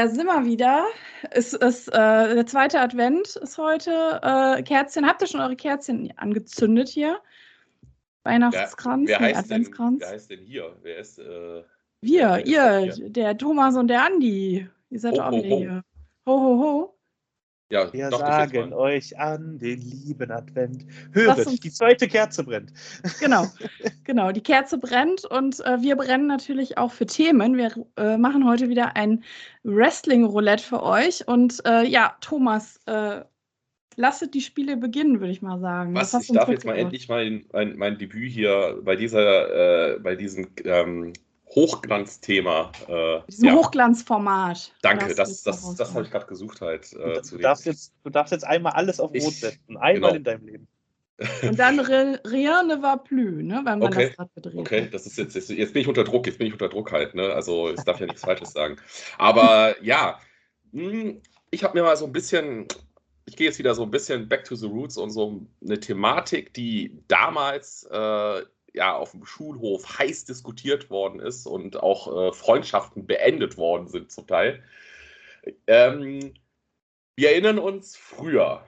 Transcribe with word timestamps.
Da 0.00 0.08
sind 0.08 0.24
wir 0.24 0.46
wieder. 0.46 0.86
Es 1.30 1.52
ist 1.52 1.88
äh, 1.88 1.92
der 2.34 2.46
zweite 2.46 2.80
Advent 2.80 3.36
ist 3.36 3.58
heute. 3.58 4.18
Äh, 4.22 4.62
Kerzchen, 4.62 5.06
habt 5.06 5.20
ihr 5.20 5.26
schon 5.26 5.42
eure 5.42 5.56
Kerzchen 5.56 6.10
angezündet 6.16 6.88
hier? 6.88 7.20
Weihnachtskranz, 8.22 9.10
wer, 9.10 9.20
wer 9.20 9.26
nee, 9.26 9.34
heißt 9.34 9.44
Adventskranz. 9.44 9.98
Denn, 9.98 10.08
wer 10.08 10.14
heißt 10.14 10.30
denn 10.30 10.40
hier? 10.40 10.74
Wer 10.80 10.96
ist. 10.96 11.18
Äh, 11.18 11.64
wir, 12.00 12.28
wer 12.30 12.38
ist 12.38 12.48
ihr, 12.48 12.80
hier? 12.94 13.10
der 13.10 13.36
Thomas 13.36 13.76
und 13.76 13.88
der 13.88 14.06
Andi. 14.06 14.66
Ihr 14.88 15.00
seid 15.00 15.12
Ho, 15.12 15.16
doch 15.16 15.24
auch 15.26 15.32
ho, 15.32 15.36
wieder 15.36 15.54
ho. 15.54 15.58
hier. 15.58 15.84
Ho, 16.24 16.40
ho, 16.40 16.58
ho. 16.62 16.98
Ja, 17.70 17.92
Wir 17.92 18.10
doch, 18.10 18.18
sagen 18.18 18.72
euch 18.72 19.16
an 19.16 19.58
den 19.60 19.80
lieben 19.80 20.32
Advent. 20.32 20.84
Höret, 21.12 21.62
die 21.62 21.70
zweite 21.70 22.08
Kerze 22.08 22.42
brennt. 22.42 22.72
Genau, 23.20 23.46
genau. 24.04 24.32
Die 24.32 24.42
Kerze 24.42 24.76
brennt 24.76 25.24
und 25.24 25.60
äh, 25.64 25.80
wir 25.80 25.94
brennen 25.94 26.26
natürlich 26.26 26.78
auch 26.78 26.90
für 26.90 27.06
Themen. 27.06 27.56
Wir 27.56 27.72
äh, 27.96 28.16
machen 28.16 28.44
heute 28.44 28.68
wieder 28.68 28.96
ein 28.96 29.22
Wrestling-Roulette 29.62 30.64
für 30.64 30.82
euch. 30.82 31.28
Und 31.28 31.62
äh, 31.64 31.84
ja, 31.84 32.16
Thomas, 32.20 32.80
äh, 32.86 33.20
lasset 33.94 34.34
die 34.34 34.40
Spiele 34.40 34.76
beginnen, 34.76 35.20
würde 35.20 35.32
ich 35.32 35.40
mal 35.40 35.60
sagen. 35.60 35.94
Was? 35.94 36.12
hast 36.12 36.28
Ich 36.28 36.34
darf 36.34 36.48
jetzt 36.48 36.66
mal 36.66 36.76
endlich 36.76 37.08
mein, 37.08 37.44
mein, 37.52 37.76
mein 37.76 37.98
Debüt 37.98 38.32
hier 38.32 38.80
bei 38.82 38.96
dieser, 38.96 39.94
äh, 39.94 39.98
bei 40.00 40.16
diesem 40.16 40.48
ähm, 40.64 41.12
Hochglanzthema. 41.54 42.70
Äh, 42.88 43.20
Diesem 43.28 43.48
ja, 43.48 43.54
Hochglanzformat. 43.54 44.72
danke, 44.82 45.14
das, 45.14 45.42
das, 45.42 45.62
mal 45.62 45.74
das 45.76 45.92
habe 45.94 46.04
ich 46.04 46.10
gerade 46.10 46.26
gesucht 46.26 46.60
halt. 46.60 46.92
Äh, 46.92 47.20
Du, 47.28 47.38
darfst 47.38 47.66
jetzt, 47.66 47.92
du 48.04 48.10
darfst 48.10 48.32
jetzt 48.32 48.44
einmal 48.44 48.72
alles 48.72 49.00
auf 49.00 49.10
Ich- 49.14 49.24
Rot 49.24 49.34
setzen. 49.34 49.76
Einmal 49.76 50.12
genau. 50.12 50.14
in 50.14 50.24
deinem 50.24 50.46
Leben. 50.46 50.68
Und 51.42 51.58
dann 51.58 51.78
Rien 51.80 52.66
ne 52.66 52.78
va 52.80 52.96
plus, 52.96 53.42
ne, 53.42 53.60
wenn 53.64 53.78
man 53.78 53.82
Okay, 53.82 54.06
das 54.08 54.16
gerade 54.16 54.30
gedreht 54.36 54.56
Okay, 54.58 54.82
hat. 54.84 54.94
das 54.94 55.06
ist 55.06 55.18
jetzt, 55.18 55.34
jetzt, 55.34 55.50
jetzt 55.50 55.72
bin 55.74 55.82
ich 55.82 55.88
unter 55.88 56.02
Druck, 56.04 56.26
jetzt 56.26 56.38
bin 56.38 56.46
ich 56.46 56.54
unter 56.54 56.70
Druck 56.70 56.92
halt, 56.92 57.14
ne? 57.14 57.34
Also 57.34 57.70
ich 57.74 57.80
darf 57.82 58.00
ja 58.00 58.06
nichts 58.06 58.22
Falsches 58.22 58.52
sagen. 58.52 58.76
Aber 59.18 59.74
ja, 59.84 60.18
mh, 60.72 61.14
ich 61.50 61.62
habe 61.62 61.76
mir 61.78 61.84
mal 61.84 61.96
so 61.98 62.06
ein 62.06 62.12
bisschen, 62.12 62.66
ich 63.26 63.36
gehe 63.36 63.48
jetzt 63.48 63.58
wieder 63.58 63.74
so 63.74 63.82
ein 63.82 63.90
bisschen 63.90 64.30
back 64.30 64.44
to 64.44 64.54
the 64.54 64.66
roots 64.66 64.96
und 64.96 65.10
so 65.10 65.42
eine 65.62 65.78
Thematik, 65.78 66.54
die 66.54 66.96
damals 67.06 67.84
äh, 67.92 68.42
ja 68.74 68.94
auf 68.94 69.12
dem 69.12 69.24
Schulhof 69.24 69.98
heiß 69.98 70.24
diskutiert 70.24 70.90
worden 70.90 71.20
ist 71.20 71.46
und 71.46 71.76
auch 71.82 72.28
äh, 72.28 72.32
Freundschaften 72.32 73.06
beendet 73.06 73.56
worden 73.56 73.88
sind 73.88 74.10
zum 74.10 74.26
Teil. 74.26 74.62
Ähm, 75.66 76.34
wir 77.16 77.30
erinnern 77.30 77.58
uns, 77.58 77.96
früher 77.96 78.64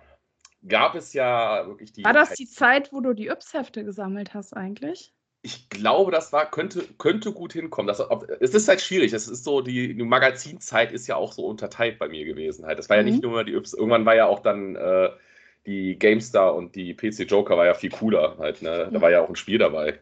gab 0.67 0.94
es 0.94 1.12
ja 1.12 1.67
wirklich 1.67 1.92
die. 1.92 2.05
War 2.05 2.12
das 2.12 2.34
die 2.34 2.47
Zeit, 2.47 2.92
wo 2.92 3.00
du 3.00 3.14
die 3.14 3.28
Yps-Hefte 3.28 3.84
gesammelt 3.84 4.34
hast 4.34 4.56
eigentlich? 4.56 5.14
Ich 5.44 5.69
glaube, 5.70 6.12
das 6.12 6.33
war, 6.33 6.48
könnte, 6.48 6.84
könnte 6.98 7.33
gut 7.33 7.53
hinkommen. 7.53 7.89
Das, 7.89 8.00
es 8.39 8.55
ist 8.55 8.69
halt 8.69 8.81
schwierig. 8.81 9.12
Es 9.12 9.27
ist 9.27 9.42
so, 9.42 9.61
die, 9.61 9.92
die 9.94 10.03
Magazinzeit 10.05 10.92
ist 10.92 11.09
ja 11.09 11.16
auch 11.16 11.33
so 11.33 11.47
unterteilt 11.47 11.98
bei 11.98 12.09
mir 12.09 12.25
gewesen. 12.25 12.64
Halt. 12.64 12.78
Das 12.78 12.89
war 12.89 12.97
ja 12.97 13.03
Mhm. 13.03 13.09
nicht 13.09 13.22
nur 13.25 13.42
die 13.42 13.55
Yps, 13.55 13.75
irgendwann 13.75 14.06
war 14.06 14.14
ja 14.14 14.27
auch 14.27 14.39
dann 14.39 14.77
äh, 14.77 15.11
die 15.67 15.99
GameStar 15.99 16.55
und 16.55 16.75
die 16.75 16.95
PC 16.95 17.31
Joker 17.31 17.57
war 17.57 17.67
ja 17.67 17.75
viel 17.75 17.91
cooler 17.91 18.37
halt. 18.39 18.63
Ne? 18.63 18.91
Da 18.93 19.01
war 19.01 19.11
ja 19.11 19.23
auch 19.23 19.29
ein 19.29 19.37
Spiel 19.37 19.59
dabei. 19.59 20.01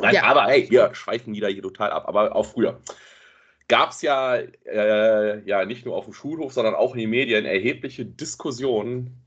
Nein, 0.00 0.16
aber 0.18 0.46
hey, 0.46 0.68
wir 0.70 0.94
schweifen 0.94 1.34
wieder 1.34 1.48
hier 1.48 1.62
total 1.62 1.90
ab. 1.90 2.08
Aber 2.08 2.34
auch 2.34 2.46
früher 2.46 2.80
gab 3.68 3.90
es 3.90 4.02
ja, 4.02 4.36
äh, 4.36 5.42
ja 5.44 5.64
nicht 5.64 5.84
nur 5.84 5.96
auf 5.96 6.04
dem 6.04 6.14
Schulhof, 6.14 6.52
sondern 6.52 6.74
auch 6.74 6.94
in 6.94 7.00
den 7.00 7.10
Medien 7.10 7.44
erhebliche 7.44 8.04
Diskussionen. 8.04 9.20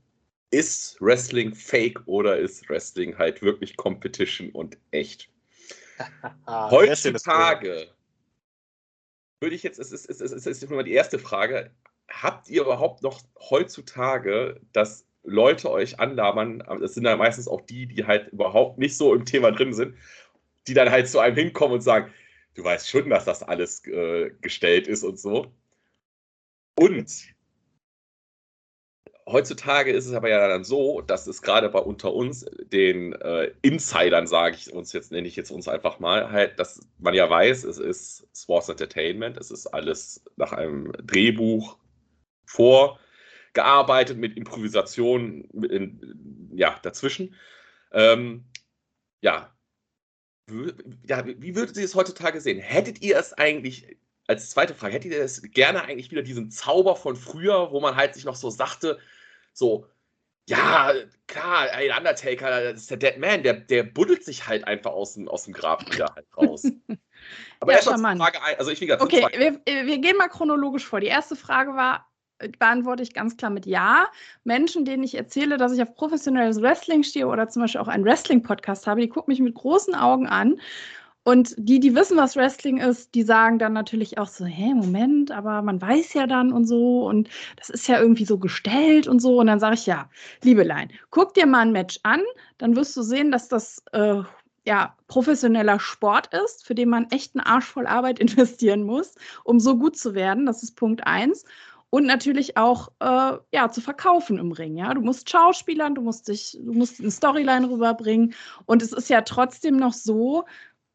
Ist 0.50 0.98
Wrestling 1.02 1.54
fake 1.54 2.00
oder 2.06 2.38
ist 2.38 2.68
Wrestling 2.70 3.18
halt 3.18 3.42
wirklich 3.42 3.76
Competition 3.76 4.48
und 4.50 4.78
echt? 4.92 5.28
Heutzutage 6.46 7.88
würde 9.40 9.54
ich 9.54 9.62
jetzt, 9.62 9.78
es 9.78 9.92
ist, 9.92 10.08
es 10.08 10.20
ist, 10.20 10.32
es 10.32 10.46
ist 10.46 10.62
immer 10.62 10.82
die 10.82 10.92
erste 10.92 11.18
Frage, 11.18 11.70
habt 12.08 12.48
ihr 12.48 12.62
überhaupt 12.62 13.02
noch 13.02 13.20
heutzutage, 13.50 14.60
dass 14.72 15.07
Leute 15.28 15.70
euch 15.70 16.00
anlabern, 16.00 16.62
das 16.80 16.94
sind 16.94 17.04
dann 17.04 17.18
meistens 17.18 17.48
auch 17.48 17.60
die, 17.62 17.86
die 17.86 18.06
halt 18.06 18.28
überhaupt 18.32 18.78
nicht 18.78 18.96
so 18.96 19.14
im 19.14 19.24
Thema 19.24 19.52
drin 19.52 19.72
sind, 19.72 19.94
die 20.66 20.74
dann 20.74 20.90
halt 20.90 21.08
zu 21.08 21.18
einem 21.18 21.36
hinkommen 21.36 21.74
und 21.74 21.80
sagen, 21.80 22.12
du 22.54 22.64
weißt 22.64 22.88
schon, 22.88 23.10
dass 23.10 23.24
das 23.24 23.42
alles 23.42 23.86
äh, 23.86 24.30
gestellt 24.40 24.88
ist 24.88 25.04
und 25.04 25.18
so. 25.18 25.52
Und 26.78 27.34
heutzutage 29.28 29.92
ist 29.92 30.06
es 30.06 30.14
aber 30.14 30.28
ja 30.28 30.48
dann 30.48 30.64
so, 30.64 31.00
dass 31.00 31.26
es 31.26 31.42
gerade 31.42 31.68
bei 31.68 31.80
unter 31.80 32.12
uns, 32.14 32.46
den 32.72 33.12
äh, 33.12 33.52
Insidern, 33.62 34.26
sage 34.26 34.56
ich 34.56 34.72
uns 34.72 34.92
jetzt, 34.92 35.12
nenne 35.12 35.28
ich 35.28 35.36
jetzt 35.36 35.50
uns 35.50 35.68
einfach 35.68 35.98
mal, 35.98 36.30
halt, 36.30 36.58
dass 36.58 36.80
man 36.98 37.14
ja 37.14 37.28
weiß, 37.28 37.64
es 37.64 37.78
ist 37.78 38.26
Sports 38.34 38.68
Entertainment, 38.68 39.36
es 39.36 39.50
ist 39.50 39.66
alles 39.66 40.24
nach 40.36 40.52
einem 40.52 40.92
Drehbuch 41.04 41.76
vorgearbeitet 43.58 44.18
mit 44.18 44.36
Improvisation 44.36 45.44
in, 45.70 46.50
ja, 46.54 46.78
dazwischen. 46.82 47.34
Ähm, 47.92 48.44
ja. 49.20 49.54
Ja, 51.06 51.26
wie 51.26 51.54
würdet 51.56 51.76
ihr 51.76 51.84
es 51.84 51.94
heutzutage 51.94 52.40
sehen? 52.40 52.58
Hättet 52.58 53.02
ihr 53.02 53.18
es 53.18 53.32
eigentlich, 53.34 53.98
als 54.26 54.50
zweite 54.50 54.74
Frage, 54.74 54.94
hättet 54.94 55.12
ihr 55.12 55.22
es 55.22 55.42
gerne 55.42 55.82
eigentlich 55.82 56.10
wieder 56.10 56.22
diesen 56.22 56.50
Zauber 56.50 56.96
von 56.96 57.16
früher, 57.16 57.70
wo 57.72 57.80
man 57.80 57.96
halt 57.96 58.14
sich 58.14 58.24
noch 58.24 58.36
so 58.36 58.48
sagte, 58.48 58.98
so, 59.52 59.86
ja, 60.48 60.94
klar, 61.26 61.66
der 61.66 61.98
Undertaker, 61.98 62.72
das 62.72 62.82
ist 62.82 62.90
der 62.90 62.96
Dead 62.96 63.18
Man, 63.18 63.42
der, 63.42 63.54
der 63.54 63.82
buddelt 63.82 64.24
sich 64.24 64.46
halt 64.46 64.66
einfach 64.66 64.92
aus 64.92 65.14
dem, 65.14 65.28
aus 65.28 65.44
dem 65.44 65.52
Grab 65.52 65.92
wieder 65.92 66.14
halt 66.14 66.26
raus. 66.34 66.62
Aber 67.60 67.72
Ja, 67.72 67.78
erst 67.78 67.86
mal 67.86 67.96
zur 67.96 67.98
charmant. 67.98 68.22
Frage 68.22 68.42
ein, 68.42 68.58
also 68.58 68.70
ich 68.70 68.80
wie 68.80 68.86
gesagt, 68.86 69.02
Okay, 69.02 69.26
wir, 69.36 69.86
wir 69.86 69.98
gehen 69.98 70.16
mal 70.16 70.28
chronologisch 70.28 70.86
vor. 70.86 71.00
Die 71.00 71.08
erste 71.08 71.36
Frage 71.36 71.74
war, 71.74 72.07
beantworte 72.58 73.02
ich 73.02 73.14
ganz 73.14 73.36
klar 73.36 73.50
mit 73.50 73.66
Ja. 73.66 74.06
Menschen, 74.44 74.84
denen 74.84 75.02
ich 75.02 75.16
erzähle, 75.16 75.56
dass 75.56 75.72
ich 75.72 75.82
auf 75.82 75.94
professionelles 75.94 76.60
Wrestling 76.62 77.02
stehe 77.02 77.26
oder 77.26 77.48
zum 77.48 77.62
Beispiel 77.62 77.80
auch 77.80 77.88
einen 77.88 78.04
Wrestling-Podcast 78.04 78.86
habe, 78.86 79.00
die 79.00 79.08
gucken 79.08 79.32
mich 79.32 79.40
mit 79.40 79.54
großen 79.54 79.94
Augen 79.94 80.26
an. 80.26 80.60
Und 81.24 81.54
die, 81.58 81.78
die 81.78 81.94
wissen, 81.94 82.16
was 82.16 82.36
Wrestling 82.36 82.78
ist, 82.78 83.14
die 83.14 83.22
sagen 83.22 83.58
dann 83.58 83.74
natürlich 83.74 84.16
auch 84.16 84.28
so, 84.28 84.46
hä, 84.46 84.72
Moment, 84.72 85.30
aber 85.30 85.60
man 85.60 85.78
weiß 85.78 86.14
ja 86.14 86.26
dann 86.26 86.52
und 86.52 86.64
so 86.64 87.06
und 87.06 87.28
das 87.56 87.68
ist 87.68 87.86
ja 87.86 88.00
irgendwie 88.00 88.24
so 88.24 88.38
gestellt 88.38 89.06
und 89.06 89.20
so. 89.20 89.38
Und 89.38 89.48
dann 89.48 89.60
sage 89.60 89.74
ich, 89.74 89.84
ja, 89.84 90.08
Liebelein, 90.42 90.90
guck 91.10 91.34
dir 91.34 91.44
mal 91.44 91.60
ein 91.60 91.72
Match 91.72 92.00
an, 92.02 92.22
dann 92.56 92.76
wirst 92.76 92.96
du 92.96 93.02
sehen, 93.02 93.30
dass 93.30 93.48
das 93.48 93.82
äh, 93.92 94.22
ja, 94.64 94.94
professioneller 95.06 95.80
Sport 95.80 96.32
ist, 96.34 96.66
für 96.66 96.74
den 96.74 96.88
man 96.88 97.10
echt 97.10 97.34
einen 97.34 97.44
Arsch 97.44 97.66
voll 97.66 97.86
Arbeit 97.86 98.18
investieren 98.20 98.84
muss, 98.84 99.14
um 99.44 99.60
so 99.60 99.78
gut 99.78 99.98
zu 99.98 100.14
werden. 100.14 100.46
Das 100.46 100.62
ist 100.62 100.76
Punkt 100.76 101.06
eins. 101.06 101.44
Und 101.90 102.04
natürlich 102.04 102.56
auch 102.56 102.88
äh, 103.00 103.38
ja, 103.52 103.70
zu 103.70 103.80
verkaufen 103.80 104.38
im 104.38 104.52
Ring. 104.52 104.76
Ja? 104.76 104.92
Du 104.92 105.00
musst 105.00 105.30
schauspielern, 105.30 105.94
du 105.94 106.02
musst 106.02 106.28
dich, 106.28 106.58
du 106.60 106.72
musst 106.72 107.00
eine 107.00 107.10
Storyline 107.10 107.70
rüberbringen. 107.70 108.34
Und 108.66 108.82
es 108.82 108.92
ist 108.92 109.08
ja 109.08 109.22
trotzdem 109.22 109.76
noch 109.76 109.94
so, 109.94 110.44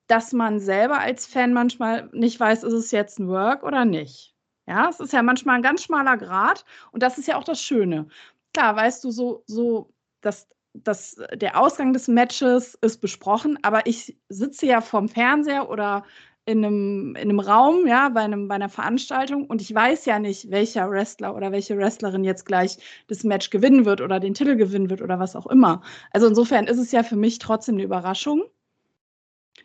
dass 0.08 0.34
man 0.34 0.60
selber 0.60 1.00
als 1.00 1.26
Fan 1.26 1.54
manchmal 1.54 2.10
nicht 2.14 2.40
weiß, 2.40 2.64
ist 2.64 2.74
es 2.74 2.92
jetzt 2.92 3.20
ein 3.20 3.28
Work 3.28 3.64
oder 3.64 3.86
nicht. 3.86 4.34
Ja, 4.68 4.90
es 4.90 5.00
ist 5.00 5.14
ja 5.14 5.24
manchmal 5.24 5.58
ein 5.58 5.62
ganz 5.62 5.84
schmaler 5.84 6.18
Grad 6.18 6.64
und 6.92 7.04
das 7.04 7.18
ist 7.18 7.28
ja 7.28 7.38
auch 7.38 7.44
das 7.44 7.62
Schöne. 7.62 8.08
Klar, 8.54 8.76
weißt 8.76 9.04
du, 9.04 9.12
so, 9.12 9.44
so, 9.46 9.94
dass, 10.22 10.48
dass 10.74 11.18
der 11.34 11.60
Ausgang 11.60 11.94
des 11.94 12.08
Matches 12.08 12.76
ist 12.82 13.02
besprochen, 13.02 13.58
aber 13.64 13.86
ich 13.88 14.18
sitze 14.30 14.68
ja 14.68 14.82
vorm 14.82 15.10
Fernseher 15.10 15.70
oder 15.70 16.04
in 16.46 16.66
einem, 16.66 17.16
in 17.16 17.30
einem 17.30 17.40
Raum, 17.40 17.88
ja, 17.88 18.10
bei, 18.10 18.22
einem, 18.22 18.48
bei 18.48 18.56
einer 18.56 18.70
Veranstaltung 18.70 19.46
und 19.48 19.62
ich 19.62 19.74
weiß 19.74 20.06
ja 20.06 20.20
nicht, 20.20 20.52
welcher 20.52 20.90
Wrestler 20.90 21.36
oder 21.36 21.52
welche 21.52 21.78
Wrestlerin 21.78 22.24
jetzt 22.24 22.46
gleich 22.46 22.78
das 23.08 23.24
Match 23.24 23.50
gewinnen 23.50 23.86
wird 23.86 24.02
oder 24.02 24.20
den 24.20 24.34
Titel 24.34 24.56
gewinnen 24.56 24.90
wird 24.90 25.02
oder 25.02 25.20
was 25.20 25.36
auch 25.36 25.48
immer. 25.48 25.82
Also 26.12 26.28
insofern 26.28 26.68
ist 26.68 26.80
es 26.80 26.92
ja 26.92 27.04
für 27.04 27.16
mich 27.16 27.40
trotzdem 27.40 27.76
eine 27.76 27.84
Überraschung. 27.84 28.44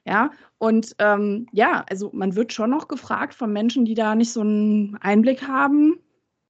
Ja, 0.05 0.31
und 0.59 0.95
ähm, 0.99 1.47
ja, 1.53 1.85
also 1.91 2.11
man 2.13 2.35
wird 2.35 2.53
schon 2.53 2.71
noch 2.71 2.89
gefragt 2.89 3.35
von 3.35 3.53
Menschen, 3.53 3.85
die 3.85 3.95
da 3.95 4.15
nicht 4.15 4.33
so 4.33 4.41
einen 4.41 4.97
Einblick 5.01 5.47
haben. 5.47 5.99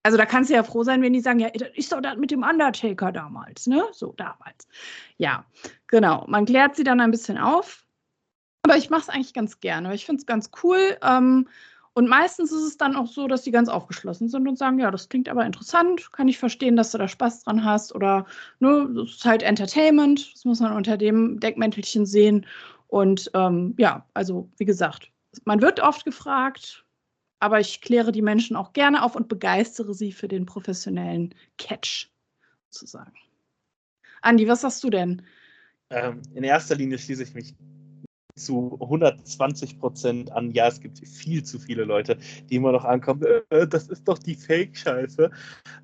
Also 0.02 0.16
da 0.16 0.26
kannst 0.26 0.50
du 0.50 0.54
ja 0.54 0.62
froh 0.62 0.84
sein, 0.84 1.02
wenn 1.02 1.12
die 1.12 1.20
sagen, 1.20 1.40
ja, 1.40 1.48
ist 1.48 1.92
doch 1.92 2.00
das 2.00 2.16
mit 2.16 2.30
dem 2.30 2.42
Undertaker 2.42 3.10
damals, 3.12 3.66
ne? 3.66 3.84
So 3.92 4.12
damals. 4.16 4.68
Ja, 5.16 5.44
genau. 5.88 6.24
Man 6.28 6.46
klärt 6.46 6.76
sie 6.76 6.84
dann 6.84 7.00
ein 7.00 7.10
bisschen 7.10 7.38
auf. 7.38 7.87
Aber 8.68 8.76
ich 8.76 8.90
mache 8.90 9.00
es 9.00 9.08
eigentlich 9.08 9.32
ganz 9.32 9.60
gerne. 9.60 9.94
Ich 9.94 10.04
finde 10.04 10.20
es 10.20 10.26
ganz 10.26 10.50
cool. 10.62 10.98
Ähm, 11.02 11.48
und 11.94 12.06
meistens 12.06 12.52
ist 12.52 12.64
es 12.64 12.76
dann 12.76 12.96
auch 12.96 13.06
so, 13.06 13.26
dass 13.26 13.42
sie 13.42 13.50
ganz 13.50 13.70
aufgeschlossen 13.70 14.28
sind 14.28 14.46
und 14.46 14.58
sagen, 14.58 14.78
ja, 14.78 14.90
das 14.90 15.08
klingt 15.08 15.30
aber 15.30 15.46
interessant, 15.46 16.12
kann 16.12 16.28
ich 16.28 16.36
verstehen, 16.36 16.76
dass 16.76 16.92
du 16.92 16.98
da 16.98 17.08
Spaß 17.08 17.44
dran 17.44 17.64
hast. 17.64 17.94
Oder 17.94 18.26
ne, 18.60 18.90
das 18.94 19.12
ist 19.12 19.24
halt 19.24 19.42
Entertainment, 19.42 20.34
das 20.34 20.44
muss 20.44 20.60
man 20.60 20.76
unter 20.76 20.98
dem 20.98 21.40
Deckmäntelchen 21.40 22.04
sehen. 22.04 22.44
Und 22.88 23.30
ähm, 23.32 23.74
ja, 23.78 24.06
also 24.12 24.50
wie 24.58 24.66
gesagt, 24.66 25.10
man 25.44 25.62
wird 25.62 25.80
oft 25.80 26.04
gefragt, 26.04 26.84
aber 27.40 27.60
ich 27.60 27.80
kläre 27.80 28.12
die 28.12 28.22
Menschen 28.22 28.54
auch 28.54 28.74
gerne 28.74 29.02
auf 29.02 29.16
und 29.16 29.28
begeistere 29.28 29.94
sie 29.94 30.12
für 30.12 30.28
den 30.28 30.44
professionellen 30.44 31.34
Catch, 31.56 32.10
sozusagen. 32.68 33.14
Andi, 34.20 34.46
was 34.46 34.60
sagst 34.60 34.84
du 34.84 34.90
denn? 34.90 35.22
Ähm, 35.88 36.20
in 36.34 36.44
erster 36.44 36.76
Linie 36.76 36.98
schließe 36.98 37.22
ich 37.22 37.32
mich 37.32 37.54
zu 38.38 38.78
120 38.80 39.78
Prozent 39.78 40.32
an, 40.32 40.52
ja, 40.52 40.68
es 40.68 40.80
gibt 40.80 41.06
viel 41.06 41.42
zu 41.44 41.58
viele 41.58 41.84
Leute, 41.84 42.18
die 42.48 42.56
immer 42.56 42.72
noch 42.72 42.84
ankommen, 42.84 43.22
äh, 43.50 43.66
das 43.66 43.88
ist 43.88 44.06
doch 44.08 44.18
die 44.18 44.34
Fake-Scheiße. 44.34 45.30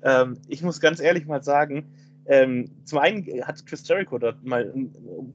Ähm, 0.03 0.37
ich 0.47 0.61
muss 0.61 0.79
ganz 0.79 0.99
ehrlich 0.99 1.25
mal 1.25 1.43
sagen, 1.43 1.91
ähm, 2.27 2.71
zum 2.85 2.99
einen 2.99 3.25
hat 3.45 3.65
Chris 3.67 3.87
Jericho 3.87 4.17
dort 4.17 4.43
mal 4.43 4.73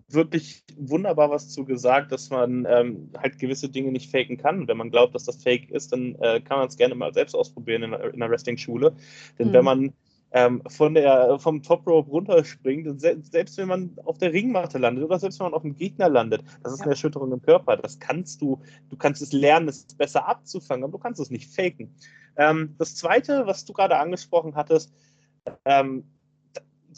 wirklich 0.09 0.65
wunderbar 0.77 1.31
was 1.31 1.49
zu 1.51 1.65
gesagt, 1.65 2.11
dass 2.11 2.31
man 2.31 2.67
ähm, 2.69 3.11
halt 3.17 3.39
gewisse 3.39 3.69
Dinge 3.69 3.93
nicht 3.93 4.11
faken 4.11 4.37
kann. 4.37 4.67
Wenn 4.67 4.77
man 4.77 4.91
glaubt, 4.91 5.15
dass 5.15 5.25
das 5.25 5.43
fake 5.43 5.71
ist, 5.71 5.93
dann 5.93 6.17
äh, 6.17 6.41
kann 6.41 6.59
man 6.59 6.69
es 6.69 6.77
gerne 6.77 6.97
mal 6.97 7.15
selbst 7.15 7.35
ausprobieren 7.35 7.85
in, 7.85 7.93
in 7.93 8.15
einer 8.15 8.31
Wrestling-Schule. 8.31 8.97
Denn 9.39 9.49
mhm. 9.49 9.53
wenn 9.53 9.65
man 9.65 9.93
ähm, 10.33 10.63
von 10.69 10.95
der, 10.95 11.39
vom 11.39 11.63
Top 11.63 11.87
Rope 11.87 12.11
runterspringt, 12.11 12.87
und 12.87 13.01
se 13.01 13.17
selbst 13.23 13.57
wenn 13.59 13.69
man 13.69 13.97
auf 14.05 14.19
der 14.19 14.33
Ringmatte 14.33 14.79
landet 14.79 15.05
oder 15.05 15.19
selbst 15.19 15.41
wenn 15.41 15.47
man 15.47 15.55
auf 15.55 15.63
dem 15.63 15.77
Gegner 15.77 16.09
landet, 16.09 16.43
das 16.63 16.73
ist 16.73 16.79
ja. 16.81 16.85
eine 16.85 16.93
Erschütterung 16.93 17.33
im 17.33 17.43
Körper. 17.43 17.77
Das 17.77 17.99
kannst 17.99 18.41
du, 18.41 18.61
du 18.89 18.97
kannst 18.97 19.23
es 19.23 19.33
lernen, 19.33 19.69
es 19.69 19.87
besser 19.95 20.29
abzufangen, 20.29 20.85
aber 20.85 20.93
du 20.93 20.99
kannst 20.99 21.21
es 21.21 21.31
nicht 21.31 21.53
faken. 21.53 21.95
Ähm, 22.37 22.75
das 22.79 22.95
zweite, 22.95 23.47
was 23.47 23.65
du 23.65 23.73
gerade 23.73 23.99
angesprochen 23.99 24.55
hattest, 24.55 24.93
ähm, 25.65 26.05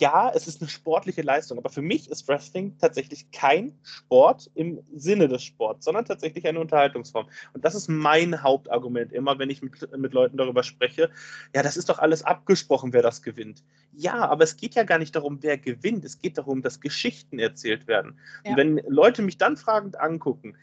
ja, 0.02 0.32
es 0.34 0.48
ist 0.48 0.60
eine 0.60 0.68
sportliche 0.68 1.22
Leistung, 1.22 1.58
aber 1.58 1.70
für 1.70 1.80
mich 1.80 2.10
ist 2.10 2.26
Wrestling 2.26 2.76
tatsächlich 2.76 3.30
kein 3.30 3.78
Sport 3.84 4.50
im 4.56 4.80
Sinne 4.92 5.28
des 5.28 5.44
Sports, 5.44 5.84
sondern 5.84 6.04
tatsächlich 6.04 6.44
eine 6.44 6.58
Unterhaltungsform. 6.58 7.28
Und 7.52 7.64
das 7.64 7.76
ist 7.76 7.86
mein 7.86 8.42
Hauptargument 8.42 9.12
immer, 9.12 9.38
wenn 9.38 9.48
ich 9.48 9.62
mit, 9.62 9.96
mit 9.96 10.12
Leuten 10.12 10.36
darüber 10.36 10.64
spreche. 10.64 11.08
Ja, 11.54 11.62
das 11.62 11.76
ist 11.76 11.88
doch 11.88 12.00
alles 12.00 12.24
abgesprochen, 12.24 12.92
wer 12.92 13.02
das 13.02 13.22
gewinnt. 13.22 13.62
Ja, 13.92 14.28
aber 14.28 14.42
es 14.42 14.56
geht 14.56 14.74
ja 14.74 14.82
gar 14.82 14.98
nicht 14.98 15.14
darum, 15.14 15.38
wer 15.40 15.56
gewinnt. 15.56 16.04
Es 16.04 16.18
geht 16.18 16.36
darum, 16.36 16.62
dass 16.62 16.80
Geschichten 16.80 17.38
erzählt 17.38 17.86
werden. 17.86 18.18
Ja. 18.44 18.50
Und 18.50 18.56
wenn 18.56 18.80
Leute 18.88 19.22
mich 19.22 19.38
dann 19.38 19.56
fragend 19.56 20.00
angucken, 20.00 20.56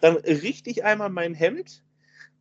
dann 0.00 0.16
richte 0.16 0.68
ich 0.68 0.82
einmal 0.82 1.10
mein 1.10 1.34
Hemd 1.34 1.84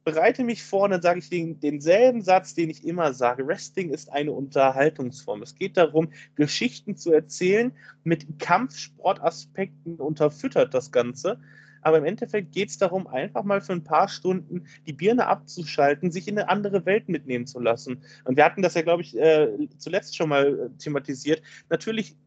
bereite 0.04 0.44
mich 0.44 0.64
vor 0.64 0.84
und 0.84 0.92
dann 0.92 1.02
sage 1.02 1.20
ich 1.20 1.30
den, 1.30 1.60
denselben 1.60 2.22
Satz, 2.22 2.54
den 2.54 2.70
ich 2.70 2.86
immer 2.86 3.14
sage. 3.14 3.46
Wrestling 3.46 3.90
ist 3.90 4.12
eine 4.12 4.32
Unterhaltungsform. 4.32 5.42
Es 5.42 5.56
geht 5.56 5.78
darum, 5.78 6.10
Geschichten 6.36 6.96
zu 6.96 7.12
erzählen, 7.12 7.72
mit 8.04 8.40
Kampfsportaspekten 8.40 9.96
unterfüttert 9.98 10.74
das 10.74 10.92
Ganze. 10.92 11.40
Aber 11.82 11.98
im 11.98 12.06
Endeffekt 12.06 12.52
geht 12.52 12.70
es 12.70 12.78
darum, 12.78 13.08
einfach 13.08 13.44
mal 13.44 13.62
für 13.62 13.74
ein 13.74 13.84
paar 13.84 14.10
Stunden 14.10 14.66
die 14.86 14.94
Birne 14.94 15.28
abzuschalten, 15.28 16.12
sich 16.12 16.28
in 16.28 16.38
eine 16.38 16.50
andere 16.50 16.86
Welt 16.86 17.08
mitnehmen 17.08 17.48
zu 17.48 17.60
lassen. 17.60 18.04
Und 18.26 18.36
wir 18.36 18.44
hatten 18.44 18.62
das 18.62 18.74
ja, 18.74 18.82
glaube 18.82 19.02
ich, 19.02 19.18
äh, 19.18 19.48
zuletzt 19.78 20.16
schon 20.16 20.30
mal 20.30 20.60
äh, 20.60 20.78
thematisiert. 20.78 21.42
Natürlich 21.70 22.18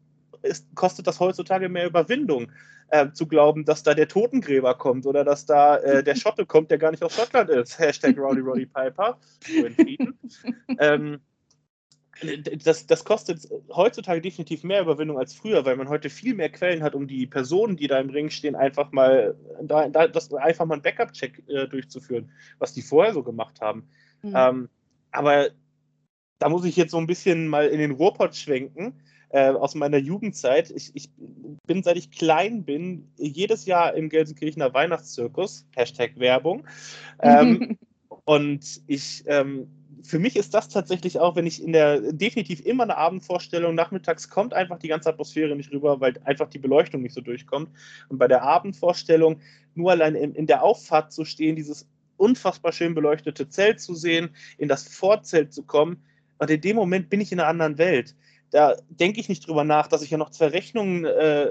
ist, 0.43 0.75
kostet 0.75 1.07
das 1.07 1.19
heutzutage 1.19 1.69
mehr 1.69 1.87
Überwindung 1.87 2.51
äh, 2.89 3.11
zu 3.11 3.27
glauben, 3.27 3.65
dass 3.65 3.83
da 3.83 3.93
der 3.93 4.07
Totengräber 4.07 4.75
kommt 4.75 5.05
oder 5.05 5.23
dass 5.23 5.45
da 5.45 5.77
äh, 5.77 6.03
der 6.03 6.15
Schotte 6.15 6.45
kommt, 6.45 6.71
der 6.71 6.77
gar 6.77 6.91
nicht 6.91 7.03
aus 7.03 7.15
Schottland 7.15 7.49
ist. 7.49 7.79
Hashtag 7.79 8.17
Rowdy 8.17 8.41
Roddy 8.41 8.65
Piper. 8.65 9.17
ähm, 10.79 11.19
das, 12.63 12.85
das, 12.85 13.03
kostet 13.03 13.49
heutzutage 13.69 14.21
definitiv 14.21 14.63
mehr 14.63 14.81
Überwindung 14.81 15.17
als 15.17 15.33
früher, 15.33 15.65
weil 15.65 15.75
man 15.75 15.89
heute 15.89 16.09
viel 16.09 16.35
mehr 16.35 16.49
Quellen 16.49 16.83
hat, 16.83 16.95
um 16.95 17.07
die 17.07 17.25
Personen, 17.25 17.75
die 17.75 17.87
da 17.87 17.99
im 17.99 18.11
Ring 18.11 18.29
stehen, 18.29 18.55
einfach 18.55 18.91
mal, 18.91 19.35
da, 19.61 19.89
da, 19.89 20.07
das, 20.07 20.31
einfach 20.33 20.65
mal 20.65 20.75
einen 20.75 20.83
Backup-Check 20.83 21.43
äh, 21.47 21.67
durchzuführen, 21.67 22.31
was 22.59 22.73
die 22.73 22.81
vorher 22.81 23.13
so 23.13 23.23
gemacht 23.23 23.61
haben. 23.61 23.89
Mhm. 24.21 24.33
Ähm, 24.35 24.69
aber 25.11 25.49
da 26.39 26.49
muss 26.49 26.65
ich 26.65 26.75
jetzt 26.75 26.91
so 26.91 26.97
ein 26.97 27.07
bisschen 27.07 27.47
mal 27.47 27.67
in 27.67 27.79
den 27.79 27.91
Ruhrpott 27.91 28.35
schwenken 28.35 29.01
äh, 29.33 29.49
aus 29.49 29.73
meiner 29.73 29.97
Jugendzeit. 29.97 30.69
Ich, 30.69 30.91
ich, 30.93 31.09
bin, 31.65 31.81
seit 31.81 31.97
ich 31.97 32.11
klein 32.11 32.63
bin, 32.63 33.11
jedes 33.17 33.65
Jahr 33.65 33.95
im 33.95 34.09
Gelsenkirchener 34.09 34.73
Weihnachtszirkus, 34.73 35.65
Hashtag 35.75 36.19
Werbung. 36.19 36.67
Ähm, 37.19 37.77
und 38.25 38.81
ich, 38.85 39.23
ähm, 39.25 39.67
für 40.03 40.19
mich 40.19 40.35
ist 40.35 40.53
das 40.53 40.69
tatsächlich 40.69 41.19
auch, 41.19 41.35
wenn 41.35 41.47
ich 41.47 41.63
in 41.63 41.73
der, 41.73 42.13
definitiv 42.13 42.63
immer 42.63 42.83
eine 42.83 42.95
Abendvorstellung, 42.95 43.73
nachmittags 43.73 44.29
kommt 44.29 44.53
einfach 44.53 44.77
die 44.77 44.89
ganze 44.89 45.09
Atmosphäre 45.09 45.55
nicht 45.55 45.71
rüber, 45.71 45.99
weil 45.99 46.13
einfach 46.25 46.49
die 46.49 46.59
Beleuchtung 46.59 47.01
nicht 47.01 47.15
so 47.15 47.21
durchkommt. 47.21 47.69
Und 48.09 48.19
bei 48.19 48.27
der 48.27 48.43
Abendvorstellung 48.43 49.41
nur 49.73 49.91
allein 49.91 50.13
in, 50.13 50.35
in 50.35 50.45
der 50.45 50.61
Auffahrt 50.61 51.11
zu 51.11 51.25
stehen, 51.25 51.55
dieses 51.55 51.89
unfassbar 52.17 52.71
schön 52.71 52.93
beleuchtete 52.93 53.49
Zelt 53.49 53.81
zu 53.81 53.95
sehen, 53.95 54.29
in 54.59 54.67
das 54.67 54.87
Vorzelt 54.87 55.53
zu 55.53 55.63
kommen, 55.63 56.03
und 56.43 56.49
in 56.49 56.61
dem 56.61 56.75
Moment 56.75 57.09
bin 57.09 57.21
ich 57.21 57.31
in 57.31 57.39
einer 57.39 57.47
anderen 57.47 57.77
Welt 57.77 58.15
da 58.53 58.75
denke 58.87 59.19
ich 59.19 59.29
nicht 59.29 59.47
drüber 59.47 59.63
nach, 59.63 59.87
dass 59.87 60.03
ich 60.03 60.11
ja 60.11 60.17
noch 60.19 60.29
zwei 60.29 60.45
Rechnungen 60.45 61.05
äh, 61.05 61.47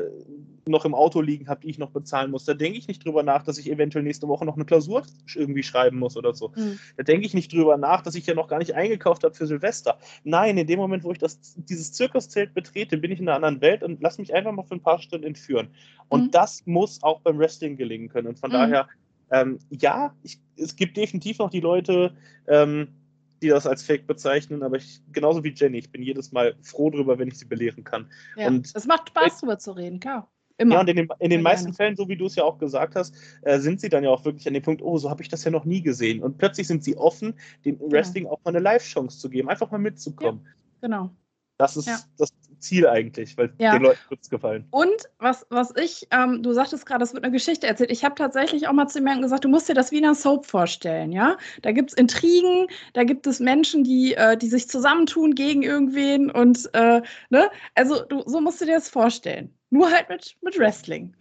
noch 0.68 0.84
im 0.84 0.94
Auto 0.94 1.20
liegen 1.20 1.48
habe, 1.48 1.62
die 1.62 1.70
ich 1.70 1.78
noch 1.78 1.90
bezahlen 1.90 2.30
muss. 2.30 2.44
Da 2.44 2.54
denke 2.54 2.78
ich 2.78 2.86
nicht 2.86 3.04
drüber 3.04 3.24
nach, 3.24 3.42
dass 3.42 3.58
ich 3.58 3.68
eventuell 3.68 4.04
nächste 4.04 4.28
Woche 4.28 4.44
noch 4.44 4.54
eine 4.54 4.64
Klausur 4.64 5.02
irgendwie 5.34 5.64
schreiben 5.64 5.98
muss 5.98 6.16
oder 6.16 6.32
so. 6.32 6.52
Mhm. 6.54 6.78
Da 6.96 7.02
denke 7.02 7.26
ich 7.26 7.34
nicht 7.34 7.52
drüber 7.52 7.76
nach, 7.76 8.02
dass 8.02 8.14
ich 8.14 8.24
ja 8.26 8.34
noch 8.34 8.46
gar 8.46 8.60
nicht 8.60 8.76
eingekauft 8.76 9.24
habe 9.24 9.34
für 9.34 9.48
Silvester. 9.48 9.98
Nein, 10.22 10.56
in 10.56 10.68
dem 10.68 10.78
Moment, 10.78 11.02
wo 11.02 11.10
ich 11.10 11.18
das, 11.18 11.56
dieses 11.56 11.92
Zirkuszelt 11.92 12.54
betrete, 12.54 12.96
bin 12.96 13.10
ich 13.10 13.18
in 13.18 13.28
einer 13.28 13.34
anderen 13.34 13.60
Welt 13.60 13.82
und 13.82 14.00
lass 14.00 14.18
mich 14.18 14.32
einfach 14.32 14.52
mal 14.52 14.62
für 14.62 14.76
ein 14.76 14.82
paar 14.82 15.00
Stunden 15.00 15.26
entführen. 15.26 15.70
Und 16.08 16.26
mhm. 16.26 16.30
das 16.30 16.64
muss 16.66 17.02
auch 17.02 17.20
beim 17.22 17.36
Wrestling 17.36 17.76
gelingen 17.76 18.08
können. 18.08 18.28
Und 18.28 18.38
von 18.38 18.50
mhm. 18.50 18.54
daher, 18.54 18.88
ähm, 19.32 19.58
ja, 19.70 20.14
ich, 20.22 20.38
es 20.56 20.76
gibt 20.76 20.96
definitiv 20.96 21.38
noch 21.38 21.50
die 21.50 21.60
Leute, 21.60 22.14
ähm, 22.46 22.94
die 23.42 23.48
das 23.48 23.66
als 23.66 23.82
Fake 23.82 24.06
bezeichnen, 24.06 24.62
aber 24.62 24.76
ich, 24.76 25.02
genauso 25.12 25.44
wie 25.44 25.52
Jenny, 25.54 25.78
ich 25.78 25.90
bin 25.90 26.02
jedes 26.02 26.32
Mal 26.32 26.54
froh 26.62 26.90
drüber, 26.90 27.18
wenn 27.18 27.28
ich 27.28 27.38
sie 27.38 27.44
belehren 27.44 27.84
kann. 27.84 28.10
Ja, 28.36 28.48
und 28.48 28.70
es 28.74 28.86
macht 28.86 29.08
Spaß, 29.08 29.40
drüber 29.40 29.58
zu 29.58 29.72
reden, 29.72 30.00
klar. 30.00 30.30
Immer. 30.58 30.74
Ja, 30.74 30.80
und 30.80 30.88
in 30.88 30.96
den, 30.96 31.08
in 31.18 31.30
den 31.30 31.42
meisten 31.42 31.72
Fällen, 31.72 31.96
so 31.96 32.08
wie 32.08 32.16
du 32.16 32.26
es 32.26 32.36
ja 32.36 32.44
auch 32.44 32.58
gesagt 32.58 32.94
hast, 32.94 33.14
äh, 33.42 33.58
sind 33.58 33.80
sie 33.80 33.88
dann 33.88 34.04
ja 34.04 34.10
auch 34.10 34.24
wirklich 34.24 34.46
an 34.46 34.54
dem 34.54 34.62
Punkt, 34.62 34.82
oh, 34.82 34.96
so 34.98 35.10
habe 35.10 35.22
ich 35.22 35.28
das 35.28 35.44
ja 35.44 35.50
noch 35.50 35.64
nie 35.64 35.82
gesehen. 35.82 36.22
Und 36.22 36.38
plötzlich 36.38 36.66
sind 36.66 36.84
sie 36.84 36.96
offen, 36.96 37.34
dem 37.64 37.80
Wrestling 37.80 38.26
ja. 38.26 38.30
auch 38.30 38.38
mal 38.44 38.50
eine 38.50 38.60
Live-Chance 38.60 39.18
zu 39.18 39.28
geben, 39.28 39.48
einfach 39.48 39.70
mal 39.70 39.78
mitzukommen. 39.78 40.42
Ja, 40.44 40.88
genau. 40.88 41.10
Das 41.58 41.76
ist 41.76 41.86
ja. 41.86 41.98
das 42.18 42.32
Ziel 42.62 42.86
eigentlich, 42.86 43.36
weil 43.36 43.52
ja. 43.58 43.72
den 43.72 43.82
Leuten 43.82 44.00
wird 44.08 44.20
es 44.22 44.30
gefallen. 44.30 44.66
Und 44.70 45.08
was, 45.18 45.46
was 45.50 45.74
ich, 45.76 46.06
ähm, 46.10 46.42
du 46.42 46.52
sagtest 46.52 46.86
gerade, 46.86 47.04
es 47.04 47.12
wird 47.12 47.24
eine 47.24 47.32
Geschichte 47.32 47.66
erzählt. 47.66 47.90
Ich 47.90 48.04
habe 48.04 48.14
tatsächlich 48.14 48.68
auch 48.68 48.72
mal 48.72 48.88
zu 48.88 48.98
jemandem 48.98 49.22
gesagt, 49.22 49.44
du 49.44 49.48
musst 49.48 49.68
dir 49.68 49.74
das 49.74 49.90
wie 49.90 49.98
in 49.98 50.04
einer 50.04 50.14
Soap 50.14 50.46
vorstellen, 50.46 51.12
ja? 51.12 51.36
Da 51.62 51.72
gibt 51.72 51.90
es 51.90 51.96
Intrigen, 51.96 52.66
da 52.94 53.04
gibt 53.04 53.26
es 53.26 53.40
Menschen, 53.40 53.84
die, 53.84 54.14
äh, 54.14 54.36
die 54.36 54.48
sich 54.48 54.68
zusammentun 54.68 55.34
gegen 55.34 55.62
irgendwen 55.62 56.30
und, 56.30 56.70
äh, 56.74 57.02
ne? 57.30 57.50
Also, 57.74 58.04
du, 58.04 58.22
so 58.26 58.40
musst 58.40 58.60
du 58.60 58.64
dir 58.64 58.74
das 58.74 58.88
vorstellen. 58.88 59.52
Nur 59.70 59.90
halt 59.90 60.08
mit, 60.08 60.36
mit 60.42 60.58
Wrestling. 60.58 61.14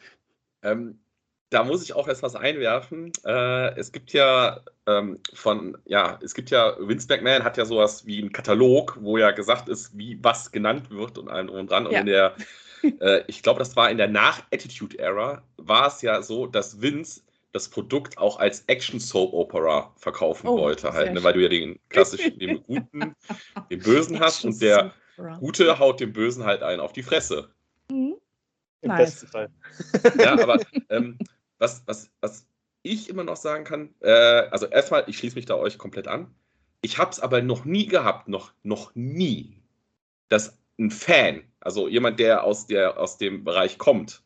Ähm, 0.64 1.00
da 1.52 1.66
muss 1.66 1.84
ich 1.84 1.94
auch 1.94 2.08
erst 2.08 2.24
was 2.24 2.36
einwerfen. 2.36 3.12
Äh, 3.26 3.76
es 3.78 3.92
gibt 3.92 4.14
ja 4.14 4.62
ähm, 4.88 5.20
von, 5.34 5.78
ja, 5.86 6.18
es 6.24 6.34
gibt 6.34 6.50
ja, 6.50 6.76
Vince 6.80 7.08
McMahon 7.10 7.44
hat 7.44 7.58
ja 7.58 7.66
sowas 7.66 8.06
wie 8.06 8.20
einen 8.20 8.32
Katalog, 8.32 8.98
wo 9.02 9.18
ja 9.18 9.32
gesagt 9.32 9.68
ist, 9.68 9.96
wie 9.98 10.18
was 10.24 10.52
genannt 10.52 10.90
wird 10.90 11.18
und 11.18 11.28
allem 11.28 11.48
drum 11.48 11.60
und 11.60 11.70
dran. 11.70 11.86
Und 11.86 11.92
ja. 11.92 12.00
in 12.00 12.06
der, 12.06 12.36
äh, 13.02 13.24
ich 13.28 13.44
glaube, 13.44 13.60
das 13.60 13.76
war 13.76 13.92
in 13.92 13.98
der 13.98 14.08
Nach-Attitude-Era, 14.08 15.44
war 15.58 15.88
es 15.88 16.02
ja 16.02 16.22
so, 16.22 16.48
dass 16.48 16.82
Vince 16.82 17.22
das 17.52 17.68
Produkt 17.68 18.18
auch 18.18 18.40
als 18.40 18.64
Action-Soap-Opera 18.68 19.94
verkaufen 19.98 20.48
oh, 20.48 20.58
wollte, 20.58 20.94
halt, 20.94 21.14
ne, 21.14 21.22
weil 21.22 21.34
du 21.34 21.42
ja 21.42 21.50
den 21.50 21.78
klassischen, 21.90 22.40
den 22.40 22.64
Guten, 22.64 23.14
den 23.70 23.80
Bösen 23.80 24.22
hast 24.22 24.46
und 24.46 24.62
der 24.62 24.94
Gute 25.42 25.78
haut 25.80 26.00
dem 26.00 26.14
Bösen 26.14 26.46
halt 26.46 26.64
einen 26.64 26.80
auf 26.80 26.94
die 26.94 27.04
Fresse. 27.04 27.50
Mhm. 27.90 28.16
Im 28.84 28.88
nice. 28.88 29.22
besten 29.22 29.28
Fall. 29.28 29.50
Ja, 30.18 30.32
aber 30.42 30.60
ähm, 30.90 31.18
was, 31.62 31.84
was, 31.86 32.12
was 32.20 32.48
ich 32.82 33.08
immer 33.08 33.24
noch 33.24 33.38
sagen 33.38 33.64
kann, 33.64 33.94
äh, 34.02 34.10
also 34.10 34.66
erstmal, 34.66 35.04
ich 35.08 35.18
schließe 35.18 35.36
mich 35.36 35.46
da 35.46 35.56
euch 35.56 35.78
komplett 35.78 36.08
an. 36.08 36.34
Ich 36.82 36.98
habe 36.98 37.12
es 37.12 37.20
aber 37.20 37.42
noch 37.42 37.64
nie 37.64 37.86
gehabt, 37.86 38.28
noch, 38.28 38.54
noch 38.64 38.92
nie, 38.96 39.62
dass 40.30 40.58
ein 40.80 40.90
Fan, 40.90 41.44
also 41.60 41.88
jemand, 41.88 42.20
der 42.20 42.44
aus, 42.44 42.66
der 42.66 43.00
aus 43.00 43.20
dem 43.20 43.44
Bereich 43.44 43.78
kommt, 43.78 44.24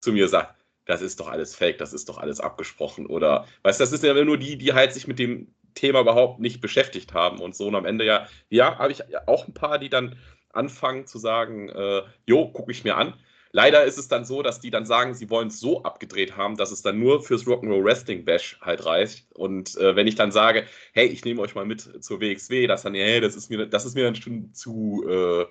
zu 0.00 0.12
mir 0.12 0.28
sagt, 0.28 0.54
das 0.84 1.02
ist 1.02 1.18
doch 1.18 1.28
alles 1.28 1.56
fake, 1.56 1.78
das 1.78 1.92
ist 1.92 2.08
doch 2.08 2.18
alles 2.18 2.38
abgesprochen. 2.38 3.06
Oder, 3.06 3.46
weißt 3.62 3.80
du, 3.80 3.82
das 3.82 3.92
ist 3.92 4.04
ja 4.04 4.14
nur 4.24 4.38
die, 4.38 4.56
die 4.56 4.72
halt 4.72 4.94
sich 4.94 5.08
mit 5.08 5.18
dem 5.18 5.52
Thema 5.74 6.00
überhaupt 6.00 6.38
nicht 6.38 6.60
beschäftigt 6.60 7.12
haben 7.12 7.40
und 7.40 7.56
so. 7.56 7.66
Und 7.66 7.74
am 7.74 7.84
Ende 7.84 8.04
ja, 8.04 8.28
ja, 8.48 8.78
habe 8.78 8.92
ich 8.92 9.02
auch 9.26 9.48
ein 9.48 9.54
paar, 9.54 9.80
die 9.80 9.90
dann 9.90 10.16
anfangen 10.50 11.06
zu 11.06 11.18
sagen, 11.18 11.68
äh, 11.68 12.02
jo, 12.26 12.48
gucke 12.48 12.70
ich 12.70 12.84
mir 12.84 12.96
an. 12.96 13.14
Leider 13.52 13.84
ist 13.84 13.98
es 13.98 14.08
dann 14.08 14.24
so, 14.24 14.42
dass 14.42 14.60
die 14.60 14.70
dann 14.70 14.84
sagen, 14.84 15.14
sie 15.14 15.30
wollen 15.30 15.48
es 15.48 15.58
so 15.58 15.82
abgedreht 15.82 16.36
haben, 16.36 16.56
dass 16.56 16.70
es 16.70 16.82
dann 16.82 16.98
nur 16.98 17.22
fürs 17.22 17.46
Rock'n'Roll 17.46 17.82
Wrestling 17.82 18.24
Bash 18.24 18.58
halt 18.60 18.84
reicht. 18.84 19.26
Und 19.34 19.76
äh, 19.78 19.96
wenn 19.96 20.06
ich 20.06 20.16
dann 20.16 20.32
sage, 20.32 20.66
hey, 20.92 21.06
ich 21.06 21.24
nehme 21.24 21.40
euch 21.40 21.54
mal 21.54 21.64
mit 21.64 22.04
zur 22.04 22.20
WXW, 22.20 22.66
das 22.66 22.82
dann, 22.82 22.94
hey, 22.94 23.20
das 23.20 23.36
ist 23.36 23.48
mir, 23.48 23.66
das 23.66 23.86
ist 23.86 23.94
mir 23.94 24.04
dann 24.04 24.16
schon 24.16 24.52
zu, 24.52 25.06
äh, 25.08 25.46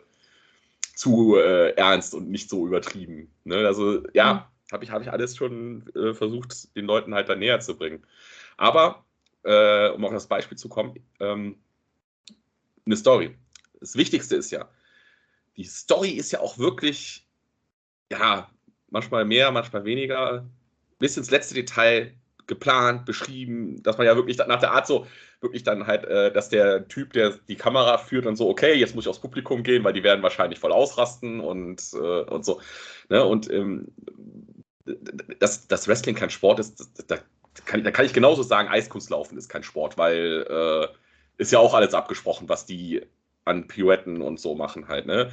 zu 0.96 1.38
äh, 1.38 1.72
ernst 1.72 2.14
und 2.14 2.30
nicht 2.30 2.50
so 2.50 2.68
übertrieben. 2.68 3.32
Ne? 3.46 3.66
Also 3.66 4.04
ja, 4.14 4.34
mhm. 4.34 4.72
habe 4.72 4.84
ich, 4.84 4.92
hab 4.92 5.02
ich 5.02 5.12
alles 5.12 5.36
schon 5.36 5.90
äh, 5.96 6.14
versucht, 6.14 6.76
den 6.76 6.86
Leuten 6.86 7.16
halt 7.16 7.30
dann 7.30 7.40
näher 7.40 7.60
zu 7.62 7.76
bringen. 7.76 8.06
Aber, 8.58 9.06
äh, 9.44 9.90
um 9.90 10.06
auf 10.06 10.14
das 10.14 10.28
Beispiel 10.28 10.58
zu 10.58 10.70
kommen, 10.70 11.00
ähm, 11.20 11.58
eine 12.86 12.96
Story. 12.96 13.36
Das 13.80 13.96
Wichtigste 13.96 14.36
ist 14.36 14.52
ja, 14.52 14.70
die 15.56 15.64
Story 15.64 16.12
ist 16.12 16.32
ja 16.32 16.40
auch 16.40 16.58
wirklich 16.58 17.27
ja, 18.12 18.50
manchmal 18.90 19.26
mehr, 19.26 19.52
manchmal 19.52 19.86
weniger. 19.86 20.46
bis 21.00 21.18
ins 21.18 21.32
letzte 21.32 21.54
Detail 21.54 22.14
geplant, 22.48 23.06
beschrieben, 23.06 23.84
dass 23.84 23.98
man 23.98 24.08
ja 24.08 24.16
wirklich 24.16 24.38
nach 24.38 24.60
der 24.60 24.72
Art 24.72 24.88
so, 24.88 25.06
wirklich 25.42 25.64
dann 25.64 25.86
halt, 25.86 26.06
äh, 26.06 26.32
dass 26.32 26.50
der 26.50 26.88
Typ, 26.88 27.14
der 27.14 27.36
die 27.48 27.56
Kamera 27.56 27.98
führt, 27.98 28.26
dann 28.26 28.36
so, 28.36 28.50
okay, 28.50 28.74
jetzt 28.74 28.96
muss 28.96 29.06
ich 29.06 29.10
aufs 29.10 29.20
Publikum 29.20 29.64
gehen, 29.64 29.84
weil 29.84 29.94
die 29.94 30.04
werden 30.04 30.24
wahrscheinlich 30.24 30.60
voll 30.60 30.72
ausrasten 30.72 31.40
und, 31.40 31.82
äh, 31.94 31.98
und 31.98 32.46
so. 32.46 32.62
Ne? 33.10 33.24
Und 33.24 33.52
ähm, 33.52 33.88
dass, 35.40 35.68
dass 35.68 35.88
Wrestling 35.88 36.16
kein 36.16 36.30
Sport 36.30 36.60
ist, 36.60 36.90
da 37.08 37.18
kann, 37.66 37.84
da 37.84 37.92
kann 37.92 38.06
ich 38.06 38.14
genauso 38.14 38.44
sagen, 38.44 38.70
Eiskunstlaufen 38.70 39.38
ist 39.38 39.50
kein 39.50 39.64
Sport, 39.64 39.98
weil 39.98 40.46
äh, 40.50 40.88
ist 41.38 41.52
ja 41.52 41.60
auch 41.60 41.74
alles 41.74 41.94
abgesprochen, 41.94 42.50
was 42.50 42.66
die 42.66 43.02
an 43.46 43.68
Pirouetten 43.68 44.22
und 44.22 44.40
so 44.40 44.56
machen 44.56 44.88
halt. 44.88 45.06
Ne? 45.06 45.32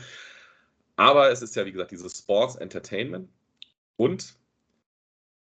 Aber 0.96 1.30
es 1.30 1.42
ist 1.42 1.56
ja, 1.56 1.66
wie 1.66 1.72
gesagt, 1.72 1.90
dieses 1.90 2.18
Sports 2.18 2.56
Entertainment 2.56 3.28
und 3.96 4.34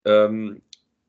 ähm, 0.05 0.61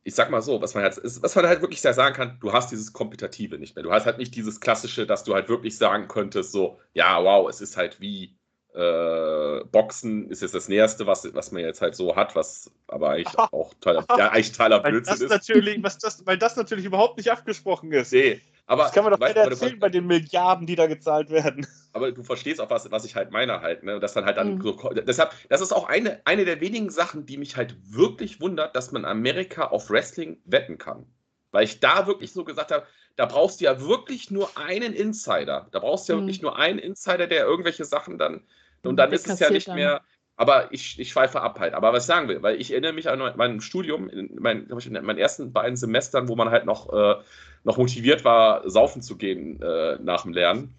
ich 0.04 0.14
sag 0.14 0.30
mal 0.30 0.40
so, 0.40 0.62
was 0.62 0.74
man, 0.74 0.84
halt, 0.84 1.00
was 1.02 1.34
man 1.34 1.46
halt 1.46 1.62
wirklich 1.62 1.80
sehr 1.80 1.92
sagen 1.92 2.14
kann, 2.14 2.38
du 2.40 2.52
hast 2.52 2.70
dieses 2.70 2.92
Kompetitive 2.92 3.58
nicht 3.58 3.74
mehr. 3.74 3.82
Du 3.82 3.92
hast 3.92 4.06
halt 4.06 4.18
nicht 4.18 4.36
dieses 4.36 4.60
Klassische, 4.60 5.04
dass 5.04 5.24
du 5.24 5.34
halt 5.34 5.48
wirklich 5.48 5.76
sagen 5.76 6.06
könntest, 6.06 6.52
so, 6.52 6.78
ja, 6.94 7.22
wow, 7.24 7.48
es 7.50 7.60
ist 7.60 7.76
halt 7.76 8.00
wie 8.00 8.36
äh, 8.76 9.64
Boxen 9.72 10.30
ist 10.30 10.42
jetzt 10.42 10.54
das 10.54 10.68
Näherste, 10.68 11.06
was, 11.06 11.32
was 11.34 11.50
man 11.50 11.62
jetzt 11.62 11.80
halt 11.80 11.96
so 11.96 12.14
hat, 12.14 12.36
was 12.36 12.70
aber 12.88 13.10
eigentlich 13.10 13.36
auch 13.52 13.72
totaler, 13.74 14.04
ja, 14.16 14.30
eigentlich 14.30 14.52
totaler 14.52 14.80
Blödsinn 14.80 15.14
ist. 15.14 15.30
Natürlich, 15.30 15.82
was 15.82 15.98
das, 15.98 16.24
weil 16.26 16.38
das 16.38 16.56
natürlich 16.56 16.84
überhaupt 16.84 17.16
nicht 17.16 17.32
abgesprochen 17.32 17.90
ist. 17.92 18.12
Nee, 18.12 18.42
aber, 18.66 18.84
das 18.84 18.92
kann 18.92 19.04
man 19.04 19.12
doch 19.12 19.20
weißt, 19.20 19.36
erzählen 19.36 19.78
bei 19.78 19.88
den 19.88 20.06
Milliarden, 20.06 20.66
die 20.66 20.74
da 20.74 20.86
gezahlt 20.86 21.30
werden. 21.30 21.66
Aber 21.92 22.10
du 22.10 22.22
verstehst 22.24 22.60
auch, 22.60 22.68
was, 22.68 22.90
was 22.90 23.04
ich 23.04 23.14
halt 23.14 23.30
meine 23.30 23.60
halt, 23.60 23.84
ne? 23.84 24.00
Dass 24.00 24.12
dann 24.12 24.24
halt 24.24 24.36
dann 24.36 24.56
mhm. 24.56 24.62
so, 24.62 24.90
deshalb, 24.90 25.32
das 25.48 25.60
ist 25.60 25.72
auch 25.72 25.88
eine, 25.88 26.20
eine 26.24 26.44
der 26.44 26.60
wenigen 26.60 26.90
Sachen, 26.90 27.26
die 27.26 27.38
mich 27.38 27.56
halt 27.56 27.76
wirklich 27.82 28.40
wundert, 28.40 28.74
dass 28.74 28.90
man 28.90 29.04
Amerika 29.04 29.68
auf 29.68 29.88
Wrestling 29.88 30.38
wetten 30.44 30.78
kann. 30.78 31.06
Weil 31.52 31.64
ich 31.64 31.80
da 31.80 32.06
wirklich 32.06 32.32
so 32.32 32.44
gesagt 32.44 32.72
habe, 32.72 32.86
da 33.14 33.24
brauchst 33.26 33.60
du 33.60 33.64
ja 33.64 33.80
wirklich 33.80 34.30
nur 34.30 34.58
einen 34.58 34.92
Insider. 34.92 35.68
Da 35.70 35.78
brauchst 35.78 36.08
du 36.08 36.12
ja 36.12 36.18
mhm. 36.18 36.22
wirklich 36.24 36.42
nur 36.42 36.58
einen 36.58 36.78
Insider, 36.78 37.28
der 37.28 37.44
irgendwelche 37.44 37.84
Sachen 37.84 38.18
dann. 38.18 38.42
Und 38.82 38.96
dann 38.96 39.12
ist 39.12 39.28
es 39.28 39.38
ja 39.38 39.50
nicht 39.50 39.68
dann. 39.68 39.76
mehr. 39.76 40.02
Aber 40.36 40.72
ich, 40.72 40.98
ich 40.98 41.10
schweife 41.10 41.40
ab 41.40 41.58
halt. 41.58 41.74
Aber 41.74 41.92
was 41.92 42.04
ich 42.04 42.06
sagen 42.06 42.28
will, 42.28 42.42
weil 42.42 42.60
ich 42.60 42.70
erinnere 42.70 42.92
mich 42.92 43.08
an 43.08 43.20
mein 43.36 43.60
Studium, 43.60 44.08
in, 44.08 44.30
mein, 44.38 44.66
in 44.66 45.04
meinen 45.04 45.18
ersten 45.18 45.52
beiden 45.52 45.76
Semestern, 45.76 46.28
wo 46.28 46.36
man 46.36 46.50
halt 46.50 46.66
noch, 46.66 46.92
äh, 46.92 47.16
noch 47.64 47.78
motiviert 47.78 48.24
war, 48.24 48.68
saufen 48.68 49.00
zu 49.00 49.16
gehen 49.16 49.60
äh, 49.62 49.96
nach 50.02 50.22
dem 50.22 50.34
Lernen, 50.34 50.74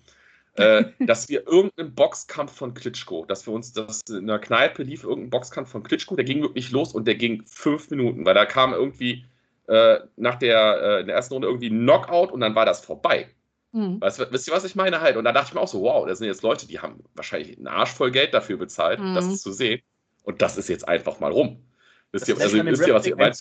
äh, 0.57 0.85
dass 0.99 1.27
wir 1.27 1.47
irgendeinen 1.47 1.95
Boxkampf 1.95 2.55
von 2.55 2.75
Klitschko, 2.75 3.25
dass 3.25 3.47
wir 3.47 3.53
uns, 3.53 3.73
dass 3.73 4.01
in 4.03 4.27
der 4.27 4.39
Kneipe 4.39 4.83
lief 4.83 5.03
irgendein 5.03 5.31
Boxkampf 5.31 5.71
von 5.71 5.81
Klitschko, 5.81 6.15
der 6.15 6.25
ging 6.25 6.41
wirklich 6.43 6.69
los 6.69 6.93
und 6.93 7.07
der 7.07 7.15
ging 7.15 7.43
fünf 7.47 7.89
Minuten, 7.89 8.25
weil 8.25 8.35
da 8.35 8.45
kam 8.45 8.73
irgendwie 8.73 9.25
äh, 9.67 9.99
nach 10.17 10.35
der, 10.35 10.81
äh, 10.81 11.01
in 11.01 11.07
der 11.07 11.15
ersten 11.15 11.33
Runde 11.33 11.47
irgendwie 11.47 11.69
ein 11.69 11.79
Knockout 11.79 12.31
und 12.31 12.41
dann 12.41 12.53
war 12.53 12.65
das 12.65 12.85
vorbei. 12.85 13.27
Mhm. 13.71 14.01
Weißt, 14.01 14.19
wisst 14.31 14.47
ihr, 14.47 14.53
was 14.53 14.63
ich 14.63 14.75
meine 14.75 15.01
halt? 15.01 15.17
Und 15.17 15.25
da 15.25 15.31
dachte 15.31 15.49
ich 15.49 15.53
mir 15.53 15.61
auch 15.61 15.67
so, 15.67 15.81
wow, 15.81 16.07
das 16.07 16.19
sind 16.19 16.27
jetzt 16.27 16.43
Leute, 16.43 16.67
die 16.67 16.79
haben 16.79 17.03
wahrscheinlich 17.13 17.57
einen 17.57 17.67
Arsch 17.67 17.91
voll 17.91 18.11
Geld 18.11 18.33
dafür 18.33 18.57
bezahlt, 18.57 18.99
mhm. 18.99 19.15
das 19.15 19.41
zu 19.41 19.51
sehen. 19.51 19.81
Und 20.23 20.41
das 20.41 20.57
ist 20.57 20.69
jetzt 20.69 20.87
einfach 20.87 21.19
mal 21.19 21.31
rum. 21.31 21.63
Wisst 22.11 22.29
ihr, 22.29 22.39
also, 22.39 22.65
wisst 22.65 22.87
ihr, 22.87 22.93
was 22.93 23.05
ich 23.05 23.15
meine? 23.15 23.35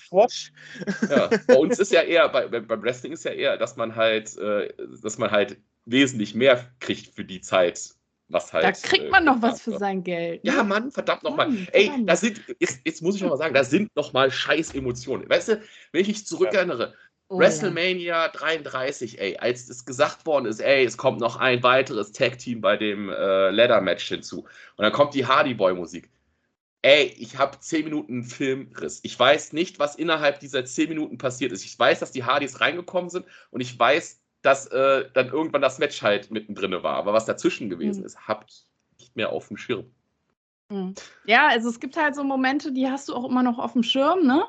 Ja, 1.09 1.31
bei 1.47 1.55
uns 1.57 1.79
ist 1.79 1.93
ja 1.93 2.03
eher, 2.03 2.29
bei, 2.29 2.49
beim 2.49 2.83
Wrestling 2.83 3.13
ist 3.13 3.25
ja 3.25 3.31
eher, 3.31 3.57
dass 3.57 3.77
man 3.77 3.95
halt, 3.95 4.37
äh, 4.39 4.73
dass 5.03 5.19
man 5.19 5.31
halt 5.31 5.59
wesentlich 5.85 6.35
mehr 6.35 6.69
kriegt 6.81 7.15
für 7.15 7.25
die 7.25 7.41
Zeit, 7.41 7.91
was 8.29 8.53
halt. 8.53 8.65
Da 8.65 8.73
kriegt 8.73 9.11
man 9.11 9.23
äh, 9.23 9.27
noch 9.27 9.41
was 9.41 9.63
für 9.63 9.79
sein 9.79 10.03
Geld. 10.03 10.43
Ne? 10.43 10.53
Ja, 10.53 10.65
Mann, 10.65 10.91
verdammt 10.91 11.23
nochmal. 11.23 11.49
Ey, 11.73 11.93
da 12.05 12.17
sind, 12.17 12.43
jetzt, 12.59 12.81
jetzt 12.85 13.03
muss 13.03 13.15
ich 13.15 13.23
noch 13.23 13.31
mal 13.31 13.37
sagen, 13.37 13.55
da 13.55 13.63
sind 13.63 13.95
nochmal 13.95 14.33
scheiß 14.33 14.75
Emotionen. 14.75 15.29
Weißt 15.31 15.49
du, 15.49 15.63
wenn 15.93 16.01
ich 16.01 16.09
mich 16.09 16.27
zurückerinnere, 16.27 16.91
ja 16.91 16.95
Oh, 17.29 17.39
WrestleMania 17.39 18.27
ja. 18.27 18.29
33, 18.29 19.21
ey, 19.21 19.37
als 19.37 19.69
es 19.69 19.85
gesagt 19.85 20.27
worden 20.27 20.47
ist, 20.47 20.61
ey, 20.61 20.85
es 20.85 20.97
kommt 20.97 21.21
noch 21.21 21.37
ein 21.37 21.63
weiteres 21.63 22.13
Tag-Team 22.13 22.61
bei 22.61 22.77
dem 22.77 23.09
äh, 23.09 23.51
Leather-Match 23.51 24.07
hinzu. 24.07 24.43
Und 24.77 24.83
dann 24.83 24.93
kommt 24.93 25.15
die 25.15 25.27
Hardy 25.27 25.55
Boy-Musik. 25.55 26.09
Ey, 26.83 27.15
ich 27.19 27.37
habe 27.37 27.59
10 27.59 27.85
Minuten 27.85 28.23
Filmriss. 28.23 29.01
Ich 29.03 29.19
weiß 29.19 29.53
nicht, 29.55 29.81
was 29.81 29.97
innerhalb 29.97 30.39
dieser 30.39 30.65
10 30.65 30.89
Minuten 30.89 31.19
passiert 31.19 31.51
ist. 31.51 31.65
Ich 31.65 31.77
weiß, 31.77 31.99
dass 31.99 32.13
die 32.13 32.23
Hardys 32.23 32.61
reingekommen 32.61 33.11
sind 33.11 33.27
und 33.51 33.61
ich 33.61 33.77
weiß, 33.77 34.21
dass 34.43 34.69
äh, 34.69 35.11
dann 35.13 35.31
irgendwann 35.31 35.63
das 35.63 35.81
Match 35.81 36.03
halt 36.03 36.31
mittendrin 36.31 36.71
war. 36.85 36.95
Aber 36.95 37.13
was 37.13 37.25
dazwischen 37.25 37.69
gewesen 37.69 38.01
mhm. 38.01 38.07
ist, 38.07 38.29
habe 38.29 38.45
ich 38.49 38.67
nicht 39.01 39.17
mehr 39.17 39.33
auf 39.33 39.49
dem 39.49 39.57
Schirm. 39.57 39.91
Hm. 40.71 40.95
Ja, 41.25 41.49
also 41.49 41.69
es 41.69 41.81
gibt 41.81 41.97
halt 41.97 42.15
so 42.15 42.25
Momente, 42.25 42.73
die 42.73 42.89
hast 42.89 43.09
du 43.09 43.15
auch 43.15 43.29
immer 43.29 43.43
noch 43.43 43.59
auf 43.59 43.73
dem 43.73 43.83
Schirm, 43.83 44.27
ne? 44.27 44.45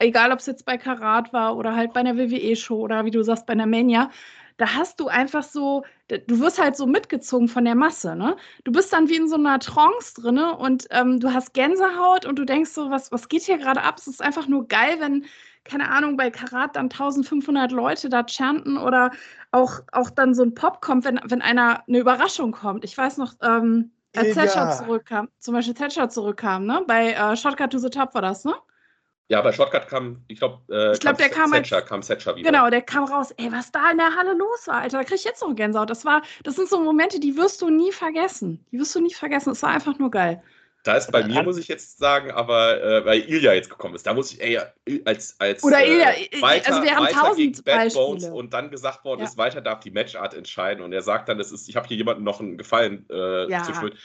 Egal, 0.00 0.32
ob 0.32 0.38
es 0.38 0.46
jetzt 0.46 0.64
bei 0.64 0.78
Karat 0.78 1.32
war 1.32 1.56
oder 1.56 1.74
halt 1.74 1.92
bei 1.92 2.00
einer 2.00 2.16
WWE-Show 2.16 2.76
oder 2.78 3.04
wie 3.04 3.10
du 3.10 3.22
sagst, 3.22 3.46
bei 3.46 3.52
einer 3.52 3.66
Mania. 3.66 4.10
Da 4.56 4.74
hast 4.74 4.98
du 4.98 5.06
einfach 5.06 5.44
so, 5.44 5.84
du 6.08 6.40
wirst 6.40 6.60
halt 6.60 6.76
so 6.76 6.86
mitgezogen 6.86 7.48
von 7.48 7.64
der 7.64 7.76
Masse, 7.76 8.16
ne? 8.16 8.36
Du 8.64 8.72
bist 8.72 8.92
dann 8.92 9.08
wie 9.08 9.16
in 9.16 9.28
so 9.28 9.36
einer 9.36 9.60
Trance 9.60 10.14
drin 10.20 10.38
und 10.38 10.86
ähm, 10.90 11.20
du 11.20 11.32
hast 11.32 11.54
Gänsehaut 11.54 12.26
und 12.26 12.38
du 12.38 12.44
denkst 12.44 12.70
so, 12.70 12.90
was, 12.90 13.12
was 13.12 13.28
geht 13.28 13.42
hier 13.42 13.58
gerade 13.58 13.82
ab? 13.82 13.96
Es 13.98 14.08
ist 14.08 14.22
einfach 14.22 14.48
nur 14.48 14.66
geil, 14.66 14.96
wenn, 15.00 15.26
keine 15.64 15.88
Ahnung, 15.90 16.16
bei 16.16 16.30
Karat 16.30 16.74
dann 16.76 16.86
1500 16.86 17.70
Leute 17.70 18.08
da 18.08 18.24
chanten 18.26 18.78
oder 18.78 19.12
auch, 19.52 19.80
auch 19.92 20.10
dann 20.10 20.34
so 20.34 20.42
ein 20.42 20.54
Pop 20.54 20.80
kommt, 20.80 21.04
wenn, 21.04 21.20
wenn 21.24 21.42
einer 21.42 21.84
eine 21.88 21.98
Überraschung 21.98 22.52
kommt. 22.52 22.84
Ich 22.84 22.96
weiß 22.98 23.18
noch, 23.18 23.34
ähm, 23.42 23.92
als 24.16 24.32
Thatcher 24.32 24.68
zurückkam, 24.68 25.28
zum 25.38 25.54
Beispiel 25.54 25.74
Thatcher 25.74 26.08
zurückkam, 26.08 26.66
ne? 26.66 26.82
Bei 26.86 27.12
äh, 27.12 27.36
Shotcut 27.36 27.70
to 27.70 27.78
the 27.78 27.90
Top 27.90 28.14
war 28.14 28.22
das, 28.22 28.44
ne? 28.44 28.54
Ja, 29.30 29.42
bei 29.42 29.52
Shotcut 29.52 29.88
kam, 29.88 30.24
ich 30.26 30.38
glaube, 30.38 30.60
äh, 30.74 30.94
ich 30.94 31.00
glaube, 31.00 31.18
der 31.18 31.28
kam 31.28 31.52
Thatcher, 31.52 31.76
als, 31.76 31.86
kam 31.86 32.00
Thatcher 32.00 32.34
wieder. 32.34 32.50
Genau, 32.50 32.70
der 32.70 32.80
kam 32.80 33.04
raus. 33.04 33.30
Ey, 33.32 33.52
was 33.52 33.70
da 33.70 33.90
in 33.90 33.98
der 33.98 34.16
Halle 34.16 34.32
los 34.32 34.66
war, 34.66 34.76
Alter, 34.76 34.98
da 34.98 35.04
krieg 35.04 35.18
ich 35.18 35.24
jetzt 35.24 35.42
noch 35.42 35.54
Gänsehaut. 35.54 35.90
Das 35.90 36.06
war, 36.06 36.22
das 36.44 36.56
sind 36.56 36.68
so 36.68 36.80
Momente, 36.80 37.20
die 37.20 37.36
wirst 37.36 37.60
du 37.60 37.68
nie 37.68 37.92
vergessen. 37.92 38.64
Die 38.72 38.78
wirst 38.78 38.94
du 38.94 39.00
nie 39.00 39.12
vergessen. 39.12 39.50
Es 39.50 39.62
war 39.62 39.70
einfach 39.70 39.98
nur 39.98 40.10
geil. 40.10 40.42
Da 40.84 40.96
ist 40.96 41.12
bei 41.12 41.22
mir, 41.24 41.42
muss 41.42 41.58
ich 41.58 41.68
jetzt 41.68 41.98
sagen, 41.98 42.30
aber 42.30 42.82
äh, 42.82 43.04
weil 43.04 43.20
Ilja 43.20 43.52
jetzt 43.52 43.68
gekommen 43.68 43.94
ist, 43.94 44.06
da 44.06 44.14
muss 44.14 44.32
ich, 44.32 44.40
ey, 44.40 44.58
als, 45.04 45.38
als 45.38 45.62
Oder 45.62 45.84
Ilja, 45.84 46.12
äh, 46.12 46.40
weiter, 46.40 46.68
also 46.68 46.82
wir 46.82 46.96
haben 46.96 47.06
tausend 47.08 47.62
Beispiele. 47.64 48.32
und 48.32 48.54
dann 48.54 48.70
gesagt 48.70 49.04
worden 49.04 49.20
ja. 49.20 49.26
ist, 49.26 49.36
weiter 49.36 49.60
darf 49.60 49.80
die 49.80 49.90
Matchart 49.90 50.32
entscheiden 50.32 50.82
und 50.82 50.94
er 50.94 51.02
sagt 51.02 51.28
dann, 51.28 51.36
das 51.36 51.52
ist, 51.52 51.68
ich 51.68 51.76
habe 51.76 51.86
hier 51.86 51.98
jemandem 51.98 52.24
noch 52.24 52.40
einen 52.40 52.56
Gefallen 52.56 53.04
äh, 53.10 53.50
ja. 53.50 53.64
zu 53.64 53.74
schulden 53.74 53.98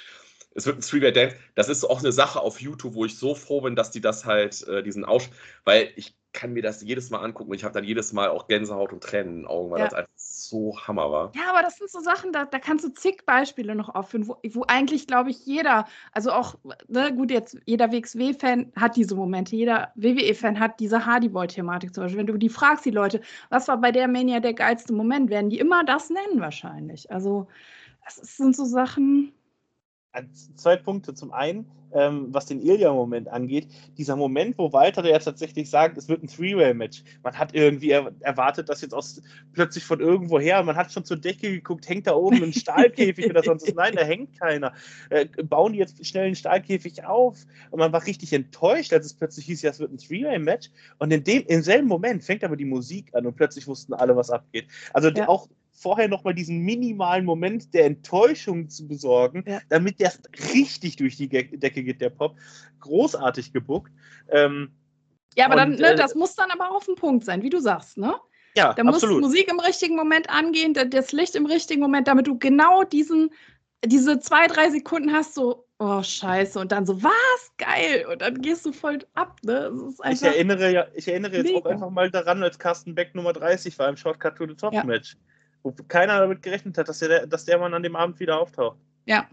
es 0.56 0.66
wird 0.66 0.78
ein 0.78 0.82
Three-Way 0.82 1.14
Dance. 1.14 1.36
Das 1.56 1.70
ist 1.70 1.84
auch 1.84 2.00
eine 2.00 2.12
Sache 2.12 2.40
auf 2.40 2.62
YouTube, 2.62 2.94
wo 2.94 3.06
ich 3.06 3.18
so 3.18 3.36
froh 3.36 3.62
bin, 3.62 3.76
dass 3.76 3.92
die 3.92 4.02
das 4.02 4.26
halt, 4.26 4.68
äh, 4.68 4.84
diesen 4.84 5.06
Aus, 5.06 5.30
weil 5.66 5.92
ich 5.96 6.16
kann 6.34 6.54
mir 6.54 6.64
das 6.64 6.82
jedes 6.82 7.12
Mal 7.12 7.20
angucken 7.20 7.52
und 7.52 7.56
ich 7.56 7.64
habe 7.64 7.74
dann 7.74 7.84
jedes 7.84 8.12
Mal 8.12 8.30
auch 8.30 8.48
Gänsehaut 8.48 8.92
und 8.92 9.04
Tränen 9.04 9.30
in 9.30 9.40
den 9.42 9.48
Augen, 9.48 9.70
weil 9.72 9.80
ja. 9.80 9.86
das 9.86 9.94
einfach 9.94 10.12
so 10.16 10.78
Hammer 10.80 11.12
war. 11.12 11.32
Ja, 11.36 11.52
aber 11.52 11.62
das 11.62 11.78
sind 11.78 11.92
so 11.92 12.00
Sachen, 12.00 12.34
da, 12.34 12.46
da 12.46 12.58
kannst 12.58 12.84
du 12.84 12.90
zig 12.90 13.24
Beispiele 13.26 13.76
noch 13.76 13.94
aufführen, 13.94 14.28
wo, 14.28 14.38
wo 14.50 14.64
eigentlich, 14.68 15.06
glaube 15.06 15.30
ich, 15.30 15.46
jeder, 15.46 15.86
also 16.12 16.32
auch, 16.32 16.56
ne, 16.88 17.14
gut, 17.16 17.30
jetzt 17.30 17.58
jeder 17.66 17.92
WXW-Fan 17.92 18.72
hat 18.76 18.96
diese 18.96 19.16
Momente, 19.16 19.56
jeder 19.56 19.92
WWE-Fan 19.96 20.60
hat 20.60 20.80
diese 20.80 21.06
Hardy-Boy-Thematik 21.06 21.94
zum 21.94 22.04
Beispiel. 22.04 22.20
Wenn 22.20 22.28
du 22.28 22.38
die 22.38 22.50
fragst, 22.50 22.84
die 22.86 22.92
Leute, 22.92 23.22
was 23.50 23.68
war 23.68 23.80
bei 23.80 23.92
der 23.92 24.08
Mania 24.08 24.40
der 24.40 24.54
geilste 24.54 24.94
Moment, 24.94 25.30
werden 25.30 25.52
die 25.52 25.60
immer 25.60 25.84
das 25.84 26.10
nennen 26.10 26.42
wahrscheinlich. 26.42 27.12
Also, 27.12 27.48
das 28.04 28.16
sind 28.16 28.56
so 28.56 28.66
Sachen, 28.66 29.34
zwei 30.56 30.76
Punkte. 30.76 31.14
Zum 31.14 31.32
einen, 31.32 31.66
ähm, 31.94 32.28
was 32.32 32.46
den 32.46 32.62
Ilya-Moment 32.62 33.28
angeht, 33.28 33.68
dieser 33.98 34.16
Moment, 34.16 34.58
wo 34.58 34.74
Walter 34.74 35.06
ja 35.06 35.20
tatsächlich 35.20 35.70
sagt, 35.70 35.98
es 35.98 36.10
wird 36.10 36.24
ein 36.24 36.28
Three-Way-Match. 36.28 37.04
Man 37.24 37.38
hat 37.38 37.54
irgendwie 37.54 37.92
er 37.92 38.12
erwartet, 38.22 38.70
dass 38.70 38.82
jetzt 38.82 38.94
aus, 38.94 39.22
plötzlich 39.54 39.84
von 39.84 40.00
irgendwo 40.00 40.40
her, 40.40 40.64
man 40.64 40.76
hat 40.76 40.92
schon 40.92 41.06
zur 41.06 41.18
Decke 41.18 41.52
geguckt, 41.52 41.88
hängt 41.88 42.08
da 42.08 42.16
oben 42.16 42.44
ein 42.44 42.54
Stahlkäfig 42.54 43.30
oder 43.30 43.44
sonst 43.44 43.68
was. 43.68 43.76
Nein, 43.76 43.96
da 43.96 44.04
hängt 44.04 44.40
keiner. 44.40 44.74
Äh, 45.10 45.26
bauen 45.44 45.74
die 45.74 45.80
jetzt 45.80 46.04
schnell 46.06 46.26
einen 46.26 46.36
Stahlkäfig 46.36 47.06
auf? 47.06 47.46
Und 47.72 47.80
man 47.80 47.94
war 47.94 48.06
richtig 48.06 48.34
enttäuscht, 48.34 48.94
als 48.94 49.06
es 49.06 49.14
plötzlich 49.14 49.46
hieß, 49.46 49.62
ja, 49.62 49.70
es 49.70 49.80
wird 49.80 49.92
ein 49.92 49.98
Three-Way-Match. 49.98 50.70
Und 51.00 51.12
in 51.12 51.24
dem, 51.24 51.44
im 51.48 51.62
selben 51.62 51.88
Moment 51.88 52.24
fängt 52.24 52.44
aber 52.44 52.56
die 52.56 52.66
Musik 52.66 53.14
an 53.14 53.26
und 53.26 53.36
plötzlich 53.36 53.68
wussten 53.68 53.94
alle, 53.94 54.16
was 54.16 54.30
abgeht. 54.30 54.68
Also 54.94 55.10
ja. 55.10 55.28
auch 55.28 55.48
vorher 55.74 56.08
nochmal 56.08 56.34
diesen 56.34 56.60
minimalen 56.60 57.26
Moment 57.26 57.74
der 57.74 57.86
Enttäuschung 57.86 58.70
zu 58.70 58.88
besorgen, 58.88 59.44
ja. 59.48 59.60
damit 59.70 60.00
der 60.00 60.14
richtig 60.54 60.96
durch 60.96 61.18
die 61.18 61.28
Decke 61.28 61.84
geht, 61.84 62.00
der 62.00 62.10
Pop. 62.10 62.38
Großartig 62.80 63.54
gebuckt. 63.54 63.92
Ähm, 64.30 64.72
ja, 65.36 65.46
aber 65.46 65.56
und, 65.56 65.60
dann, 65.60 65.76
ne, 65.76 65.94
äh, 65.94 65.96
das 65.96 66.16
muss 66.16 66.36
dann 66.36 66.52
aber 66.52 66.72
auf 66.72 66.86
den 66.86 66.96
Punkt 66.96 67.26
sein, 67.26 67.42
wie 67.42 67.50
du 67.50 67.60
sagst, 67.60 67.98
ne? 67.98 68.16
Ja, 68.56 68.74
da 68.74 68.84
absolut. 68.84 69.22
muss 69.22 69.30
Musik 69.30 69.50
im 69.50 69.60
richtigen 69.60 69.96
Moment 69.96 70.30
angehen, 70.30 70.74
das 70.74 71.12
Licht 71.12 71.36
im 71.36 71.48
richtigen 71.48 71.82
Moment, 71.82 72.08
damit 72.08 72.28
du 72.28 72.38
genau 72.38 72.84
diesen, 72.84 73.32
diese 73.84 74.20
zwei, 74.20 74.46
drei 74.46 74.70
Sekunden 74.70 75.12
hast, 75.12 75.34
so, 75.34 75.66
oh 75.80 76.04
Scheiße, 76.04 76.60
und 76.60 76.72
dann 76.72 76.86
so, 76.86 77.02
was? 77.02 77.52
Geil! 77.58 78.06
Und 78.12 78.22
dann 78.22 78.42
gehst 78.42 78.66
du 78.66 78.72
voll 78.72 79.00
ab, 79.16 79.40
ne? 79.44 79.72
ich 80.12 80.22
erinnere, 80.22 80.72
ja, 80.72 80.88
ich 80.94 81.08
erinnere 81.08 81.38
jetzt 81.38 81.56
auch 81.56 81.66
einfach 81.66 81.90
mal 81.90 82.12
daran, 82.12 82.44
als 82.44 82.60
Carsten 82.60 82.94
Beck 82.94 83.16
Nummer 83.16 83.34
30 83.34 83.78
war 83.80 83.90
im 83.90 83.98
Shortcut 83.98 84.36
to 84.36 84.48
the 84.48 84.54
Top 84.54 84.74
ja. 84.74 84.84
Wo 85.64 85.72
keiner 85.88 86.20
damit 86.20 86.42
gerechnet 86.42 86.78
hat, 86.78 86.90
dass 86.90 87.00
der, 87.00 87.26
dass 87.26 87.46
der 87.46 87.58
Mann 87.58 87.74
an 87.74 87.84
dem 87.84 87.96
Abend 87.96 88.20
wieder 88.20 88.40
auftaucht. 88.40 88.78
Ja. 89.06 89.28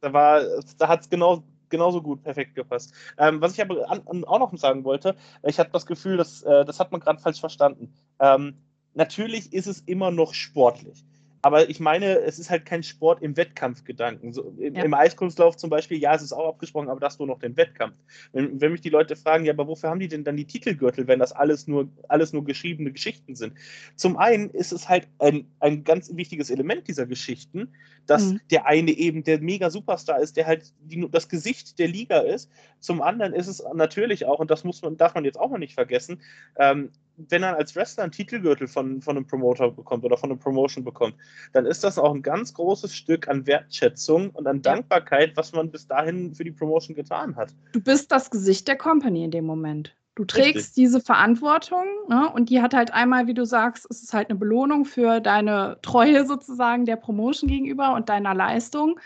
Da 0.00 0.12
war, 0.12 0.42
da 0.78 0.88
hat 0.88 1.02
es 1.02 1.10
genau 1.10 1.44
genauso 1.72 2.02
gut, 2.02 2.22
perfekt 2.22 2.54
gepasst. 2.54 2.94
Ähm, 3.18 3.40
was 3.40 3.54
ich 3.54 3.60
aber 3.60 3.90
an, 3.90 4.02
an, 4.06 4.24
auch 4.24 4.38
noch 4.38 4.56
sagen 4.56 4.84
wollte, 4.84 5.16
ich 5.42 5.58
hatte 5.58 5.70
das 5.72 5.86
Gefühl, 5.86 6.16
dass, 6.18 6.42
äh, 6.42 6.64
das 6.64 6.78
hat 6.78 6.92
man 6.92 7.00
gerade 7.00 7.18
falsch 7.18 7.40
verstanden. 7.40 7.94
Ähm, 8.20 8.58
natürlich 8.94 9.52
ist 9.52 9.66
es 9.66 9.80
immer 9.80 10.12
noch 10.12 10.34
sportlich. 10.34 11.04
Aber 11.44 11.68
ich 11.68 11.80
meine, 11.80 12.20
es 12.20 12.38
ist 12.38 12.50
halt 12.50 12.64
kein 12.64 12.84
Sport 12.84 13.20
im 13.20 13.36
Wettkampfgedanken. 13.36 14.32
So, 14.32 14.54
im, 14.58 14.76
ja. 14.76 14.84
im, 14.84 14.94
Eiskunstlauf 14.94 15.56
zum 15.56 15.70
Beispiel, 15.70 15.98
ja, 15.98 16.14
es 16.14 16.22
ist 16.22 16.32
auch 16.32 16.48
abgesprochen, 16.48 16.88
aber 16.88 17.00
das 17.00 17.18
nur 17.18 17.26
noch 17.26 17.40
den 17.40 17.56
Wettkampf. 17.56 17.96
Wenn, 18.32 18.60
wenn, 18.60 18.70
mich 18.70 18.80
die 18.80 18.90
Leute 18.90 19.16
fragen, 19.16 19.44
ja, 19.44 19.52
aber 19.52 19.66
wofür 19.66 19.90
haben 19.90 19.98
die 19.98 20.06
denn 20.06 20.22
dann 20.22 20.36
die 20.36 20.46
Titelgürtel, 20.46 21.08
wenn 21.08 21.18
das 21.18 21.32
alles 21.32 21.66
nur, 21.66 21.88
alles 22.08 22.32
nur 22.32 22.44
geschriebene 22.44 22.92
Geschichten 22.92 23.34
sind? 23.34 23.54
Zum 23.96 24.16
einen 24.16 24.50
ist 24.50 24.72
es 24.72 24.88
halt 24.88 25.08
ein, 25.18 25.48
ein 25.58 25.82
ganz 25.82 26.14
wichtiges 26.14 26.48
Element 26.48 26.86
dieser 26.86 27.06
Geschichten, 27.06 27.72
dass 28.06 28.30
mhm. 28.30 28.40
der 28.52 28.66
eine 28.66 28.92
eben 28.92 29.24
der 29.24 29.40
mega 29.40 29.68
Superstar 29.68 30.20
ist, 30.20 30.36
der 30.36 30.46
halt 30.46 30.72
die, 30.80 31.08
das 31.10 31.28
Gesicht 31.28 31.80
der 31.80 31.88
Liga 31.88 32.18
ist. 32.18 32.50
Zum 32.78 33.02
anderen 33.02 33.32
ist 33.32 33.48
es 33.48 33.64
natürlich 33.74 34.26
auch, 34.26 34.38
und 34.38 34.52
das 34.52 34.62
muss 34.62 34.80
man, 34.82 34.96
darf 34.96 35.16
man 35.16 35.24
jetzt 35.24 35.40
auch 35.40 35.50
mal 35.50 35.58
nicht 35.58 35.74
vergessen, 35.74 36.20
ähm, 36.56 36.90
wenn 37.16 37.42
er 37.42 37.56
als 37.56 37.76
Wrestler 37.76 38.04
einen 38.04 38.12
Titelgürtel 38.12 38.66
von, 38.66 39.00
von 39.00 39.16
einem 39.16 39.26
Promoter 39.26 39.70
bekommt 39.70 40.04
oder 40.04 40.16
von 40.16 40.30
einer 40.30 40.38
Promotion 40.38 40.84
bekommt, 40.84 41.14
dann 41.52 41.66
ist 41.66 41.84
das 41.84 41.98
auch 41.98 42.14
ein 42.14 42.22
ganz 42.22 42.54
großes 42.54 42.94
Stück 42.94 43.28
an 43.28 43.46
Wertschätzung 43.46 44.30
und 44.30 44.46
an 44.46 44.62
Dankbarkeit, 44.62 45.36
was 45.36 45.52
man 45.52 45.70
bis 45.70 45.86
dahin 45.86 46.34
für 46.34 46.44
die 46.44 46.52
Promotion 46.52 46.96
getan 46.96 47.36
hat. 47.36 47.54
Du 47.72 47.80
bist 47.80 48.10
das 48.12 48.30
Gesicht 48.30 48.68
der 48.68 48.76
Company 48.76 49.24
in 49.24 49.30
dem 49.30 49.44
Moment. 49.44 49.94
Du 50.14 50.26
trägst 50.26 50.56
Richtig. 50.56 50.74
diese 50.74 51.00
Verantwortung 51.00 51.84
ne? 52.08 52.30
und 52.34 52.50
die 52.50 52.60
hat 52.60 52.74
halt 52.74 52.92
einmal, 52.92 53.26
wie 53.26 53.34
du 53.34 53.46
sagst, 53.46 53.86
es 53.88 54.02
ist 54.02 54.12
halt 54.12 54.28
eine 54.28 54.38
Belohnung 54.38 54.84
für 54.84 55.20
deine 55.20 55.78
Treue 55.80 56.26
sozusagen 56.26 56.84
der 56.84 56.96
Promotion 56.96 57.48
gegenüber 57.48 57.94
und 57.94 58.10
deiner 58.10 58.34
Leistung. 58.34 59.00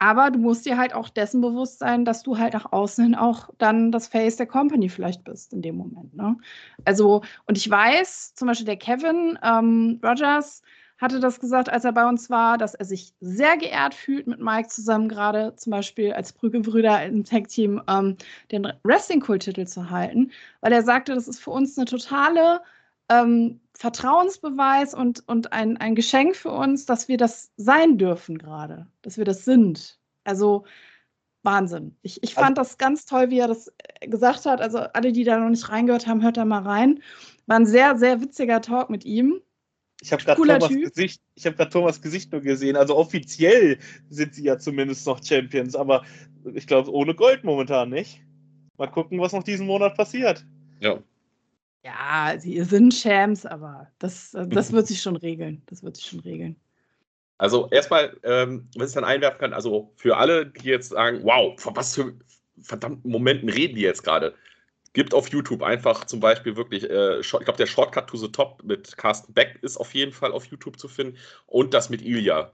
Aber 0.00 0.30
du 0.30 0.38
musst 0.38 0.64
dir 0.64 0.78
halt 0.78 0.94
auch 0.94 1.10
dessen 1.10 1.42
bewusst 1.42 1.78
sein, 1.78 2.06
dass 2.06 2.22
du 2.22 2.38
halt 2.38 2.54
nach 2.54 2.72
außen 2.72 3.04
hin 3.04 3.14
auch 3.14 3.50
dann 3.58 3.92
das 3.92 4.08
Face 4.08 4.36
der 4.36 4.46
Company 4.46 4.88
vielleicht 4.88 5.24
bist 5.24 5.52
in 5.52 5.60
dem 5.60 5.76
Moment. 5.76 6.16
Ne? 6.16 6.36
Also, 6.86 7.22
und 7.46 7.58
ich 7.58 7.70
weiß, 7.70 8.34
zum 8.34 8.48
Beispiel 8.48 8.64
der 8.66 8.78
Kevin 8.78 9.38
ähm, 9.42 10.00
Rogers 10.02 10.62
hatte 10.98 11.20
das 11.20 11.38
gesagt, 11.38 11.70
als 11.70 11.84
er 11.84 11.92
bei 11.92 12.08
uns 12.08 12.30
war, 12.30 12.56
dass 12.56 12.74
er 12.74 12.86
sich 12.86 13.12
sehr 13.20 13.58
geehrt 13.58 13.94
fühlt, 13.94 14.26
mit 14.26 14.40
Mike 14.40 14.68
zusammen 14.68 15.08
gerade 15.08 15.54
zum 15.56 15.70
Beispiel 15.70 16.12
als 16.12 16.32
Brügge-Brüder 16.32 17.04
im 17.04 17.24
Tag-Team 17.24 17.82
ähm, 17.88 18.16
den 18.52 18.72
Wrestling-Kult-Titel 18.84 19.66
zu 19.66 19.90
halten, 19.90 20.30
weil 20.60 20.72
er 20.72 20.82
sagte, 20.82 21.14
das 21.14 21.28
ist 21.28 21.40
für 21.40 21.50
uns 21.50 21.76
eine 21.76 21.86
totale 21.86 22.62
ähm, 23.10 23.60
Vertrauensbeweis 23.80 24.92
und, 24.92 25.26
und 25.26 25.54
ein, 25.54 25.78
ein 25.78 25.94
Geschenk 25.94 26.36
für 26.36 26.50
uns, 26.50 26.84
dass 26.84 27.08
wir 27.08 27.16
das 27.16 27.50
sein 27.56 27.96
dürfen 27.96 28.36
gerade, 28.36 28.86
dass 29.00 29.16
wir 29.16 29.24
das 29.24 29.46
sind. 29.46 29.98
Also 30.22 30.66
Wahnsinn. 31.44 31.96
Ich, 32.02 32.22
ich 32.22 32.34
fand 32.34 32.58
also, 32.58 32.68
das 32.68 32.76
ganz 32.76 33.06
toll, 33.06 33.30
wie 33.30 33.38
er 33.38 33.48
das 33.48 33.72
äh, 33.78 34.06
gesagt 34.06 34.44
hat. 34.44 34.60
Also 34.60 34.80
alle, 34.80 35.12
die 35.12 35.24
da 35.24 35.38
noch 35.38 35.48
nicht 35.48 35.70
reingehört 35.70 36.06
haben, 36.06 36.22
hört 36.22 36.36
da 36.36 36.44
mal 36.44 36.60
rein. 36.60 37.02
War 37.46 37.56
ein 37.56 37.64
sehr, 37.64 37.96
sehr 37.96 38.20
witziger 38.20 38.60
Talk 38.60 38.90
mit 38.90 39.06
ihm. 39.06 39.40
Ich 40.02 40.12
habe 40.12 40.22
gerade 40.24 40.42
Thomas, 40.42 40.68
Gesicht, 40.68 41.22
hab 41.42 41.70
Thomas 41.70 42.02
Gesicht 42.02 42.32
nur 42.32 42.42
gesehen. 42.42 42.76
Also 42.76 42.94
offiziell 42.98 43.78
sind 44.10 44.34
sie 44.34 44.44
ja 44.44 44.58
zumindest 44.58 45.06
noch 45.06 45.24
Champions, 45.24 45.74
aber 45.74 46.04
ich 46.52 46.66
glaube 46.66 46.92
ohne 46.92 47.14
Gold 47.14 47.44
momentan 47.44 47.88
nicht. 47.88 48.20
Mal 48.76 48.88
gucken, 48.88 49.18
was 49.20 49.32
noch 49.32 49.42
diesen 49.42 49.66
Monat 49.66 49.96
passiert. 49.96 50.44
Ja. 50.80 50.98
Ja, 51.82 52.34
sie 52.38 52.62
sind 52.62 52.94
Champs, 52.94 53.46
aber 53.46 53.90
das, 53.98 54.34
äh, 54.34 54.46
das 54.46 54.72
wird 54.72 54.86
sich 54.86 55.00
schon 55.00 55.16
regeln. 55.16 55.62
Das 55.66 55.82
wird 55.82 55.96
sich 55.96 56.06
schon 56.06 56.20
regeln. 56.20 56.56
Also 57.38 57.68
erstmal, 57.70 58.18
ähm, 58.22 58.68
was 58.76 58.90
ich 58.90 58.94
dann 58.94 59.04
einwerfen 59.04 59.40
kann, 59.40 59.52
also 59.54 59.92
für 59.96 60.18
alle, 60.18 60.46
die 60.46 60.68
jetzt 60.68 60.90
sagen, 60.90 61.20
wow, 61.22 61.58
von 61.58 61.74
was 61.74 61.94
für 61.94 62.12
verdammten 62.60 63.10
Momenten 63.10 63.48
reden 63.48 63.76
die 63.76 63.80
jetzt 63.82 64.02
gerade? 64.02 64.34
Gibt 64.92 65.14
auf 65.14 65.28
YouTube 65.28 65.62
einfach 65.62 66.04
zum 66.04 66.20
Beispiel 66.20 66.56
wirklich, 66.56 66.90
äh, 66.90 67.20
ich 67.20 67.28
glaube, 67.30 67.56
der 67.56 67.66
Shortcut 67.66 68.08
to 68.08 68.18
the 68.18 68.30
Top 68.30 68.62
mit 68.62 68.94
Carsten 68.98 69.32
Beck 69.32 69.58
ist 69.62 69.78
auf 69.78 69.94
jeden 69.94 70.12
Fall 70.12 70.32
auf 70.32 70.44
YouTube 70.46 70.78
zu 70.78 70.86
finden 70.86 71.16
und 71.46 71.72
das 71.72 71.88
mit 71.88 72.02
Ilya. 72.02 72.52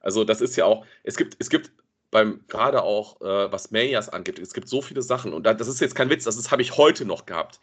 Also 0.00 0.24
das 0.24 0.40
ist 0.40 0.56
ja 0.56 0.64
auch, 0.64 0.86
es 1.02 1.16
gibt, 1.16 1.36
es 1.38 1.50
gibt 1.50 1.70
beim, 2.10 2.44
gerade 2.48 2.82
auch, 2.82 3.20
äh, 3.20 3.52
was 3.52 3.70
Manias 3.70 4.08
angeht, 4.08 4.38
es 4.38 4.54
gibt 4.54 4.68
so 4.68 4.80
viele 4.80 5.02
Sachen 5.02 5.34
und 5.34 5.44
das 5.44 5.68
ist 5.68 5.80
jetzt 5.80 5.94
kein 5.94 6.08
Witz, 6.08 6.24
das 6.24 6.50
habe 6.50 6.62
ich 6.62 6.78
heute 6.78 7.04
noch 7.04 7.26
gehabt. 7.26 7.60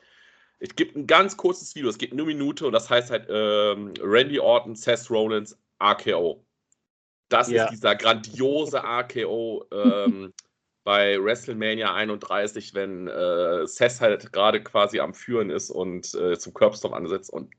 Es 0.59 0.75
gibt 0.75 0.95
ein 0.95 1.07
ganz 1.07 1.37
kurzes 1.37 1.73
Video, 1.75 1.89
es 1.89 1.97
geht 1.97 2.13
nur 2.13 2.27
eine 2.27 2.35
Minute 2.35 2.67
und 2.67 2.73
das 2.73 2.89
heißt 2.89 3.11
halt 3.11 3.27
ähm, 3.29 3.93
Randy 4.01 4.39
Orton, 4.39 4.75
Seth 4.75 5.09
Rollins, 5.09 5.57
RKO. 5.81 6.45
Das 7.29 7.49
ja. 7.49 7.65
ist 7.65 7.71
dieser 7.71 7.95
grandiose 7.95 8.77
RKO 8.83 9.65
ähm, 9.71 10.33
bei 10.83 11.17
WrestleMania 11.23 11.93
31, 11.93 12.73
wenn 12.73 13.07
äh, 13.07 13.65
Seth 13.67 14.01
halt 14.01 14.33
gerade 14.33 14.61
quasi 14.61 14.99
am 14.99 15.13
Führen 15.13 15.49
ist 15.49 15.69
und 15.69 16.13
äh, 16.15 16.37
zum 16.37 16.53
Curbstorm 16.53 16.93
ansetzt 16.93 17.29
und 17.29 17.53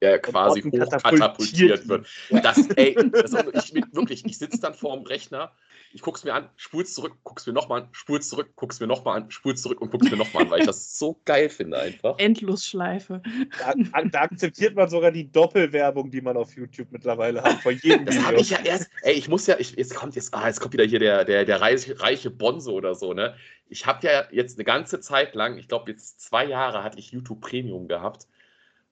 er 0.00 0.18
quasi 0.18 0.62
hochkatapultiert 0.62 1.88
wird. 1.88 2.06
Das, 2.42 2.68
ey, 2.76 2.94
das 3.12 3.32
ich, 3.72 3.74
wirklich, 3.92 4.24
ich 4.24 4.38
sitze 4.38 4.60
dann 4.60 4.74
vorm 4.74 5.02
Rechner 5.02 5.52
ich 5.92 6.02
gucke 6.02 6.18
es 6.18 6.24
mir 6.24 6.34
an, 6.34 6.48
spul's 6.56 6.94
zurück, 6.94 7.16
guck's 7.24 7.46
mir 7.46 7.52
nochmal 7.52 7.82
an, 7.82 7.88
spul's 7.90 8.28
zurück, 8.28 8.50
guck's 8.54 8.78
mir 8.78 8.86
nochmal 8.86 9.20
an, 9.20 9.30
spul's 9.30 9.62
zurück 9.62 9.80
und 9.80 9.90
guck's 9.90 10.10
mir 10.10 10.16
nochmal 10.16 10.44
an, 10.44 10.50
weil 10.50 10.60
ich 10.60 10.66
das 10.66 10.98
so 10.98 11.20
geil 11.24 11.48
finde 11.48 11.78
einfach. 11.78 12.16
Endlosschleife. 12.18 13.22
Da, 13.58 14.02
da, 14.04 14.20
akzeptiert 14.20 14.76
man 14.76 14.88
sogar 14.88 15.10
die 15.10 15.30
Doppelwerbung, 15.30 16.10
die 16.10 16.20
man 16.20 16.36
auf 16.36 16.54
YouTube 16.54 16.88
mittlerweile 16.92 17.42
hat, 17.42 17.60
vor 17.60 17.72
jedem 17.72 18.06
Das 18.06 18.22
habe 18.24 18.40
ich 18.40 18.50
ja 18.50 18.58
erst, 18.60 18.88
ey, 19.02 19.14
ich 19.14 19.28
muss 19.28 19.46
ja, 19.46 19.56
ich, 19.58 19.76
jetzt 19.76 19.94
kommt 19.94 20.14
jetzt, 20.14 20.32
ah, 20.32 20.46
jetzt 20.46 20.60
kommt 20.60 20.74
wieder 20.74 20.84
hier 20.84 21.00
der, 21.00 21.24
der, 21.24 21.44
der 21.44 21.60
reiche, 21.60 22.00
reiche 22.00 22.30
Bonzo 22.30 22.72
oder 22.72 22.94
so, 22.94 23.12
ne? 23.12 23.34
Ich 23.68 23.86
habe 23.86 24.06
ja 24.06 24.24
jetzt 24.30 24.58
eine 24.58 24.64
ganze 24.64 25.00
Zeit 25.00 25.34
lang, 25.34 25.58
ich 25.58 25.68
glaube 25.68 25.90
jetzt 25.90 26.20
zwei 26.20 26.44
Jahre 26.44 26.82
hatte 26.82 26.98
ich 26.98 27.12
YouTube 27.12 27.40
Premium 27.40 27.88
gehabt. 27.88 28.26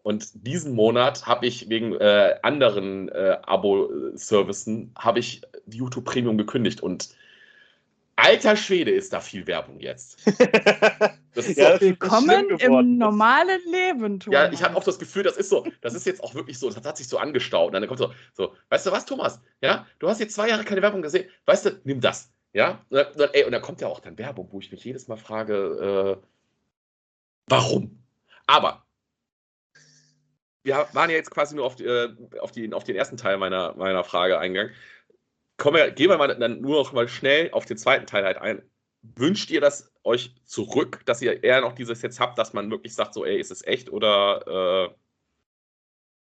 Und 0.08 0.30
diesen 0.46 0.74
Monat 0.74 1.26
habe 1.26 1.44
ich 1.44 1.68
wegen 1.68 1.92
äh, 1.92 2.36
anderen 2.40 3.10
äh, 3.10 3.36
Abo-Servicen 3.42 4.90
habe 4.98 5.18
ich 5.18 5.42
YouTube 5.70 6.06
Premium 6.06 6.38
gekündigt 6.38 6.80
und 6.80 7.10
alter 8.16 8.56
Schwede 8.56 8.90
ist 8.90 9.12
da 9.12 9.20
viel 9.20 9.46
Werbung 9.46 9.80
jetzt. 9.80 10.18
Das 11.34 11.46
ist 11.46 11.58
ja, 11.58 11.74
so, 11.74 11.82
willkommen 11.82 12.50
im 12.58 12.98
normalen 12.98 13.60
Leben, 13.70 14.18
Thomas. 14.18 14.34
Ja, 14.34 14.50
ich 14.50 14.60
habe 14.60 14.76
auch 14.76 14.82
das 14.82 14.98
Gefühl, 14.98 15.22
das 15.22 15.36
ist 15.36 15.50
so, 15.50 15.64
das 15.82 15.94
ist 15.94 16.04
jetzt 16.04 16.24
auch 16.24 16.34
wirklich 16.34 16.58
so, 16.58 16.68
das 16.68 16.84
hat 16.84 16.96
sich 16.96 17.06
so 17.06 17.16
angestaut. 17.18 17.68
Und 17.68 17.74
dann 17.74 17.86
kommt 17.86 18.00
so, 18.00 18.12
so, 18.32 18.54
weißt 18.70 18.86
du 18.86 18.90
was, 18.90 19.04
Thomas? 19.04 19.40
Ja, 19.60 19.86
du 20.00 20.08
hast 20.08 20.18
jetzt 20.18 20.34
zwei 20.34 20.48
Jahre 20.48 20.64
keine 20.64 20.82
Werbung 20.82 21.00
gesehen. 21.00 21.28
Weißt 21.44 21.66
du, 21.66 21.80
nimm 21.84 22.00
das. 22.00 22.32
Ja, 22.54 22.84
und 22.88 22.96
dann, 22.96 23.30
ey, 23.34 23.44
und 23.44 23.52
dann 23.52 23.62
kommt 23.62 23.80
ja 23.80 23.86
auch 23.86 24.00
dann 24.00 24.18
Werbung, 24.18 24.48
wo 24.50 24.58
ich 24.58 24.72
mich 24.72 24.82
jedes 24.82 25.06
Mal 25.06 25.16
frage, 25.16 26.18
äh, 26.18 26.26
warum? 27.46 28.02
Aber 28.46 28.87
wir 30.68 30.86
waren 30.92 31.10
ja 31.10 31.16
jetzt 31.16 31.30
quasi 31.30 31.56
nur 31.56 31.64
auf, 31.64 31.80
äh, 31.80 32.08
auf, 32.40 32.52
die, 32.52 32.72
auf 32.72 32.84
den 32.84 32.94
ersten 32.94 33.16
Teil 33.16 33.38
meiner, 33.38 33.74
meiner 33.74 34.04
Frage 34.04 34.38
eingegangen. 34.38 34.72
Kommen 35.56 35.76
wir, 35.76 35.90
gehen 35.90 36.10
wir 36.10 36.18
mal 36.18 36.28
dann 36.28 36.60
nur 36.60 36.76
noch 36.76 36.92
mal 36.92 37.08
schnell 37.08 37.50
auf 37.52 37.64
den 37.64 37.78
zweiten 37.78 38.06
Teil 38.06 38.24
halt 38.24 38.36
ein. 38.38 38.62
Wünscht 39.02 39.50
ihr 39.50 39.60
das 39.60 39.92
euch 40.04 40.34
zurück, 40.44 41.00
dass 41.06 41.22
ihr 41.22 41.42
eher 41.42 41.60
noch 41.62 41.72
dieses 41.72 42.02
jetzt 42.02 42.20
habt, 42.20 42.38
dass 42.38 42.52
man 42.52 42.70
wirklich 42.70 42.94
sagt, 42.94 43.14
so, 43.14 43.24
ey, 43.24 43.40
ist 43.40 43.50
es 43.50 43.64
echt 43.66 43.90
oder 43.90 44.90
äh, 44.90 44.94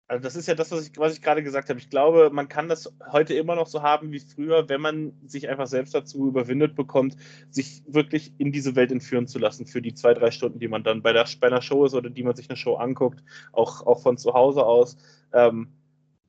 also 0.08 0.22
das 0.22 0.36
ist 0.36 0.48
ja 0.48 0.56
das, 0.56 0.72
was 0.72 0.88
ich, 0.88 0.98
was 0.98 1.14
ich 1.14 1.22
gerade 1.22 1.44
gesagt 1.44 1.70
habe. 1.70 1.80
Ich 1.80 1.90
glaube, 1.90 2.30
man 2.32 2.50
kann 2.50 2.68
das 2.68 2.94
heute 3.12 3.34
immer 3.34 3.56
noch 3.56 3.68
so 3.68 3.82
haben 3.82 4.12
wie 4.12 4.20
früher, 4.20 4.68
wenn 4.70 4.82
man 4.82 5.14
sich 5.26 5.48
einfach 5.50 5.68
selbst 5.68 5.96
dazu 5.96 6.28
überwindet 6.28 6.76
bekommt, 6.76 7.16
sich 7.50 7.84
wirklich 7.88 8.34
in 8.38 8.52
diese 8.52 8.76
Welt 8.76 8.92
entführen 8.92 9.28
zu 9.28 9.40
lassen 9.40 9.66
für 9.66 9.82
die 9.82 9.94
zwei, 9.94 10.14
drei 10.14 10.32
Stunden, 10.32 10.60
die 10.60 10.68
man 10.68 10.84
dann 10.84 11.02
bei, 11.02 11.14
der, 11.14 11.26
bei 11.40 11.48
einer 11.48 11.62
Show 11.62 11.86
ist 11.86 11.94
oder 11.94 12.10
die 12.10 12.24
man 12.24 12.36
sich 12.36 12.50
eine 12.50 12.58
Show 12.58 12.76
anguckt, 12.76 13.24
auch, 13.54 13.86
auch 13.86 14.02
von 14.02 14.18
zu 14.18 14.34
Hause 14.34 14.66
aus. 14.66 14.98
Ähm, 15.32 15.70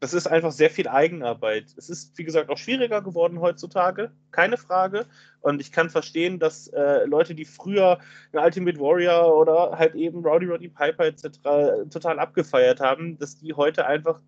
das 0.04 0.12
ist 0.12 0.26
einfach 0.26 0.52
sehr 0.52 0.68
viel 0.68 0.86
Eigenarbeit. 0.86 1.72
Es 1.78 1.88
ist, 1.88 2.18
wie 2.18 2.24
gesagt, 2.24 2.50
auch 2.50 2.58
schwieriger 2.58 3.00
geworden 3.00 3.40
heutzutage, 3.40 4.10
keine 4.32 4.58
Frage. 4.58 5.06
Und 5.40 5.62
ich 5.62 5.72
kann 5.72 5.88
verstehen, 5.88 6.38
dass 6.38 6.68
äh, 6.68 7.06
Leute, 7.06 7.34
die 7.34 7.46
früher 7.46 7.98
einen 8.30 8.44
Ultimate 8.44 8.78
Warrior 8.78 9.34
oder 9.34 9.78
halt 9.78 9.94
eben 9.94 10.22
Rowdy 10.22 10.44
Roddy 10.44 10.68
Piper 10.68 11.06
etc. 11.06 11.88
total 11.90 12.18
abgefeiert 12.18 12.80
haben, 12.80 13.16
dass 13.16 13.38
die 13.38 13.54
heute 13.54 13.86
einfach 13.86 14.20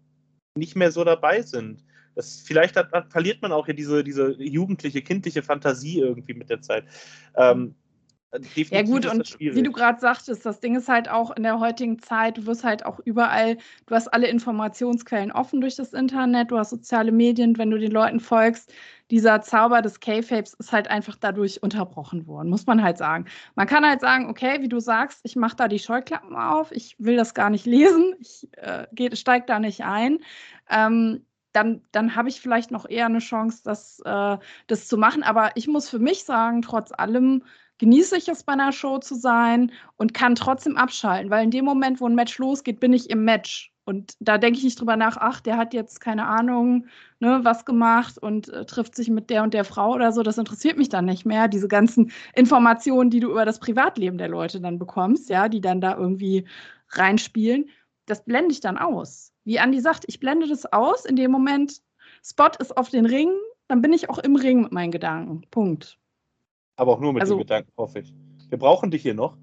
nicht 0.54 0.76
mehr 0.76 0.90
so 0.90 1.04
dabei 1.04 1.42
sind. 1.42 1.84
Das, 2.14 2.40
vielleicht 2.40 2.74
hat, 2.76 2.88
verliert 3.12 3.42
man 3.42 3.52
auch 3.52 3.66
hier 3.66 3.74
diese, 3.74 4.02
diese 4.02 4.32
jugendliche, 4.42 5.02
kindliche 5.02 5.42
Fantasie 5.42 6.00
irgendwie 6.00 6.32
mit 6.32 6.48
der 6.48 6.62
Zeit. 6.62 6.84
Ähm, 7.36 7.74
Definitiv 8.34 8.70
ja 8.72 8.82
gut, 8.82 9.06
und 9.06 9.38
wie 9.38 9.62
du 9.62 9.70
gerade 9.70 10.00
sagtest, 10.00 10.44
das 10.44 10.60
Ding 10.60 10.74
ist 10.74 10.88
halt 10.88 11.08
auch 11.08 11.30
in 11.36 11.44
der 11.44 11.60
heutigen 11.60 11.98
Zeit, 11.98 12.38
du 12.38 12.46
wirst 12.46 12.64
halt 12.64 12.84
auch 12.84 12.98
überall, 13.04 13.56
du 13.86 13.94
hast 13.94 14.08
alle 14.08 14.26
Informationsquellen 14.28 15.30
offen 15.32 15.60
durch 15.60 15.76
das 15.76 15.92
Internet, 15.92 16.50
du 16.50 16.58
hast 16.58 16.70
soziale 16.70 17.12
Medien, 17.12 17.56
wenn 17.56 17.70
du 17.70 17.78
den 17.78 17.92
Leuten 17.92 18.20
folgst, 18.20 18.72
dieser 19.10 19.40
Zauber 19.42 19.80
des 19.80 20.00
K-Fapes 20.00 20.54
ist 20.54 20.72
halt 20.72 20.88
einfach 20.88 21.16
dadurch 21.16 21.62
unterbrochen 21.62 22.26
worden, 22.26 22.50
muss 22.50 22.66
man 22.66 22.82
halt 22.82 22.98
sagen. 22.98 23.26
Man 23.54 23.68
kann 23.68 23.86
halt 23.86 24.00
sagen, 24.00 24.28
okay, 24.28 24.60
wie 24.60 24.68
du 24.68 24.80
sagst, 24.80 25.20
ich 25.22 25.36
mache 25.36 25.56
da 25.56 25.68
die 25.68 25.78
Scheuklappen 25.78 26.34
auf, 26.34 26.72
ich 26.72 26.96
will 26.98 27.16
das 27.16 27.32
gar 27.32 27.50
nicht 27.50 27.66
lesen, 27.66 28.14
ich 28.20 28.48
äh, 28.56 29.16
steige 29.16 29.46
da 29.46 29.60
nicht 29.60 29.84
ein. 29.84 30.18
Ähm, 30.68 31.24
dann, 31.52 31.82
dann 31.90 32.16
habe 32.16 32.28
ich 32.28 32.40
vielleicht 32.40 32.70
noch 32.70 32.86
eher 32.86 33.06
eine 33.06 33.20
Chance, 33.20 33.62
das, 33.64 34.00
äh, 34.04 34.36
das 34.66 34.88
zu 34.88 34.98
machen. 34.98 35.22
Aber 35.22 35.52
ich 35.54 35.68
muss 35.68 35.88
für 35.88 35.98
mich 35.98 36.24
sagen, 36.24 36.60
trotz 36.60 36.92
allem 36.92 37.44
genieße 37.78 38.16
ich 38.16 38.28
es 38.28 38.44
bei 38.44 38.54
einer 38.54 38.72
Show 38.72 38.98
zu 38.98 39.14
sein 39.14 39.72
und 39.96 40.14
kann 40.14 40.34
trotzdem 40.34 40.76
abschalten, 40.76 41.30
weil 41.30 41.44
in 41.44 41.50
dem 41.50 41.64
Moment, 41.64 42.00
wo 42.00 42.06
ein 42.06 42.14
Match 42.14 42.38
losgeht, 42.38 42.80
bin 42.80 42.92
ich 42.92 43.10
im 43.10 43.24
Match. 43.24 43.72
Und 43.84 44.14
da 44.18 44.36
denke 44.36 44.58
ich 44.58 44.64
nicht 44.64 44.80
drüber 44.80 44.96
nach, 44.96 45.16
ach, 45.16 45.40
der 45.40 45.56
hat 45.56 45.72
jetzt 45.72 46.00
keine 46.00 46.26
Ahnung, 46.26 46.86
ne, 47.20 47.40
was 47.44 47.64
gemacht 47.64 48.18
und 48.18 48.48
äh, 48.48 48.66
trifft 48.66 48.96
sich 48.96 49.08
mit 49.08 49.30
der 49.30 49.44
und 49.44 49.54
der 49.54 49.64
Frau 49.64 49.92
oder 49.92 50.10
so. 50.10 50.24
Das 50.24 50.38
interessiert 50.38 50.76
mich 50.76 50.88
dann 50.88 51.04
nicht 51.04 51.24
mehr. 51.24 51.46
Diese 51.46 51.68
ganzen 51.68 52.10
Informationen, 52.34 53.10
die 53.10 53.20
du 53.20 53.30
über 53.30 53.44
das 53.44 53.60
Privatleben 53.60 54.18
der 54.18 54.28
Leute 54.28 54.60
dann 54.60 54.80
bekommst, 54.80 55.30
ja, 55.30 55.48
die 55.48 55.60
dann 55.60 55.80
da 55.80 55.96
irgendwie 55.96 56.46
reinspielen, 56.90 57.70
das 58.06 58.24
blende 58.24 58.52
ich 58.52 58.60
dann 58.60 58.76
aus. 58.76 59.32
Wie 59.44 59.60
Andi 59.60 59.80
sagt, 59.80 60.04
ich 60.08 60.18
blende 60.18 60.48
das 60.48 60.66
aus. 60.72 61.04
In 61.04 61.14
dem 61.14 61.30
Moment, 61.30 61.80
Spot 62.24 62.50
ist 62.58 62.76
auf 62.76 62.90
den 62.90 63.06
Ring, 63.06 63.30
dann 63.68 63.82
bin 63.82 63.92
ich 63.92 64.10
auch 64.10 64.18
im 64.18 64.34
Ring 64.34 64.62
mit 64.62 64.72
meinen 64.72 64.90
Gedanken. 64.90 65.42
Punkt. 65.52 65.96
Aber 66.76 66.92
auch 66.92 67.00
nur 67.00 67.12
mit 67.12 67.22
Also- 67.22 67.34
den 67.34 67.40
Gedanken, 67.40 67.72
hoffe 67.76 68.00
ich. 68.00 68.12
Wir 68.48 68.58
brauchen 68.58 68.90
dich 68.90 69.02
hier 69.02 69.14
noch. 69.14 69.36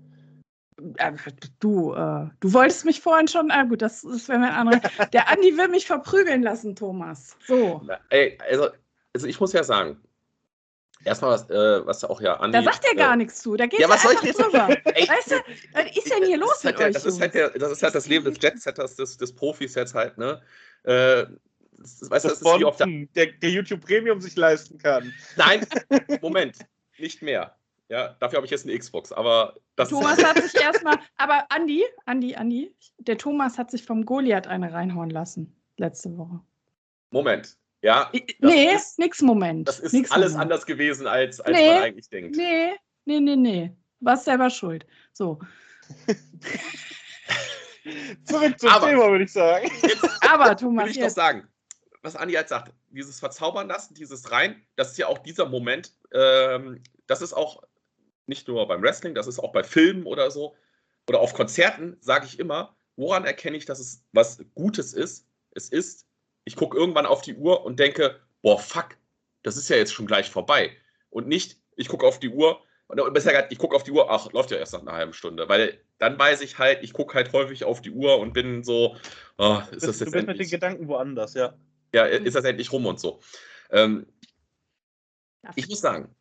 Äh, 0.98 1.14
du, 1.60 1.94
äh, 1.94 2.30
du 2.40 2.54
wolltest 2.54 2.86
mich 2.86 3.00
vorhin 3.02 3.28
schon, 3.28 3.52
ah 3.52 3.64
gut, 3.64 3.82
das, 3.82 4.02
das 4.02 4.28
wäre 4.28 4.40
mir 4.40 4.48
ein 4.54 4.68
anderer. 4.68 4.82
Der 5.14 5.30
Andi 5.30 5.56
will 5.58 5.68
mich 5.68 5.86
verprügeln 5.86 6.42
lassen, 6.42 6.76
Thomas. 6.76 7.38
So. 7.46 7.82
Na, 7.86 8.00
Ey, 8.10 8.38
also, 8.50 8.70
also 9.14 9.28
ich 9.28 9.40
muss 9.40 9.54
ja 9.54 9.64
sagen, 9.64 9.98
erstmal, 11.06 11.32
was, 11.32 11.50
äh, 11.50 11.86
was 11.86 12.04
auch 12.04 12.20
ja 12.22 12.38
Andi. 12.40 12.58
Da 12.58 12.64
sagt 12.64 12.86
er 12.86 12.94
äh, 12.94 12.96
gar 12.96 13.16
nichts 13.16 13.42
zu. 13.42 13.56
Da 13.56 13.66
geht 13.68 13.80
Ja, 13.80 13.88
was 13.90 14.02
soll 14.04 14.14
ich 14.14 14.20
denn 14.22 14.34
drüber. 14.34 14.68
Ey, 14.96 15.08
Weißt 15.08 15.32
du, 15.32 15.36
was 15.74 15.98
ist 15.98 16.12
denn 16.12 16.26
hier 16.26 16.38
los 16.38 16.62
das 16.62 16.64
ist 16.64 16.64
mit 16.66 16.74
halt 16.74 16.80
der, 16.80 16.88
euch? 16.88 16.94
das, 16.94 17.06
ist 17.06 17.22
halt 17.22 17.34
der, 17.34 17.50
das 17.52 17.72
ist 17.72 17.84
halt 17.84 17.96
das 17.96 18.08
Leben 18.08 18.26
des 18.26 18.42
Jetsetters, 18.42 18.96
des, 18.96 19.18
des 19.18 19.34
Profis 19.36 19.76
jetzt 19.76 19.94
halt, 19.94 20.18
ne? 20.18 20.42
Äh, 20.84 21.26
weißt 21.28 21.30
du, 22.02 22.08
das 22.10 22.22
Das 22.22 22.42
ist 22.42 22.60
wie 22.60 22.66
auf 22.66 22.78
der. 22.78 22.86
Bonzen, 22.86 23.10
der, 23.16 23.28
der 23.28 23.50
YouTube 23.52 23.82
Premium 23.82 24.20
sich 24.22 24.36
leisten 24.36 24.78
kann. 24.80 25.14
Nein, 25.38 25.66
Moment, 26.22 26.58
nicht 26.98 27.22
mehr. 27.22 27.56
Ja, 27.90 28.16
dafür 28.20 28.38
habe 28.38 28.46
ich 28.46 28.52
jetzt 28.52 28.66
eine 28.66 28.78
Xbox, 28.78 29.12
aber 29.12 29.56
das 29.76 29.90
Thomas 29.90 30.24
hat 30.24 30.42
sich 30.42 30.56
erstmal, 30.60 30.98
aber 31.18 31.46
Andi, 31.50 31.84
Andi, 32.06 32.36
Andi, 32.36 32.74
der 32.98 33.18
Thomas 33.18 33.58
hat 33.58 33.70
sich 33.72 33.84
vom 33.86 34.06
Goliath 34.06 34.48
eine 34.48 34.72
reinhauen 34.74 35.10
lassen 35.10 35.56
letzte 35.78 36.18
Woche. 36.18 36.40
Moment. 37.12 37.58
Ja, 37.82 38.10
nee, 38.40 38.74
ist- 38.74 38.98
nix 38.98 39.22
Moment. 39.22 39.68
das 39.68 39.80
ist 39.80 39.92
nix 39.94 40.10
alles 40.12 40.32
Moment. 40.32 40.44
anders 40.52 40.66
gewesen, 40.66 41.06
als, 41.06 41.42
als 41.42 41.58
Nee. 41.58 41.74
man 41.74 41.84
eigentlich 41.84 42.10
denkt. 42.10 42.36
Nee, 42.38 42.72
nee, 43.06 43.20
nee, 43.20 43.36
nee. 43.36 43.72
Warst 44.00 44.26
selber 44.26 44.50
schuld. 44.50 44.86
So. 45.12 45.40
Zurück 48.24 48.58
zum 48.60 48.70
Aber- 48.70 48.88
Thema, 48.88 49.10
würde 49.10 49.26
ich 49.26 49.34
sagen. 49.34 49.70
Aber 50.22 50.50
will 50.50 50.56
Thomas, 50.56 50.90
ich 50.90 50.96
doch 50.96 51.04
jetzt. 51.04 51.16
sagen, 51.16 51.48
was 52.02 52.16
Andi 52.16 52.34
halt 52.34 52.48
sagt, 52.48 52.74
dieses 52.96 53.20
Verzaubern 53.20 53.68
lassen, 53.68 53.94
dieses 53.94 54.32
Rein, 54.32 54.62
das 54.76 54.92
ist 54.92 54.98
ja 54.98 55.08
auch 55.08 55.20
dieser 55.20 55.46
Moment, 55.46 55.94
ähm, 56.14 56.82
das 57.08 57.22
ist 57.22 57.34
auch 57.34 57.64
nicht 58.26 58.48
nur 58.48 58.68
beim 58.68 58.82
Wrestling, 58.82 59.16
das 59.16 59.28
ist 59.28 59.40
auch 59.40 59.52
bei 59.52 59.64
Filmen 59.64 60.06
oder 60.06 60.32
so 60.32 60.56
oder 61.08 61.20
auf 61.20 61.34
Konzerten, 61.34 61.98
sage 62.00 62.26
ich 62.26 62.40
immer, 62.40 62.76
woran 62.96 63.26
erkenne 63.26 63.58
ich, 63.58 63.66
dass 63.66 63.80
es 63.80 64.04
was 64.14 64.44
Gutes 64.56 64.94
ist? 64.94 65.28
Es 65.52 65.70
ist, 65.70 66.08
ich 66.46 66.56
gucke 66.56 66.78
irgendwann 66.78 67.06
auf 67.06 67.22
die 67.22 67.36
Uhr 67.36 67.66
und 67.66 67.80
denke, 67.80 68.20
boah, 68.42 68.60
fuck, 68.60 68.98
das 69.44 69.58
ist 69.58 69.70
ja 69.70 69.76
jetzt 69.76 69.94
schon 69.94 70.08
gleich 70.08 70.30
vorbei. 70.30 70.76
Und 71.10 71.28
nicht, 71.28 71.58
ich 71.76 71.90
gucke 71.90 72.06
auf 72.06 72.20
die 72.20 72.30
Uhr, 72.30 72.62
besser 72.88 73.32
gesagt, 73.32 73.52
ich 73.52 73.58
gucke 73.58 73.76
auf 73.76 73.84
die 73.84 73.92
Uhr, 73.92 74.10
ach, 74.10 74.32
läuft 74.32 74.52
ja 74.52 74.58
erst 74.58 74.74
nach 74.74 74.82
einer 74.82 74.94
halben 74.94 75.14
Stunde, 75.14 75.50
weil 75.50 75.80
dann 75.98 76.18
weiß 76.18 76.42
ich 76.42 76.58
halt, 76.58 76.84
ich 76.84 76.94
gucke 76.94 77.16
halt 77.16 77.34
häufig 77.34 77.64
auf 77.66 77.82
die 77.82 77.92
Uhr 77.92 78.20
und 78.20 78.34
bin 78.34 78.64
so, 78.64 78.96
oh, 79.38 79.62
ist 79.72 79.88
das 79.88 80.00
jetzt 80.00 80.02
du 80.02 80.06
bist 80.06 80.16
mit 80.16 80.24
den 80.24 80.30
endlich? 80.30 80.52
Gedanken 80.52 80.88
woanders, 80.88 81.34
ja. 81.34 81.58
Ja, 81.94 82.06
ist 82.06 82.36
das 82.36 82.44
endlich 82.44 82.72
rum 82.72 82.86
und 82.86 83.00
so. 83.00 83.22
Ähm, 83.70 84.08
ich 85.56 85.70
muss 85.70 85.82
sagen, 85.82 86.14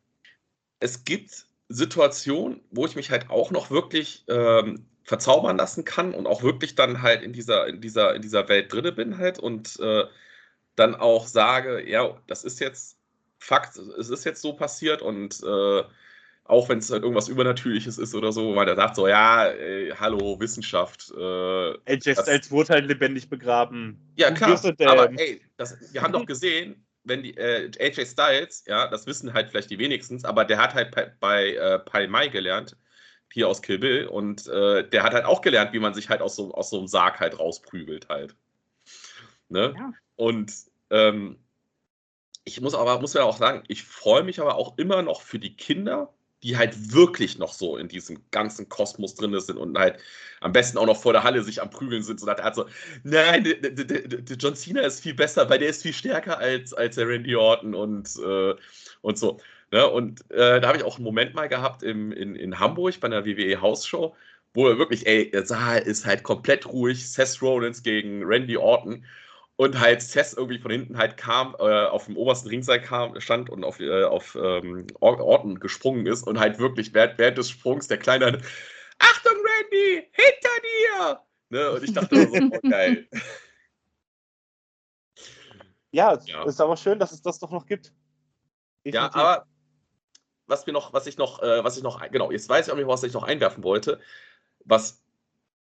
es 0.79 1.03
gibt 1.03 1.45
Situationen, 1.69 2.61
wo 2.69 2.85
ich 2.85 2.95
mich 2.95 3.09
halt 3.09 3.29
auch 3.29 3.51
noch 3.51 3.71
wirklich 3.71 4.23
ähm, 4.27 4.85
verzaubern 5.03 5.57
lassen 5.57 5.83
kann 5.83 6.13
und 6.13 6.27
auch 6.27 6.43
wirklich 6.43 6.75
dann 6.75 7.01
halt 7.01 7.23
in 7.23 7.33
dieser, 7.33 7.67
in 7.67 7.81
dieser, 7.81 8.15
in 8.15 8.21
dieser 8.21 8.47
Welt 8.49 8.71
drinne 8.71 8.91
bin 8.91 9.17
halt 9.17 9.39
und 9.39 9.79
äh, 9.79 10.05
dann 10.75 10.95
auch 10.95 11.27
sage, 11.27 11.87
ja, 11.89 12.21
das 12.27 12.43
ist 12.43 12.59
jetzt 12.59 12.97
Fakt, 13.39 13.75
es 13.75 14.09
ist 14.09 14.23
jetzt 14.23 14.41
so 14.41 14.53
passiert 14.53 15.01
und 15.01 15.43
äh, 15.43 15.83
auch 16.45 16.67
wenn 16.69 16.79
es 16.79 16.91
halt 16.91 17.03
irgendwas 17.03 17.29
Übernatürliches 17.29 17.97
ist 17.97 18.13
oder 18.15 18.31
so, 18.31 18.55
weil 18.55 18.65
der 18.65 18.75
sagt 18.75 18.95
so, 18.95 19.07
ja, 19.07 19.45
ey, 19.47 19.91
hallo, 19.97 20.39
Wissenschaft, 20.39 21.11
äh, 21.17 21.73
AJ 21.85 22.13
Das- 22.15 22.21
Styles 22.23 22.51
wurde 22.51 22.73
halt 22.73 22.87
lebendig 22.87 23.29
begraben. 23.29 23.99
ja, 24.15 24.29
Who 24.29 24.73
klar. 24.73 24.91
Aber 24.91 25.09
ey, 25.19 25.41
das, 25.57 25.77
wir 25.93 26.01
haben 26.01 26.11
doch 26.13 26.25
gesehen, 26.25 26.85
wenn 27.05 27.23
die 27.23 27.35
äh, 27.37 27.71
AJ 27.79 28.05
Styles, 28.07 28.63
ja, 28.67 28.87
das 28.87 29.07
wissen 29.07 29.33
halt 29.33 29.49
vielleicht 29.49 29.69
die 29.69 29.79
wenigstens, 29.79 30.25
aber 30.25 30.45
der 30.45 30.57
hat 30.57 30.73
halt 30.73 30.93
bei, 30.93 31.13
bei 31.19 31.53
äh, 31.55 31.79
Pai 31.79 32.07
Mai 32.07 32.27
gelernt, 32.27 32.75
hier 33.31 33.47
aus 33.47 33.61
Kill 33.61 33.79
Bill, 33.79 34.07
und 34.07 34.47
äh, 34.47 34.87
der 34.87 35.03
hat 35.03 35.13
halt 35.13 35.25
auch 35.25 35.41
gelernt, 35.41 35.73
wie 35.73 35.79
man 35.79 35.93
sich 35.93 36.09
halt 36.09 36.21
aus 36.21 36.35
so, 36.35 36.53
aus 36.53 36.69
so 36.69 36.77
einem 36.77 36.87
Sarg 36.87 37.19
halt 37.19 37.39
rausprügelt 37.39 38.07
halt. 38.09 38.35
Ne? 39.49 39.73
Ja. 39.77 39.91
Und 40.15 40.53
ähm, 40.91 41.39
ich 42.43 42.61
muss 42.61 42.75
aber, 42.75 42.99
muss 42.99 43.13
ja 43.13 43.23
auch 43.23 43.37
sagen, 43.37 43.63
ich 43.67 43.83
freue 43.83 44.23
mich 44.23 44.39
aber 44.39 44.55
auch 44.55 44.77
immer 44.77 45.01
noch 45.01 45.21
für 45.21 45.39
die 45.39 45.55
Kinder, 45.55 46.12
die 46.43 46.57
halt 46.57 46.93
wirklich 46.93 47.39
noch 47.39 47.53
so 47.53 47.77
in 47.77 47.87
diesem 47.87 48.19
ganzen 48.31 48.69
Kosmos 48.69 49.15
drin 49.15 49.39
sind 49.39 49.57
und 49.57 49.77
halt 49.77 49.97
am 50.41 50.51
besten 50.51 50.77
auch 50.77 50.85
noch 50.85 51.01
vor 51.01 51.13
der 51.13 51.23
Halle 51.23 51.41
sich 51.41 51.61
am 51.61 51.69
Prügeln 51.69 52.03
sind. 52.03 52.21
Da 52.25 52.37
hat 52.37 52.55
so, 52.55 52.65
nein, 53.03 53.45
John 54.37 54.55
Cena 54.55 54.81
ist 54.81 55.01
viel 55.01 55.13
besser, 55.13 55.49
weil 55.49 55.59
der 55.59 55.69
ist 55.69 55.81
viel 55.81 55.93
stärker 55.93 56.37
als, 56.37 56.73
als 56.73 56.95
der 56.95 57.07
Randy 57.07 57.35
Orton 57.35 57.73
und, 57.73 58.09
äh, 58.17 58.53
und 59.01 59.17
so. 59.17 59.39
Ne? 59.71 59.89
Und 59.89 60.29
äh, 60.31 60.59
da 60.59 60.67
habe 60.67 60.77
ich 60.77 60.83
auch 60.83 60.97
einen 60.97 61.05
Moment 61.05 61.33
mal 61.33 61.47
gehabt 61.47 61.81
im, 61.81 62.11
in, 62.11 62.35
in 62.35 62.59
Hamburg 62.59 62.99
bei 62.99 63.07
einer 63.07 63.25
WWE 63.25 63.61
Hausshow, 63.61 64.15
wo 64.53 64.65
wirklich, 64.77 65.07
ey, 65.07 65.31
der 65.31 65.45
Saal 65.45 65.81
ist 65.81 66.05
halt 66.05 66.23
komplett 66.23 66.67
ruhig. 66.67 67.09
Seth 67.09 67.41
Rollins 67.41 67.81
gegen 67.81 68.23
Randy 68.23 68.57
Orton. 68.57 69.05
Und 69.55 69.79
halt 69.79 70.01
Seth 70.01 70.33
irgendwie 70.35 70.57
von 70.57 70.71
hinten 70.71 70.97
halt 70.97 71.15
kam, 71.15 71.55
äh, 71.59 71.85
auf 71.85 72.05
dem 72.05 72.17
obersten 72.17 72.49
Ringseil 72.49 72.81
kam, 72.81 73.19
stand 73.21 73.49
und 73.51 73.63
auf, 73.63 73.79
äh, 73.79 74.03
auf 74.03 74.35
ähm, 74.35 74.87
Or- 74.99 75.19
Orton 75.19 75.59
gesprungen 75.59 76.07
ist 76.07 76.23
und 76.25 76.39
halt 76.39 76.57
wirklich 76.57 76.93
während, 76.93 77.19
während 77.19 77.37
des 77.37 77.51
Sprungs 77.51 77.87
der 77.87 77.97
Kleine 77.99 78.25
halt, 78.25 78.43
Achtung, 78.97 79.33
Randy, 79.33 80.09
hinter 80.11 80.49
dir! 80.63 81.19
Ne? 81.49 81.71
Und 81.71 81.83
ich 81.83 81.93
dachte 81.93 82.27
so, 82.27 82.39
oh, 82.51 82.59
geil. 82.69 83.07
Ja, 85.91 86.13
es 86.13 86.27
Ja. 86.27 86.43
ist 86.45 86.59
aber 86.59 86.75
schön, 86.75 86.97
dass 86.97 87.11
es 87.11 87.21
das 87.21 87.37
doch 87.37 87.51
noch 87.51 87.67
gibt. 87.67 87.93
Ja, 88.83 89.07
Definitiv. 89.07 89.15
aber 89.15 89.47
was 90.47 90.65
mir 90.65 90.73
noch, 90.73 90.93
was 90.93 91.05
ich 91.05 91.17
noch, 91.17 91.41
äh, 91.43 91.63
was 91.63 91.77
ich 91.77 91.83
noch, 91.83 92.01
genau, 92.09 92.31
jetzt 92.31 92.49
weiß 92.49 92.65
ich 92.67 92.73
auch 92.73 92.77
nicht, 92.77 92.87
was 92.87 93.03
ich 93.03 93.13
noch 93.13 93.23
einwerfen 93.23 93.63
wollte, 93.63 93.99
was 94.65 95.03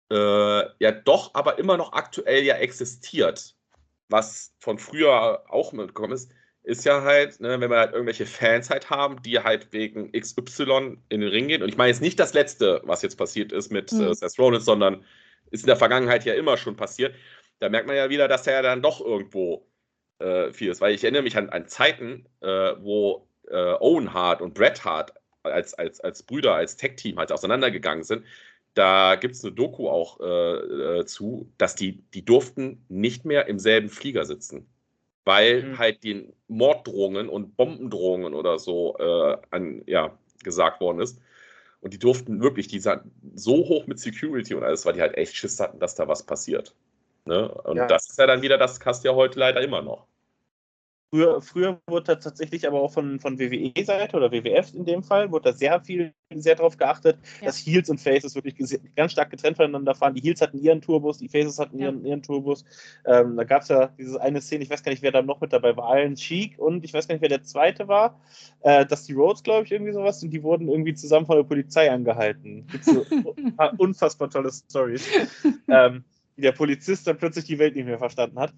äh, 0.10 0.84
ja 0.84 0.92
doch 0.92 1.34
aber 1.34 1.60
immer 1.60 1.78
noch 1.78 1.94
aktuell 1.94 2.44
ja 2.44 2.56
existiert, 2.56 3.55
was 4.10 4.54
von 4.60 4.78
früher 4.78 5.44
auch 5.50 5.74
mitgekommen 5.74 6.14
ist, 6.14 6.32
ist 6.64 6.84
ja 6.86 7.04
halt, 7.04 7.40
ne, 7.42 7.60
wenn 7.60 7.70
wir 7.70 7.78
halt 7.78 7.94
irgendwelche 7.94 8.26
Fans 8.26 8.70
halt 8.70 8.90
haben, 8.90 9.22
die 9.22 9.40
halt 9.40 9.72
wegen 9.72 10.12
XY 10.14 10.98
in 11.10 11.22
den 11.22 11.30
Ring 11.30 11.48
gehen. 11.48 11.62
Und 11.62 11.70
ich 11.70 11.78
meine 11.78 11.90
jetzt 11.92 12.02
nicht 12.02 12.20
das 12.20 12.34
Letzte, 12.34 12.82
was 12.86 13.02
jetzt 13.04 13.18
passiert 13.18 13.52
ist 13.52 13.72
mit 13.72 13.92
Mhm. 13.92 14.02
äh, 14.02 14.14
Seth 14.16 14.40
Rollins, 14.40 14.66
sondern 14.66 15.06
ist 15.52 15.64
in 15.64 15.68
der 15.68 15.76
Vergangenheit 15.78 16.26
ja 16.26 16.34
immer 16.34 16.58
schon 16.58 16.76
passiert. 16.76 17.16
Da 17.60 17.70
merkt 17.70 17.88
man 17.88 17.96
ja 17.96 18.10
wieder, 18.10 18.28
dass 18.28 18.48
er 18.48 18.54
ja 18.56 18.62
dann 18.64 18.82
doch 18.82 19.00
irgendwo 19.02 19.68
äh, 20.20 20.52
viel 20.54 20.72
ist. 20.72 20.82
Weil 20.82 20.94
ich 20.96 21.04
erinnere 21.04 21.24
mich 21.24 21.38
an, 21.38 21.50
an 21.50 21.68
Zeiten, 21.68 22.28
äh, 22.42 22.48
wo 22.80 23.28
äh, 23.48 23.74
Owen 23.80 24.14
Hart 24.14 24.42
und 24.42 24.54
Bret 24.56 24.84
Hart 24.86 25.14
als, 25.44 25.74
als, 25.76 26.00
als 26.00 26.24
Brüder, 26.24 26.56
als 26.56 26.78
Tech-Team 26.78 27.18
halt 27.20 27.32
auseinandergegangen 27.32 28.04
sind. 28.04 28.26
Da 28.76 29.16
gibt 29.16 29.36
es 29.36 29.44
eine 29.44 29.54
Doku 29.54 29.90
auch 29.90 30.20
äh, 30.20 31.00
äh, 31.00 31.06
zu, 31.06 31.52
dass 31.58 31.76
die, 31.76 32.04
die 32.14 32.24
durften 32.26 32.86
nicht 32.90 33.26
mehr 33.26 33.48
im 33.48 33.58
selben 33.60 33.90
Flieger 33.90 34.26
sitzen. 34.26 34.68
Weil 35.26 35.64
Mhm. 35.64 35.80
halt 35.80 36.04
den 36.04 36.34
Morddrohungen 36.48 37.30
und 37.30 37.58
Bombendrohungen 37.58 38.34
oder 38.36 38.60
so 38.60 38.98
äh, 39.00 39.38
an, 39.52 39.82
ja, 39.88 40.18
gesagt 40.44 40.82
worden 40.82 41.00
ist. 41.00 41.20
Und 41.82 41.94
die 41.94 42.00
durften 42.00 42.42
wirklich, 42.42 42.68
die 42.68 42.80
sahen 42.80 43.12
so 43.36 43.58
hoch 43.68 43.88
mit 43.88 44.00
Security 44.00 44.56
und 44.56 44.64
alles, 44.64 44.86
weil 44.86 44.94
die 44.94 45.02
halt 45.02 45.18
echt 45.18 45.36
Schiss 45.36 45.60
hatten, 45.60 45.80
dass 45.80 45.96
da 45.96 46.08
was 46.08 46.26
passiert. 46.26 46.76
Ne? 47.26 47.50
Und 47.50 47.78
Ja. 47.78 47.88
das 47.88 48.10
ist 48.10 48.20
ja 48.20 48.28
dann 48.28 48.42
wieder, 48.42 48.58
das 48.58 48.80
hast 48.86 49.04
du 49.04 49.10
ja 49.10 49.16
heute 49.16 49.40
leider 49.40 49.62
immer 49.62 49.82
noch. 49.82 50.08
Früher, 51.16 51.42
früher 51.42 51.80
wurde 51.88 52.04
da 52.08 52.16
tatsächlich 52.16 52.68
aber 52.68 52.82
auch 52.82 52.92
von, 52.92 53.22
von 53.22 53.40
WWE-Seite 53.40 54.18
oder 54.18 54.34
WWF 54.34 54.74
in 54.74 54.84
dem 54.84 55.02
Fall, 55.02 55.32
wurde 55.32 55.52
da 55.52 55.54
sehr 55.56 55.80
viel, 55.80 56.14
sehr 56.34 56.56
darauf 56.56 56.76
geachtet, 56.78 57.18
Ja. 57.40 57.46
dass 57.48 57.58
Heels 57.66 57.90
und 57.90 58.02
Faces 58.02 58.36
wirklich 58.36 58.56
ganz 58.98 59.14
stark 59.14 59.30
getrennt 59.30 59.56
voneinander 59.56 59.96
fahren. 59.96 60.14
Die 60.14 60.22
Heels 60.22 60.42
hatten 60.42 60.58
ihren 60.58 60.82
Tourbus, 60.82 61.20
die 61.20 61.30
Faces 61.30 61.58
hatten 61.58 61.80
Ja. 61.80 61.86
ihren, 61.86 62.04
ihren 62.06 62.22
Tourbus. 62.22 62.66
Ähm, 63.06 63.38
da 63.38 63.46
gab 63.46 63.62
es 63.62 63.70
ja 63.70 63.88
diese 63.98 64.22
eine 64.22 64.42
Szene, 64.42 64.66
ich 64.66 64.70
weiß 64.70 64.84
gar 64.84 64.92
nicht, 64.92 65.04
wer 65.04 65.14
da 65.14 65.22
noch 65.22 65.40
mit 65.40 65.54
dabei 65.54 65.78
war, 65.78 65.88
Allen 65.88 66.16
Cheek 66.16 66.60
und 66.60 66.84
ich 66.84 66.94
weiß 66.94 67.08
gar 67.08 67.16
nicht, 67.16 67.22
wer 67.22 67.30
der 67.30 67.44
zweite 67.44 67.88
war, 67.88 68.20
äh, 68.64 68.86
dass 68.86 69.06
die 69.06 69.14
Rhodes, 69.14 69.42
glaube 69.42 69.64
ich, 69.64 69.72
irgendwie 69.72 69.94
sowas 69.94 70.22
und 70.22 70.32
die 70.32 70.44
wurden 70.44 70.68
irgendwie 70.68 70.96
zusammen 70.96 71.26
von 71.28 71.38
der 71.38 71.44
Polizei 71.44 71.90
angehalten. 71.90 72.68
Gibt 72.68 72.84
so 72.84 73.06
unfassbar 73.78 74.30
tolle 74.30 74.52
Stories. 74.52 75.08
ähm, 75.70 76.04
wie 76.36 76.42
der 76.42 76.52
Polizist 76.52 77.08
dann 77.08 77.18
plötzlich 77.18 77.46
die 77.46 77.60
Welt 77.60 77.76
nicht 77.76 77.86
mehr 77.86 77.98
verstanden 77.98 78.40
hat. 78.40 78.54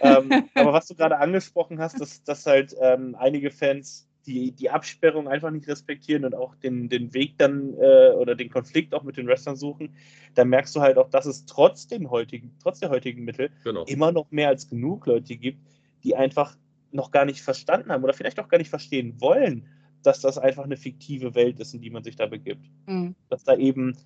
ähm, 0.00 0.30
aber 0.54 0.72
was 0.72 0.86
du 0.86 0.94
gerade 0.94 1.18
angesprochen 1.18 1.78
hast, 1.78 2.00
dass, 2.00 2.22
dass 2.22 2.46
halt 2.46 2.74
ähm, 2.80 3.14
einige 3.18 3.50
Fans 3.50 4.06
die, 4.26 4.52
die 4.52 4.70
Absperrung 4.70 5.28
einfach 5.28 5.50
nicht 5.50 5.66
respektieren 5.66 6.24
und 6.24 6.34
auch 6.34 6.54
den, 6.56 6.88
den 6.88 7.14
Weg 7.14 7.38
dann 7.38 7.74
äh, 7.74 8.12
oder 8.12 8.34
den 8.34 8.50
Konflikt 8.50 8.94
auch 8.94 9.02
mit 9.02 9.16
den 9.16 9.26
Wrestlern 9.26 9.56
suchen, 9.56 9.94
dann 10.34 10.48
merkst 10.48 10.76
du 10.76 10.80
halt 10.80 10.98
auch, 10.98 11.08
dass 11.08 11.26
es 11.26 11.46
trotz, 11.46 11.86
den 11.86 12.10
heutigen, 12.10 12.54
trotz 12.62 12.80
der 12.80 12.90
heutigen 12.90 13.24
Mittel 13.24 13.50
genau. 13.64 13.84
immer 13.84 14.12
noch 14.12 14.30
mehr 14.30 14.48
als 14.48 14.68
genug 14.68 15.06
Leute 15.06 15.36
gibt, 15.36 15.58
die 16.04 16.16
einfach 16.16 16.56
noch 16.92 17.10
gar 17.10 17.24
nicht 17.24 17.42
verstanden 17.42 17.90
haben 17.90 18.04
oder 18.04 18.12
vielleicht 18.12 18.40
auch 18.40 18.48
gar 18.48 18.58
nicht 18.58 18.70
verstehen 18.70 19.20
wollen, 19.20 19.66
dass 20.02 20.20
das 20.20 20.38
einfach 20.38 20.64
eine 20.64 20.76
fiktive 20.76 21.34
Welt 21.34 21.60
ist, 21.60 21.74
in 21.74 21.80
die 21.80 21.90
man 21.90 22.02
sich 22.02 22.16
da 22.16 22.26
begibt. 22.26 22.66
Mhm. 22.86 23.14
Dass 23.28 23.44
da 23.44 23.56
eben, 23.56 23.96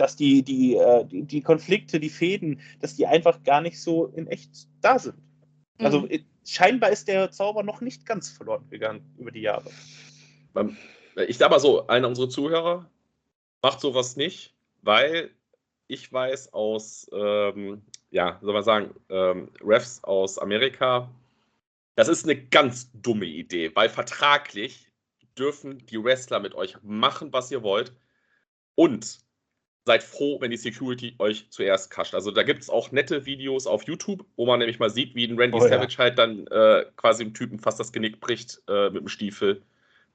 dass 0.00 0.16
die, 0.16 0.42
die, 0.42 0.76
äh, 0.76 1.04
die, 1.04 1.22
die, 1.24 1.42
Konflikte, 1.42 2.00
die 2.00 2.08
Fäden, 2.08 2.60
dass 2.80 2.96
die 2.96 3.06
einfach 3.06 3.42
gar 3.42 3.60
nicht 3.60 3.80
so 3.80 4.06
in 4.06 4.26
echt 4.26 4.68
da 4.80 4.98
sind. 4.98 5.16
Also, 5.78 6.00
mhm. 6.00 6.04
Also 6.04 6.24
scheinbar 6.46 6.90
ist 6.90 7.06
der 7.08 7.30
Zauber 7.30 7.62
noch 7.62 7.80
nicht 7.80 8.06
ganz 8.06 8.30
verloren 8.30 8.68
gegangen 8.70 9.14
über 9.18 9.30
die 9.30 9.42
Jahre. 9.42 9.70
Ich 11.28 11.38
sag 11.38 11.50
mal 11.50 11.60
so, 11.60 11.86
einer 11.86 12.08
unserer 12.08 12.28
Zuhörer 12.28 12.90
macht 13.62 13.80
sowas 13.80 14.16
nicht, 14.16 14.54
weil 14.82 15.30
ich 15.86 16.12
weiß 16.12 16.52
aus, 16.52 17.08
ähm, 17.12 17.82
ja, 18.10 18.38
soll 18.42 18.54
man 18.54 18.62
sagen, 18.62 18.94
ähm, 19.08 19.50
Refs 19.60 20.02
aus 20.04 20.38
Amerika, 20.38 21.10
das 21.96 22.08
ist 22.08 22.24
eine 22.24 22.36
ganz 22.36 22.90
dumme 22.94 23.26
Idee, 23.26 23.74
weil 23.74 23.88
vertraglich 23.88 24.90
dürfen 25.36 25.84
die 25.86 26.02
Wrestler 26.02 26.40
mit 26.40 26.54
euch 26.54 26.76
machen, 26.82 27.32
was 27.32 27.50
ihr 27.50 27.62
wollt. 27.62 27.92
Und 28.74 29.20
seid 29.90 30.04
froh, 30.04 30.40
wenn 30.40 30.52
die 30.52 30.56
Security 30.56 31.16
euch 31.18 31.50
zuerst 31.50 31.90
kascht. 31.90 32.14
Also 32.14 32.30
da 32.30 32.44
gibt 32.44 32.62
es 32.62 32.70
auch 32.70 32.92
nette 32.92 33.26
Videos 33.26 33.66
auf 33.66 33.82
YouTube, 33.82 34.24
wo 34.36 34.46
man 34.46 34.60
nämlich 34.60 34.78
mal 34.78 34.88
sieht, 34.88 35.16
wie 35.16 35.24
ein 35.24 35.36
Randy 35.36 35.58
oh, 35.58 35.66
Savage 35.66 35.94
ja. 35.94 35.98
halt 35.98 36.16
dann 36.16 36.46
äh, 36.46 36.84
quasi 36.94 37.24
dem 37.24 37.34
Typen 37.34 37.58
fast 37.58 37.80
das 37.80 37.90
Genick 37.90 38.20
bricht 38.20 38.62
äh, 38.68 38.90
mit 38.90 39.00
dem 39.02 39.08
Stiefel, 39.08 39.62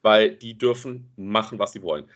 weil 0.01 0.33
die 0.33 0.57
dürfen 0.57 1.11
machen, 1.17 1.59
was 1.59 1.73
sie 1.73 1.81
wollen. 1.81 2.09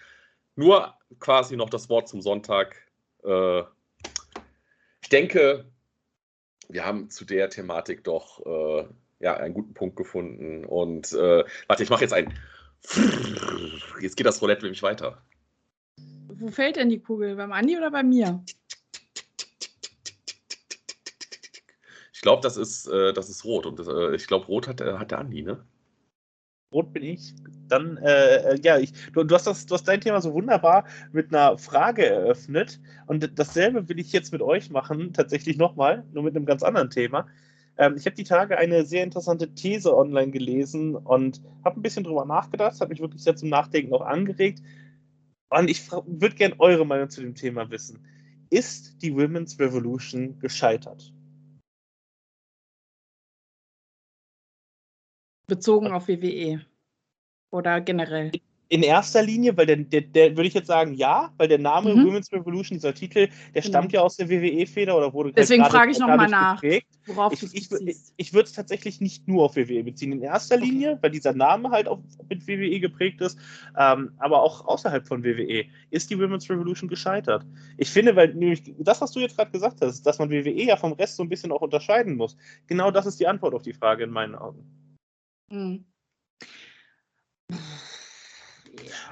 Nur 0.55 0.93
quasi 1.19 1.57
noch 1.57 1.69
das 1.69 1.89
Wort 1.89 2.07
zum 2.07 2.21
Sonntag. 2.21 2.77
Äh, 3.25 3.63
ich 5.01 5.09
denke, 5.09 5.65
wir 6.69 6.85
haben 6.85 7.09
zu 7.09 7.25
der 7.25 7.49
Thematik 7.49 8.05
doch 8.05 8.45
äh, 8.45 8.85
ja, 9.19 9.35
einen 9.35 9.53
guten 9.53 9.73
Punkt 9.73 9.97
gefunden. 9.97 10.63
Und 10.63 11.11
äh, 11.11 11.43
warte, 11.67 11.83
ich 11.83 11.89
mache 11.89 12.03
jetzt 12.05 12.13
ein. 12.13 12.33
Jetzt 13.99 14.15
geht 14.15 14.25
das 14.25 14.41
Roulette 14.41 14.63
nämlich 14.63 14.81
weiter. 14.81 15.21
Wo 16.39 16.47
fällt 16.47 16.77
denn 16.77 16.89
die 16.89 16.99
Kugel? 16.99 17.35
Beim 17.35 17.51
Andi 17.51 17.77
oder 17.77 17.91
bei 17.91 18.01
mir? 18.01 18.41
Ich 22.13 22.21
glaube, 22.21 22.41
das 22.41 22.55
ist, 22.55 22.87
äh, 22.87 23.13
das 23.13 23.29
ist 23.29 23.43
rot. 23.43 23.65
Und 23.65 23.77
das, 23.77 23.87
äh, 23.87 24.15
ich 24.15 24.27
glaube, 24.27 24.45
rot 24.45 24.67
hat, 24.67 24.79
äh, 24.79 24.93
hat 24.93 25.11
der 25.11 25.19
Andi, 25.19 25.41
ne? 25.41 25.65
Rot 26.71 26.93
bin 26.93 27.03
ich. 27.03 27.33
Dann, 27.67 27.97
äh, 27.97 28.53
äh, 28.53 28.59
ja, 28.61 28.77
ich, 28.77 28.93
du, 29.11 29.23
du, 29.23 29.35
hast 29.35 29.47
das, 29.47 29.65
du 29.65 29.73
hast 29.73 29.87
dein 29.87 30.01
Thema 30.01 30.21
so 30.21 30.33
wunderbar 30.33 30.85
mit 31.11 31.33
einer 31.33 31.57
Frage 31.57 32.05
eröffnet. 32.05 32.79
Und 33.07 33.37
dasselbe 33.37 33.89
will 33.89 33.99
ich 33.99 34.13
jetzt 34.13 34.31
mit 34.31 34.41
euch 34.41 34.69
machen, 34.69 35.11
tatsächlich 35.11 35.57
nochmal, 35.57 36.05
nur 36.13 36.23
mit 36.23 36.35
einem 36.35 36.45
ganz 36.45 36.63
anderen 36.63 36.89
Thema. 36.89 37.27
Ähm, 37.77 37.95
ich 37.97 38.05
habe 38.05 38.15
die 38.15 38.23
Tage 38.23 38.57
eine 38.57 38.85
sehr 38.85 39.03
interessante 39.03 39.53
These 39.55 39.95
online 39.95 40.31
gelesen 40.31 40.95
und 40.95 41.41
habe 41.65 41.79
ein 41.79 41.81
bisschen 41.81 42.03
drüber 42.03 42.25
nachgedacht, 42.25 42.79
hat 42.79 42.89
mich 42.89 43.01
wirklich 43.01 43.23
sehr 43.23 43.35
zum 43.35 43.49
Nachdenken 43.49 43.93
auch 43.93 44.05
angeregt. 44.05 44.61
Und 45.49 45.69
ich 45.69 45.91
würde 45.91 46.35
gerne 46.35 46.59
eure 46.59 46.85
Meinung 46.85 47.09
zu 47.09 47.21
dem 47.21 47.33
Thema 47.33 47.69
wissen. 47.69 48.05
Ist 48.51 49.01
die 49.01 49.13
Women's 49.13 49.59
Revolution 49.59 50.39
gescheitert? 50.39 51.13
Bezogen 55.47 55.91
auf 55.91 56.07
WWE 56.07 56.63
oder 57.51 57.81
generell? 57.81 58.31
In 58.71 58.83
erster 58.83 59.23
Linie, 59.23 59.57
weil 59.57 59.65
der, 59.65 59.77
der, 59.77 60.01
der 60.01 60.37
würde 60.37 60.47
ich 60.47 60.53
jetzt 60.53 60.67
sagen, 60.67 60.93
ja, 60.93 61.33
weil 61.37 61.47
der 61.47 61.57
Name 61.57 61.95
mhm. 61.95 62.05
Women's 62.05 62.31
Revolution, 62.31 62.77
dieser 62.77 62.93
Titel, 62.93 63.27
der 63.55 63.61
genau. 63.61 63.67
stammt 63.67 63.91
ja 63.91 64.01
aus 64.01 64.15
der 64.15 64.29
WWE-Feder 64.29 64.95
oder 64.95 65.11
wurde 65.11 65.33
Deswegen 65.33 65.65
frage 65.65 65.91
ich 65.91 65.97
nochmal 65.97 66.29
nach, 66.29 66.61
worauf 67.07 67.33
ich, 67.33 67.43
ich, 67.55 67.71
ich, 67.71 67.97
ich 68.15 68.33
würde 68.33 68.45
es 68.47 68.53
tatsächlich 68.53 69.01
nicht 69.01 69.27
nur 69.27 69.45
auf 69.45 69.55
WWE 69.55 69.83
beziehen. 69.83 70.11
In 70.11 70.21
erster 70.21 70.55
okay. 70.55 70.65
Linie, 70.65 70.99
weil 71.01 71.09
dieser 71.09 71.33
Name 71.33 71.71
halt 71.71 71.87
auch 71.87 71.99
mit 72.29 72.47
WWE 72.47 72.79
geprägt 72.79 73.21
ist, 73.21 73.39
ähm, 73.75 74.11
aber 74.19 74.43
auch 74.43 74.67
außerhalb 74.67 75.07
von 75.07 75.23
WWE, 75.23 75.65
ist 75.89 76.11
die 76.11 76.19
Women's 76.19 76.47
Revolution 76.47 76.87
gescheitert. 76.87 77.43
Ich 77.77 77.89
finde, 77.89 78.15
weil 78.15 78.35
nämlich 78.35 78.61
das, 78.77 79.01
was 79.01 79.11
du 79.11 79.19
jetzt 79.19 79.35
gerade 79.35 79.49
gesagt 79.49 79.81
hast, 79.81 80.03
dass 80.03 80.19
man 80.19 80.29
WWE 80.29 80.51
ja 80.51 80.77
vom 80.77 80.93
Rest 80.93 81.15
so 81.15 81.23
ein 81.23 81.29
bisschen 81.29 81.51
auch 81.51 81.61
unterscheiden 81.61 82.15
muss, 82.15 82.37
genau 82.67 82.91
das 82.91 83.07
ist 83.07 83.19
die 83.19 83.27
Antwort 83.27 83.55
auf 83.55 83.63
die 83.63 83.73
Frage 83.73 84.03
in 84.03 84.11
meinen 84.11 84.35
Augen. 84.35 84.63
Mhm. 85.49 85.85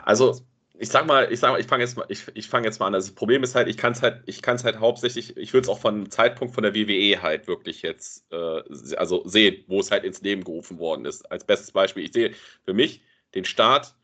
Also, 0.03 0.39
ich 0.79 0.89
sag 0.89 1.07
mal, 1.07 1.31
ich 1.31 1.39
sag 1.39 1.51
mal, 1.51 1.59
ich 1.59 1.67
fange 1.67 1.83
jetzt 1.83 1.97
mal, 1.97 2.05
ich, 2.09 2.25
ich 2.33 2.47
fange 2.47 2.67
jetzt 2.67 2.79
mal 2.79 2.87
an. 2.87 2.95
Also 2.95 3.07
das 3.07 3.15
Problem 3.15 3.43
ist 3.43 3.55
halt, 3.55 3.67
ich 3.67 3.77
kann 3.77 3.93
es 3.93 4.01
halt, 4.01 4.21
ich 4.25 4.41
kann 4.41 4.55
es 4.57 4.63
halt 4.63 4.79
hauptsächlich, 4.79 5.35
ich 5.37 5.53
würde 5.53 5.65
es 5.65 5.69
auch 5.69 5.79
von 5.79 6.09
Zeitpunkt 6.09 6.53
von 6.53 6.63
der 6.63 6.75
WWE 6.75 7.21
halt 7.21 7.47
wirklich 7.47 7.81
jetzt, 7.81 8.31
äh, 8.31 8.61
also 8.95 9.27
sehen, 9.27 9.63
wo 9.67 9.79
es 9.79 9.91
halt 9.91 10.03
ins 10.03 10.21
Leben 10.21 10.43
gerufen 10.43 10.77
worden 10.79 11.05
ist. 11.05 11.29
Als 11.31 11.45
bestes 11.45 11.71
Beispiel, 11.71 12.05
ich 12.05 12.13
sehe 12.13 12.33
für 12.63 12.73
mich 12.73 13.01
den 13.33 13.45
Start 13.45 13.95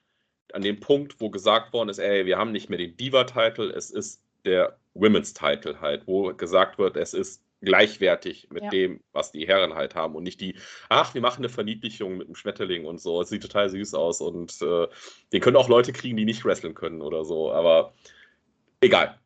an 0.54 0.62
dem 0.62 0.80
Punkt, 0.80 1.20
wo 1.20 1.30
gesagt 1.30 1.74
worden 1.74 1.90
ist, 1.90 2.00
ey, 2.00 2.26
wir 2.26 2.38
haben 2.38 2.52
nicht 2.52 2.70
mehr 2.70 2.78
den 2.78 2.98
Diva-Title, 2.98 3.72
es 3.72 3.92
ist 3.92 4.22
der 4.46 4.78
Women's 4.94 5.34
Title 5.34 5.80
halt, 5.80 6.08
wo 6.08 6.34
gesagt 6.34 6.78
wird, 6.78 6.98
es 6.98 7.14
ist 7.14 7.42
gleichwertig 7.64 8.48
mit 8.52 8.64
ja. 8.64 8.70
dem, 8.70 9.00
was 9.12 9.32
die 9.32 9.48
Herren 9.48 9.74
halt 9.74 9.96
haben 9.96 10.16
und 10.16 10.24
nicht 10.24 10.42
die, 10.42 10.56
ach, 10.90 11.14
wir 11.14 11.22
machen 11.22 11.40
eine 11.40 11.50
Verniedlichung 11.50 12.18
mit 12.18 12.28
einem 12.28 12.36
Schmetterling 12.36 12.86
und 12.86 13.02
so. 13.02 13.22
Es 13.22 13.30
sieht 13.30 13.42
total 13.42 13.70
süß 13.70 13.94
aus 13.94 14.22
und 14.22 14.62
äh, 14.62 14.88
den 15.32 15.42
können 15.42 15.58
auch 15.58 15.70
Leute 15.70 15.94
kriegen, 15.94 16.18
die 16.18 16.26
nicht 16.26 16.46
wresteln 16.46 16.76
können 16.76 17.02
oder 17.02 17.26
so, 17.26 17.52
aber 17.52 17.94
egal. 18.82 19.20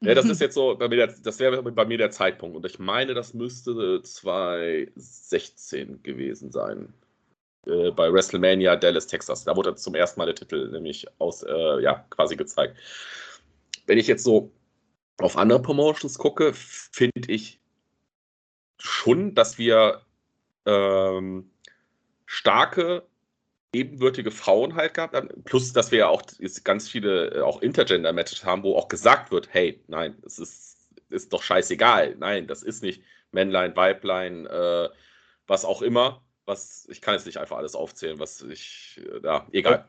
Ja, 0.00 0.14
das 0.14 0.26
ist 0.26 0.40
jetzt 0.44 0.54
so, 0.54 0.76
bei 0.76 0.88
mir 0.88 1.06
der, 1.06 1.14
das 1.22 1.38
wäre 1.38 1.62
bei 1.62 1.84
mir 1.84 1.98
der 1.98 2.10
Zeitpunkt 2.10 2.56
und 2.56 2.66
ich 2.66 2.78
meine, 2.78 3.14
das 3.14 3.34
müsste 3.34 4.02
2016 4.02 6.02
gewesen 6.02 6.50
sein. 6.50 6.92
Äh, 7.66 7.92
bei 7.92 8.12
WrestleMania 8.12 8.76
Dallas, 8.76 9.06
Texas. 9.06 9.44
Da 9.44 9.54
wurde 9.54 9.74
zum 9.76 9.94
ersten 9.94 10.18
Mal 10.18 10.26
der 10.26 10.34
Titel 10.34 10.68
nämlich 10.70 11.06
aus, 11.18 11.42
äh, 11.42 11.80
ja, 11.80 12.04
quasi 12.10 12.36
gezeigt. 12.36 12.76
Wenn 13.86 13.98
ich 13.98 14.08
jetzt 14.08 14.24
so 14.24 14.50
auf 15.18 15.36
andere 15.36 15.62
Promotions 15.62 16.18
gucke, 16.18 16.52
finde 16.54 17.28
ich 17.28 17.61
schon, 18.82 19.34
dass 19.34 19.58
wir 19.58 20.02
ähm, 20.66 21.50
starke, 22.26 23.06
ebenbürtige 23.72 24.30
Frauen 24.30 24.74
halt 24.74 24.94
gehabt 24.94 25.14
haben. 25.14 25.28
Plus, 25.44 25.72
dass 25.72 25.90
wir 25.92 26.00
ja 26.00 26.08
auch 26.08 26.22
ganz 26.64 26.88
viele 26.88 27.28
äh, 27.28 27.40
auch 27.40 27.62
Intergender-Matches 27.62 28.44
haben, 28.44 28.62
wo 28.64 28.76
auch 28.76 28.88
gesagt 28.88 29.30
wird, 29.30 29.48
hey, 29.52 29.82
nein, 29.86 30.16
es 30.26 30.38
ist, 30.38 30.90
ist 31.10 31.32
doch 31.32 31.42
scheißegal. 31.42 32.16
Nein, 32.18 32.46
das 32.46 32.62
ist 32.62 32.82
nicht 32.82 33.02
Männlein, 33.30 33.76
Weiblein, 33.76 34.46
äh, 34.46 34.88
was 35.46 35.64
auch 35.64 35.80
immer. 35.82 36.22
Was, 36.44 36.86
ich 36.90 37.00
kann 37.00 37.14
jetzt 37.14 37.26
nicht 37.26 37.38
einfach 37.38 37.56
alles 37.56 37.76
aufzählen, 37.76 38.18
was 38.18 38.42
ich, 38.42 39.00
äh, 39.06 39.24
ja, 39.24 39.46
egal. 39.52 39.86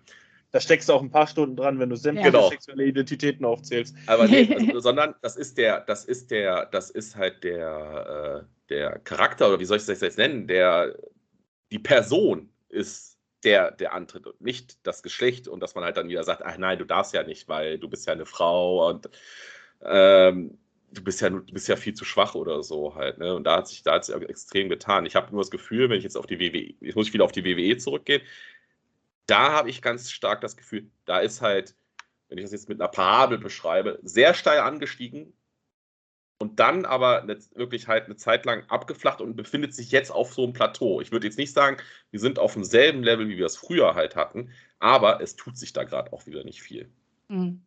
Da 0.53 0.59
steckst 0.59 0.87
du 0.87 0.93
auch 0.93 1.01
ein 1.01 1.09
paar 1.09 1.25
Stunden 1.25 1.55
dran, 1.55 1.79
wenn 1.79 1.89
du 1.89 1.95
sämtliche 1.95 2.31
genau. 2.31 2.47
sexuelle 2.47 2.85
Identitäten 2.85 3.43
aufzählst. 3.43 3.95
Aber 4.05 4.27
nee, 4.27 4.55
also, 4.67 4.81
sondern 4.81 5.15
das 5.23 5.35
ist 5.35 5.57
der, 5.57 5.81
das 5.81 6.05
ist 6.05 6.29
der, 6.29 6.67
das 6.67 6.91
ist 6.91 7.15
halt 7.15 7.43
der, 7.43 8.45
äh, 8.45 8.69
der 8.69 8.99
Charakter, 8.99 9.47
oder 9.47 9.59
wie 9.59 9.65
soll 9.65 9.77
ich 9.77 9.85
das 9.87 9.99
jetzt 9.99 10.19
nennen, 10.19 10.47
der, 10.47 10.95
die 11.71 11.79
Person 11.79 12.51
ist 12.69 13.17
der, 13.43 13.71
der 13.71 13.93
antritt 13.93 14.27
und 14.27 14.39
nicht 14.41 14.77
das 14.85 15.01
Geschlecht 15.01 15.47
und 15.47 15.59
dass 15.59 15.73
man 15.73 15.83
halt 15.83 15.97
dann 15.97 16.07
wieder 16.07 16.23
sagt, 16.23 16.43
ach 16.45 16.57
nein, 16.59 16.77
du 16.77 16.85
darfst 16.85 17.15
ja 17.15 17.23
nicht, 17.23 17.49
weil 17.49 17.79
du 17.79 17.89
bist 17.89 18.05
ja 18.05 18.13
eine 18.13 18.27
Frau 18.27 18.87
und 18.87 19.09
ähm, 19.81 20.59
du 20.91 21.03
bist 21.03 21.19
ja 21.21 21.31
du 21.31 21.41
bist 21.51 21.67
ja 21.67 21.75
viel 21.75 21.95
zu 21.95 22.05
schwach 22.05 22.35
oder 22.35 22.61
so 22.61 22.93
halt. 22.93 23.17
Ne? 23.17 23.33
Und 23.33 23.45
da 23.45 23.57
hat 23.57 23.67
sich 23.67 23.81
da 23.81 23.93
hat 23.93 24.05
sich 24.05 24.15
extrem 24.15 24.69
getan. 24.69 25.07
Ich 25.07 25.15
habe 25.15 25.31
nur 25.31 25.41
das 25.41 25.49
Gefühl, 25.49 25.89
wenn 25.89 25.97
ich 25.97 26.03
jetzt 26.03 26.15
auf 26.15 26.27
die 26.27 26.39
WWE, 26.39 26.75
jetzt 26.79 26.95
muss 26.95 27.07
ich 27.07 27.13
wieder 27.13 27.25
auf 27.25 27.31
die 27.31 27.43
WWE 27.43 27.75
zurückgehen, 27.77 28.21
da 29.25 29.51
habe 29.51 29.69
ich 29.69 29.81
ganz 29.81 30.11
stark 30.11 30.41
das 30.41 30.57
Gefühl, 30.57 30.89
da 31.05 31.19
ist 31.19 31.41
halt, 31.41 31.75
wenn 32.27 32.37
ich 32.37 32.43
das 32.43 32.51
jetzt 32.51 32.69
mit 32.69 32.81
einer 32.81 32.89
Parabel 32.89 33.37
beschreibe, 33.37 33.99
sehr 34.03 34.33
steil 34.33 34.59
angestiegen 34.59 35.33
und 36.39 36.59
dann 36.59 36.85
aber 36.85 37.25
wirklich 37.55 37.87
halt 37.87 38.05
eine 38.05 38.15
Zeit 38.15 38.45
lang 38.45 38.69
abgeflacht 38.69 39.21
und 39.21 39.35
befindet 39.35 39.73
sich 39.73 39.91
jetzt 39.91 40.11
auf 40.11 40.33
so 40.33 40.43
einem 40.43 40.53
Plateau. 40.53 40.99
Ich 40.99 41.11
würde 41.11 41.27
jetzt 41.27 41.37
nicht 41.37 41.53
sagen, 41.53 41.77
wir 42.11 42.19
sind 42.19 42.39
auf 42.39 42.53
demselben 42.53 43.03
Level, 43.03 43.29
wie 43.29 43.37
wir 43.37 43.45
es 43.45 43.55
früher 43.55 43.95
halt 43.95 44.15
hatten, 44.15 44.51
aber 44.79 45.21
es 45.21 45.35
tut 45.35 45.57
sich 45.57 45.73
da 45.73 45.83
gerade 45.83 46.11
auch 46.11 46.25
wieder 46.25 46.43
nicht 46.43 46.61
viel. 46.61 46.91
Mhm. 47.29 47.65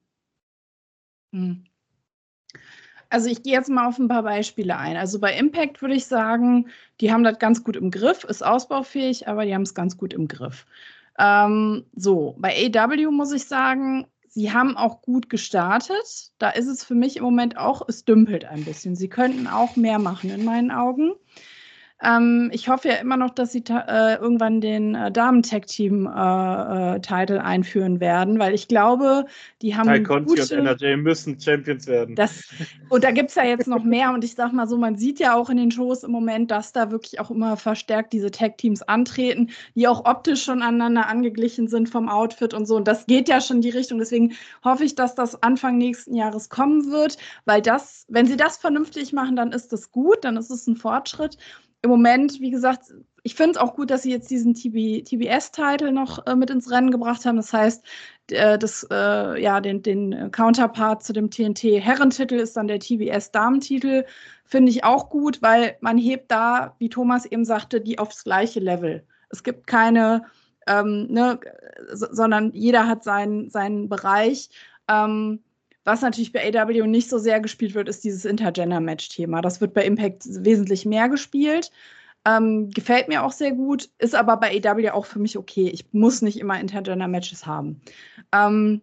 Mhm. 1.31 1.65
Also 3.09 3.31
ich 3.31 3.43
gehe 3.43 3.53
jetzt 3.53 3.71
mal 3.71 3.87
auf 3.87 3.99
ein 3.99 4.09
paar 4.09 4.25
Beispiele 4.25 4.77
ein. 4.77 4.97
Also 4.97 5.21
bei 5.21 5.37
Impact 5.37 5.81
würde 5.81 5.95
ich 5.95 6.07
sagen, 6.07 6.69
die 7.01 7.13
haben 7.13 7.23
das 7.23 7.39
ganz 7.39 7.63
gut 7.63 7.77
im 7.77 7.91
Griff, 7.91 8.25
ist 8.25 8.45
ausbaufähig, 8.45 9.29
aber 9.29 9.45
die 9.45 9.55
haben 9.55 9.63
es 9.63 9.75
ganz 9.75 9.97
gut 9.97 10.13
im 10.13 10.27
Griff. 10.27 10.67
Ähm, 11.19 11.87
so, 11.95 12.37
bei 12.39 12.71
AW 12.75 13.11
muss 13.11 13.33
ich 13.33 13.45
sagen, 13.47 14.07
sie 14.29 14.53
haben 14.53 14.77
auch 14.77 15.03
gut 15.03 15.31
gestartet. 15.31 16.33
Da 16.39 16.51
ist 16.51 16.67
es 16.67 16.85
für 16.85 16.95
mich 16.95 17.17
im 17.17 17.25
Moment 17.25 17.57
auch, 17.57 17.83
es 17.89 18.05
dümpelt 18.05 18.45
ein 18.45 18.65
bisschen. 18.65 18.95
Sie 18.95 19.09
könnten 19.09 19.47
auch 19.47 19.77
mehr 19.77 19.99
machen 19.99 20.31
in 20.31 20.45
meinen 20.45 20.71
Augen. 20.71 21.13
Ähm, 22.03 22.51
ich 22.53 22.69
hoffe 22.69 22.89
ja 22.89 22.97
immer 22.97 23.17
noch, 23.17 23.31
dass 23.31 23.53
sie 23.53 23.65
äh, 23.71 24.17
irgendwann 24.17 24.61
den 24.61 24.95
äh, 24.95 25.11
Damen-Tag-Team-Title 25.11 27.37
äh, 27.37 27.39
äh 27.39 27.43
einführen 27.43 28.01
werden, 28.01 28.39
weil 28.39 28.53
ich 28.55 28.69
glaube, 28.69 29.25
die 29.63 29.75
haben. 29.77 29.89
Ty 29.89 30.03
Conti 30.03 30.39
und 30.39 30.51
NRJ 30.51 30.97
müssen 30.97 31.41
Champions 31.41 31.87
werden. 31.87 32.15
Das, 32.15 32.51
und 32.91 33.03
da 33.03 33.13
gibt 33.13 33.31
es 33.31 33.37
ja 33.37 33.45
jetzt 33.45 33.67
noch 33.67 33.83
mehr. 33.83 34.13
Und 34.13 34.25
ich 34.25 34.35
sag 34.35 34.53
mal 34.53 34.69
so, 34.69 34.77
man 34.77 34.97
sieht 34.97 35.21
ja 35.21 35.35
auch 35.35 35.49
in 35.49 35.57
den 35.57 35.71
Shows 35.71 36.05
im 36.05 36.11
Moment, 36.11 36.51
dass 36.51 36.73
da 36.73 36.91
wirklich 36.91 37.19
auch 37.19 37.31
immer 37.31 37.57
verstärkt 37.57 38.13
diese 38.13 38.31
Tag-Teams 38.31 38.83
antreten, 38.83 39.49
die 39.75 39.89
auch 39.89 40.05
optisch 40.05 40.45
schon 40.45 40.61
aneinander 40.61 41.09
angeglichen 41.09 41.67
sind 41.67 41.89
vom 41.89 42.11
Outfit 42.11 42.53
und 42.53 42.67
so. 42.67 42.77
Und 42.77 42.87
das 42.87 43.07
geht 43.07 43.27
ja 43.29 43.41
schon 43.41 43.57
in 43.57 43.63
die 43.63 43.71
Richtung. 43.71 43.99
Deswegen 43.99 44.35
hoffe 44.63 44.85
ich, 44.85 44.97
dass 44.97 45.15
das 45.15 45.43
Anfang 45.43 45.79
nächsten 45.79 46.15
Jahres 46.15 46.51
kommen 46.51 46.93
wird, 46.93 47.17
weil 47.47 47.63
das, 47.63 48.05
wenn 48.09 48.27
sie 48.27 48.37
das 48.37 48.59
vernünftig 48.59 49.15
machen, 49.15 49.35
dann 49.35 49.53
ist 49.53 49.73
das 49.73 49.91
gut, 49.91 50.25
dann 50.25 50.37
ist 50.37 50.51
es 50.51 50.67
ein 50.67 50.77
Fortschritt 50.77 51.39
im 51.83 51.91
Moment, 51.91 52.41
wie 52.41 52.51
gesagt, 52.51 52.93
ich 53.27 53.35
finde 53.35 53.53
es 53.53 53.57
auch 53.57 53.75
gut, 53.75 53.91
dass 53.91 54.03
sie 54.03 54.13
jetzt 54.13 54.31
diesen 54.31 54.55
TBS-Titel 54.55 55.91
noch 55.91 56.25
äh, 56.27 56.37
mit 56.37 56.49
ins 56.49 56.71
Rennen 56.71 56.93
gebracht 56.93 57.25
haben. 57.25 57.37
Das 57.37 57.53
heißt, 57.53 57.85
äh, 58.31 58.57
das, 58.57 58.87
äh, 58.89 59.43
ja, 59.43 59.61
den, 59.61 59.83
den 59.83 60.31
Counterpart 60.31 61.03
zu 61.03 61.13
dem 61.13 61.29
TNT-Herrentitel 61.29 62.37
ist 62.37 62.57
dann 62.57 62.69
der 62.69 62.79
TBS-Damentitel. 62.79 64.05
Finde 64.45 64.71
ich 64.71 64.85
auch 64.85 65.11
gut, 65.11 65.43
weil 65.43 65.77
man 65.81 65.99
hebt 65.99 66.31
da, 66.31 66.77
wie 66.79 66.89
Thomas 66.89 67.27
eben 67.27 67.45
sagte, 67.45 67.81
die 67.81 67.99
aufs 67.99 68.23
gleiche 68.23 68.61
Level. 68.61 69.05
Es 69.31 69.43
gibt 69.43 69.67
keine, 69.67 70.27
ähm, 70.69 71.09
ne, 71.11 71.41
sondern 71.93 72.53
jeder 72.53 72.87
hat 72.87 73.03
seinen, 73.03 73.51
seinen 73.51 73.89
Bereich. 73.89 74.51
Ähm, 74.89 75.43
was 75.87 76.03
natürlich 76.03 76.33
bei 76.33 76.53
AW 76.53 76.87
nicht 76.87 77.09
so 77.09 77.17
sehr 77.17 77.41
gespielt 77.41 77.75
wird, 77.75 77.89
ist 77.89 78.03
dieses 78.03 78.25
Intergender-Match-Thema. 78.25 79.41
Das 79.41 79.61
wird 79.61 79.73
bei 79.73 79.85
Impact 79.85 80.25
wesentlich 80.27 80.85
mehr 80.85 81.09
gespielt. 81.09 81.71
Ähm, 82.27 82.71
gefällt 82.71 83.07
mir 83.07 83.23
auch 83.25 83.31
sehr 83.31 83.53
gut, 83.53 83.89
ist 83.99 84.17
aber 84.17 84.37
bei 84.37 84.61
AW 84.65 84.91
auch 84.91 85.07
für 85.07 85.21
mich 85.21 85.39
okay. 85.39 85.71
Ich 85.73 85.93
muss 85.93 86.23
nicht 86.23 86.41
immer 86.41 86.59
Intergender-Matches 86.59 87.47
haben. 87.47 87.81
Ähm, 88.33 88.83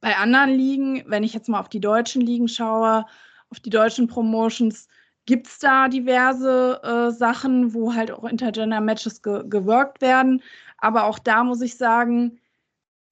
bei 0.00 0.16
anderen 0.16 0.50
Ligen, 0.50 1.02
wenn 1.08 1.24
ich 1.24 1.34
jetzt 1.34 1.48
mal 1.48 1.58
auf 1.58 1.68
die 1.68 1.80
deutschen 1.80 2.22
Ligen 2.22 2.46
schaue, 2.46 3.04
auf 3.50 3.58
die 3.58 3.70
deutschen 3.70 4.06
Promotions, 4.06 4.86
gibt 5.26 5.48
es 5.48 5.58
da 5.58 5.88
diverse 5.88 6.80
äh, 6.84 7.10
Sachen, 7.10 7.74
wo 7.74 7.92
halt 7.92 8.12
auch 8.12 8.22
Intergender-Matches 8.22 9.20
ge 9.20 9.42
geworkt 9.48 10.00
werden. 10.00 10.42
Aber 10.76 11.06
auch 11.06 11.18
da 11.18 11.42
muss 11.42 11.60
ich 11.60 11.76
sagen, 11.76 12.38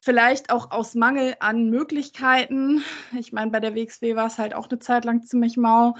Vielleicht 0.01 0.51
auch 0.51 0.71
aus 0.71 0.95
Mangel 0.95 1.35
an 1.41 1.69
Möglichkeiten. 1.71 2.85
Ich 3.19 3.33
meine, 3.33 3.51
bei 3.51 3.61
der 3.61 3.75
WXW 3.75 4.15
war 4.15 4.27
es 4.27 4.39
halt 4.39 4.55
auch 4.55 4.69
eine 4.69 4.79
Zeit 4.79 5.05
lang 5.05 5.23
ziemlich 5.23 5.57
mau. 5.57 5.95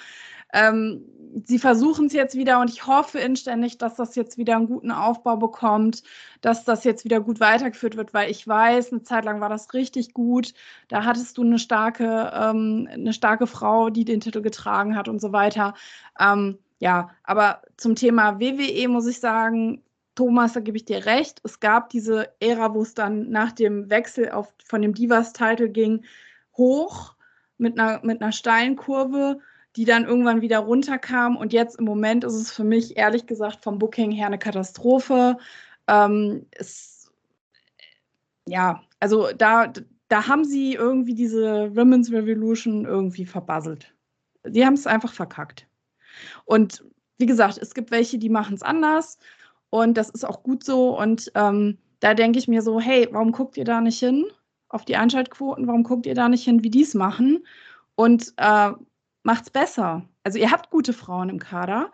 Ähm, 0.53 1.05
sie 1.45 1.59
versuchen 1.59 2.07
es 2.07 2.13
jetzt 2.13 2.37
wieder 2.37 2.61
und 2.61 2.71
ich 2.71 2.87
hoffe 2.87 3.19
inständig, 3.19 3.79
dass 3.79 3.97
das 3.97 4.15
jetzt 4.15 4.39
wieder 4.39 4.57
einen 4.57 4.69
guten 4.69 4.91
Aufbau 4.91 5.37
bekommt, 5.37 6.03
dass 6.41 6.65
das 6.65 6.85
jetzt 6.85 7.05
wieder 7.05 7.21
gut 7.21 7.41
weitergeführt 7.41 7.97
wird, 7.97 8.15
weil 8.15 8.31
ich 8.31 8.47
weiß, 8.47 8.93
eine 8.93 9.03
Zeit 9.03 9.25
lang 9.25 9.41
war 9.41 9.49
das 9.49 9.75
richtig 9.75 10.15
gut. 10.15 10.55
Da 10.89 11.05
hattest 11.05 11.37
du 11.39 11.43
eine 11.43 11.59
starke, 11.59 12.33
ähm, 12.35 12.89
eine 12.91 13.13
starke 13.13 13.47
Frau, 13.47 13.91
die 13.91 14.05
den 14.05 14.21
Titel 14.21 14.41
getragen 14.43 14.97
hat 14.97 15.09
und 15.09 15.21
so 15.21 15.33
weiter. 15.33 15.75
Ähm, 16.19 16.59
ja, 16.79 17.11
aber 17.25 17.63
zum 17.77 17.95
Thema 17.97 18.39
WWE 18.39 18.89
muss 18.89 19.07
ich 19.07 19.21
sagen, 19.21 19.83
Thomas, 20.17 20.55
da 20.55 20.61
gebe 20.61 20.77
ich 20.77 20.85
dir 20.85 21.07
recht. 21.07 21.41
Es 21.45 21.61
gab 21.61 21.91
diese 21.91 22.33
Ära, 22.41 22.75
wo 22.75 22.83
es 22.83 22.95
dann 22.95 23.31
nach 23.31 23.53
dem 23.53 23.89
Wechsel 23.91 24.31
auf, 24.31 24.53
von 24.65 24.83
dem 24.83 24.95
Divas-Title 24.95 25.69
ging, 25.69 26.05
hoch 26.57 27.15
mit 27.59 27.79
einer, 27.79 28.01
mit 28.03 28.21
einer 28.21 28.33
steilen 28.33 28.77
Kurve, 28.77 29.39
die 29.77 29.85
dann 29.85 30.07
irgendwann 30.07 30.41
wieder 30.41 30.59
runterkam. 30.59 31.37
Und 31.37 31.53
jetzt 31.53 31.79
im 31.79 31.85
Moment 31.85 32.25
ist 32.25 32.35
es 32.35 32.51
für 32.51 32.65
mich 32.65 32.97
ehrlich 32.97 33.27
gesagt 33.27 33.63
vom 33.63 33.79
Booking 33.79 34.11
her 34.11 34.27
eine 34.27 34.39
Katastrophe. 34.39 35.37
Ähm, 35.87 36.47
es, 36.53 37.13
ja, 38.47 38.83
also 39.01 39.29
da, 39.37 39.71
da 40.09 40.27
haben 40.27 40.45
sie 40.45 40.75
irgendwie 40.75 41.15
diese 41.15 41.77
Women's 41.77 42.11
Revolution 42.11 42.87
irgendwie 42.87 43.27
verbasselt. 43.27 43.95
Sie 44.45 44.65
haben 44.65 44.75
es 44.75 44.87
einfach 44.87 45.13
verkackt. 45.13 45.69
Und 46.47 46.85
wie 47.19 47.27
gesagt, 47.27 47.59
es 47.59 47.75
gibt 47.75 47.91
welche, 47.91 48.19
die 48.19 48.31
machen 48.31 48.55
es 48.55 48.63
anders. 48.63 49.19
Und 49.83 49.99
das 49.99 50.09
ist 50.09 50.25
auch 50.25 50.43
gut 50.43 50.65
so. 50.65 50.99
Und 50.99 51.31
ähm, 51.35 51.77
da 52.01 52.15
denke 52.15 52.39
ich 52.39 52.49
mir 52.49 52.63
so, 52.63 52.81
hey, 52.81 53.09
warum 53.11 53.31
guckt 53.31 53.59
ihr 53.59 53.65
da 53.65 53.83
nicht 53.83 53.99
hin 53.99 54.25
auf 54.71 54.87
die 54.87 54.97
Einschaltquoten? 54.97 55.67
Warum 55.67 55.83
guckt 55.83 56.07
ihr 56.07 56.15
da 56.15 56.31
nicht 56.31 56.45
hin, 56.45 56.65
wie 56.65 56.71
die 56.71 56.83
es 56.83 56.95
machen? 56.95 57.47
Und 57.95 58.33
äh, 58.39 58.71
es 59.25 59.51
besser. 59.51 60.09
Also 60.25 60.39
ihr 60.39 60.51
habt 60.51 60.71
gute 60.71 60.95
Frauen 60.95 61.29
im 61.29 61.39
Kader 61.39 61.93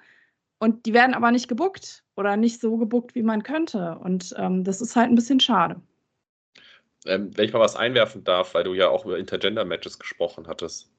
und 0.61 0.87
die 0.87 0.95
werden 0.95 1.13
aber 1.13 1.33
nicht 1.33 1.49
gebuckt 1.49 2.05
oder 2.15 2.37
nicht 2.37 2.61
so 2.61 2.77
gebuckt, 2.77 3.17
wie 3.17 3.25
man 3.25 3.43
könnte. 3.43 3.99
Und 3.99 4.33
ähm, 4.39 4.63
das 4.63 4.81
ist 4.81 4.95
halt 4.95 5.11
ein 5.11 5.17
bisschen 5.17 5.41
schade. 5.41 5.81
Ähm, 7.05 7.37
wenn 7.37 7.47
ich 7.47 7.53
mal 7.53 7.59
was 7.59 7.75
einwerfen 7.75 8.23
darf, 8.23 8.55
weil 8.55 8.63
du 8.63 8.75
ja 8.75 8.91
auch 8.91 9.05
über 9.05 9.19
Intergender-Matches 9.19 9.99
gesprochen 9.99 10.47
hattest 10.47 10.92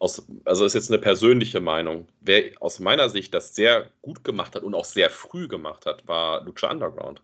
aus, 0.00 0.26
also 0.46 0.64
ist 0.64 0.74
jetzt 0.74 0.90
eine 0.90 0.98
persönliche 0.98 1.60
Meinung, 1.60 2.08
wer 2.20 2.50
aus 2.60 2.80
meiner 2.80 3.10
Sicht 3.10 3.34
das 3.34 3.54
sehr 3.54 3.90
gut 4.00 4.24
gemacht 4.24 4.56
hat 4.56 4.62
und 4.62 4.74
auch 4.74 4.86
sehr 4.86 5.10
früh 5.10 5.46
gemacht 5.46 5.86
hat, 5.86 6.08
war 6.08 6.42
Lucha 6.42 6.70
Underground. 6.70 7.22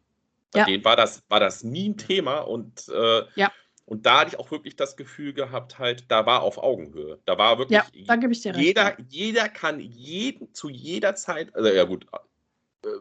Bei 0.52 0.60
ja. 0.60 0.66
denen 0.66 0.84
war 0.84 0.94
das, 0.94 1.22
war 1.28 1.40
das 1.40 1.64
nie 1.64 1.88
ein 1.88 1.96
Thema 1.96 2.40
und, 2.40 2.88
äh, 2.88 3.22
ja. 3.34 3.50
und 3.86 4.04
da 4.04 4.20
hatte 4.20 4.32
ich 4.32 4.38
auch 4.38 4.50
wirklich 4.50 4.76
das 4.76 4.96
Gefühl 4.96 5.32
gehabt, 5.32 5.78
halt, 5.78 6.04
da 6.08 6.26
war 6.26 6.42
auf 6.42 6.58
Augenhöhe. 6.58 7.18
Da 7.24 7.38
war 7.38 7.58
wirklich 7.58 7.78
ja, 7.78 7.86
da 8.06 8.16
dir 8.16 8.28
recht. 8.28 8.56
Jeder, 8.58 8.96
jeder 9.08 9.48
kann 9.48 9.80
jeden 9.80 10.52
zu 10.52 10.68
jeder 10.68 11.14
Zeit, 11.14 11.54
also 11.54 11.70
ja 11.70 11.84
gut, 11.84 12.06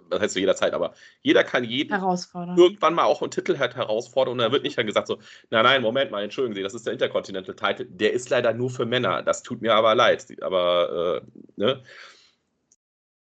was 0.10 0.22
heißt 0.22 0.34
zu 0.34 0.40
jeder 0.40 0.56
Zeit, 0.56 0.74
aber 0.74 0.94
jeder 1.22 1.44
kann 1.44 1.64
jeden 1.64 1.94
irgendwann 1.94 2.94
mal 2.94 3.04
auch 3.04 3.22
einen 3.22 3.32
Titel 3.32 3.58
halt 3.58 3.76
herausfordern 3.76 4.34
und 4.34 4.40
da 4.40 4.52
wird 4.52 4.64
nicht 4.64 4.78
dann 4.78 4.86
gesagt 4.86 5.08
so, 5.08 5.20
nein, 5.50 5.64
nein, 5.64 5.82
Moment 5.82 6.12
mal, 6.12 6.24
entschuldigen 6.24 6.56
Sie, 6.56 6.64
das 6.64 6.74
ist 6.74 6.86
der 6.86 6.94
Intercontinental 6.94 7.56
Title, 7.56 7.86
der 7.86 8.14
ist 8.14 8.30
leider 8.30 8.54
nur 8.54 8.70
für 8.70 8.86
Männer, 8.86 9.24
das 9.24 9.44
tut 9.44 9.62
mir 9.62 9.74
aber 9.74 9.96
leid, 9.96 10.26
aber, 10.42 11.22
äh, 11.24 11.62
ne, 11.62 11.84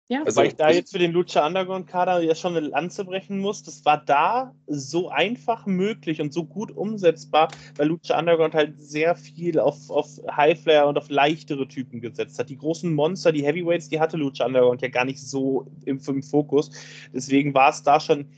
ja. 0.08 0.22
Also, 0.24 0.40
Weil 0.40 0.48
ich 0.48 0.56
da 0.56 0.70
jetzt 0.70 0.92
für 0.92 0.98
den 0.98 1.12
Lucha 1.12 1.46
Underground 1.46 1.86
Kader 1.86 2.20
ja 2.22 2.34
schon 2.34 2.56
eine 2.56 2.66
Lanze 2.66 3.04
brechen 3.04 3.38
muss. 3.38 3.62
Das 3.62 3.84
war 3.84 4.02
da 4.04 4.54
so 4.66 5.10
einfach 5.10 5.66
möglich 5.66 6.22
und 6.22 6.32
so 6.32 6.44
gut 6.44 6.74
umsetzbar, 6.74 7.48
weil 7.76 7.88
Lucha 7.88 8.18
Underground 8.18 8.54
halt 8.54 8.80
sehr 8.80 9.16
viel 9.16 9.60
auf, 9.60 9.90
auf 9.90 10.08
Highflyer 10.34 10.86
und 10.86 10.96
auf 10.96 11.10
leichtere 11.10 11.68
Typen 11.68 12.00
gesetzt 12.00 12.38
hat. 12.38 12.48
Die 12.48 12.56
großen 12.56 12.92
Monster, 12.92 13.32
die 13.32 13.44
Heavyweights, 13.44 13.90
die 13.90 14.00
hatte 14.00 14.16
Lucha 14.16 14.46
Underground 14.46 14.80
ja 14.80 14.88
gar 14.88 15.04
nicht 15.04 15.20
so 15.20 15.70
im, 15.84 16.00
im 16.06 16.22
Fokus. 16.22 16.70
Deswegen 17.12 17.52
war 17.52 17.68
es 17.68 17.82
da 17.82 18.00
schon 18.00 18.28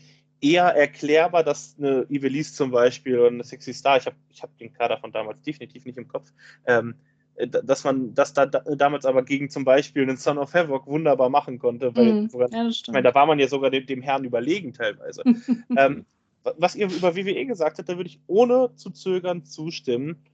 eher 0.40 0.64
erklärbar, 0.64 1.44
dass 1.44 1.76
eine 1.78 2.06
Ivelisse 2.08 2.54
zum 2.54 2.70
Beispiel 2.70 3.18
oder 3.18 3.28
eine 3.28 3.44
Sexy 3.44 3.74
Star, 3.74 3.98
ich 3.98 4.06
habe 4.06 4.16
ich 4.30 4.42
hab 4.42 4.56
den 4.58 4.72
Kader 4.72 4.98
von 4.98 5.12
damals 5.12 5.42
definitiv 5.42 5.84
nicht 5.84 5.98
im 5.98 6.08
Kopf, 6.08 6.32
ähm, 6.66 6.90
äh, 6.90 7.09
dass 7.46 7.84
man 7.84 8.14
das 8.14 8.32
da, 8.32 8.46
damals 8.46 9.04
aber 9.04 9.22
gegen 9.24 9.50
zum 9.50 9.64
Beispiel 9.64 10.02
einen 10.02 10.16
Son 10.16 10.38
of 10.38 10.54
Havoc 10.54 10.86
wunderbar 10.86 11.28
machen 11.28 11.58
konnte, 11.58 11.94
weil 11.94 12.12
mm, 12.12 12.28
sogar, 12.28 12.50
ja, 12.50 12.68
ich 12.68 12.82
meine, 12.88 13.02
da 13.02 13.14
war 13.14 13.26
man 13.26 13.38
ja 13.38 13.48
sogar 13.48 13.70
dem, 13.70 13.86
dem 13.86 14.02
Herrn 14.02 14.24
überlegen 14.24 14.72
teilweise. 14.72 15.22
ähm, 15.76 16.06
was 16.42 16.74
ihr 16.74 16.90
über 16.90 17.14
WWE 17.16 17.46
gesagt 17.46 17.78
habt, 17.78 17.88
da 17.88 17.96
würde 17.96 18.08
ich 18.08 18.20
ohne 18.26 18.74
zu 18.76 18.90
zögern 18.90 19.44
zustimmen, 19.44 20.24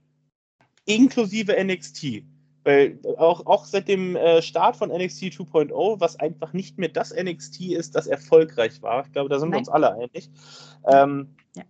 inklusive 0.85 1.53
NXT. 1.63 2.23
Weil 2.65 2.99
auch, 3.19 3.47
auch 3.47 3.65
seit 3.65 3.87
dem 3.87 4.17
äh, 4.17 4.43
Start 4.43 4.77
von 4.77 4.91
NXT 4.91 5.25
2.0, 5.25 6.01
was 6.01 6.19
einfach 6.19 6.53
nicht 6.53 6.79
mehr 6.79 6.89
das 6.89 7.15
NXT 7.15 7.61
ist, 7.73 7.95
das 7.95 8.09
erfolgreich 8.09 8.83
war, 8.83 9.07
ich 9.07 9.13
glaube, 9.13 9.29
da 9.29 9.39
sind 9.39 9.51
Nein. 9.51 9.59
wir 9.59 9.61
uns 9.61 9.69
alle 9.69 9.95
einig, 9.95 10.31
ähm, 10.89 11.37
ja. 11.55 11.63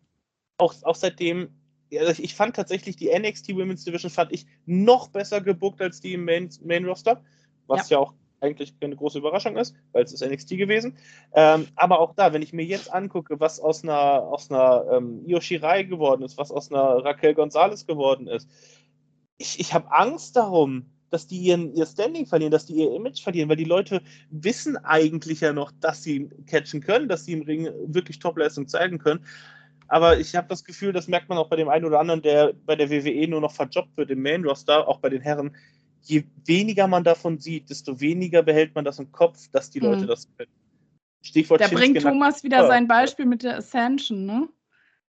auch, 0.56 0.74
auch 0.84 0.94
seitdem 0.94 1.50
ich 1.90 2.34
fand 2.34 2.56
tatsächlich 2.56 2.96
die 2.96 3.10
NXT 3.16 3.54
Women's 3.54 3.84
Division 3.84 4.10
fand 4.10 4.32
ich 4.32 4.46
noch 4.64 5.08
besser 5.08 5.40
gebuckt 5.40 5.80
als 5.80 6.00
die 6.00 6.14
im 6.14 6.24
Main, 6.24 6.50
Main 6.64 6.84
Roster, 6.84 7.22
was 7.66 7.88
ja. 7.90 7.98
ja 7.98 8.02
auch 8.02 8.14
eigentlich 8.40 8.78
keine 8.78 8.96
große 8.96 9.18
Überraschung 9.18 9.56
ist, 9.56 9.74
weil 9.92 10.04
es 10.04 10.12
ist 10.12 10.24
NXT 10.24 10.50
gewesen. 10.50 10.96
Ähm, 11.34 11.68
aber 11.74 12.00
auch 12.00 12.14
da, 12.14 12.32
wenn 12.32 12.42
ich 12.42 12.52
mir 12.52 12.64
jetzt 12.64 12.92
angucke, 12.92 13.40
was 13.40 13.60
aus 13.60 13.82
einer, 13.82 14.22
aus 14.22 14.50
einer 14.50 14.84
ähm, 14.92 15.24
Io 15.26 15.40
Shirai 15.40 15.84
geworden 15.84 16.22
ist, 16.22 16.36
was 16.36 16.50
aus 16.50 16.70
einer 16.70 17.04
Raquel 17.04 17.34
Gonzalez 17.34 17.86
geworden 17.86 18.28
ist, 18.28 18.48
ich, 19.38 19.60
ich 19.60 19.74
habe 19.74 19.90
Angst 19.92 20.36
darum, 20.36 20.86
dass 21.10 21.26
die 21.26 21.38
ihren, 21.38 21.74
ihr 21.74 21.86
Standing 21.86 22.26
verlieren, 22.26 22.50
dass 22.50 22.66
die 22.66 22.74
ihr 22.74 22.94
Image 22.94 23.22
verlieren, 23.22 23.48
weil 23.48 23.56
die 23.56 23.64
Leute 23.64 24.02
wissen 24.30 24.76
eigentlich 24.76 25.40
ja 25.40 25.52
noch, 25.52 25.72
dass 25.80 26.02
sie 26.02 26.28
catchen 26.46 26.80
können, 26.80 27.08
dass 27.08 27.24
sie 27.24 27.32
im 27.32 27.42
Ring 27.42 27.68
wirklich 27.86 28.18
Topleistung 28.18 28.66
zeigen 28.66 28.98
können. 28.98 29.24
Aber 29.88 30.18
ich 30.18 30.34
habe 30.34 30.48
das 30.48 30.64
Gefühl, 30.64 30.92
das 30.92 31.08
merkt 31.08 31.28
man 31.28 31.38
auch 31.38 31.48
bei 31.48 31.56
dem 31.56 31.68
einen 31.68 31.84
oder 31.84 32.00
anderen, 32.00 32.22
der 32.22 32.52
bei 32.64 32.76
der 32.76 32.90
WWE 32.90 33.28
nur 33.28 33.40
noch 33.40 33.52
verjobbt 33.52 33.96
wird 33.96 34.10
im 34.10 34.22
Main-Roster, 34.22 34.86
auch 34.88 34.98
bei 34.98 35.08
den 35.08 35.22
Herren. 35.22 35.56
Je 36.02 36.24
weniger 36.44 36.86
man 36.86 37.04
davon 37.04 37.38
sieht, 37.38 37.70
desto 37.70 38.00
weniger 38.00 38.42
behält 38.42 38.74
man 38.74 38.84
das 38.84 38.98
im 38.98 39.10
Kopf, 39.12 39.48
dass 39.52 39.70
die 39.70 39.80
Leute 39.80 40.02
hm. 40.02 40.06
das 40.08 40.28
können. 40.36 40.50
Stichwort 41.22 41.60
Da 41.60 41.68
bringt 41.68 42.00
Thomas 42.00 42.44
wieder 42.44 42.66
sein 42.66 42.86
Beispiel 42.86 43.26
mit 43.26 43.42
der 43.42 43.58
Ascension, 43.58 44.26
ne? 44.26 44.48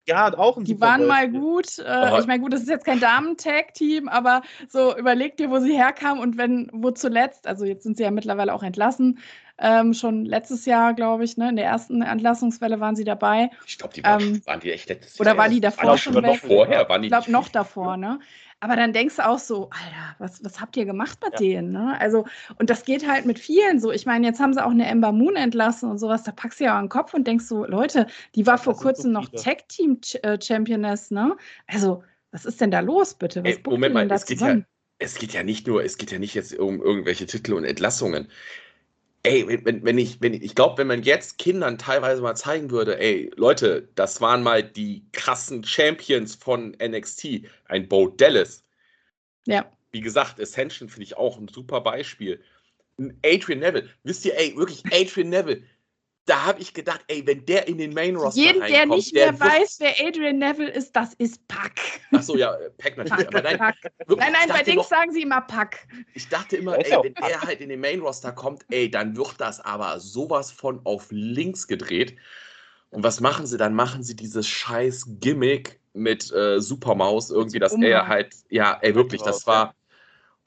Ja, 0.08 0.32
auch 0.38 0.56
ein 0.56 0.64
Die 0.64 0.80
waren 0.80 1.06
mal 1.06 1.28
Beispiel. 1.28 1.40
gut. 1.40 1.78
Äh, 1.80 2.20
ich 2.20 2.26
meine, 2.26 2.40
gut, 2.40 2.52
das 2.52 2.62
ist 2.62 2.68
jetzt 2.68 2.84
kein 2.84 3.00
Damen-Tag-Team, 3.00 4.08
aber 4.08 4.42
so 4.68 4.96
überleg 4.96 5.36
dir, 5.36 5.50
wo 5.50 5.58
sie 5.58 5.76
herkamen 5.76 6.22
und 6.22 6.38
wenn, 6.38 6.70
wo 6.72 6.92
zuletzt, 6.92 7.48
also 7.48 7.64
jetzt 7.64 7.82
sind 7.82 7.96
sie 7.96 8.04
ja 8.04 8.12
mittlerweile 8.12 8.54
auch 8.54 8.62
entlassen, 8.62 9.18
ähm, 9.58 9.94
schon 9.94 10.24
letztes 10.24 10.66
Jahr, 10.66 10.94
glaube 10.94 11.24
ich, 11.24 11.36
ne, 11.36 11.48
in 11.50 11.56
der 11.56 11.66
ersten 11.66 12.02
Entlassungswelle 12.02 12.80
waren 12.80 12.96
sie 12.96 13.04
dabei. 13.04 13.50
Ich 13.66 13.76
glaube, 13.78 13.92
die 13.94 14.04
waren, 14.06 14.20
Ähm, 14.20 14.42
waren 14.46 14.60
die 14.60 14.72
echt 14.72 14.88
letztes 14.88 15.18
Oder 15.18 15.36
Jahr? 15.36 15.38
war 15.38 15.48
die 15.48 15.60
Das 15.66 15.82
davor 15.84 15.96
war 15.96 15.98
schon 15.98 16.22
sogar 16.22 16.22
noch 16.22 16.38
weg? 16.38 16.40
vorher, 16.40 16.88
waren 16.88 17.02
die 17.02 17.08
Ich 17.08 17.08
glaube, 17.08 17.30
noch 17.32 17.48
davor, 17.48 17.96
ne? 17.96 18.18
Aber 18.60 18.74
dann 18.76 18.92
denkst 18.92 19.16
du 19.16 19.26
auch 19.26 19.38
so, 19.38 19.70
Alter, 19.70 20.16
was, 20.18 20.42
was 20.44 20.60
habt 20.60 20.76
ihr 20.76 20.86
gemacht 20.86 21.18
mit 21.24 21.38
Ja. 21.38 21.40
denen? 21.40 21.70
Ne? 21.72 21.98
Also, 22.00 22.24
und 22.58 22.70
das 22.70 22.84
geht 22.84 23.06
halt 23.08 23.26
mit 23.26 23.38
vielen 23.38 23.80
so. 23.80 23.92
Ich 23.92 24.06
meine, 24.06 24.26
jetzt 24.26 24.40
haben 24.40 24.54
sie 24.54 24.64
auch 24.64 24.70
eine 24.70 24.86
Ember 24.86 25.12
Moon 25.12 25.36
entlassen 25.36 25.90
und 25.90 25.98
sowas. 25.98 26.24
Da 26.24 26.32
packst 26.32 26.60
du 26.60 26.64
ja 26.64 26.76
an 26.78 26.84
den 26.86 26.88
Kopf 26.90 27.14
und 27.14 27.26
denkst 27.26 27.44
so, 27.46 27.64
Leute, 27.66 28.06
die 28.34 28.46
war 28.46 28.56
Ja, 28.56 28.58
vor 28.58 28.76
das 28.76 28.80
sind 28.80 28.96
so 28.96 29.04
kurzem 29.04 29.12
noch 29.12 29.28
viele. 29.28 29.30
Tag-Team-Championess, 29.34 31.10
ne? 31.10 31.36
Also, 31.66 32.02
was 32.32 32.44
ist 32.46 32.60
denn 32.60 32.70
da 32.70 32.80
los, 32.80 33.14
bitte? 33.14 33.44
Was 33.44 33.58
Ey, 33.58 33.64
Moment 33.68 33.94
mal, 33.94 34.08
da 34.08 34.16
es 34.16 34.26
geht 34.26 34.42
ja, 34.42 34.60
es 34.98 35.14
geht 35.18 35.32
ja 35.32 35.42
nicht 35.42 35.66
nur, 35.66 35.82
es 35.84 35.96
geht 35.98 36.10
ja 36.10 36.18
nicht 36.18 36.34
jetzt 36.34 36.54
um 36.58 36.80
irgendwelche 36.82 37.26
Titel 37.26 37.52
und 37.54 37.64
Entlassungen. 37.64 38.30
Ey, 39.26 39.64
wenn- 39.64 39.84
wenn, 39.84 39.98
ich, 39.98 40.20
wenn 40.20 40.34
ich, 40.34 40.42
ich 40.42 40.54
glaube, 40.54 40.78
wenn 40.78 40.86
man 40.86 41.02
jetzt 41.02 41.38
Kindern 41.38 41.78
teilweise 41.78 42.22
mal 42.22 42.36
zeigen 42.36 42.70
würde, 42.70 42.98
ey, 42.98 43.30
Leute, 43.36 43.88
das 43.96 44.20
waren 44.20 44.42
mal 44.42 44.62
die 44.62 45.04
krassen 45.12 45.64
Champions 45.64 46.36
von 46.36 46.74
NXT, 46.80 47.42
ein 47.64 47.88
Bo 47.88 48.08
Dallas. 48.08 48.64
Ja. 49.46 49.70
Wie 49.90 50.00
gesagt, 50.00 50.40
Ascension 50.40 50.88
finde 50.88 51.04
ich 51.04 51.16
auch 51.16 51.38
ein 51.38 51.48
super 51.48 51.80
Beispiel. 51.80 52.42
Ein 52.98 53.18
Adrian 53.24 53.58
Neville, 53.58 53.88
wisst 54.04 54.24
ihr, 54.24 54.38
ey, 54.38 54.56
wirklich 54.56 54.84
Adrian 54.92 55.28
Neville, 55.30 55.62
da 56.26 56.44
habe 56.44 56.60
ich 56.60 56.74
gedacht, 56.74 57.00
ey, 57.06 57.24
wenn 57.26 57.46
der 57.46 57.68
in 57.68 57.78
den 57.78 57.94
Main 57.94 58.16
Roster 58.16 58.40
Jeden, 58.40 58.60
der 58.60 58.80
reinkommt, 58.80 58.96
nicht 58.98 59.14
mehr 59.14 59.32
der 59.32 59.40
wird- 59.40 59.52
weiß, 59.52 59.76
wer 59.78 60.06
Adrian 60.06 60.38
Neville 60.38 60.70
ist, 60.70 60.94
das 60.94 61.14
ist 61.14 61.46
Pack. 61.46 61.80
Ach 62.12 62.22
so, 62.22 62.36
ja, 62.36 62.56
Pack 62.78 62.96
natürlich, 62.98 63.28
aber 63.28 63.42
nein, 63.42 63.58
Pack. 63.58 63.76
wirklich, 64.06 64.18
Nein, 64.18 64.32
nein, 64.32 64.48
bei 64.48 64.62
Dings 64.64 64.76
noch, 64.76 64.88
sagen 64.88 65.12
sie 65.12 65.22
immer 65.22 65.40
Pack. 65.42 65.86
Ich 66.14 66.28
dachte 66.28 66.56
immer, 66.56 66.76
ey, 66.78 66.98
wenn 67.02 67.14
er 67.14 67.40
halt 67.42 67.60
in 67.60 67.68
den 67.68 67.80
Main 67.80 68.00
Roster 68.00 68.32
kommt, 68.32 68.64
ey, 68.70 68.90
dann 68.90 69.16
wird 69.16 69.34
das 69.38 69.60
aber 69.60 70.00
sowas 70.00 70.50
von 70.50 70.80
auf 70.84 71.06
links 71.10 71.68
gedreht. 71.68 72.16
Und 72.90 73.02
was 73.04 73.20
machen 73.20 73.46
sie? 73.46 73.56
Dann 73.56 73.74
machen 73.74 74.02
sie 74.02 74.16
dieses 74.16 74.48
scheiß 74.48 75.06
Gimmick 75.20 75.80
mit 75.92 76.32
äh, 76.32 76.60
Supermaus 76.60 77.30
irgendwie, 77.30 77.58
dass 77.58 77.74
er 77.80 78.06
halt, 78.08 78.34
ja, 78.50 78.78
ey, 78.82 78.94
wirklich, 78.94 79.22
das 79.22 79.46
war. 79.46 79.74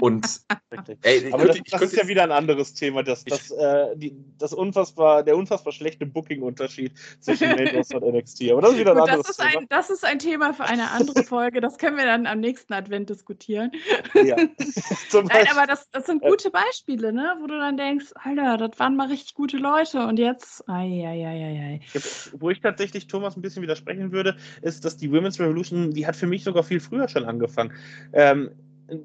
Und 0.01 0.25
ey, 1.01 1.27
Aber 1.31 1.43
könnte, 1.43 1.47
das, 1.47 1.55
ich 1.57 1.63
das 1.63 1.79
könnte 1.79 1.95
ist 1.95 2.01
ja 2.01 2.07
wieder 2.07 2.23
ein 2.23 2.31
anderes 2.31 2.73
Thema, 2.73 3.03
das, 3.03 3.25
das, 3.25 3.51
äh, 3.51 3.95
die, 3.97 4.15
das 4.37 4.53
unfassbar, 4.53 5.23
der 5.23 5.35
unfassbar 5.35 5.73
schlechte 5.73 6.05
Booking-Unterschied 6.05 6.93
zwischen 7.19 7.49
Main 7.49 7.75
Roster 7.75 8.01
und 8.01 8.15
NXT. 8.15 8.51
Aber 8.51 8.61
das 8.61 8.71
ist 8.71 8.79
wieder 8.79 8.91
ein 8.91 8.97
Gut, 8.99 9.09
anderes 9.09 9.27
das, 9.27 9.37
ist 9.37 9.57
ein, 9.57 9.67
das 9.69 9.89
ist 9.89 10.05
ein 10.05 10.19
Thema 10.19 10.53
für 10.53 10.63
eine 10.63 10.91
andere 10.91 11.23
Folge. 11.23 11.59
Das 11.59 11.77
können 11.77 11.97
wir 11.97 12.05
dann 12.05 12.27
am 12.27 12.39
nächsten 12.39 12.73
Advent 12.73 13.09
diskutieren. 13.09 13.71
Thema. 14.13 14.25
Ja. 14.25 14.35
Nein, 15.23 15.47
aber 15.51 15.67
das, 15.67 15.89
das 15.91 16.05
sind 16.05 16.21
gute 16.21 16.49
Beispiele, 16.49 17.11
ne? 17.11 17.35
wo 17.41 17.47
du 17.47 17.57
dann 17.57 17.77
denkst, 17.77 18.07
Alter, 18.15 18.57
das 18.57 18.79
waren 18.79 18.95
mal 18.95 19.07
richtig 19.07 19.33
gute 19.33 19.57
Leute 19.57 20.05
und 20.05 20.17
jetzt, 20.17 20.67
ei, 20.69 21.89
Wo 22.37 22.49
ich 22.49 22.61
tatsächlich 22.61 23.07
Thomas 23.07 23.35
ein 23.35 23.41
bisschen 23.41 23.63
widersprechen 23.63 24.11
würde, 24.11 24.37
ist, 24.61 24.85
dass 24.85 24.97
die 24.97 25.11
Women's 25.11 25.39
Revolution, 25.39 25.91
die 25.91 26.07
hat 26.07 26.15
für 26.15 26.27
mich 26.27 26.43
sogar 26.43 26.63
viel 26.63 26.79
früher 26.79 27.07
schon 27.07 27.25
angefangen. 27.25 27.73
Ähm, 28.13 28.51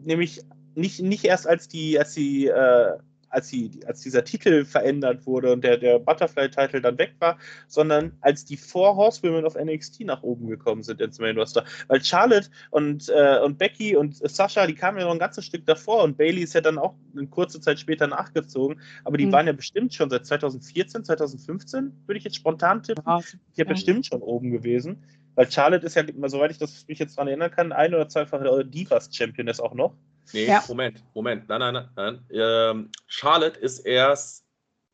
nämlich 0.05 0.43
nicht, 0.75 1.01
nicht 1.03 1.25
erst 1.25 1.47
als 1.47 1.68
die, 1.68 1.99
als 1.99 2.14
die, 2.14 2.47
äh, 2.49 2.99
als, 3.35 3.49
die, 3.49 3.81
als 3.87 4.01
dieser 4.01 4.22
Titel 4.25 4.64
verändert 4.64 5.27
wurde 5.27 5.53
und 5.53 5.64
der, 5.64 5.77
der 5.77 5.99
Butterfly-Titel 5.99 6.81
dann 6.81 6.97
weg 6.99 7.14
war, 7.18 7.37
sondern 7.66 8.12
als 8.20 8.45
die 8.45 8.57
Four 8.57 8.95
Horsewomen 8.95 9.45
of 9.45 9.57
NXT 9.57 10.03
nach 10.05 10.22
oben 10.22 10.47
gekommen 10.47 10.85
sind 10.85 11.01
ins 11.01 11.18
Main 11.18 11.37
Roster. 11.37 11.64
Weil 11.89 12.01
Charlotte 12.05 12.49
und, 12.70 13.09
äh, 13.09 13.41
und 13.41 13.59
Becky 13.59 13.97
und 13.97 14.14
Sascha, 14.16 14.68
die 14.68 14.77
kamen 14.77 14.99
ja 14.99 15.05
noch 15.07 15.12
ein 15.12 15.18
ganzes 15.18 15.45
Stück 15.47 15.66
davor 15.66 16.05
und 16.05 16.16
Bailey 16.16 16.43
ist 16.43 16.55
ja 16.55 16.61
dann 16.61 16.79
auch 16.79 16.95
eine 17.16 17.27
kurze 17.27 17.61
Zeit 17.61 17.81
später 17.81 18.07
nachgezogen, 18.07 18.81
aber 19.03 19.16
die 19.16 19.25
Hm. 19.25 19.33
waren 19.33 19.47
ja 19.49 19.53
bestimmt 19.53 19.93
schon 19.93 20.11
seit 20.11 20.27
2014, 20.27 21.03
2015, 21.05 21.93
würde 22.07 22.18
ich 22.18 22.25
jetzt 22.25 22.37
spontan 22.37 22.85
tippen, 22.85 23.03
ja. 23.05 23.18
ja 23.18 23.25
Ja. 23.57 23.64
bestimmt 23.64 24.07
schon 24.07 24.22
oben 24.22 24.53
gewesen. 24.53 25.03
Weil 25.35 25.51
Charlotte 25.51 25.85
ist 25.85 25.97
ja, 25.97 26.05
soweit 26.29 26.53
ich 26.53 26.59
das 26.59 26.87
mich 26.87 27.01
jetzt 27.01 27.16
daran 27.16 27.27
erinnern 27.27 27.51
kann, 27.51 27.72
ein- 27.72 27.93
oder 27.95 28.09
zweifache 28.09 28.64
Divas-Championess 28.64 29.59
auch 29.59 29.75
noch. 29.75 29.97
Nee, 30.33 30.47
Ja. 30.47 30.64
Moment, 30.68 31.03
Moment, 31.14 31.49
nein, 31.49 31.61
nein, 31.61 31.75
nein. 31.75 31.89
nein. 31.97 32.27
Ähm, 32.31 32.91
Charlotte 33.07 33.59
ist 33.59 33.81
erst 33.81 34.45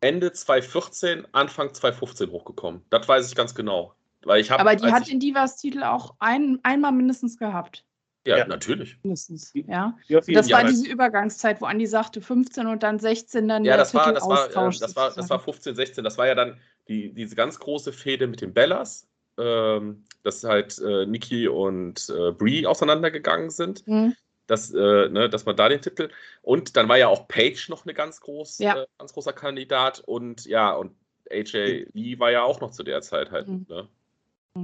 Ende 0.00 0.32
2014, 0.32 1.26
Anfang 1.32 1.72
2015 1.74 2.30
hochgekommen. 2.30 2.82
Das 2.90 3.06
weiß 3.06 3.28
ich 3.28 3.34
ganz 3.34 3.54
genau. 3.54 3.94
Weil 4.24 4.40
ich 4.40 4.50
habe. 4.50 4.60
Aber 4.60 4.76
die 4.76 4.92
hat 4.92 5.08
den 5.08 5.20
Divas-Titel 5.20 5.82
auch 5.82 6.14
ein, 6.18 6.58
einmal 6.62 6.92
mindestens 6.92 7.38
gehabt. 7.38 7.84
Ja, 8.26 8.38
Ja. 8.38 8.46
natürlich. 8.46 8.98
Mindestens, 9.02 9.52
ja. 9.54 9.96
Jeden 10.06 10.34
das 10.34 10.48
Ja, 10.48 10.58
war 10.58 10.64
diese 10.64 10.86
Übergangszeit, 10.86 11.60
wo 11.62 11.66
Andi 11.66 11.86
sagte 11.86 12.20
15 12.20 12.66
und 12.66 12.82
dann 12.82 12.98
16 12.98 13.48
dann 13.48 13.64
Ja, 13.64 13.72
der 13.72 13.78
das 13.78 13.94
war, 13.94 14.12
das 14.12 14.22
war, 14.24 14.44
äh, 14.44 14.48
Titelaustausch 14.48 14.78
das 14.78 14.94
war, 14.96 15.08
das 15.08 15.16
war 15.16 15.38
sozusagen. 15.38 15.42
15, 15.44 15.74
16. 15.74 16.04
Das 16.04 16.18
war 16.18 16.26
ja 16.26 16.34
dann 16.34 16.60
die, 16.88 17.14
diese 17.14 17.34
ganz 17.34 17.58
große 17.58 17.92
Fehde 17.94 18.26
mit 18.26 18.42
den 18.42 18.52
Bellas, 18.52 19.08
ähm, 19.38 20.04
dass 20.22 20.44
halt 20.44 20.78
äh, 20.80 21.06
Nikki 21.06 21.48
und 21.48 22.10
äh, 22.10 22.32
Brie 22.32 22.66
auseinandergegangen 22.66 23.48
sind. 23.48 23.84
Hm. 23.86 24.14
Dass, 24.50 24.72
äh, 24.72 25.08
ne, 25.08 25.28
dass 25.30 25.46
man 25.46 25.56
da 25.56 25.68
den 25.68 25.80
Titel. 25.80 26.10
Und 26.42 26.76
dann 26.76 26.88
war 26.88 26.98
ja 26.98 27.08
auch 27.08 27.28
Page 27.28 27.68
noch 27.68 27.84
eine 27.84 27.94
ganz, 27.94 28.20
groß, 28.20 28.58
Ja. 28.58 28.82
äh, 28.82 28.86
ganz 28.98 29.12
großer 29.12 29.32
Kandidat. 29.32 30.00
Und 30.00 30.46
ja, 30.46 30.72
und 30.72 30.92
AJ 31.30 31.86
Lee 31.92 32.18
war 32.18 32.30
ja 32.30 32.42
auch 32.42 32.60
noch 32.60 32.72
zu 32.72 32.82
der 32.82 33.02
Zeit 33.02 33.30
halt. 33.30 33.48
Mhm. 33.48 33.66
Ne? 33.68 33.88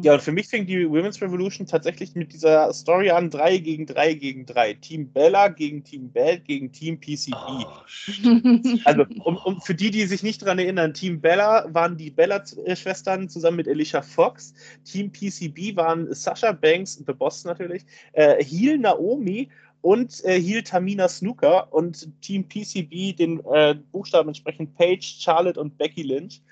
Ja, 0.03 0.15
und 0.15 0.21
für 0.21 0.33
mich 0.33 0.49
fing 0.49 0.67
die 0.67 0.91
Women's 0.91 1.23
Revolution 1.23 1.65
tatsächlich 1.65 2.17
mit 2.17 2.33
dieser 2.33 2.73
Story 2.73 3.11
an: 3.11 3.31
3 3.31 3.59
gegen 3.59 3.87
3 3.87 4.15
gegen 4.15 4.45
3. 4.45 4.75
Team 4.75 5.13
Bella 5.13 5.47
gegen 5.47 5.85
Team 5.85 6.11
Bell 6.11 6.41
gegen 6.41 6.73
Team 6.73 6.99
PCB. 6.99 7.35
Oh, 7.37 7.67
stimmt. 7.87 8.67
Also, 8.85 9.05
um, 9.23 9.37
um, 9.37 9.61
für 9.61 9.77
die, 9.77 9.93
die 9.93 10.05
sich 10.07 10.25
nicht 10.25 10.43
daran 10.43 10.59
erinnern, 10.59 10.93
Team 10.93 11.21
Bella 11.21 11.73
waren 11.73 11.97
die 11.97 12.11
Bella-Schwestern 12.11 13.29
zusammen 13.29 13.59
mit 13.59 13.69
Alicia 13.69 14.03
Fox. 14.03 14.55
Team 14.85 15.13
PCB 15.13 15.77
waren 15.77 16.13
Sasha 16.13 16.51
Banks, 16.51 17.01
The 17.07 17.13
Boss 17.13 17.45
natürlich, 17.45 17.87
äh, 18.13 18.43
Heel 18.43 18.79
Naomi 18.79 19.51
und 19.87 20.25
äh, 20.25 20.41
Heel 20.41 20.65
Tamina 20.65 21.09
Snooker 21.09 21.73
und 21.73 22.11
Team 22.21 22.49
PCB 22.49 23.17
den 23.17 23.39
äh, 23.45 23.77
Buchstaben 23.93 24.31
entsprechend 24.31 24.75
Paige, 24.75 25.05
Charlotte 25.05 25.61
und 25.61 25.79
Becky 25.79 26.03
Lynch. 26.03 26.43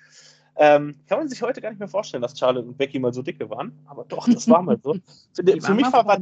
Ähm, 0.54 0.94
kann 1.08 1.18
man 1.18 1.28
sich 1.28 1.42
heute 1.42 1.60
gar 1.60 1.70
nicht 1.70 1.80
mehr 1.80 1.88
vorstellen, 1.88 2.22
dass 2.22 2.38
Charlotte 2.38 2.68
und 2.68 2.78
Becky 2.78 3.00
mal 3.00 3.12
so 3.12 3.22
dicke 3.22 3.50
waren, 3.50 3.76
aber 3.86 4.04
doch, 4.04 4.28
das 4.28 4.48
war 4.48 4.62
mal 4.62 4.78
so. 4.80 4.94
Für, 5.34 5.60
für, 5.60 5.74
mich 5.74 5.92
war, 5.92 6.06
war, 6.06 6.20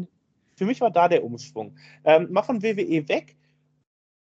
für 0.57 0.65
mich 0.65 0.81
war 0.81 0.91
da 0.91 1.07
der 1.07 1.23
Umschwung. 1.23 1.77
Ähm, 2.03 2.33
mal 2.33 2.45
von 2.45 2.63
WWE 2.63 3.07
weg. 3.11 3.37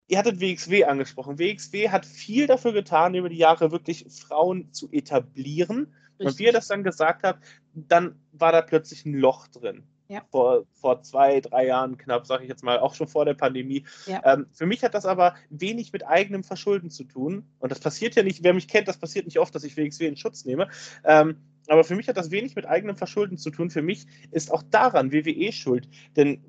Ihr 0.08 0.18
hattet 0.18 0.42
WXW 0.42 0.86
angesprochen. 0.86 1.38
WXW 1.38 1.90
hat 1.90 2.08
viel 2.08 2.48
dafür 2.48 2.74
getan, 2.74 3.14
über 3.14 3.30
die 3.30 3.38
Jahre 3.38 3.72
wirklich 3.72 4.08
Frauen 4.10 4.74
zu 4.74 4.90
etablieren. 4.92 5.94
Und 6.18 6.26
wie 6.26 6.26
Richtig. 6.26 6.46
ihr 6.48 6.54
das 6.54 6.70
dann 6.70 6.84
gesagt 6.84 7.22
habt, 7.22 7.46
dann 7.76 8.20
war 8.32 8.52
da 8.52 8.64
plötzlich 8.64 9.06
ein 9.06 9.14
Loch 9.14 9.48
drin. 9.48 9.84
Ja. 10.10 10.24
Vor, 10.32 10.66
vor 10.74 11.04
zwei, 11.04 11.40
drei 11.40 11.68
Jahren 11.68 11.98
knapp, 11.98 12.26
sage 12.26 12.44
ich 12.44 12.50
jetzt 12.50 12.64
mal, 12.64 12.80
auch 12.80 12.96
schon 12.96 13.08
vor 13.08 13.26
der 13.26 13.36
Pandemie. 13.36 13.86
Ja. 14.08 14.22
Ähm, 14.26 14.48
für 14.52 14.66
mich 14.66 14.84
hat 14.84 14.96
das 14.96 15.06
aber 15.06 15.36
wenig 15.52 15.94
mit 15.94 16.06
eigenem 16.06 16.44
Verschulden 16.44 16.90
zu 16.90 17.04
tun. 17.04 17.46
Und 17.60 17.72
das 17.72 17.80
passiert 17.80 18.16
ja 18.16 18.24
nicht, 18.24 18.44
wer 18.44 18.56
mich 18.56 18.68
kennt, 18.68 18.88
das 18.88 18.98
passiert 18.98 19.26
nicht 19.26 19.38
oft, 19.38 19.54
dass 19.54 19.64
ich 19.64 19.78
WXW 19.78 20.08
in 20.08 20.18
Schutz 20.18 20.46
nehme. 20.46 20.68
Ähm, 21.04 21.38
aber 21.70 21.84
für 21.84 21.96
mich 21.96 22.08
hat 22.08 22.18
das 22.18 22.32
wenig 22.32 22.56
mit 22.56 22.66
eigenem 22.68 22.98
Verschulden 22.98 23.38
zu 23.38 23.50
tun. 23.52 23.70
Für 23.70 23.82
mich 23.82 24.06
ist 24.32 24.52
auch 24.52 24.64
daran 24.64 25.12
WWE 25.12 25.52
schuld. 25.52 25.88
Denn 26.16 26.42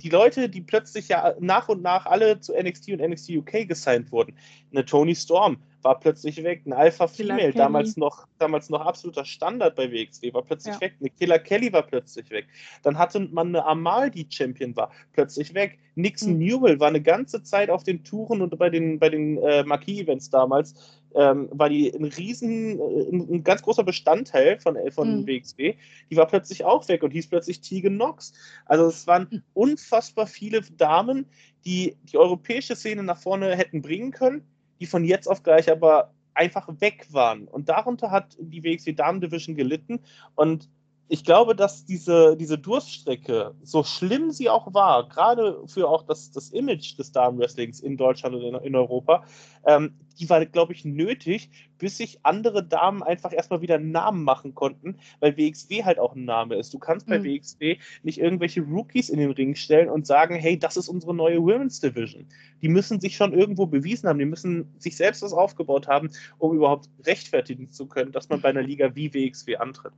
die 0.00 0.08
Leute, 0.08 0.48
die 0.48 0.60
plötzlich 0.60 1.08
ja 1.08 1.34
nach 1.38 1.68
und 1.68 1.82
nach 1.82 2.06
alle 2.06 2.40
zu 2.40 2.52
NXT 2.54 2.90
und 2.92 3.00
NXT 3.00 3.30
UK 3.36 3.68
gesigned 3.68 4.10
wurden, 4.10 4.34
eine 4.72 4.84
Tony 4.84 5.14
Storm 5.14 5.58
war 5.82 5.98
plötzlich 5.98 6.42
weg, 6.42 6.62
ein 6.66 6.72
Alpha 6.72 7.06
Killer 7.06 7.34
Female, 7.34 7.52
Kelly. 7.52 7.58
damals 7.58 7.96
noch, 7.96 8.26
damals 8.38 8.70
noch 8.70 8.80
absoluter 8.80 9.24
Standard 9.24 9.74
bei 9.74 9.90
WXW, 9.90 10.32
war 10.32 10.42
plötzlich 10.42 10.74
Ja. 10.74 10.80
weg, 10.80 10.94
eine 11.00 11.10
Killer 11.10 11.38
Kelly 11.40 11.72
war 11.72 11.82
plötzlich 11.82 12.30
weg. 12.30 12.46
Dann 12.82 12.98
hatte 12.98 13.20
man 13.32 13.48
eine 13.48 13.64
Amal, 13.64 14.10
die 14.10 14.26
Champion 14.28 14.74
war, 14.76 14.92
plötzlich 15.12 15.54
weg. 15.54 15.78
Nixon 15.94 16.34
Mhm. 16.34 16.38
Newell 16.38 16.80
war 16.80 16.88
eine 16.88 17.02
ganze 17.02 17.42
Zeit 17.42 17.68
auf 17.68 17.82
den 17.82 18.04
Touren 18.04 18.42
und 18.42 18.56
bei 18.58 18.70
den, 18.70 18.98
bei 18.98 19.08
den 19.08 19.38
äh, 19.38 19.64
Marquis-Events 19.64 20.30
damals, 20.30 20.74
ähm, 21.14 21.48
war 21.52 21.68
die 21.68 21.92
ein 21.92 22.04
riesen, 22.04 22.78
äh, 22.78 22.82
ein, 23.10 23.34
ein 23.34 23.44
ganz 23.44 23.62
großer 23.62 23.84
Bestandteil 23.84 24.58
von, 24.60 24.76
äh, 24.76 24.90
von 24.90 25.20
Mhm. 25.20 25.26
WXW. 25.26 25.74
Die 26.10 26.16
war 26.16 26.26
plötzlich 26.26 26.64
auch 26.64 26.86
weg 26.88 27.02
und 27.02 27.10
hieß 27.10 27.28
plötzlich 27.28 27.60
Tegan 27.60 27.94
Knox. 27.94 28.32
Also 28.66 28.86
es 28.86 29.06
waren 29.06 29.28
Mhm. 29.30 29.42
unfassbar 29.54 30.26
viele 30.26 30.60
Damen, 30.60 31.26
die 31.64 31.96
die 32.04 32.18
europäische 32.18 32.76
Szene 32.76 33.02
nach 33.02 33.18
vorne 33.18 33.56
hätten 33.56 33.82
bringen 33.82 34.10
können, 34.10 34.42
die 34.80 34.86
von 34.86 35.04
jetzt 35.04 35.26
auf 35.26 35.42
gleich 35.42 35.70
aber 35.70 36.12
einfach 36.34 36.68
weg 36.80 37.06
waren. 37.10 37.46
Und 37.46 37.68
darunter 37.68 38.10
hat 38.10 38.36
die 38.40 38.62
WXW 38.62 38.92
Damen 38.92 39.20
Division 39.20 39.54
gelitten. 39.54 40.00
Und 40.34 40.68
ich 41.12 41.24
glaube, 41.24 41.54
dass 41.54 41.84
diese, 41.84 42.38
diese 42.38 42.56
Durststrecke, 42.56 43.54
so 43.62 43.84
schlimm 43.84 44.30
sie 44.30 44.48
auch 44.48 44.72
war, 44.72 45.10
gerade 45.10 45.58
für 45.66 45.86
auch 45.86 46.04
das, 46.04 46.30
das 46.30 46.48
Image 46.48 46.98
des 46.98 47.12
Damenwrestlings 47.12 47.80
in 47.80 47.98
Deutschland 47.98 48.34
und 48.34 48.42
in, 48.42 48.54
in 48.54 48.74
Europa, 48.74 49.22
ähm, 49.66 49.92
die 50.18 50.30
war, 50.30 50.46
glaube 50.46 50.72
ich, 50.72 50.86
nötig, 50.86 51.50
bis 51.76 51.98
sich 51.98 52.20
andere 52.22 52.64
Damen 52.64 53.02
einfach 53.02 53.30
erstmal 53.30 53.60
wieder 53.60 53.74
einen 53.74 53.90
Namen 53.90 54.24
machen 54.24 54.54
konnten, 54.54 54.96
weil 55.20 55.36
WXW 55.36 55.84
halt 55.84 55.98
auch 55.98 56.16
ein 56.16 56.24
Name 56.24 56.54
ist. 56.54 56.72
Du 56.72 56.78
kannst 56.78 57.06
bei 57.06 57.18
mhm. 57.18 57.24
WXW 57.24 57.76
nicht 58.02 58.18
irgendwelche 58.18 58.62
Rookies 58.62 59.10
in 59.10 59.18
den 59.18 59.32
Ring 59.32 59.54
stellen 59.54 59.90
und 59.90 60.06
sagen, 60.06 60.34
hey, 60.36 60.58
das 60.58 60.78
ist 60.78 60.88
unsere 60.88 61.14
neue 61.14 61.42
Women's 61.42 61.78
Division. 61.80 62.26
Die 62.62 62.68
müssen 62.68 63.00
sich 63.00 63.16
schon 63.16 63.34
irgendwo 63.34 63.66
bewiesen 63.66 64.08
haben, 64.08 64.18
die 64.18 64.24
müssen 64.24 64.72
sich 64.78 64.96
selbst 64.96 65.20
was 65.20 65.34
aufgebaut 65.34 65.88
haben, 65.88 66.08
um 66.38 66.56
überhaupt 66.56 66.88
rechtfertigen 67.04 67.70
zu 67.70 67.86
können, 67.86 68.12
dass 68.12 68.30
man 68.30 68.40
bei 68.40 68.48
einer 68.48 68.62
Liga 68.62 68.94
wie 68.94 69.12
WXW 69.12 69.56
antritt. 69.56 69.92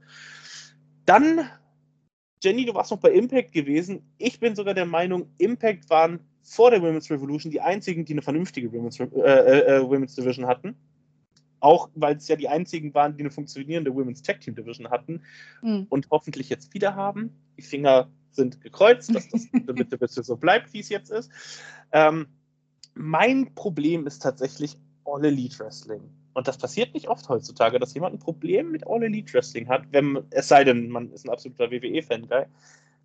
Dann, 1.06 1.48
Jenny, 2.42 2.64
du 2.64 2.74
warst 2.74 2.90
noch 2.90 3.00
bei 3.00 3.12
Impact 3.12 3.52
gewesen. 3.52 4.02
Ich 4.18 4.40
bin 4.40 4.54
sogar 4.56 4.74
der 4.74 4.86
Meinung, 4.86 5.30
Impact 5.38 5.88
waren 5.90 6.20
vor 6.42 6.70
der 6.70 6.82
Women's 6.82 7.10
Revolution 7.10 7.50
die 7.50 7.60
einzigen, 7.60 8.04
die 8.04 8.12
eine 8.12 8.22
vernünftige 8.22 8.72
Women's, 8.72 9.00
äh, 9.00 9.06
äh, 9.06 9.76
äh, 9.76 9.82
Women's 9.82 10.14
Division 10.14 10.46
hatten. 10.46 10.76
Auch 11.60 11.88
weil 11.94 12.16
es 12.16 12.28
ja 12.28 12.36
die 12.36 12.48
einzigen 12.48 12.92
waren, 12.92 13.16
die 13.16 13.22
eine 13.22 13.30
funktionierende 13.30 13.94
Women's 13.94 14.22
Tag 14.22 14.40
Team 14.40 14.54
Division 14.54 14.90
hatten 14.90 15.22
mhm. 15.62 15.86
und 15.88 16.08
hoffentlich 16.10 16.50
jetzt 16.50 16.74
wieder 16.74 16.94
haben. 16.94 17.30
Die 17.56 17.62
Finger 17.62 18.10
sind 18.30 18.60
gekreuzt, 18.60 19.14
dass 19.14 19.28
das 19.30 19.48
bitte, 19.52 19.96
bitte 19.96 20.22
so 20.22 20.36
bleibt, 20.36 20.72
wie 20.74 20.80
es 20.80 20.90
jetzt 20.90 21.10
ist. 21.10 21.30
Ähm, 21.92 22.26
mein 22.94 23.54
Problem 23.54 24.06
ist 24.06 24.20
tatsächlich 24.20 24.76
All 25.04 25.24
Elite 25.24 25.58
Wrestling. 25.58 26.02
Und 26.34 26.48
das 26.48 26.58
passiert 26.58 26.94
nicht 26.94 27.08
oft 27.08 27.28
heutzutage, 27.28 27.78
dass 27.78 27.94
jemand 27.94 28.14
ein 28.14 28.18
Problem 28.18 28.72
mit 28.72 28.86
All 28.86 29.02
Elite 29.02 29.32
Wrestling 29.32 29.68
hat, 29.68 29.84
wenn, 29.92 30.24
es 30.30 30.48
sei 30.48 30.64
denn, 30.64 30.88
man 30.88 31.10
ist 31.12 31.24
ein 31.24 31.30
absoluter 31.30 31.70
WWE-Fan-Guy. 31.70 32.44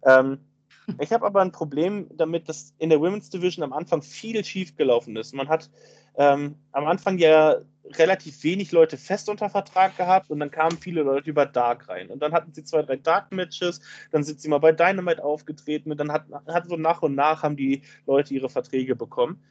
Ähm, 0.04 0.40
ich 1.00 1.14
habe 1.14 1.26
aber 1.26 1.42
ein 1.42 1.52
Problem 1.52 2.08
damit, 2.16 2.50
dass 2.50 2.74
in 2.80 2.90
der 2.90 3.00
Women's 3.00 3.30
Division 3.30 3.64
am 3.64 3.74
Anfang 3.74 4.02
viel 4.02 4.44
schief 4.44 4.76
gelaufen 4.76 5.16
ist. 5.16 5.34
Man 5.34 5.48
hat 5.48 5.70
ähm, 6.18 6.56
am 6.72 6.88
Anfang 6.88 7.20
ja 7.20 7.58
relativ 7.98 8.44
wenig 8.44 8.72
Leute 8.72 8.98
fest 8.98 9.30
unter 9.30 9.50
Vertrag 9.50 9.96
gehabt 9.98 10.30
und 10.30 10.40
dann 10.40 10.52
kamen 10.52 10.78
viele 10.78 11.04
Leute 11.04 11.30
über 11.30 11.46
Dark 11.46 11.88
rein. 11.88 12.10
Und 12.10 12.22
dann 12.22 12.34
hatten 12.34 12.54
sie 12.54 12.64
zwei, 12.64 12.82
drei 12.82 12.98
Dark-Matches, 12.98 13.82
dann 14.12 14.24
sind 14.24 14.42
sie 14.42 14.50
mal 14.50 14.60
bei 14.60 14.72
Dynamite 14.72 15.24
aufgetreten 15.24 15.92
und 15.92 16.00
dann 16.00 16.12
hat, 16.12 16.26
hat 16.48 16.68
so 16.68 16.76
nach 16.76 17.02
und 17.02 17.16
nach 17.16 17.44
haben 17.44 17.56
die 17.56 17.82
Leute 18.06 18.34
ihre 18.34 18.50
Verträge 18.50 18.96
bekommen. 18.96 19.42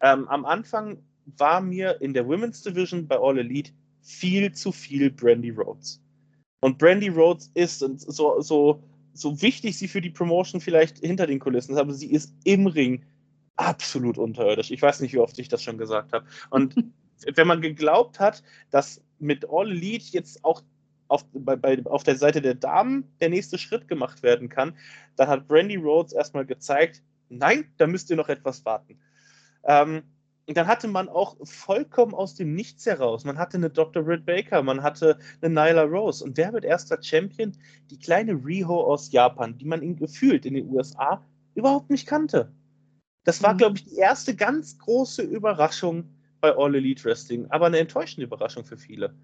Ähm, 0.00 0.28
am 0.28 0.44
Anfang 0.44 0.98
war 1.36 1.60
mir 1.60 2.00
in 2.00 2.14
der 2.14 2.26
Women's 2.26 2.62
Division 2.62 3.06
bei 3.06 3.18
All 3.18 3.38
Elite 3.38 3.72
viel 4.02 4.52
zu 4.52 4.72
viel 4.72 5.10
Brandy 5.10 5.50
Rhodes. 5.50 6.00
Und 6.60 6.78
Brandy 6.78 7.08
Rhodes 7.08 7.50
ist 7.54 7.78
so, 7.78 8.40
so, 8.40 8.82
so 9.12 9.42
wichtig 9.42 9.78
sie 9.78 9.88
für 9.88 10.00
die 10.00 10.10
Promotion 10.10 10.60
vielleicht 10.60 10.98
hinter 10.98 11.26
den 11.26 11.38
Kulissen 11.38 11.72
ist, 11.72 11.78
aber 11.78 11.92
sie 11.92 12.10
ist 12.10 12.34
im 12.44 12.66
Ring 12.66 13.04
absolut 13.56 14.18
unterirdisch. 14.18 14.70
Ich 14.70 14.82
weiß 14.82 15.00
nicht, 15.00 15.12
wie 15.12 15.18
oft 15.18 15.38
ich 15.38 15.48
das 15.48 15.62
schon 15.62 15.78
gesagt 15.78 16.12
habe. 16.12 16.26
Und 16.50 16.74
wenn 17.34 17.46
man 17.46 17.60
geglaubt 17.60 18.18
hat, 18.18 18.42
dass 18.70 19.02
mit 19.18 19.44
All 19.50 19.70
Elite 19.70 20.06
jetzt 20.12 20.44
auch 20.44 20.62
auf, 21.08 21.24
bei, 21.32 21.56
bei, 21.56 21.84
auf 21.86 22.02
der 22.02 22.16
Seite 22.16 22.40
der 22.40 22.54
Damen 22.54 23.04
der 23.20 23.30
nächste 23.30 23.58
Schritt 23.58 23.88
gemacht 23.88 24.22
werden 24.22 24.48
kann, 24.48 24.76
dann 25.16 25.28
hat 25.28 25.48
Brandy 25.48 25.76
Rhodes 25.76 26.12
erstmal 26.12 26.46
gezeigt, 26.46 27.02
nein, 27.28 27.72
da 27.78 27.86
müsst 27.86 28.10
ihr 28.10 28.16
noch 28.16 28.28
etwas 28.28 28.64
warten. 28.64 29.00
Ähm, 29.64 30.02
und 30.48 30.56
dann 30.56 30.66
hatte 30.66 30.88
man 30.88 31.10
auch 31.10 31.36
vollkommen 31.42 32.14
aus 32.14 32.34
dem 32.34 32.54
Nichts 32.54 32.86
heraus. 32.86 33.24
Man 33.24 33.36
hatte 33.36 33.58
eine 33.58 33.68
Dr. 33.68 34.02
Britt 34.02 34.24
Baker, 34.24 34.62
man 34.62 34.82
hatte 34.82 35.18
eine 35.42 35.54
Nyla 35.54 35.82
Rose. 35.82 36.24
Und 36.24 36.38
wer 36.38 36.54
wird 36.54 36.64
erster 36.64 37.02
Champion? 37.02 37.52
Die 37.90 37.98
kleine 37.98 38.32
Riho 38.32 38.80
aus 38.80 39.12
Japan, 39.12 39.58
die 39.58 39.66
man 39.66 39.82
ihn 39.82 39.96
gefühlt 39.96 40.46
in 40.46 40.54
den 40.54 40.70
USA 40.70 41.22
überhaupt 41.54 41.90
nicht 41.90 42.06
kannte. 42.06 42.50
Das 43.24 43.42
war, 43.42 43.52
mhm. 43.52 43.58
glaube 43.58 43.76
ich, 43.76 43.84
die 43.84 43.96
erste 43.96 44.34
ganz 44.34 44.78
große 44.78 45.20
Überraschung 45.20 46.08
bei 46.40 46.56
All 46.56 46.74
Elite 46.74 47.04
Wrestling, 47.04 47.46
aber 47.50 47.66
eine 47.66 47.80
enttäuschende 47.80 48.24
Überraschung 48.24 48.64
für 48.64 48.78
viele 48.78 49.14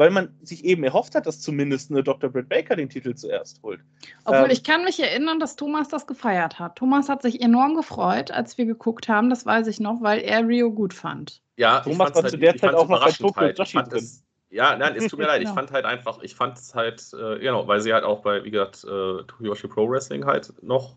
weil 0.00 0.08
man 0.08 0.34
sich 0.40 0.64
eben 0.64 0.82
erhofft 0.82 1.14
hat, 1.14 1.26
dass 1.26 1.42
zumindest 1.42 1.90
eine 1.90 2.02
Dr. 2.02 2.30
Britt 2.30 2.48
Baker 2.48 2.74
den 2.74 2.88
Titel 2.88 3.14
zuerst 3.14 3.62
holt. 3.62 3.80
Obwohl 4.24 4.46
ähm, 4.46 4.50
ich 4.50 4.64
kann 4.64 4.82
mich 4.82 4.98
erinnern, 4.98 5.38
dass 5.38 5.56
Thomas 5.56 5.88
das 5.88 6.06
gefeiert 6.06 6.58
hat. 6.58 6.76
Thomas 6.76 7.10
hat 7.10 7.20
sich 7.20 7.42
enorm 7.42 7.74
gefreut, 7.74 8.30
als 8.30 8.56
wir 8.56 8.64
geguckt 8.64 9.10
haben, 9.10 9.28
das 9.28 9.44
weiß 9.44 9.66
ich 9.66 9.78
noch, 9.78 10.00
weil 10.00 10.20
er 10.20 10.48
Rio 10.48 10.72
gut 10.72 10.94
fand. 10.94 11.42
Ja, 11.56 11.80
Thomas 11.80 12.14
war 12.14 12.22
halt, 12.22 12.30
zu 12.30 12.38
der 12.38 12.56
Zeit 12.56 12.72
auch 12.72 12.88
noch 12.88 13.04
bei 13.04 13.10
Tokyo 13.10 13.42
halt. 13.42 13.58
Joshi 13.58 13.76
drin. 13.76 13.98
Es, 13.98 14.24
ja, 14.48 14.74
nein, 14.74 14.94
es 14.96 15.08
tut 15.08 15.18
mir 15.18 15.26
leid. 15.26 15.42
Ich 15.46 15.50
fand 15.50 15.70
halt 15.70 15.84
einfach, 15.84 16.22
ich 16.22 16.34
fand 16.34 16.56
es 16.56 16.74
halt, 16.74 17.04
äh, 17.12 17.38
genau, 17.38 17.68
weil 17.68 17.82
sie 17.82 17.92
halt 17.92 18.04
auch 18.04 18.22
bei, 18.22 18.42
wie 18.42 18.50
gesagt, 18.50 18.84
äh, 18.84 19.24
Toyoshi 19.24 19.68
Pro 19.68 19.86
Wrestling 19.86 20.24
halt 20.24 20.50
noch 20.62 20.96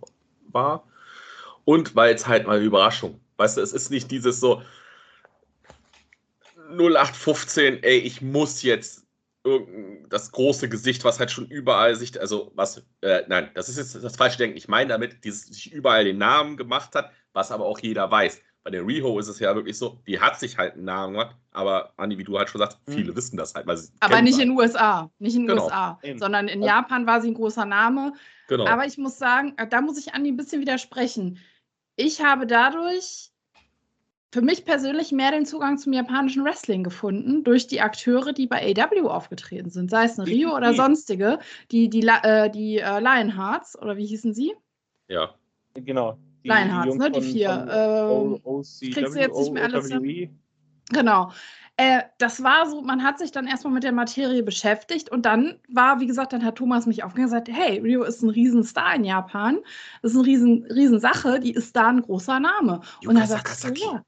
war. 0.49 0.85
Und 1.65 1.93
weil 1.93 2.15
es 2.15 2.25
halt 2.25 2.47
mal 2.47 2.55
eine 2.55 2.63
Überraschung. 2.63 3.19
Weißt 3.35 3.57
du, 3.57 3.61
es 3.61 3.73
ist 3.73 3.91
nicht 3.91 4.09
dieses 4.11 4.39
so, 4.39 4.61
0815, 6.77 7.83
ey, 7.83 7.97
ich 7.97 8.21
muss 8.21 8.61
jetzt 8.63 9.03
das 10.09 10.31
große 10.31 10.69
Gesicht, 10.69 11.03
was 11.03 11.19
halt 11.19 11.29
schon 11.29 11.47
überall 11.47 11.95
sich, 11.95 12.19
also 12.19 12.51
was, 12.55 12.81
äh, 13.01 13.23
nein, 13.27 13.49
das 13.55 13.67
ist 13.67 13.77
jetzt 13.77 14.01
das 14.01 14.15
falsche 14.15 14.37
Denken. 14.37 14.57
Ich 14.57 14.69
meine 14.69 14.89
damit, 14.89 15.23
dieses 15.25 15.47
sich 15.47 15.73
überall 15.73 16.05
den 16.05 16.17
Namen 16.17 16.55
gemacht 16.55 16.95
hat, 16.95 17.11
was 17.33 17.51
aber 17.51 17.65
auch 17.65 17.79
jeder 17.79 18.09
weiß. 18.09 18.41
Bei 18.63 18.69
der 18.69 18.87
Riho 18.87 19.19
ist 19.19 19.27
es 19.27 19.39
ja 19.39 19.53
wirklich 19.53 19.77
so, 19.77 19.99
die 20.07 20.21
hat 20.21 20.39
sich 20.39 20.57
halt 20.57 20.75
einen 20.75 20.85
Namen 20.85 21.13
gemacht, 21.13 21.35
aber 21.51 21.91
Andi, 21.97 22.17
wie 22.17 22.23
du 22.23 22.37
halt 22.37 22.49
schon 22.49 22.59
sagst, 22.59 22.79
mhm. 22.87 22.93
viele 22.93 23.11
mhm. 23.11 23.17
wissen 23.17 23.35
das 23.35 23.53
halt. 23.53 23.67
Weil 23.67 23.75
sie 23.75 23.91
aber 23.99 24.21
nicht 24.21 24.39
in 24.39 24.49
den 24.49 24.57
USA, 24.57 25.11
nicht 25.19 25.35
in 25.35 25.41
den 25.41 25.49
genau. 25.49 25.65
USA, 25.65 25.99
Eben. 26.01 26.19
sondern 26.19 26.47
in 26.47 26.63
Japan 26.63 27.05
war 27.05 27.21
sie 27.21 27.31
ein 27.31 27.33
großer 27.33 27.65
Name. 27.65 28.13
Genau. 28.47 28.65
Aber 28.65 28.85
ich 28.85 28.97
muss 28.97 29.17
sagen, 29.17 29.53
da 29.69 29.81
muss 29.81 29.97
ich 29.97 30.13
Andi 30.13 30.31
ein 30.31 30.37
bisschen 30.37 30.61
widersprechen. 30.61 31.39
Ich 31.97 32.23
habe 32.23 32.47
dadurch 32.47 33.32
für 34.33 34.41
mich 34.41 34.65
persönlich 34.65 35.11
mehr 35.11 35.29
den 35.29 35.45
Zugang 35.45 35.77
zum 35.77 35.93
japanischen 35.93 36.43
Wrestling 36.43 36.83
gefunden 36.83 37.43
durch 37.43 37.67
die 37.67 37.81
Akteure, 37.81 38.33
die 38.33 38.47
bei 38.47 38.73
AW 38.75 39.07
aufgetreten 39.07 39.69
sind, 39.69 39.91
sei 39.91 40.05
es 40.05 40.17
eine 40.17 40.27
Rio 40.27 40.55
oder 40.55 40.73
sonstige, 40.73 41.37
die, 41.69 41.87
die, 41.87 42.01
äh, 42.01 42.49
die 42.49 42.79
äh, 42.79 42.99
Lionhearts 42.99 43.79
oder 43.79 43.95
wie 43.95 44.07
hießen 44.07 44.33
sie? 44.33 44.55
Ja. 45.07 45.35
Genau. 45.75 46.17
Die 46.43 46.47
Lionhearts, 46.47 46.95
ne? 46.95 47.11
Die 47.11 47.21
vier. 47.21 47.49
Von 48.09 48.63
äh, 48.63 48.89
kriegst 48.89 49.15
du 49.15 49.19
jetzt 49.19 49.37
nicht 49.37 49.53
mehr 49.53 49.65
alles. 49.65 49.91
Genau. 50.89 51.31
Äh, 51.77 52.01
das 52.17 52.41
war 52.41 52.67
so, 52.67 52.81
man 52.81 53.03
hat 53.03 53.19
sich 53.19 53.31
dann 53.31 53.45
erstmal 53.45 53.73
mit 53.73 53.83
der 53.83 53.91
Materie 53.91 54.41
beschäftigt 54.41 55.11
und 55.11 55.27
dann 55.27 55.59
war, 55.69 55.99
wie 55.99 56.07
gesagt, 56.07 56.33
dann 56.33 56.43
hat 56.43 56.55
Thomas 56.55 56.87
mich 56.87 57.03
aufgehört 57.03 57.31
und 57.31 57.45
gesagt, 57.45 57.49
hey, 57.55 57.79
Rio 57.79 58.01
ist 58.01 58.23
ein 58.23 58.31
Riesenstar 58.31 58.95
in 58.95 59.03
Japan, 59.03 59.59
das 60.01 60.13
ist 60.13 60.17
eine 60.17 60.25
riesen, 60.25 60.65
Riesensache, 60.71 61.39
die 61.39 61.51
ist 61.51 61.75
da 61.75 61.89
ein 61.89 62.01
großer 62.01 62.39
Name. 62.39 62.81
Yuka 63.01 63.09
und 63.09 63.17
er 63.17 63.27
sagt, 63.27 63.77
ja, 63.77 64.03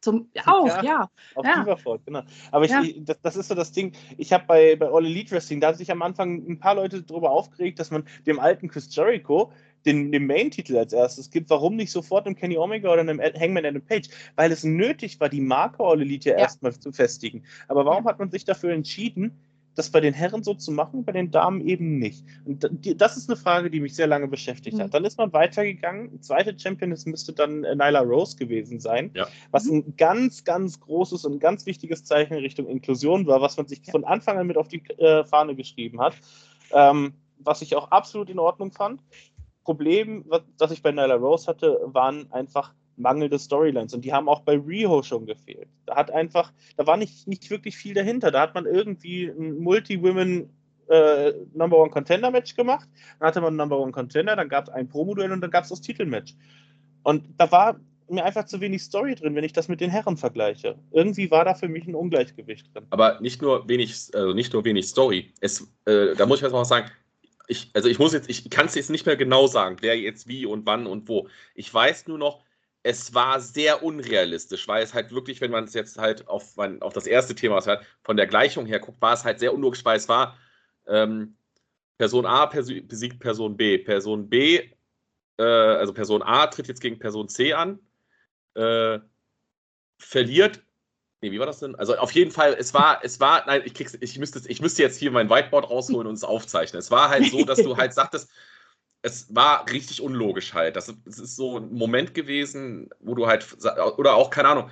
zum, 0.00 0.30
auch, 0.46 0.66
ja. 0.66 0.82
ja. 0.82 1.10
Auf 1.34 1.44
ja. 1.44 1.62
Beaverford, 1.62 2.04
genau. 2.06 2.22
Aber 2.50 2.64
ich, 2.64 2.70
ja. 2.70 2.82
ich, 2.82 3.04
das, 3.04 3.20
das, 3.22 3.36
ist 3.36 3.48
so 3.48 3.54
das 3.54 3.72
Ding, 3.72 3.92
ich 4.16 4.32
habe 4.32 4.44
bei, 4.46 4.76
bei 4.76 4.88
All 4.88 5.04
Elite 5.04 5.32
Wrestling, 5.32 5.60
da 5.60 5.68
hat 5.68 5.76
sich 5.76 5.90
am 5.90 6.02
Anfang 6.02 6.46
ein 6.48 6.58
paar 6.58 6.74
Leute 6.74 7.02
darüber 7.02 7.30
aufgeregt, 7.30 7.78
dass 7.78 7.90
man 7.90 8.04
dem 8.26 8.38
alten 8.38 8.68
Chris 8.68 8.94
Jericho 8.94 9.52
den, 9.86 10.12
den 10.12 10.26
Main-Titel 10.26 10.76
als 10.76 10.92
erstes 10.92 11.30
gibt. 11.30 11.50
Warum 11.50 11.76
nicht 11.76 11.90
sofort 11.90 12.26
einem 12.26 12.36
Kenny 12.36 12.56
Omega 12.58 12.90
oder 12.90 13.00
einem 13.00 13.20
Hangman 13.20 13.64
Adam 13.64 13.82
Page? 13.82 14.08
Weil 14.36 14.52
es 14.52 14.64
nötig 14.64 15.20
war, 15.20 15.28
die 15.28 15.40
Marke 15.40 15.82
All 15.82 16.00
Elite 16.00 16.30
ja, 16.30 16.36
ja. 16.36 16.42
erstmal 16.42 16.72
zu 16.72 16.92
festigen. 16.92 17.44
Aber 17.68 17.84
warum 17.84 18.04
hat 18.06 18.18
man 18.18 18.30
sich 18.30 18.44
dafür 18.44 18.72
entschieden, 18.72 19.38
das 19.80 19.90
bei 19.90 20.00
den 20.00 20.12
Herren 20.12 20.42
so 20.42 20.52
zu 20.52 20.70
machen, 20.72 21.04
bei 21.04 21.12
den 21.12 21.30
Damen 21.30 21.66
eben 21.66 21.98
nicht. 21.98 22.24
Und 22.44 22.68
das 23.00 23.16
ist 23.16 23.30
eine 23.30 23.36
Frage, 23.36 23.70
die 23.70 23.80
mich 23.80 23.94
sehr 23.94 24.06
lange 24.06 24.28
beschäftigt 24.28 24.76
mhm. 24.76 24.82
hat. 24.82 24.94
Dann 24.94 25.06
ist 25.06 25.16
man 25.16 25.32
weitergegangen. 25.32 26.20
Zweite 26.20 26.58
Champion 26.58 26.90
müsste 27.06 27.32
dann 27.32 27.64
äh, 27.64 27.74
Nyla 27.74 28.00
Rose 28.00 28.36
gewesen 28.36 28.78
sein, 28.78 29.10
ja. 29.14 29.26
was 29.50 29.64
mhm. 29.64 29.78
ein 29.78 29.96
ganz, 29.96 30.44
ganz 30.44 30.78
großes 30.80 31.24
und 31.24 31.40
ganz 31.40 31.64
wichtiges 31.64 32.04
Zeichen 32.04 32.34
in 32.34 32.40
Richtung 32.40 32.68
Inklusion 32.68 33.26
war, 33.26 33.40
was 33.40 33.56
man 33.56 33.66
sich 33.66 33.80
ja. 33.86 33.90
von 33.90 34.04
Anfang 34.04 34.38
an 34.38 34.46
mit 34.46 34.58
auf 34.58 34.68
die 34.68 34.82
äh, 34.98 35.24
Fahne 35.24 35.56
geschrieben 35.56 36.00
hat. 36.00 36.14
Ähm, 36.72 37.14
was 37.38 37.62
ich 37.62 37.74
auch 37.74 37.90
absolut 37.90 38.28
in 38.28 38.38
Ordnung 38.38 38.70
fand. 38.70 39.02
Problem, 39.64 40.24
was, 40.28 40.42
das 40.58 40.72
ich 40.72 40.82
bei 40.82 40.92
Nyla 40.92 41.14
Rose 41.14 41.46
hatte, 41.46 41.80
waren 41.86 42.30
einfach 42.32 42.74
mangelnde 43.00 43.38
Storylines. 43.38 43.94
Und 43.94 44.04
die 44.04 44.12
haben 44.12 44.28
auch 44.28 44.40
bei 44.40 44.56
Riho 44.56 45.02
schon 45.02 45.26
gefehlt. 45.26 45.68
Da 45.86 45.96
hat 45.96 46.10
einfach, 46.10 46.52
da 46.76 46.86
war 46.86 46.96
nicht, 46.96 47.26
nicht 47.26 47.50
wirklich 47.50 47.76
viel 47.76 47.94
dahinter. 47.94 48.30
Da 48.30 48.42
hat 48.42 48.54
man 48.54 48.66
irgendwie 48.66 49.26
ein 49.26 49.58
Multi-Women 49.58 50.50
äh, 50.88 51.32
Number 51.54 51.78
One 51.78 51.90
Contender 51.90 52.30
Match 52.30 52.54
gemacht. 52.54 52.88
Dann 53.18 53.28
hatte 53.28 53.40
man 53.40 53.54
ein 53.54 53.56
Number 53.56 53.78
One 53.78 53.92
Contender, 53.92 54.36
dann 54.36 54.48
gab 54.48 54.64
es 54.64 54.70
ein 54.70 54.88
Promo-Duell 54.88 55.32
und 55.32 55.40
dann 55.40 55.50
gab 55.50 55.64
es 55.64 55.70
das 55.70 55.80
Titelmatch. 55.80 56.34
Und 57.02 57.24
da 57.38 57.50
war 57.50 57.80
mir 58.08 58.24
einfach 58.24 58.44
zu 58.44 58.60
wenig 58.60 58.82
Story 58.82 59.14
drin, 59.14 59.34
wenn 59.34 59.44
ich 59.44 59.52
das 59.52 59.68
mit 59.68 59.80
den 59.80 59.90
Herren 59.90 60.16
vergleiche. 60.16 60.76
Irgendwie 60.90 61.30
war 61.30 61.44
da 61.44 61.54
für 61.54 61.68
mich 61.68 61.86
ein 61.86 61.94
Ungleichgewicht 61.94 62.74
drin. 62.74 62.86
Aber 62.90 63.20
nicht 63.20 63.40
nur 63.40 63.68
wenig, 63.68 64.10
also 64.12 64.32
nicht 64.34 64.52
nur 64.52 64.64
wenig 64.64 64.88
Story. 64.88 65.32
Es, 65.40 65.72
äh, 65.84 66.14
da 66.16 66.26
muss 66.26 66.38
ich 66.38 66.42
jetzt 66.42 66.52
mal 66.52 66.64
sagen, 66.64 66.90
ich, 67.46 67.70
also 67.74 67.88
ich 67.88 67.98
muss 67.98 68.12
jetzt, 68.12 68.28
ich 68.28 68.48
kann 68.50 68.66
es 68.66 68.74
jetzt 68.74 68.90
nicht 68.90 69.06
mehr 69.06 69.16
genau 69.16 69.46
sagen, 69.46 69.76
wer 69.80 69.98
jetzt 69.98 70.28
wie 70.28 70.46
und 70.46 70.66
wann 70.66 70.86
und 70.86 71.08
wo. 71.08 71.28
Ich 71.54 71.72
weiß 71.72 72.06
nur 72.06 72.18
noch, 72.18 72.44
es 72.82 73.14
war 73.14 73.40
sehr 73.40 73.82
unrealistisch, 73.82 74.66
weil 74.66 74.82
es 74.82 74.94
halt 74.94 75.12
wirklich, 75.12 75.40
wenn 75.40 75.50
man 75.50 75.64
es 75.64 75.74
jetzt 75.74 75.98
halt 75.98 76.26
auf, 76.28 76.56
auf 76.56 76.92
das 76.92 77.06
erste 77.06 77.34
Thema, 77.34 77.56
was 77.56 77.66
halt 77.66 77.80
von 78.02 78.16
der 78.16 78.26
Gleichung 78.26 78.66
her 78.66 78.80
guckt, 78.80 79.00
war 79.02 79.12
es 79.12 79.24
halt 79.24 79.38
sehr 79.38 79.52
unlogisch, 79.52 79.84
weil 79.84 79.98
es 79.98 80.08
war, 80.08 80.38
ähm, 80.86 81.36
Person 81.98 82.24
A 82.24 82.46
besiegt 82.46 83.20
Person 83.20 83.58
B. 83.58 83.76
Person 83.76 84.30
B, 84.30 84.70
äh, 85.38 85.42
also 85.42 85.92
Person 85.92 86.22
A 86.22 86.46
tritt 86.46 86.68
jetzt 86.68 86.80
gegen 86.80 86.98
Person 86.98 87.28
C 87.28 87.52
an, 87.52 87.78
äh, 88.54 88.98
verliert. 89.98 90.62
Nee, 91.20 91.30
wie 91.30 91.38
war 91.38 91.44
das 91.44 91.58
denn? 91.58 91.74
Also 91.74 91.96
auf 91.98 92.12
jeden 92.12 92.30
Fall, 92.30 92.56
es 92.58 92.72
war, 92.72 93.04
es 93.04 93.20
war, 93.20 93.44
nein, 93.46 93.60
ich, 93.66 93.74
krieg's, 93.74 93.98
ich, 94.00 94.18
müsste, 94.18 94.40
ich 94.48 94.62
müsste 94.62 94.82
jetzt 94.82 94.98
hier 94.98 95.10
mein 95.10 95.28
Whiteboard 95.28 95.68
rausholen 95.68 96.06
und 96.06 96.14
es 96.14 96.24
aufzeichnen. 96.24 96.78
Es 96.78 96.90
war 96.90 97.10
halt 97.10 97.26
so, 97.30 97.44
dass 97.44 97.62
du 97.62 97.76
halt 97.76 97.92
sagtest, 97.94 98.30
es 99.02 99.34
war 99.34 99.68
richtig 99.70 100.02
unlogisch 100.02 100.54
halt. 100.54 100.76
Das, 100.76 100.92
das 101.04 101.18
ist 101.18 101.36
so 101.36 101.58
ein 101.58 101.72
Moment 101.72 102.14
gewesen, 102.14 102.90
wo 103.00 103.14
du 103.14 103.26
halt, 103.26 103.46
oder 103.96 104.14
auch, 104.14 104.30
keine 104.30 104.48
Ahnung, 104.48 104.70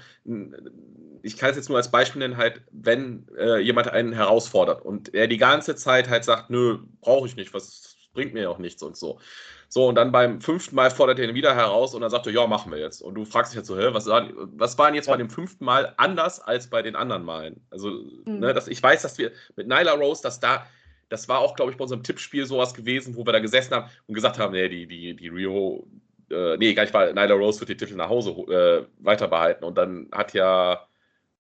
ich 1.23 1.37
kann 1.37 1.51
es 1.51 1.57
jetzt 1.57 1.69
nur 1.69 1.79
als 1.79 1.91
Beispiel 1.91 2.21
nennen, 2.21 2.37
halt, 2.37 2.63
wenn 2.71 3.27
äh, 3.39 3.59
jemand 3.59 3.89
einen 3.89 4.13
herausfordert 4.13 4.85
und 4.85 5.15
er 5.15 5.27
die 5.27 5.39
ganze 5.39 5.77
Zeit 5.77 6.09
halt 6.09 6.25
sagt, 6.25 6.51
nö, 6.51 6.79
brauche 7.01 7.27
ich 7.27 7.37
nicht, 7.37 7.55
was 7.55 7.97
bringt 8.13 8.35
mir 8.35 8.51
auch 8.51 8.59
nichts 8.59 8.83
und 8.83 8.97
so. 8.97 9.19
So, 9.71 9.87
und 9.87 9.97
dann 9.97 10.13
beim 10.13 10.41
fünften 10.41 10.75
Mal 10.75 10.91
fordert 10.91 11.19
er 11.19 11.29
ihn 11.29 11.35
wieder 11.35 11.55
heraus 11.55 11.95
und 11.95 12.01
dann 12.01 12.11
sagt 12.11 12.27
er, 12.27 12.33
ja, 12.33 12.47
machen 12.47 12.73
wir 12.73 12.79
jetzt. 12.79 13.03
Und 13.03 13.15
du 13.15 13.27
fragst 13.27 13.53
dich 13.53 13.59
jetzt 13.59 13.69
so, 13.69 13.77
hä, 13.77 13.89
was, 13.93 14.07
war, 14.07 14.27
was 14.35 14.79
war 14.79 14.87
denn 14.87 14.95
jetzt 14.95 15.09
bei 15.09 15.17
dem 15.19 15.29
fünften 15.29 15.65
Mal 15.65 15.93
anders 15.99 16.41
als 16.41 16.71
bei 16.71 16.81
den 16.81 16.97
anderen 16.97 17.23
Malen? 17.23 17.61
Also, 17.71 17.91
mhm. 17.91 18.39
ne, 18.39 18.55
dass, 18.55 18.67
ich 18.67 18.83
weiß, 18.83 19.03
dass 19.03 19.19
wir 19.19 19.31
mit 19.57 19.69
Nyla 19.69 19.93
Rose, 19.93 20.23
dass 20.23 20.41
da, 20.41 20.67
das 21.09 21.29
war 21.29 21.39
auch, 21.41 21.57
glaube 21.57 21.71
ich, 21.71 21.77
bei 21.77 21.83
unserem 21.83 22.03
Tippspiel 22.03 22.47
sowas 22.47 22.75
gewesen, 22.75 23.17
wo 23.17 23.25
wir 23.25 23.33
da 23.33 23.39
gesessen 23.39 23.75
haben 23.75 23.91
und 24.07 24.15
gesagt 24.15 24.39
haben, 24.39 24.53
nee, 24.53 24.69
die, 24.69 24.87
die, 24.87 25.15
die 25.15 25.29
Rio, 25.29 25.87
äh, 26.31 26.57
nee, 26.57 26.75
gar 26.75 26.83
nicht, 26.83 26.95
weil 26.95 27.15
Nyla 27.15 27.35
Rose 27.35 27.61
wird 27.61 27.71
die 27.71 27.77
Titel 27.77 27.97
nach 27.97 28.09
Hause 28.09 28.31
äh, 28.31 28.87
weiter 29.05 29.29
behalten. 29.29 29.65
Und 29.65 29.79
dann 29.79 30.09
hat 30.13 30.35
ja 30.35 30.87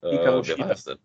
äh, 0.02 0.12
wer 0.12 0.60
war 0.60 0.68
das 0.68 0.84
denn? 0.84 0.98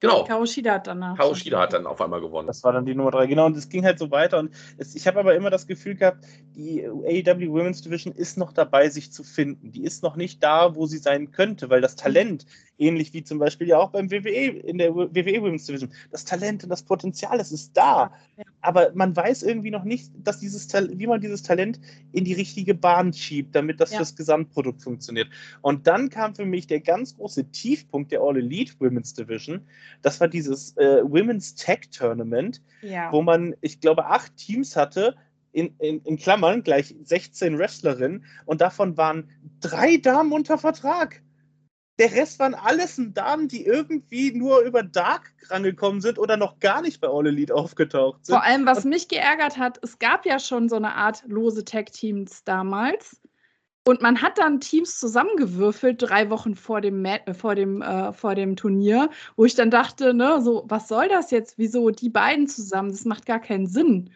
Genau. 0.00 0.24
Kaoshida 0.24 0.74
hat 0.74 0.86
danach. 0.86 1.16
Kaoshida 1.16 1.60
hat 1.60 1.72
dann 1.72 1.86
auf 1.86 2.00
einmal 2.00 2.20
gewonnen. 2.20 2.46
Das 2.46 2.62
war 2.62 2.74
dann 2.74 2.84
die 2.84 2.94
Nummer 2.94 3.10
drei. 3.10 3.26
Genau, 3.26 3.46
und 3.46 3.56
es 3.56 3.70
ging 3.70 3.84
halt 3.84 3.98
so 3.98 4.10
weiter. 4.10 4.38
Und 4.38 4.50
es, 4.76 4.94
ich 4.94 5.06
habe 5.06 5.20
aber 5.20 5.34
immer 5.34 5.48
das 5.48 5.66
Gefühl 5.66 5.94
gehabt, 5.94 6.26
die 6.54 6.84
AEW 6.84 7.50
Women's 7.50 7.80
Division 7.80 8.12
ist 8.12 8.36
noch 8.36 8.52
dabei, 8.52 8.90
sich 8.90 9.12
zu 9.12 9.24
finden. 9.24 9.72
Die 9.72 9.82
ist 9.82 10.02
noch 10.02 10.16
nicht 10.16 10.42
da, 10.42 10.74
wo 10.74 10.84
sie 10.84 10.98
sein 10.98 11.30
könnte, 11.30 11.70
weil 11.70 11.80
das 11.80 11.96
Talent, 11.96 12.44
ähnlich 12.78 13.12
wie 13.12 13.22
zum 13.22 13.38
Beispiel 13.38 13.68
ja 13.68 13.78
auch 13.78 13.90
beim 13.90 14.10
WWE, 14.10 14.58
in 14.58 14.78
der 14.78 14.94
WWE 14.94 15.42
Women's 15.42 15.66
Division, 15.66 15.92
das 16.10 16.24
Talent 16.24 16.64
und 16.64 16.70
das 16.70 16.82
Potenzial, 16.82 17.38
es 17.40 17.52
ist 17.52 17.76
da. 17.76 18.12
Ja. 18.36 18.44
Aber 18.60 18.90
man 18.94 19.14
weiß 19.14 19.42
irgendwie 19.42 19.70
noch 19.70 19.84
nicht, 19.84 20.12
dass 20.16 20.40
dieses 20.40 20.72
wie 20.72 21.06
man 21.06 21.20
dieses 21.20 21.42
Talent 21.42 21.80
in 22.12 22.24
die 22.24 22.32
richtige 22.32 22.74
Bahn 22.74 23.12
schiebt, 23.12 23.54
damit 23.54 23.80
das 23.80 23.92
ja. 23.92 23.98
fürs 23.98 24.16
Gesamtprodukt 24.16 24.82
funktioniert. 24.82 25.28
Und 25.60 25.86
dann 25.86 26.08
kam 26.10 26.34
für 26.34 26.46
mich 26.46 26.66
der 26.66 26.80
ganz 26.80 27.16
große 27.16 27.50
Tiefpunkt 27.50 28.10
der 28.10 28.20
All 28.20 28.36
Elite 28.36 28.72
Women's 28.80 29.14
Division. 29.14 29.60
Das 30.02 30.20
war 30.20 30.28
dieses 30.28 30.76
äh, 30.76 31.02
Women's 31.04 31.54
Tech 31.54 31.90
Tournament, 31.90 32.60
ja. 32.82 33.12
wo 33.12 33.22
man, 33.22 33.54
ich 33.60 33.80
glaube, 33.80 34.06
acht 34.06 34.36
Teams 34.36 34.76
hatte, 34.76 35.14
in, 35.52 35.72
in, 35.78 36.00
in, 36.02 36.16
Klammern 36.16 36.64
gleich 36.64 36.96
16 37.04 37.56
Wrestlerinnen 37.56 38.24
und 38.44 38.60
davon 38.60 38.96
waren 38.96 39.30
drei 39.60 39.98
Damen 39.98 40.32
unter 40.32 40.58
Vertrag. 40.58 41.22
Der 41.98 42.12
Rest 42.12 42.40
waren 42.40 42.54
alles 42.54 43.00
Damen, 43.14 43.46
die 43.46 43.64
irgendwie 43.64 44.32
nur 44.32 44.60
über 44.60 44.82
Dark 44.82 45.32
rangekommen 45.48 46.00
sind 46.00 46.18
oder 46.18 46.36
noch 46.36 46.58
gar 46.58 46.82
nicht 46.82 47.00
bei 47.00 47.08
All 47.08 47.26
Elite 47.26 47.54
aufgetaucht 47.54 48.26
sind. 48.26 48.34
Vor 48.34 48.42
allem, 48.42 48.66
was 48.66 48.84
mich 48.84 49.06
geärgert 49.06 49.58
hat, 49.58 49.78
es 49.82 49.98
gab 50.00 50.26
ja 50.26 50.40
schon 50.40 50.68
so 50.68 50.76
eine 50.76 50.94
Art 50.94 51.22
lose 51.26 51.64
Tag-Teams 51.64 52.42
damals. 52.44 53.20
Und 53.86 54.00
man 54.00 54.22
hat 54.22 54.38
dann 54.38 54.60
Teams 54.60 54.98
zusammengewürfelt, 54.98 56.02
drei 56.02 56.30
Wochen 56.30 56.56
vor 56.56 56.80
dem, 56.80 57.04
äh, 57.04 57.34
vor 57.34 57.54
dem, 57.54 57.82
äh, 57.82 58.12
vor 58.12 58.34
dem 58.34 58.56
Turnier, 58.56 59.10
wo 59.36 59.44
ich 59.44 59.54
dann 59.54 59.70
dachte, 59.70 60.14
ne, 60.14 60.40
so, 60.40 60.64
was 60.66 60.88
soll 60.88 61.08
das 61.08 61.30
jetzt? 61.30 61.58
Wieso 61.58 61.90
die 61.90 62.08
beiden 62.08 62.48
zusammen? 62.48 62.90
Das 62.90 63.04
macht 63.04 63.26
gar 63.26 63.40
keinen 63.40 63.66
Sinn. 63.66 64.10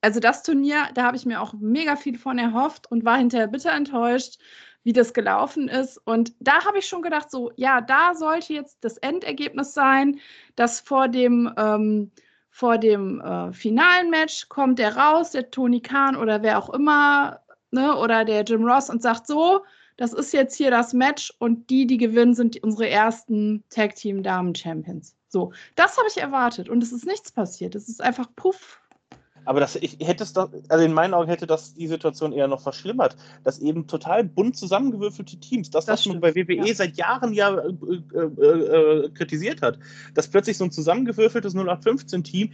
Also 0.00 0.20
das 0.20 0.44
Turnier, 0.44 0.88
da 0.94 1.02
habe 1.02 1.16
ich 1.16 1.26
mir 1.26 1.40
auch 1.40 1.52
mega 1.54 1.96
viel 1.96 2.16
von 2.16 2.38
erhofft 2.38 2.90
und 2.90 3.04
war 3.04 3.18
hinterher 3.18 3.48
bitter 3.48 3.72
enttäuscht 3.72 4.38
wie 4.84 4.92
das 4.92 5.12
gelaufen 5.12 5.68
ist. 5.68 5.98
Und 6.04 6.32
da 6.40 6.64
habe 6.64 6.78
ich 6.78 6.86
schon 6.86 7.02
gedacht, 7.02 7.30
so, 7.30 7.50
ja, 7.56 7.80
da 7.80 8.14
sollte 8.14 8.54
jetzt 8.54 8.78
das 8.82 8.96
Endergebnis 8.98 9.74
sein, 9.74 10.20
dass 10.56 10.80
vor 10.80 11.08
dem, 11.08 11.52
ähm, 11.56 12.10
vor 12.50 12.78
dem 12.78 13.20
äh, 13.20 13.52
finalen 13.52 14.10
Match 14.10 14.48
kommt 14.48 14.78
der 14.78 14.96
raus, 14.96 15.32
der 15.32 15.50
Tony 15.50 15.80
Khan 15.80 16.16
oder 16.16 16.42
wer 16.42 16.58
auch 16.58 16.70
immer, 16.70 17.40
ne, 17.70 17.96
oder 17.96 18.24
der 18.24 18.42
Jim 18.42 18.64
Ross 18.64 18.90
und 18.90 19.02
sagt 19.02 19.26
so, 19.26 19.62
das 19.96 20.12
ist 20.12 20.32
jetzt 20.32 20.56
hier 20.56 20.70
das 20.70 20.92
Match 20.92 21.34
und 21.38 21.70
die, 21.70 21.86
die 21.86 21.98
gewinnen, 21.98 22.34
sind 22.34 22.62
unsere 22.62 22.88
ersten 22.88 23.64
Tag 23.68 23.96
Team 23.96 24.22
Damen 24.22 24.54
Champions. 24.54 25.16
So, 25.28 25.52
das 25.74 25.96
habe 25.98 26.08
ich 26.08 26.18
erwartet 26.18 26.68
und 26.68 26.82
es 26.82 26.92
ist 26.92 27.04
nichts 27.04 27.32
passiert. 27.32 27.74
Es 27.74 27.88
ist 27.88 28.00
einfach 28.00 28.28
puff, 28.36 28.80
aber 29.48 29.60
das, 29.60 29.76
ich 29.76 29.96
hätte 30.00 30.24
es 30.24 30.34
doch, 30.34 30.50
also 30.68 30.84
in 30.84 30.92
meinen 30.92 31.14
Augen 31.14 31.30
hätte 31.30 31.46
das 31.46 31.72
die 31.72 31.86
Situation 31.86 32.32
eher 32.32 32.48
noch 32.48 32.60
verschlimmert, 32.60 33.16
dass 33.44 33.58
eben 33.58 33.86
total 33.86 34.22
bunt 34.22 34.58
zusammengewürfelte 34.58 35.40
Teams, 35.40 35.70
das, 35.70 35.86
das 35.86 36.00
was 36.00 36.06
man 36.06 36.20
bei 36.20 36.34
WWE 36.34 36.66
ja. 36.66 36.74
seit 36.74 36.98
Jahren 36.98 37.32
ja 37.32 37.56
äh, 37.56 37.68
äh, 38.14 38.44
äh, 38.44 39.10
kritisiert 39.10 39.62
hat, 39.62 39.78
dass 40.12 40.28
plötzlich 40.28 40.58
so 40.58 40.64
ein 40.64 40.70
zusammengewürfeltes 40.70 41.56
0815-Team 41.56 42.50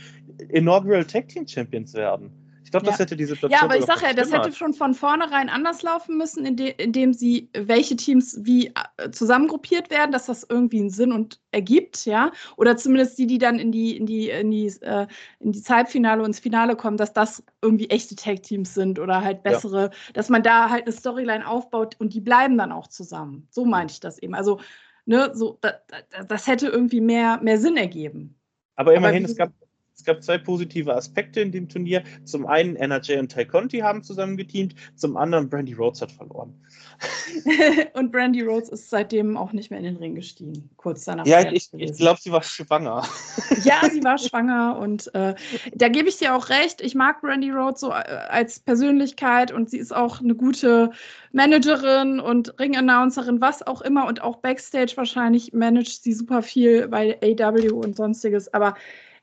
Inaugural 0.50 1.04
Tag 1.04 1.26
Team 1.28 1.48
Champions 1.48 1.94
werden 1.94 2.30
glaube, 2.74 2.86
das 2.86 2.98
hätte 2.98 3.16
die 3.16 3.24
Situation. 3.24 3.50
Ja, 3.50 3.62
aber 3.62 3.78
ich 3.78 3.84
sage 3.84 4.06
ja, 4.06 4.12
das 4.12 4.32
hätte 4.32 4.52
schon 4.52 4.74
von 4.74 4.94
vornherein 4.94 5.48
anders 5.48 5.82
laufen 5.82 6.16
müssen, 6.16 6.44
indem, 6.44 6.74
indem 6.76 7.12
sie, 7.12 7.48
welche 7.52 7.96
Teams 7.96 8.38
wie 8.42 8.68
äh, 8.98 9.10
zusammengruppiert 9.10 9.90
werden, 9.90 10.12
dass 10.12 10.26
das 10.26 10.46
irgendwie 10.48 10.80
einen 10.80 10.90
Sinn 10.90 11.12
und 11.12 11.40
ergibt, 11.52 12.04
ja. 12.04 12.32
Oder 12.56 12.76
zumindest 12.76 13.18
die, 13.18 13.26
die 13.26 13.38
dann 13.38 13.58
in 13.58 13.72
die, 13.72 13.96
in 13.96 14.06
die, 14.06 14.30
in 14.30 14.50
die, 14.50 14.66
äh, 14.82 15.06
in 15.40 15.52
die 15.52 15.62
Zeitfinale 15.62 16.20
und 16.20 16.28
ins 16.28 16.40
Finale 16.40 16.76
kommen, 16.76 16.96
dass 16.96 17.12
das 17.12 17.42
irgendwie 17.62 17.88
echte 17.90 18.16
Tag-Teams 18.16 18.74
sind 18.74 18.98
oder 18.98 19.22
halt 19.22 19.42
bessere, 19.42 19.82
ja. 19.82 19.90
dass 20.12 20.28
man 20.28 20.42
da 20.42 20.70
halt 20.70 20.84
eine 20.84 20.92
Storyline 20.92 21.46
aufbaut 21.46 21.96
und 21.98 22.14
die 22.14 22.20
bleiben 22.20 22.58
dann 22.58 22.72
auch 22.72 22.88
zusammen. 22.88 23.46
So 23.50 23.64
meinte 23.64 23.92
ich 23.92 24.00
das 24.00 24.18
eben. 24.18 24.34
Also, 24.34 24.60
ne, 25.06 25.30
so, 25.34 25.58
da, 25.60 25.74
da, 26.10 26.24
das 26.24 26.46
hätte 26.46 26.68
irgendwie 26.68 27.00
mehr, 27.00 27.38
mehr 27.42 27.58
Sinn 27.58 27.76
ergeben. 27.76 28.38
Aber 28.76 28.94
immerhin, 28.94 29.24
Aber 29.24 29.30
es 29.30 29.36
gab 29.36 29.52
es 29.96 30.04
gab 30.04 30.22
zwei 30.22 30.38
positive 30.38 30.94
Aspekte 30.94 31.40
in 31.40 31.52
dem 31.52 31.68
Turnier. 31.68 32.02
Zum 32.24 32.46
einen 32.46 32.76
NRJ 32.76 33.18
und 33.18 33.32
Ty 33.32 33.46
Conti 33.46 33.78
haben 33.78 34.02
zusammen 34.02 34.36
geteamt, 34.36 34.74
zum 34.96 35.16
anderen 35.16 35.48
Brandy 35.48 35.72
Rhodes 35.72 36.02
hat 36.02 36.10
verloren. 36.10 36.54
und 37.94 38.12
Brandy 38.12 38.42
Rhodes 38.42 38.68
ist 38.68 38.90
seitdem 38.90 39.36
auch 39.36 39.52
nicht 39.52 39.70
mehr 39.70 39.78
in 39.78 39.84
den 39.84 39.96
Ring 39.96 40.14
gestiegen, 40.14 40.70
kurz 40.76 41.04
danach. 41.04 41.26
Ja, 41.26 41.50
ich, 41.50 41.68
ich 41.72 41.96
glaube, 41.96 42.20
sie 42.20 42.32
war 42.32 42.42
schwanger. 42.42 43.04
ja, 43.64 43.88
sie 43.90 44.02
war 44.02 44.18
schwanger 44.18 44.78
und 44.78 45.14
äh, 45.14 45.34
da 45.74 45.88
gebe 45.88 46.08
ich 46.08 46.18
dir 46.18 46.34
auch 46.34 46.48
recht. 46.48 46.80
Ich 46.80 46.94
mag 46.94 47.20
Brandy 47.20 47.50
Rhodes 47.50 47.80
so 47.80 47.90
äh, 47.90 47.92
als 47.92 48.60
Persönlichkeit 48.60 49.52
und 49.52 49.70
sie 49.70 49.78
ist 49.78 49.94
auch 49.94 50.20
eine 50.20 50.34
gute 50.34 50.90
Managerin 51.32 52.20
und 52.20 52.58
Ring-Announcerin, 52.58 53.40
was 53.40 53.66
auch 53.66 53.80
immer 53.82 54.06
und 54.06 54.22
auch 54.22 54.36
Backstage 54.36 54.92
wahrscheinlich 54.96 55.52
managt 55.52 56.02
sie 56.02 56.12
super 56.12 56.42
viel 56.42 56.88
bei 56.88 57.18
AW 57.22 57.70
und 57.70 57.96
sonstiges, 57.96 58.52
aber 58.52 58.74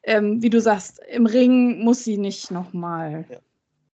ähm, 0.03 0.41
wie 0.41 0.49
du 0.49 0.59
sagst, 0.59 0.99
im 1.09 1.25
Ring 1.25 1.83
muss 1.83 2.03
sie 2.03 2.17
nicht 2.17 2.51
nochmal. 2.51 3.25
Ja. 3.29 3.37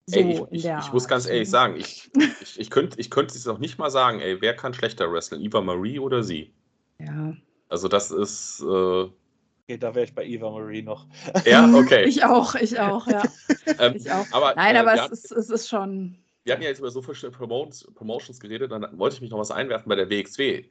So 0.09 0.21
ey, 0.21 0.33
ich, 0.51 0.65
ich, 0.65 0.71
ich, 0.71 0.93
muss 0.93 1.09
ganz 1.09 1.27
ehrlich 1.27 1.51
sagen, 1.51 1.75
ich, 1.77 2.09
ich, 2.41 2.61
ich 2.61 2.71
könnte 2.71 3.01
ich 3.01 3.11
könnt 3.11 3.33
es 3.33 3.45
noch 3.45 3.59
nicht 3.59 3.77
mal 3.79 3.91
sagen, 3.91 4.21
ey, 4.21 4.41
wer 4.41 4.55
kann 4.55 4.73
schlechter 4.73 5.13
wrestlen, 5.13 5.43
Eva 5.43 5.61
Marie 5.61 5.99
oder 5.99 6.23
sie? 6.23 6.53
Ja. 7.01 7.35
Also 7.69 7.89
das 7.89 8.13
ist. 8.13 8.61
Äh, 8.61 8.65
okay, 8.65 9.79
da 9.81 9.93
wäre 9.97 10.05
ich 10.05 10.15
bei 10.15 10.25
Eva 10.25 10.49
Marie 10.49 10.83
noch. 10.83 11.07
Ja, 11.45 11.69
okay. 11.75 12.05
ich 12.09 12.25
auch, 12.25 12.55
ich 12.55 12.79
auch, 12.79 13.09
ja. 13.09 13.25
ähm, 13.81 13.95
ich 13.97 14.09
auch. 14.09 14.27
Aber, 14.31 14.55
Nein, 14.55 14.77
äh, 14.77 14.79
aber 14.79 14.95
es, 14.95 15.11
ist, 15.11 15.33
es 15.33 15.51
ist 15.51 15.69
schon. 15.69 16.17
Wir 16.45 16.53
hatten 16.53 16.63
ja 16.63 16.69
jetzt 16.69 16.79
über 16.79 16.93
so 16.93 17.03
verschiedene 17.03 17.37
Promotions 17.37 18.39
geredet, 18.39 18.71
dann 18.71 18.87
wollte 18.97 19.17
ich 19.17 19.21
mich 19.21 19.31
noch 19.31 19.39
was 19.39 19.51
einwerfen 19.51 19.89
bei 19.89 19.97
der 19.97 20.09
WXW 20.09 20.67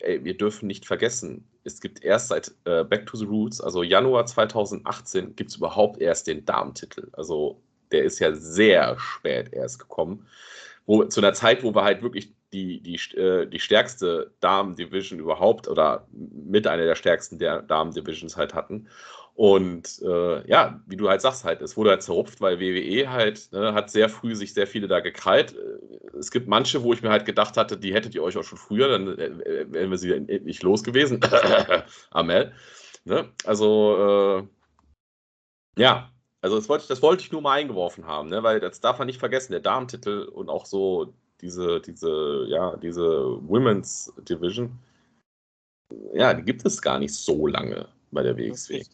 ey, 0.00 0.24
wir 0.24 0.36
dürfen 0.36 0.66
nicht 0.66 0.86
vergessen, 0.86 1.48
es 1.64 1.80
gibt 1.80 2.04
erst 2.04 2.28
seit 2.28 2.54
äh, 2.64 2.84
Back 2.84 3.06
to 3.06 3.16
the 3.16 3.24
Roots, 3.24 3.60
also 3.60 3.82
Januar 3.82 4.26
2018, 4.26 5.34
gibt 5.36 5.50
es 5.50 5.56
überhaupt 5.56 6.00
erst 6.00 6.26
den 6.26 6.44
Damentitel. 6.44 7.08
Also 7.12 7.60
der 7.90 8.04
ist 8.04 8.18
ja 8.18 8.32
sehr 8.32 8.98
spät 8.98 9.52
erst 9.52 9.78
gekommen. 9.78 10.26
Wo, 10.86 11.04
zu 11.04 11.20
einer 11.20 11.32
Zeit, 11.32 11.62
wo 11.62 11.74
wir 11.74 11.84
halt 11.84 12.02
wirklich 12.02 12.34
die, 12.52 12.80
die, 12.80 12.96
äh, 13.16 13.46
die 13.46 13.58
stärkste 13.58 14.32
Damen-Division 14.40 15.18
überhaupt 15.18 15.68
oder 15.68 16.06
mit 16.12 16.66
einer 16.66 16.84
der 16.84 16.94
stärksten 16.94 17.38
Damen-Divisions 17.38 18.36
halt 18.36 18.54
hatten. 18.54 18.88
Und 19.34 20.00
äh, 20.02 20.48
ja, 20.48 20.80
wie 20.86 20.96
du 20.96 21.08
halt 21.08 21.20
sagst, 21.20 21.44
halt, 21.44 21.60
es 21.60 21.76
wurde 21.76 21.90
halt 21.90 22.04
zerrupft, 22.04 22.40
weil 22.40 22.60
WWE 22.60 23.10
halt 23.10 23.50
ne, 23.50 23.74
hat 23.74 23.90
sehr 23.90 24.08
früh 24.08 24.36
sich 24.36 24.54
sehr 24.54 24.68
viele 24.68 24.86
da 24.86 25.00
gekrallt. 25.00 25.56
Äh, 25.56 26.16
es 26.16 26.30
gibt 26.30 26.46
manche, 26.46 26.84
wo 26.84 26.92
ich 26.92 27.02
mir 27.02 27.10
halt 27.10 27.26
gedacht 27.26 27.56
hatte, 27.56 27.76
die 27.76 27.92
hättet 27.92 28.14
ihr 28.14 28.22
euch 28.22 28.36
auch 28.36 28.44
schon 28.44 28.58
früher, 28.58 28.88
dann 28.88 29.18
äh, 29.18 29.66
wären 29.72 29.90
wir 29.90 29.98
sie 29.98 30.20
nicht 30.20 30.62
los 30.62 30.84
gewesen. 30.84 31.20
Amel. 32.10 32.52
Ne? 33.04 33.28
Also, 33.44 34.46
äh, 35.76 35.82
ja, 35.82 36.12
also 36.40 36.56
das 36.56 36.68
wollte, 36.68 36.86
das 36.88 37.02
wollte 37.02 37.24
ich 37.24 37.32
nur 37.32 37.42
mal 37.42 37.58
eingeworfen 37.58 38.06
haben, 38.06 38.28
ne? 38.28 38.42
weil 38.44 38.60
das 38.60 38.80
darf 38.80 38.98
man 38.98 39.06
nicht 39.06 39.18
vergessen, 39.18 39.50
der 39.50 39.60
Damentitel 39.62 40.26
und 40.26 40.48
auch 40.48 40.66
so 40.66 41.12
diese, 41.40 41.80
diese, 41.80 42.46
ja, 42.48 42.76
diese 42.76 43.02
Women's 43.48 44.12
Division, 44.28 44.78
ja, 46.12 46.34
die 46.34 46.42
gibt 46.42 46.64
es 46.64 46.80
gar 46.80 47.00
nicht 47.00 47.14
so 47.14 47.48
lange 47.48 47.88
bei 48.12 48.22
der 48.22 48.36
WXW. 48.36 48.84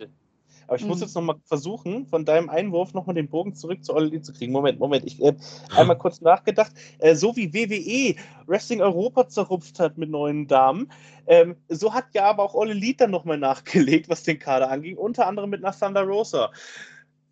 Aber 0.71 0.77
ich 0.77 0.83
mhm. 0.85 0.91
muss 0.91 1.01
jetzt 1.01 1.17
nochmal 1.17 1.35
versuchen, 1.47 2.07
von 2.07 2.25
deinem 2.25 2.49
Einwurf 2.49 2.95
nochmal 2.95 3.17
den 3.17 3.29
Bogen 3.29 3.57
zurück 3.57 3.83
zu 3.85 3.93
Olli 3.93 4.23
zu 4.23 4.33
kriegen. 4.33 4.53
Moment, 4.53 4.79
Moment, 4.79 5.05
ich 5.05 5.21
äh, 5.21 5.35
einmal 5.75 5.99
kurz 5.99 6.21
nachgedacht. 6.21 6.71
Äh, 7.01 7.17
so 7.17 7.35
wie 7.35 7.53
WWE 7.53 8.15
Wrestling 8.47 8.81
Europa 8.81 9.27
zerrupft 9.27 9.81
hat 9.81 9.99
mit 9.99 10.11
neuen 10.11 10.47
Damen, 10.47 10.93
ähm, 11.27 11.57
so 11.69 11.93
hat 11.93 12.15
ja 12.15 12.27
aber 12.27 12.45
auch 12.45 12.55
Olli 12.55 12.75
Lied 12.75 13.01
dann 13.01 13.11
nochmal 13.11 13.37
nachgelegt, 13.37 14.09
was 14.09 14.23
den 14.23 14.39
Kader 14.39 14.71
anging, 14.71 14.97
unter 14.97 15.27
anderem 15.27 15.51
mit 15.51 15.63
Thunder 15.63 16.05
Rosa. 16.05 16.53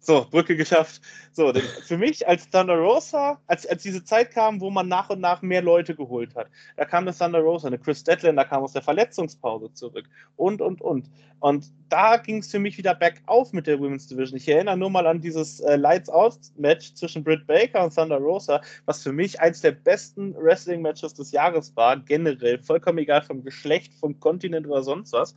So, 0.09 0.25
Brücke 0.31 0.57
geschafft. 0.57 1.03
So, 1.35 1.53
für 1.85 1.99
mich 1.99 2.27
als 2.27 2.49
Thunder 2.49 2.79
Rosa, 2.79 3.39
als, 3.47 3.67
als 3.67 3.83
diese 3.83 4.03
Zeit 4.03 4.31
kam, 4.31 4.59
wo 4.59 4.71
man 4.71 4.89
nach 4.89 5.11
und 5.11 5.21
nach 5.21 5.43
mehr 5.43 5.61
Leute 5.61 5.95
geholt 5.95 6.35
hat, 6.35 6.47
da 6.79 6.87
kam 6.87 7.07
eine 7.07 7.15
Thunder 7.15 7.41
Rosa, 7.41 7.67
eine 7.67 7.79
Chris 7.79 8.05
Deadlander 8.05 8.47
kam 8.47 8.63
aus 8.63 8.73
der 8.73 8.81
Verletzungspause 8.81 9.71
zurück 9.75 10.07
und, 10.37 10.63
und, 10.63 10.81
und. 10.81 11.11
Und 11.41 11.67
da 11.91 12.17
ging 12.17 12.39
es 12.39 12.51
für 12.51 12.59
mich 12.59 12.79
wieder 12.79 12.95
bergauf 12.95 13.53
mit 13.53 13.67
der 13.67 13.79
Women's 13.81 14.07
Division. 14.07 14.39
Ich 14.39 14.49
erinnere 14.49 14.79
nur 14.79 14.89
mal 14.89 15.07
an 15.07 15.21
dieses 15.21 15.61
äh, 15.61 15.77
Lights-Out-Match 15.77 16.95
zwischen 16.95 17.23
Britt 17.23 17.47
Baker 17.47 17.85
und 17.85 17.95
Thunder 17.95 18.17
Rosa, 18.17 18.63
was 18.87 19.03
für 19.03 19.13
mich 19.13 19.39
eins 19.43 19.61
der 19.61 19.73
besten 19.73 20.35
Wrestling-Matches 20.37 21.13
des 21.13 21.33
Jahres 21.33 21.77
war, 21.77 21.99
generell, 21.99 22.59
vollkommen 22.61 22.97
egal 22.97 23.21
vom 23.21 23.45
Geschlecht, 23.45 23.93
vom 23.93 24.19
Kontinent 24.19 24.67
oder 24.67 24.83
sonst 24.83 25.13
was 25.13 25.35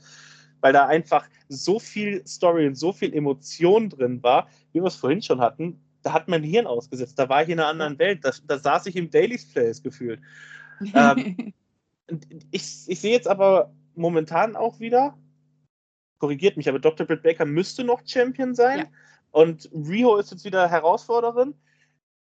weil 0.61 0.73
da 0.73 0.87
einfach 0.87 1.27
so 1.49 1.79
viel 1.79 2.25
Story 2.25 2.67
und 2.67 2.75
so 2.75 2.93
viel 2.93 3.13
Emotion 3.13 3.89
drin 3.89 4.23
war, 4.23 4.47
wie 4.71 4.79
wir 4.79 4.87
es 4.87 4.95
vorhin 4.95 5.21
schon 5.21 5.41
hatten. 5.41 5.81
Da 6.03 6.13
hat 6.13 6.27
mein 6.27 6.43
Hirn 6.43 6.67
ausgesetzt, 6.67 7.19
da 7.19 7.29
war 7.29 7.43
ich 7.43 7.49
in 7.49 7.59
einer 7.59 7.69
anderen 7.69 7.99
Welt, 7.99 8.23
da, 8.23 8.31
da 8.47 8.57
saß 8.57 8.87
ich 8.87 8.95
im 8.95 9.09
Daily's 9.09 9.51
Place 9.51 9.83
gefühlt. 9.83 10.21
ähm, 10.93 11.53
ich, 12.51 12.85
ich 12.87 12.99
sehe 12.99 13.11
jetzt 13.11 13.27
aber 13.27 13.73
momentan 13.95 14.55
auch 14.55 14.79
wieder, 14.79 15.17
korrigiert 16.17 16.57
mich, 16.57 16.69
aber 16.69 16.79
Dr. 16.79 17.05
Britt 17.05 17.23
Baker 17.23 17.45
müsste 17.45 17.83
noch 17.83 18.01
Champion 18.05 18.55
sein 18.55 18.79
ja. 18.79 18.85
und 19.31 19.69
Rio 19.73 20.17
ist 20.17 20.31
jetzt 20.31 20.45
wieder 20.45 20.69
Herausforderin. 20.69 21.55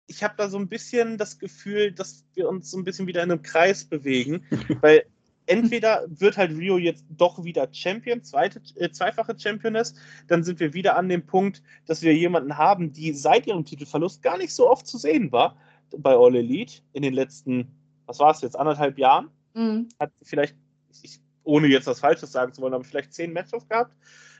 Ich 0.06 0.22
habe 0.22 0.34
da 0.36 0.48
so 0.48 0.58
ein 0.58 0.68
bisschen 0.68 1.18
das 1.18 1.38
Gefühl, 1.38 1.92
dass 1.92 2.24
wir 2.34 2.48
uns 2.48 2.70
so 2.70 2.78
ein 2.78 2.84
bisschen 2.84 3.06
wieder 3.06 3.22
in 3.22 3.32
einem 3.32 3.42
Kreis 3.42 3.84
bewegen, 3.84 4.44
weil 4.80 5.06
entweder 5.46 6.04
wird 6.08 6.36
halt 6.36 6.50
Rio 6.52 6.78
jetzt 6.78 7.04
doch 7.08 7.42
wieder 7.44 7.68
Champion, 7.72 8.22
zweite, 8.22 8.60
äh, 8.76 8.90
zweifache 8.90 9.34
Championess, 9.38 9.94
dann 10.26 10.44
sind 10.44 10.60
wir 10.60 10.74
wieder 10.74 10.96
an 10.96 11.08
dem 11.08 11.24
Punkt, 11.26 11.62
dass 11.86 12.02
wir 12.02 12.14
jemanden 12.14 12.58
haben, 12.58 12.92
die 12.92 13.12
seit 13.12 13.46
ihrem 13.46 13.64
Titelverlust 13.64 14.22
gar 14.22 14.38
nicht 14.38 14.52
so 14.52 14.68
oft 14.68 14.86
zu 14.86 14.98
sehen 14.98 15.32
war 15.32 15.56
bei 15.96 16.14
All 16.14 16.34
Elite 16.34 16.82
in 16.92 17.02
den 17.02 17.14
letzten, 17.14 17.68
was 18.06 18.18
war 18.18 18.32
es 18.32 18.40
jetzt, 18.42 18.58
anderthalb 18.58 18.98
Jahren. 18.98 19.30
Mhm. 19.54 19.88
Hat 19.98 20.12
vielleicht, 20.22 20.56
ich, 21.02 21.20
ohne 21.44 21.68
jetzt 21.68 21.86
was 21.86 22.00
Falsches 22.00 22.32
sagen 22.32 22.52
zu 22.52 22.60
wollen, 22.60 22.74
aber 22.74 22.84
vielleicht 22.84 23.14
zehn 23.14 23.32
Matches 23.32 23.68
gehabt. 23.68 23.94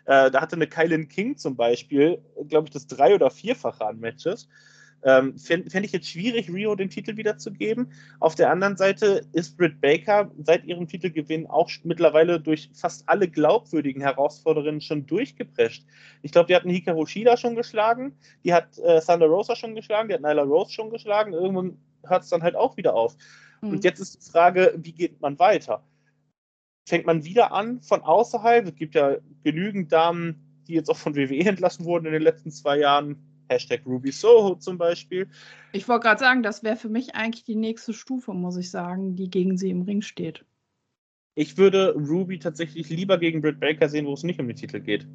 Äh, 0.07 0.31
da 0.31 0.41
hatte 0.41 0.57
eine 0.57 0.67
Kylan 0.67 1.09
King 1.09 1.37
zum 1.37 1.57
Beispiel, 1.57 2.23
glaube 2.49 2.67
ich, 2.67 2.73
das 2.73 2.87
drei- 2.87 3.15
oder 3.15 3.31
vierfache 3.31 3.87
an 3.87 3.99
Matches. 3.99 4.49
Ähm, 5.03 5.39
Fände 5.39 5.71
fänd 5.71 5.87
ich 5.87 5.93
jetzt 5.93 6.09
schwierig, 6.09 6.53
Rio 6.53 6.75
den 6.75 6.91
Titel 6.91 7.17
wiederzugeben. 7.17 7.93
Auf 8.19 8.35
der 8.35 8.51
anderen 8.51 8.77
Seite 8.77 9.23
ist 9.33 9.57
Britt 9.57 9.81
Baker 9.81 10.31
seit 10.43 10.65
ihrem 10.65 10.89
Titelgewinn 10.89 11.47
auch 11.47 11.71
mittlerweile 11.85 12.41
durch 12.41 12.71
fast 12.75 13.09
alle 13.09 13.29
glaubwürdigen 13.29 14.03
Herausforderinnen 14.03 14.81
schon 14.81 15.07
durchgeprescht. 15.07 15.85
Ich 16.23 16.33
glaube, 16.33 16.49
die 16.49 16.57
hatten 16.57 16.71
Hikaru 16.71 17.07
Shida 17.07 17.37
schon 17.37 17.55
geschlagen, 17.55 18.17
die 18.45 18.53
hat 18.53 18.79
äh, 18.79 19.01
Thunder 19.01 19.27
Rosa 19.27 19.55
schon 19.55 19.75
geschlagen, 19.75 20.09
die 20.09 20.15
hat 20.15 20.23
Nyla 20.23 20.43
Rose 20.43 20.73
schon 20.73 20.91
geschlagen. 20.91 21.33
Irgendwann 21.33 21.79
hört 22.05 22.25
es 22.25 22.29
dann 22.29 22.43
halt 22.43 22.57
auch 22.57 22.77
wieder 22.77 22.95
auf. 22.95 23.17
Mhm. 23.61 23.71
Und 23.71 23.85
jetzt 23.85 24.01
ist 24.01 24.17
die 24.17 24.31
Frage, 24.31 24.75
wie 24.77 24.93
geht 24.93 25.21
man 25.21 25.39
weiter? 25.39 25.85
Fängt 26.89 27.07
man 27.07 27.25
wieder 27.25 27.53
an 27.53 27.81
von 27.83 28.03
außerhalb? 28.03 28.67
Es 28.67 28.75
gibt 28.77 28.95
ja 28.95 29.17
genügend 29.43 29.93
Damen, 29.93 30.63
die 30.69 30.75
jetzt 30.75 30.89
auch 30.89 30.97
von 30.97 31.17
WWE 31.17 31.45
entlassen 31.47 31.85
wurden 31.85 32.07
in 32.07 32.13
den 32.13 32.23
letzten 32.23 32.51
zwei 32.51 32.79
Jahren 32.79 33.36
Hashtag 33.49 33.83
Ruby 33.87 34.13
Soho 34.13 34.57
zum 34.57 34.79
Beispiel. 34.79 35.29
Ich 35.73 35.89
wollte 35.89 36.05
gerade 36.05 36.21
sagen, 36.21 36.43
das 36.43 36.63
wäre 36.63 36.77
für 36.77 36.89
mich 36.89 37.15
eigentlich 37.15 37.45
die 37.45 37.57
nächste 37.57 37.93
Stufe, 37.93 38.33
muss 38.33 38.57
ich 38.57 38.71
sagen, 38.71 39.17
die 39.17 39.31
gegen 39.31 39.57
sie 39.57 39.71
im 39.71 39.83
Ring 39.83 40.03
steht. 40.03 40.45
Ich 41.35 41.59
würde 41.59 41.95
Ruby 41.95 42.39
tatsächlich 42.39 42.89
lieber 42.89 43.19
gegen 43.19 43.43
Britt 43.43 43.61
Baker 43.61 43.89
sehen, 43.89 44.07
wo 44.07 44.15
es 44.15 44.23
nicht 44.23 44.41
um 44.41 44.49
den 44.49 44.57
Titel 44.57 44.81
geht. 44.81 45.07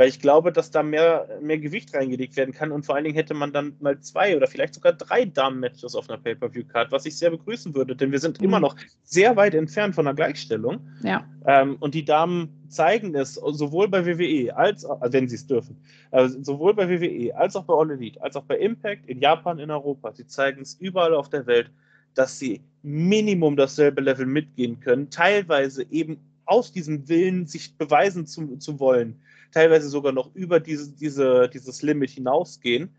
Weil 0.00 0.08
ich 0.08 0.18
glaube, 0.18 0.50
dass 0.50 0.70
da 0.70 0.82
mehr, 0.82 1.28
mehr 1.42 1.58
Gewicht 1.58 1.94
reingelegt 1.94 2.34
werden 2.34 2.54
kann 2.54 2.72
und 2.72 2.86
vor 2.86 2.94
allen 2.94 3.04
Dingen 3.04 3.16
hätte 3.16 3.34
man 3.34 3.52
dann 3.52 3.76
mal 3.80 4.00
zwei 4.00 4.34
oder 4.34 4.46
vielleicht 4.46 4.72
sogar 4.72 4.94
drei 4.94 5.26
Damen-Matches 5.26 5.94
auf 5.94 6.08
einer 6.08 6.16
Pay-Per-View-Card, 6.16 6.90
was 6.90 7.04
ich 7.04 7.18
sehr 7.18 7.28
begrüßen 7.28 7.74
würde, 7.74 7.94
denn 7.94 8.10
wir 8.10 8.18
sind 8.18 8.40
mhm. 8.40 8.46
immer 8.46 8.60
noch 8.60 8.76
sehr 9.02 9.36
weit 9.36 9.52
entfernt 9.52 9.94
von 9.94 10.06
der 10.06 10.14
Gleichstellung. 10.14 10.80
Ja. 11.02 11.28
Ähm, 11.44 11.76
und 11.80 11.94
die 11.94 12.06
Damen 12.06 12.64
zeigen 12.68 13.14
es 13.14 13.34
sowohl 13.34 13.88
bei 13.88 14.06
WWE 14.06 14.56
als 14.56 14.86
auch, 14.86 15.02
wenn 15.02 15.28
sie 15.28 15.36
es 15.36 15.46
dürfen, 15.46 15.76
also 16.12 16.42
sowohl 16.42 16.72
bei 16.72 16.88
WWE 16.88 17.36
als 17.36 17.54
auch 17.54 17.64
bei 17.64 17.74
All 17.74 17.90
Elite, 17.90 18.22
als 18.22 18.36
auch 18.36 18.44
bei 18.44 18.56
Impact 18.56 19.04
in 19.04 19.18
Japan, 19.18 19.58
in 19.58 19.70
Europa. 19.70 20.14
Sie 20.14 20.26
zeigen 20.26 20.62
es 20.62 20.76
überall 20.80 21.12
auf 21.12 21.28
der 21.28 21.46
Welt, 21.46 21.70
dass 22.14 22.38
sie 22.38 22.62
Minimum 22.82 23.54
dasselbe 23.54 24.00
Level 24.00 24.24
mitgehen 24.24 24.80
können, 24.80 25.10
teilweise 25.10 25.84
eben 25.90 26.16
aus 26.46 26.72
diesem 26.72 27.06
Willen, 27.06 27.44
sich 27.44 27.76
beweisen 27.76 28.26
zu, 28.26 28.56
zu 28.56 28.80
wollen 28.80 29.20
teilweise 29.52 29.88
sogar 29.88 30.12
noch 30.12 30.34
über 30.34 30.60
diese, 30.60 30.92
diese, 30.92 31.48
dieses 31.48 31.82
Limit 31.82 32.10
hinausgehen. 32.10 32.94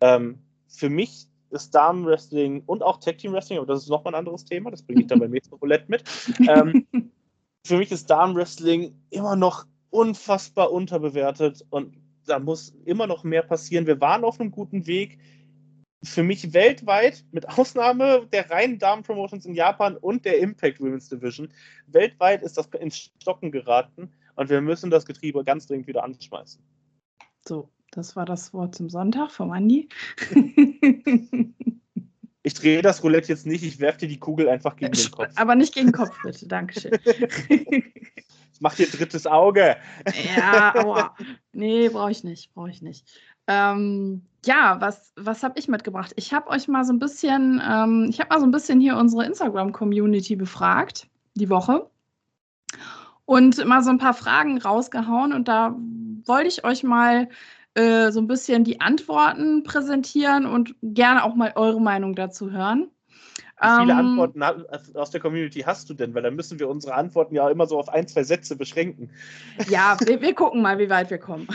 Ähm, 0.00 0.38
für 0.68 0.88
mich 0.88 1.28
ist 1.50 1.74
Damen-Wrestling 1.74 2.62
und 2.66 2.82
auch 2.82 2.98
Tag-Team-Wrestling, 2.98 3.58
aber 3.58 3.66
das 3.66 3.84
ist 3.84 3.88
nochmal 3.88 4.14
ein 4.14 4.18
anderes 4.18 4.44
Thema, 4.44 4.70
das 4.70 4.82
bringe 4.82 5.02
ich 5.02 5.06
dann 5.06 5.20
beim 5.20 5.30
nächsten 5.30 5.54
Roulette 5.54 5.86
mit. 5.88 6.04
Ähm, 6.48 6.86
für 7.66 7.78
mich 7.78 7.90
ist 7.92 8.10
Damen-Wrestling 8.10 8.94
immer 9.10 9.36
noch 9.36 9.66
unfassbar 9.90 10.72
unterbewertet 10.72 11.64
und 11.70 11.96
da 12.26 12.38
muss 12.38 12.74
immer 12.84 13.06
noch 13.06 13.24
mehr 13.24 13.42
passieren. 13.42 13.86
Wir 13.86 14.00
waren 14.00 14.24
auf 14.24 14.40
einem 14.40 14.50
guten 14.50 14.86
Weg. 14.86 15.18
Für 16.02 16.22
mich 16.22 16.52
weltweit, 16.52 17.24
mit 17.32 17.48
Ausnahme 17.48 18.26
der 18.32 18.50
reinen 18.50 18.78
Damen-Promotions 18.78 19.46
in 19.46 19.54
Japan 19.54 19.96
und 19.96 20.24
der 20.24 20.38
Impact 20.38 20.80
Women's 20.80 21.08
Division, 21.08 21.48
weltweit 21.86 22.42
ist 22.42 22.58
das 22.58 22.66
ins 22.78 23.10
Stocken 23.20 23.50
geraten. 23.50 24.12
Und 24.36 24.50
wir 24.50 24.60
müssen 24.60 24.90
das 24.90 25.04
Getriebe 25.04 25.42
ganz 25.42 25.66
dringend 25.66 25.86
wieder 25.86 26.04
anschmeißen. 26.04 26.62
So, 27.46 27.70
das 27.90 28.14
war 28.16 28.26
das 28.26 28.52
Wort 28.52 28.74
zum 28.74 28.88
Sonntag 28.90 29.30
vom 29.30 29.50
Andi. 29.50 29.88
ich 32.42 32.54
drehe 32.54 32.82
das 32.82 33.02
Roulette 33.02 33.28
jetzt 33.28 33.46
nicht, 33.46 33.64
ich 33.64 33.80
werfe 33.80 34.00
dir 34.00 34.08
die 34.08 34.20
Kugel 34.20 34.48
einfach 34.48 34.76
gegen 34.76 34.92
den 34.92 35.10
Kopf. 35.10 35.32
Aber 35.36 35.54
nicht 35.54 35.74
gegen 35.74 35.88
den 35.88 35.92
Kopf, 35.92 36.16
bitte. 36.22 36.46
Dankeschön. 36.46 36.92
ich 37.48 38.60
mache 38.60 38.76
dir 38.76 38.88
drittes 38.88 39.26
Auge. 39.26 39.76
ja, 40.36 40.74
aua. 40.76 41.16
Nee, 41.52 41.88
brauche 41.88 42.10
ich 42.10 42.22
nicht, 42.22 42.52
brauche 42.52 42.70
ich 42.70 42.82
nicht. 42.82 43.08
Ähm, 43.46 44.26
ja, 44.44 44.80
was, 44.80 45.12
was 45.16 45.42
habe 45.42 45.58
ich 45.58 45.68
mitgebracht? 45.68 46.12
Ich 46.16 46.34
habe 46.34 46.50
euch 46.50 46.68
mal 46.68 46.84
so 46.84 46.92
ein 46.92 46.98
bisschen, 46.98 47.62
ähm, 47.66 48.08
ich 48.10 48.20
habe 48.20 48.30
mal 48.30 48.40
so 48.40 48.46
ein 48.46 48.50
bisschen 48.50 48.80
hier 48.80 48.96
unsere 48.96 49.24
Instagram-Community 49.24 50.36
befragt, 50.36 51.08
die 51.34 51.48
Woche 51.48 51.88
und 53.26 53.64
mal 53.66 53.82
so 53.82 53.90
ein 53.90 53.98
paar 53.98 54.14
Fragen 54.14 54.58
rausgehauen. 54.58 55.32
Und 55.34 55.48
da 55.48 55.76
wollte 56.24 56.48
ich 56.48 56.64
euch 56.64 56.82
mal 56.82 57.28
äh, 57.74 58.10
so 58.10 58.20
ein 58.20 58.26
bisschen 58.26 58.64
die 58.64 58.80
Antworten 58.80 59.62
präsentieren 59.62 60.46
und 60.46 60.74
gerne 60.82 61.24
auch 61.24 61.34
mal 61.34 61.52
eure 61.56 61.80
Meinung 61.80 62.14
dazu 62.14 62.50
hören. 62.50 62.88
Wie 63.58 63.80
viele 63.80 63.92
ähm, 63.92 63.98
Antworten 63.98 64.42
aus 64.96 65.10
der 65.10 65.20
Community 65.20 65.60
hast 65.60 65.88
du 65.88 65.94
denn? 65.94 66.14
Weil 66.14 66.22
dann 66.22 66.36
müssen 66.36 66.58
wir 66.58 66.68
unsere 66.68 66.94
Antworten 66.94 67.34
ja 67.34 67.48
immer 67.48 67.66
so 67.66 67.78
auf 67.78 67.88
ein, 67.88 68.06
zwei 68.06 68.22
Sätze 68.22 68.54
beschränken. 68.54 69.10
Ja, 69.68 69.96
wir, 70.04 70.20
wir 70.20 70.34
gucken 70.34 70.60
mal, 70.60 70.78
wie 70.78 70.90
weit 70.90 71.08
wir 71.08 71.16
kommen. 71.16 71.48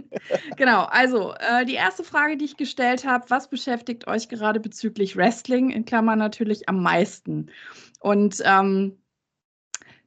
genau, 0.56 0.84
also 0.90 1.32
äh, 1.38 1.64
die 1.64 1.74
erste 1.74 2.04
Frage, 2.04 2.36
die 2.36 2.44
ich 2.44 2.58
gestellt 2.58 3.06
habe, 3.06 3.24
was 3.28 3.48
beschäftigt 3.48 4.06
euch 4.06 4.28
gerade 4.28 4.60
bezüglich 4.60 5.16
Wrestling, 5.16 5.70
in 5.70 5.86
Klammern 5.86 6.18
natürlich 6.18 6.68
am 6.68 6.82
meisten? 6.82 7.50
Und 8.00 8.42
ähm, 8.44 8.98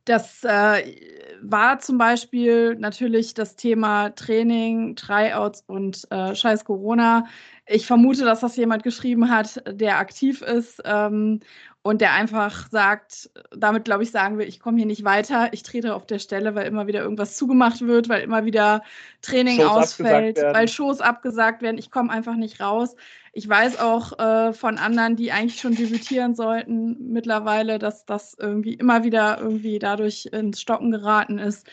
das 0.06 0.44
äh, 0.44 0.96
war 1.42 1.80
zum 1.80 1.98
Beispiel 1.98 2.76
natürlich 2.76 3.34
das 3.34 3.56
Thema 3.56 4.10
Training, 4.10 4.96
Tryouts 4.96 5.64
und 5.68 6.08
äh, 6.12 6.36
scheiß 6.36 6.66
Corona. 6.66 7.26
Ich 7.68 7.86
vermute, 7.86 8.26
dass 8.26 8.40
das 8.42 8.56
jemand 8.56 8.84
geschrieben 8.84 9.30
hat, 9.30 9.62
der 9.68 10.00
aktiv 10.00 10.42
ist 10.42 10.82
ähm, 10.86 11.40
und 11.84 12.02
der 12.02 12.14
einfach 12.14 12.70
sagt, 12.70 13.30
damit 13.56 13.86
glaube 13.86 14.04
ich, 14.04 14.12
sagen 14.12 14.38
will, 14.38 14.48
ich 14.48 14.60
komme 14.60 14.78
hier 14.78 14.86
nicht 14.86 15.04
weiter, 15.04 15.50
ich 15.52 15.64
trete 15.64 15.96
auf 15.96 16.06
der 16.06 16.20
Stelle, 16.20 16.54
weil 16.56 16.68
immer 16.68 16.88
wieder 16.88 17.02
irgendwas 17.02 17.38
zugemacht 17.38 17.82
wird, 17.82 18.10
weil 18.10 18.22
immer 18.22 18.46
wieder 18.46 18.84
Training 19.22 19.62
Shows 19.62 19.78
ausfällt, 19.78 20.38
weil 20.38 20.68
Shows 20.68 21.02
abgesagt 21.02 21.62
werden, 21.62 21.78
ich 21.78 21.92
komme 21.92 22.12
einfach 22.12 22.36
nicht 22.36 22.60
raus. 22.60 22.96
Ich 23.34 23.48
weiß 23.48 23.80
auch 23.80 24.20
äh, 24.20 24.52
von 24.52 24.78
anderen, 24.78 25.16
die 25.16 25.32
eigentlich 25.32 25.62
schon 25.62 25.76
debütieren 25.76 26.36
sollten, 26.36 27.14
mittlerweile, 27.14 27.80
dass 27.80 28.06
das 28.06 28.36
irgendwie 28.38 28.74
immer 28.74 29.06
wieder 29.06 29.40
irgendwie 29.40 29.80
dadurch 29.80 30.26
ins 30.26 30.60
Stocken 30.60 30.92
geraten 30.92 31.38
ist. 31.38 31.66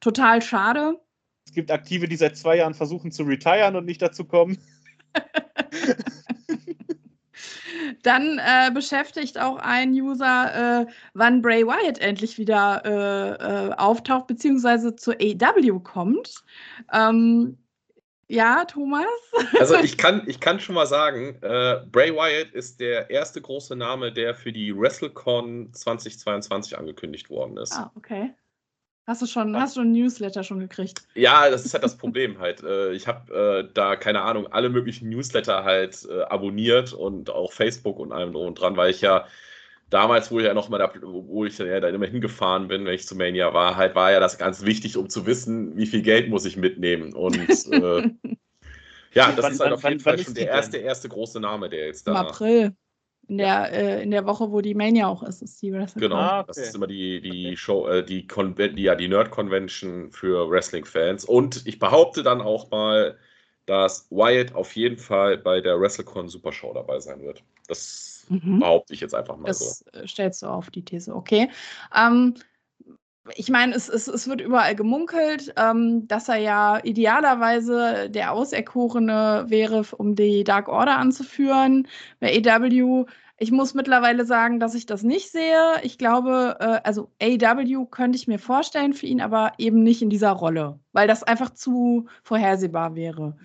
Total 0.00 0.40
schade. 0.42 1.00
Es 1.46 1.52
gibt 1.52 1.72
Aktive, 1.72 2.06
die 2.06 2.16
seit 2.16 2.36
zwei 2.36 2.58
Jahren 2.58 2.74
versuchen 2.74 3.10
zu 3.10 3.24
retiren 3.24 3.74
und 3.74 3.84
nicht 3.84 4.00
dazu 4.00 4.24
kommen. 4.24 4.58
Dann 8.02 8.38
äh, 8.38 8.70
beschäftigt 8.72 9.38
auch 9.38 9.56
ein 9.56 9.92
User, 9.92 10.82
äh, 10.82 10.86
wann 11.14 11.42
Bray 11.42 11.66
Wyatt 11.66 11.98
endlich 11.98 12.38
wieder 12.38 12.82
äh, 12.84 13.70
äh 13.70 13.74
auftaucht, 13.74 14.28
beziehungsweise 14.28 14.94
zur 14.96 15.14
AW 15.14 15.80
kommt. 15.80 16.44
Ähm, 16.92 17.58
ja, 18.32 18.64
Thomas? 18.64 19.04
Also 19.58 19.74
ich 19.82 19.98
kann, 19.98 20.22
ich 20.26 20.40
kann 20.40 20.58
schon 20.58 20.74
mal 20.74 20.86
sagen, 20.86 21.36
äh, 21.42 21.80
Bray 21.90 22.14
Wyatt 22.14 22.52
ist 22.52 22.80
der 22.80 23.10
erste 23.10 23.40
große 23.40 23.76
Name, 23.76 24.12
der 24.12 24.34
für 24.34 24.52
die 24.52 24.76
WrestleCon 24.76 25.72
2022 25.72 26.78
angekündigt 26.78 27.28
worden 27.28 27.58
ist. 27.58 27.74
Ah, 27.74 27.92
okay. 27.94 28.32
Hast 29.06 29.20
du 29.20 29.26
schon, 29.26 29.56
hast 29.56 29.76
du 29.76 29.80
ein 29.80 29.92
Newsletter 29.92 30.44
schon 30.44 30.60
gekriegt? 30.60 31.02
Ja, 31.14 31.50
das 31.50 31.66
ist 31.66 31.74
halt 31.74 31.82
das 31.82 31.98
Problem 31.98 32.38
halt. 32.38 32.62
Äh, 32.62 32.92
ich 32.92 33.06
habe 33.06 33.66
äh, 33.68 33.74
da, 33.74 33.96
keine 33.96 34.22
Ahnung, 34.22 34.46
alle 34.46 34.70
möglichen 34.70 35.08
Newsletter 35.10 35.64
halt 35.64 36.06
äh, 36.08 36.22
abonniert 36.22 36.92
und 36.92 37.28
auch 37.28 37.52
Facebook 37.52 37.98
und 37.98 38.12
allem 38.12 38.32
drum 38.32 38.46
und 38.46 38.54
dran, 38.54 38.76
weil 38.76 38.90
ich 38.90 39.00
ja 39.00 39.26
damals, 39.92 40.30
wo 40.30 40.38
ich 40.38 40.46
ja 40.46 40.54
noch 40.54 40.68
mal 40.68 40.78
da, 40.78 40.92
wo 41.02 41.44
ich 41.44 41.58
ja 41.58 41.80
da 41.80 41.88
immer 41.88 42.06
hingefahren 42.06 42.68
bin, 42.68 42.84
wenn 42.84 42.94
ich 42.94 43.06
zu 43.06 43.14
Mania 43.14 43.52
war, 43.52 43.76
halt 43.76 43.94
war 43.94 44.12
ja 44.12 44.20
das 44.20 44.38
ganz 44.38 44.64
wichtig, 44.64 44.96
um 44.96 45.08
zu 45.08 45.26
wissen, 45.26 45.76
wie 45.76 45.86
viel 45.86 46.02
Geld 46.02 46.28
muss 46.30 46.44
ich 46.44 46.56
mitnehmen. 46.56 47.12
Und 47.12 47.36
äh, 47.70 48.10
ja, 49.12 49.32
das 49.32 49.44
wann, 49.44 49.52
ist 49.52 49.60
halt 49.60 49.72
auf 49.72 49.82
jeden 49.82 49.94
wann, 49.96 50.00
Fall 50.00 50.16
wann 50.16 50.24
schon 50.24 50.34
der 50.34 50.48
erste, 50.48 50.78
erste 50.78 51.08
große 51.08 51.40
Name, 51.40 51.68
der 51.68 51.86
jetzt 51.86 52.06
da. 52.06 52.12
Im 52.12 52.16
April. 52.16 52.72
In 53.28 53.38
der, 53.38 53.72
äh, 53.72 54.02
in 54.02 54.10
der 54.10 54.26
Woche, 54.26 54.50
wo 54.50 54.60
die 54.60 54.74
Mania 54.74 55.06
auch 55.06 55.22
ist, 55.22 55.42
ist 55.42 55.62
die 55.62 55.72
Wrestling 55.72 56.02
Genau, 56.02 56.16
ah, 56.16 56.40
okay. 56.40 56.46
das 56.48 56.58
ist 56.58 56.74
immer 56.74 56.88
die, 56.88 57.20
die 57.20 57.46
okay. 57.46 57.56
Show, 57.56 57.86
äh, 57.86 58.04
die, 58.04 58.26
die, 58.26 58.82
ja, 58.82 58.96
die 58.96 59.08
Nerd-Convention 59.08 60.10
für 60.10 60.50
Wrestling-Fans. 60.50 61.24
Und 61.24 61.64
ich 61.64 61.78
behaupte 61.78 62.24
dann 62.24 62.40
auch 62.40 62.68
mal, 62.70 63.16
dass 63.66 64.08
Wyatt 64.10 64.54
auf 64.56 64.74
jeden 64.74 64.98
Fall 64.98 65.38
bei 65.38 65.60
der 65.60 65.80
WrestleCon 65.80 66.28
Super 66.28 66.52
Show 66.52 66.72
dabei 66.74 66.98
sein 66.98 67.22
wird. 67.22 67.44
Das 67.68 68.11
mhm. 68.28 68.60
behaupte 68.60 68.94
ich 68.94 69.00
jetzt 69.00 69.14
einfach 69.14 69.36
mal 69.36 69.46
das 69.46 69.78
so. 69.78 69.84
Das 69.92 70.10
stellst 70.10 70.42
du 70.42 70.46
auf 70.46 70.70
die 70.70 70.84
These, 70.84 71.14
okay. 71.14 71.50
Ähm, 71.94 72.34
ich 73.36 73.48
meine, 73.50 73.74
es, 73.74 73.88
es, 73.88 74.08
es 74.08 74.28
wird 74.28 74.40
überall 74.40 74.74
gemunkelt, 74.74 75.52
ähm, 75.56 76.08
dass 76.08 76.28
er 76.28 76.36
ja 76.36 76.80
idealerweise 76.82 78.10
der 78.10 78.32
Auserkorene 78.32 79.44
wäre, 79.48 79.84
um 79.96 80.16
die 80.16 80.44
Dark 80.44 80.68
Order 80.68 80.98
anzuführen 80.98 81.86
bei 82.20 82.42
AW. 82.44 83.06
Ich 83.38 83.50
muss 83.52 83.74
mittlerweile 83.74 84.24
sagen, 84.24 84.60
dass 84.60 84.74
ich 84.74 84.86
das 84.86 85.02
nicht 85.02 85.30
sehe. 85.30 85.80
Ich 85.82 85.98
glaube, 85.98 86.56
äh, 86.60 86.80
also 86.84 87.10
AW 87.22 87.86
könnte 87.90 88.16
ich 88.16 88.26
mir 88.26 88.38
vorstellen 88.38 88.92
für 88.92 89.06
ihn, 89.06 89.20
aber 89.20 89.52
eben 89.58 89.82
nicht 89.82 90.02
in 90.02 90.10
dieser 90.10 90.32
Rolle, 90.32 90.80
weil 90.92 91.08
das 91.08 91.22
einfach 91.22 91.50
zu 91.50 92.06
vorhersehbar 92.24 92.94
wäre. 92.94 93.36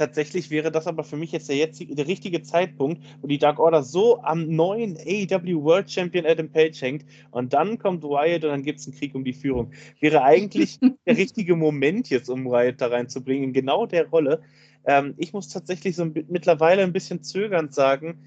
Tatsächlich 0.00 0.48
wäre 0.48 0.72
das 0.72 0.86
aber 0.86 1.04
für 1.04 1.18
mich 1.18 1.30
jetzt 1.30 1.50
der, 1.50 1.56
jetzige, 1.56 1.94
der 1.94 2.06
richtige 2.06 2.40
Zeitpunkt, 2.40 3.02
wo 3.20 3.26
die 3.26 3.36
Dark 3.36 3.58
Order 3.58 3.82
so 3.82 4.22
am 4.22 4.48
neuen 4.48 4.96
AEW 4.96 5.62
World 5.62 5.90
Champion 5.90 6.24
Adam 6.24 6.48
Page 6.48 6.80
hängt 6.80 7.04
und 7.32 7.52
dann 7.52 7.78
kommt 7.78 8.02
Wyatt 8.02 8.44
und 8.44 8.48
dann 8.48 8.62
gibt 8.62 8.78
es 8.78 8.86
einen 8.86 8.96
Krieg 8.96 9.14
um 9.14 9.24
die 9.24 9.34
Führung. 9.34 9.72
Wäre 10.00 10.22
eigentlich 10.22 10.78
der 11.06 11.18
richtige 11.18 11.54
Moment 11.54 12.08
jetzt, 12.08 12.30
um 12.30 12.46
Wyatt 12.46 12.80
da 12.80 12.86
reinzubringen, 12.86 13.44
in 13.44 13.52
genau 13.52 13.84
der 13.84 14.08
Rolle. 14.08 14.40
Ähm, 14.86 15.12
ich 15.18 15.34
muss 15.34 15.50
tatsächlich 15.50 15.96
so 15.96 16.06
mittlerweile 16.06 16.82
ein 16.82 16.94
bisschen 16.94 17.22
zögernd 17.22 17.74
sagen, 17.74 18.20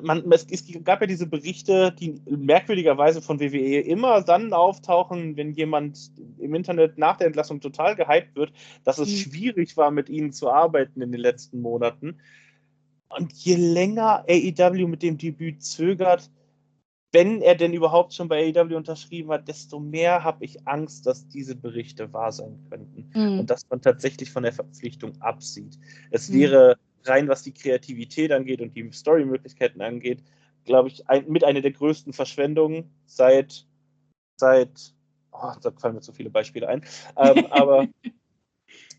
man, 0.00 0.30
es, 0.32 0.46
es, 0.50 0.64
gab 0.84 1.00
ja 1.00 1.06
diese 1.06 1.26
Berichte, 1.26 1.92
die 1.92 2.20
merkwürdigerweise 2.26 3.20
von 3.20 3.40
WWE 3.40 3.80
immer 3.80 4.22
dann 4.22 4.52
auftauchen, 4.52 5.36
wenn 5.36 5.52
jemand 5.52 6.10
im 6.38 6.54
Internet 6.54 6.98
nach 6.98 7.16
der 7.16 7.26
Entlassung 7.26 7.60
total 7.60 7.96
gehypt 7.96 8.34
wird, 8.36 8.52
dass 8.84 8.98
es 8.98 9.08
mhm. 9.08 9.16
schwierig 9.16 9.76
war, 9.76 9.90
mit 9.90 10.08
ihnen 10.08 10.32
zu 10.32 10.50
arbeiten 10.50 11.02
in 11.02 11.12
den 11.12 11.20
letzten 11.20 11.60
Monaten. 11.60 12.18
Und 13.08 13.32
je 13.32 13.56
länger 13.56 14.24
AEW 14.28 14.86
mit 14.86 15.02
dem 15.02 15.18
Debüt 15.18 15.62
zögert, 15.62 16.30
wenn 17.12 17.42
er 17.42 17.54
denn 17.54 17.74
überhaupt 17.74 18.14
schon 18.14 18.28
bei 18.28 18.54
AEW 18.54 18.74
unterschrieben 18.74 19.30
hat, 19.30 19.46
desto 19.46 19.78
mehr 19.78 20.24
habe 20.24 20.44
ich 20.46 20.66
Angst, 20.66 21.04
dass 21.04 21.28
diese 21.28 21.54
Berichte 21.54 22.10
wahr 22.14 22.32
sein 22.32 22.66
könnten 22.70 23.10
mhm. 23.14 23.40
und 23.40 23.50
dass 23.50 23.68
man 23.68 23.82
tatsächlich 23.82 24.30
von 24.30 24.44
der 24.44 24.52
Verpflichtung 24.52 25.20
absieht. 25.20 25.78
Es 26.10 26.30
mhm. 26.30 26.34
wäre 26.34 26.78
rein 27.04 27.28
was 27.28 27.42
die 27.42 27.54
Kreativität 27.54 28.32
angeht 28.32 28.60
und 28.60 28.76
die 28.76 28.90
Story-Möglichkeiten 28.92 29.80
angeht, 29.80 30.22
glaube 30.64 30.88
ich, 30.88 31.08
ein, 31.08 31.28
mit 31.28 31.44
einer 31.44 31.60
der 31.60 31.72
größten 31.72 32.12
Verschwendungen 32.12 32.90
seit, 33.06 33.66
seit, 34.36 34.94
oh, 35.32 35.52
da 35.60 35.72
fallen 35.72 35.94
mir 35.94 36.00
zu 36.00 36.12
viele 36.12 36.30
Beispiele 36.30 36.68
ein, 36.68 36.84
ähm, 37.16 37.46
aber, 37.50 37.88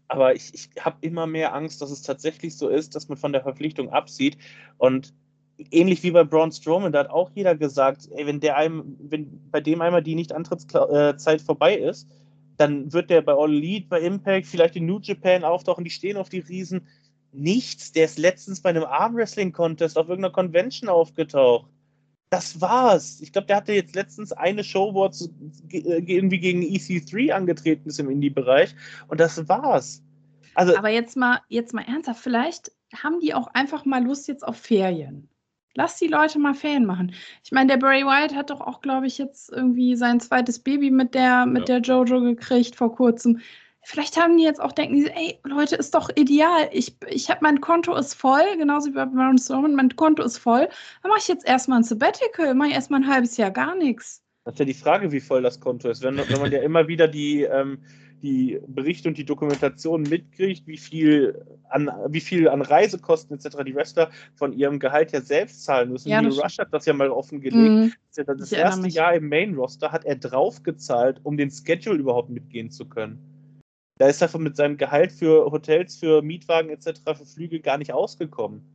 aber 0.07 0.35
ich, 0.35 0.53
ich 0.53 0.69
habe 0.79 0.97
immer 1.01 1.27
mehr 1.27 1.53
Angst, 1.53 1.81
dass 1.81 1.91
es 1.91 2.01
tatsächlich 2.01 2.57
so 2.57 2.69
ist, 2.69 2.95
dass 2.95 3.07
man 3.09 3.17
von 3.17 3.33
der 3.33 3.43
Verpflichtung 3.43 3.89
absieht. 3.89 4.37
Und 4.77 5.13
ähnlich 5.71 6.03
wie 6.03 6.11
bei 6.11 6.23
Braun 6.23 6.51
Strowman, 6.51 6.91
da 6.91 6.99
hat 6.99 7.09
auch 7.09 7.31
jeder 7.33 7.55
gesagt, 7.55 8.09
ey, 8.11 8.25
wenn 8.25 8.39
der 8.39 8.57
einem, 8.57 8.97
wenn 8.99 9.49
bei 9.49 9.61
dem 9.61 9.81
einmal 9.81 10.03
die 10.03 10.15
Nicht-Antrittszeit 10.15 11.41
vorbei 11.41 11.77
ist, 11.77 12.07
dann 12.57 12.93
wird 12.93 13.09
der 13.09 13.21
bei 13.21 13.33
All 13.33 13.51
Elite, 13.51 13.87
bei 13.87 14.01
Impact, 14.01 14.45
vielleicht 14.45 14.75
in 14.75 14.85
New 14.85 14.99
Japan 15.01 15.43
auftauchen, 15.43 15.83
die 15.83 15.89
stehen 15.89 16.17
auf 16.17 16.29
die 16.29 16.39
Riesen 16.39 16.87
nichts. 17.33 17.91
Der 17.91 18.05
ist 18.05 18.17
letztens 18.17 18.61
bei 18.61 18.69
einem 18.69 18.83
Armwrestling-Contest 18.83 19.97
auf 19.97 20.09
irgendeiner 20.09 20.33
Convention 20.33 20.89
aufgetaucht. 20.89 21.69
Das 22.29 22.59
war's. 22.59 23.21
Ich 23.21 23.31
glaube, 23.31 23.47
der 23.47 23.57
hatte 23.57 23.73
jetzt 23.73 23.95
letztens 23.95 24.31
eine 24.31 24.63
Show, 24.63 24.93
wo 24.93 25.05
er 25.05 25.11
äh, 25.71 25.99
irgendwie 25.99 26.39
gegen 26.39 26.61
EC3 26.61 27.31
angetreten 27.31 27.89
ist 27.89 27.99
im 27.99 28.09
Indie-Bereich. 28.09 28.75
Und 29.07 29.19
das 29.19 29.47
war's. 29.47 30.01
Also, 30.55 30.75
Aber 30.75 30.89
jetzt 30.89 31.15
mal, 31.15 31.41
jetzt 31.49 31.73
mal 31.73 31.83
ernsthaft, 31.83 32.21
vielleicht 32.21 32.71
haben 32.95 33.19
die 33.19 33.33
auch 33.33 33.47
einfach 33.53 33.85
mal 33.85 34.03
Lust 34.03 34.27
jetzt 34.27 34.47
auf 34.47 34.57
Ferien. 34.57 35.29
Lass 35.75 35.97
die 35.97 36.07
Leute 36.07 36.37
mal 36.37 36.53
Ferien 36.53 36.85
machen. 36.85 37.13
Ich 37.43 37.51
meine, 37.51 37.67
der 37.67 37.77
Bray 37.77 38.03
Wyatt 38.03 38.35
hat 38.35 38.51
doch 38.51 38.61
auch, 38.61 38.81
glaube 38.81 39.07
ich, 39.07 39.17
jetzt 39.17 39.51
irgendwie 39.51 39.95
sein 39.95 40.19
zweites 40.19 40.59
Baby 40.59 40.91
mit 40.91 41.15
der, 41.15 41.47
mit 41.47 41.67
ja. 41.67 41.79
der 41.79 41.81
Jojo 41.81 42.21
gekriegt 42.21 42.75
vor 42.75 42.95
kurzem. 42.95 43.39
Vielleicht 43.83 44.17
haben 44.17 44.37
die 44.37 44.43
jetzt 44.43 44.61
auch 44.61 44.71
denken, 44.71 44.95
die, 44.95 45.07
ey, 45.07 45.39
Leute, 45.43 45.75
ist 45.75 45.93
doch 45.93 46.09
ideal. 46.15 46.69
Ich, 46.71 46.95
ich 47.09 47.29
habe 47.29 47.39
mein 47.41 47.59
Konto 47.59 47.95
ist 47.95 48.13
voll, 48.13 48.57
genauso 48.57 48.89
wie 48.89 48.93
bei 48.93 49.05
Baron 49.05 49.37
Strowman, 49.37 49.75
mein 49.75 49.95
Konto 49.95 50.23
ist 50.23 50.37
voll. 50.37 50.69
Dann 51.01 51.09
mache 51.09 51.19
ich 51.19 51.27
jetzt 51.27 51.45
erstmal 51.45 51.79
ein 51.79 51.83
Sabbatical, 51.83 52.55
mache 52.55 52.69
ich 52.69 52.75
erstmal 52.75 53.01
ein 53.01 53.07
halbes 53.07 53.35
Jahr 53.37 53.51
gar 53.51 53.75
nichts. 53.75 54.23
Das 54.45 54.55
ist 54.55 54.59
ja 54.59 54.65
die 54.65 54.73
Frage, 54.73 55.11
wie 55.11 55.19
voll 55.19 55.41
das 55.41 55.59
Konto 55.59 55.89
ist. 55.89 56.01
Wenn, 56.01 56.17
wenn 56.17 56.39
man 56.39 56.51
ja 56.51 56.61
immer 56.61 56.87
wieder 56.87 57.07
die, 57.07 57.43
ähm, 57.43 57.79
die 58.21 58.59
Berichte 58.67 59.09
und 59.09 59.17
die 59.17 59.25
Dokumentation 59.25 60.03
mitkriegt, 60.03 60.65
wie 60.65 60.77
viel 60.77 61.45
an, 61.69 61.91
wie 62.07 62.21
viel 62.21 62.47
an 62.47 62.61
Reisekosten 62.61 63.37
etc. 63.37 63.57
die 63.65 63.75
Wrestler 63.75 64.09
von 64.35 64.53
ihrem 64.53 64.79
Gehalt 64.79 65.11
ja 65.11 65.21
selbst 65.21 65.65
zahlen 65.65 65.91
müssen. 65.91 66.09
Ja, 66.09 66.21
Neil 66.21 66.31
Rush 66.31 66.57
hat 66.57 66.73
das 66.73 66.85
ja 66.85 66.93
mal 66.93 67.09
offengelegt. 67.09 67.55
Mhm. 67.55 67.93
Das, 68.15 68.25
das 68.25 68.51
erste 68.53 68.87
Jahr 68.87 69.13
im 69.13 69.27
Main 69.27 69.55
Roster 69.55 69.91
hat 69.91 70.05
er 70.05 70.15
draufgezahlt, 70.15 71.19
um 71.23 71.35
den 71.35 71.51
Schedule 71.51 71.99
überhaupt 71.99 72.29
mitgehen 72.29 72.71
zu 72.71 72.85
können. 72.85 73.32
Da 73.99 74.07
ist 74.07 74.21
er 74.21 74.37
mit 74.39 74.55
seinem 74.55 74.77
Gehalt 74.77 75.11
für 75.11 75.51
Hotels, 75.51 75.97
für 75.97 76.21
Mietwagen 76.21 76.69
etc., 76.69 77.01
für 77.05 77.25
Flüge 77.25 77.59
gar 77.59 77.77
nicht 77.77 77.93
ausgekommen. 77.93 78.73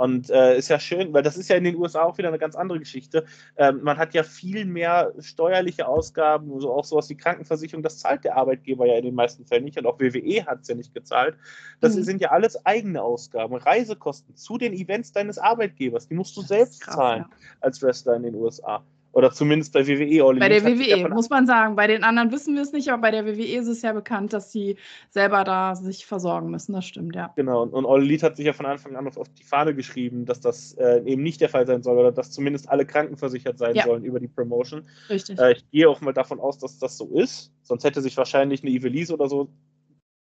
Und 0.00 0.30
äh, 0.30 0.56
ist 0.56 0.70
ja 0.70 0.80
schön, 0.80 1.12
weil 1.12 1.22
das 1.22 1.36
ist 1.36 1.50
ja 1.50 1.56
in 1.56 1.64
den 1.64 1.76
USA 1.76 2.04
auch 2.04 2.16
wieder 2.16 2.28
eine 2.28 2.38
ganz 2.38 2.56
andere 2.56 2.78
Geschichte. 2.78 3.26
Ähm, 3.58 3.80
man 3.82 3.98
hat 3.98 4.14
ja 4.14 4.22
viel 4.22 4.64
mehr 4.64 5.12
steuerliche 5.18 5.86
Ausgaben, 5.86 6.58
so 6.58 6.72
auch 6.72 6.86
sowas 6.86 7.10
wie 7.10 7.18
Krankenversicherung, 7.18 7.82
das 7.82 7.98
zahlt 7.98 8.24
der 8.24 8.34
Arbeitgeber 8.36 8.86
ja 8.86 8.94
in 8.94 9.04
den 9.04 9.14
meisten 9.14 9.44
Fällen 9.44 9.64
nicht 9.64 9.76
und 9.76 9.84
auch 9.84 10.00
WWE 10.00 10.46
hat 10.46 10.62
es 10.62 10.68
ja 10.68 10.74
nicht 10.74 10.94
gezahlt. 10.94 11.36
Das 11.80 11.96
mhm. 11.96 12.04
sind 12.04 12.22
ja 12.22 12.30
alles 12.30 12.64
eigene 12.64 13.02
Ausgaben, 13.02 13.54
Reisekosten 13.54 14.36
zu 14.36 14.56
den 14.56 14.72
Events 14.72 15.12
deines 15.12 15.36
Arbeitgebers, 15.36 16.08
die 16.08 16.14
musst 16.14 16.34
du 16.34 16.40
selbst 16.40 16.80
krass, 16.80 16.94
zahlen 16.94 17.26
ja. 17.28 17.36
als 17.60 17.82
Wrestler 17.82 18.16
in 18.16 18.22
den 18.22 18.36
USA. 18.36 18.82
Oder 19.12 19.32
zumindest 19.32 19.72
bei 19.72 19.86
WWE. 19.86 20.24
All 20.24 20.36
bei 20.36 20.48
der 20.48 20.64
WWE, 20.64 21.08
muss 21.08 21.30
man 21.30 21.46
sagen. 21.46 21.74
Bei 21.74 21.86
den 21.86 22.04
anderen 22.04 22.30
wissen 22.30 22.54
wir 22.54 22.62
es 22.62 22.72
nicht, 22.72 22.88
aber 22.90 23.02
bei 23.02 23.10
der 23.10 23.26
WWE 23.26 23.58
ist 23.58 23.66
es 23.66 23.82
ja 23.82 23.92
bekannt, 23.92 24.32
dass 24.32 24.52
sie 24.52 24.76
selber 25.10 25.42
da 25.42 25.74
sich 25.74 26.06
versorgen 26.06 26.50
müssen. 26.50 26.72
Das 26.72 26.86
stimmt, 26.86 27.16
ja. 27.16 27.32
Genau, 27.34 27.64
und 27.64 27.86
All 27.86 28.02
Elite 28.02 28.26
hat 28.26 28.36
sich 28.36 28.46
ja 28.46 28.52
von 28.52 28.66
Anfang 28.66 28.94
an 28.94 29.08
auf 29.08 29.28
die 29.30 29.42
Fahne 29.42 29.74
geschrieben, 29.74 30.26
dass 30.26 30.40
das 30.40 30.74
äh, 30.74 31.02
eben 31.04 31.22
nicht 31.22 31.40
der 31.40 31.48
Fall 31.48 31.66
sein 31.66 31.82
soll 31.82 31.98
oder 31.98 32.12
dass 32.12 32.30
zumindest 32.30 32.68
alle 32.68 32.86
krankenversichert 32.86 33.58
sein 33.58 33.74
ja. 33.74 33.84
sollen 33.84 34.04
über 34.04 34.20
die 34.20 34.28
Promotion. 34.28 34.88
Richtig. 35.08 35.38
Äh, 35.38 35.52
ich 35.52 35.70
gehe 35.70 35.88
auch 35.88 36.00
mal 36.00 36.12
davon 36.12 36.38
aus, 36.38 36.58
dass 36.58 36.78
das 36.78 36.96
so 36.96 37.06
ist. 37.18 37.52
Sonst 37.62 37.82
hätte 37.82 38.02
sich 38.02 38.16
wahrscheinlich 38.16 38.62
eine 38.62 38.70
Evelise 38.70 39.14
oder 39.14 39.28
so, 39.28 39.48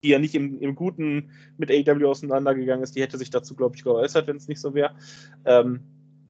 die 0.04 0.10
ja 0.10 0.20
nicht 0.20 0.36
im, 0.36 0.60
im 0.60 0.76
Guten 0.76 1.32
mit 1.58 1.72
AW 1.72 2.06
auseinandergegangen 2.06 2.84
ist, 2.84 2.96
die 2.96 3.02
hätte 3.02 3.18
sich 3.18 3.32
dazu, 3.32 3.56
glaube 3.56 3.76
ich, 3.76 3.84
geäußert, 3.84 4.28
wenn 4.28 4.38
es 4.38 4.48
nicht 4.48 4.62
so 4.62 4.76
wäre. 4.76 4.96
Ähm, 5.46 5.82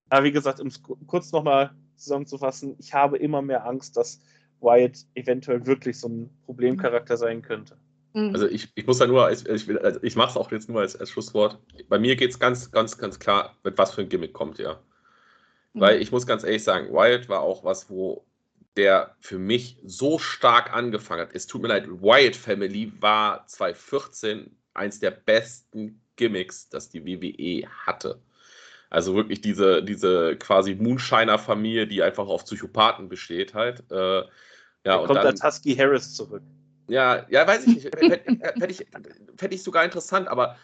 aber 0.10 0.24
wie 0.24 0.32
gesagt, 0.32 0.62
um 0.62 0.68
es 0.68 0.82
kurz 1.08 1.32
nochmal 1.32 1.72
zusammenzufassen, 1.98 2.76
ich 2.80 2.94
habe 2.94 3.18
immer 3.18 3.42
mehr 3.42 3.66
Angst, 3.66 3.98
dass 3.98 4.22
Wyatt 4.62 5.06
eventuell 5.16 5.66
wirklich 5.66 6.00
so 6.00 6.08
ein 6.08 6.30
Problemcharakter 6.46 7.18
sein 7.18 7.42
könnte. 7.42 7.78
Mhm. 8.14 8.32
Also 8.34 8.48
ich, 8.48 8.70
ich 8.76 8.88
muss 8.88 8.98
da 8.98 9.08
nur, 9.08 9.30
ich, 9.30 9.46
ich, 9.48 9.84
also 9.84 10.00
ich 10.02 10.16
mache 10.16 10.32
es 10.32 10.38
auch 10.38 10.52
jetzt 10.52 10.70
nur 10.70 10.82
als, 10.82 10.96
als 10.96 11.10
Schlusswort. 11.10 11.60
Bei 11.90 12.00
mir 12.00 12.16
geht 12.16 12.32
es 12.32 12.40
ganz, 12.40 12.72
ganz, 12.72 12.98
ganz 12.98 13.20
klar, 13.20 13.56
mit 13.64 13.78
was 13.78 13.94
für 13.94 14.02
ein 14.02 14.10
Gimmick 14.10 14.34
kommt, 14.34 14.58
ja. 14.58 14.80
Mhm. 15.74 15.82
Weil 15.82 16.02
ich 16.02 16.12
muss 16.12 16.26
ganz 16.26 16.44
ehrlich 16.44 16.64
sagen, 16.64 16.92
Wyatt 16.94 17.30
war 17.30 17.42
auch 17.42 17.64
was, 17.64 17.90
wo 17.90 18.26
der 18.78 19.16
für 19.20 19.38
mich 19.38 19.78
so 19.86 20.20
stark 20.20 20.74
angefangen 20.74 21.22
hat. 21.22 21.30
Es 21.34 21.48
tut 21.48 21.62
mir 21.62 21.70
leid, 21.70 21.88
Wyatt 21.88 22.36
Family 22.36 22.92
war 23.00 23.46
2014 23.48 24.56
eins 24.74 25.00
der 25.00 25.12
besten 25.12 26.02
Gimmicks, 26.16 26.70
das 26.70 26.90
die 26.90 27.06
WWE 27.06 27.68
hatte. 27.86 28.22
Also 28.90 29.16
wirklich 29.16 29.42
diese, 29.42 29.84
diese 29.84 30.36
quasi 30.38 30.76
Moonshiner-Familie, 30.76 31.88
die 31.88 32.04
einfach 32.04 32.28
auf 32.28 32.46
Psychopathen 32.46 33.10
besteht 33.10 33.54
halt. 33.54 33.84
Äh, 33.92 34.24
ja, 34.86 34.98
kommt 34.98 35.18
dann, 35.18 35.28
als 35.28 35.44
Husky 35.44 35.76
Harris 35.76 36.14
zurück. 36.14 36.44
Ja, 36.88 37.26
ja, 37.30 37.48
weiß 37.48 37.68
ich 37.68 37.76
nicht. 37.76 37.96
Fände 37.96 38.68
ich, 38.70 38.86
fänd 39.38 39.54
ich 39.54 39.64
sogar 39.64 39.84
interessant, 39.84 40.28
aber 40.28 40.58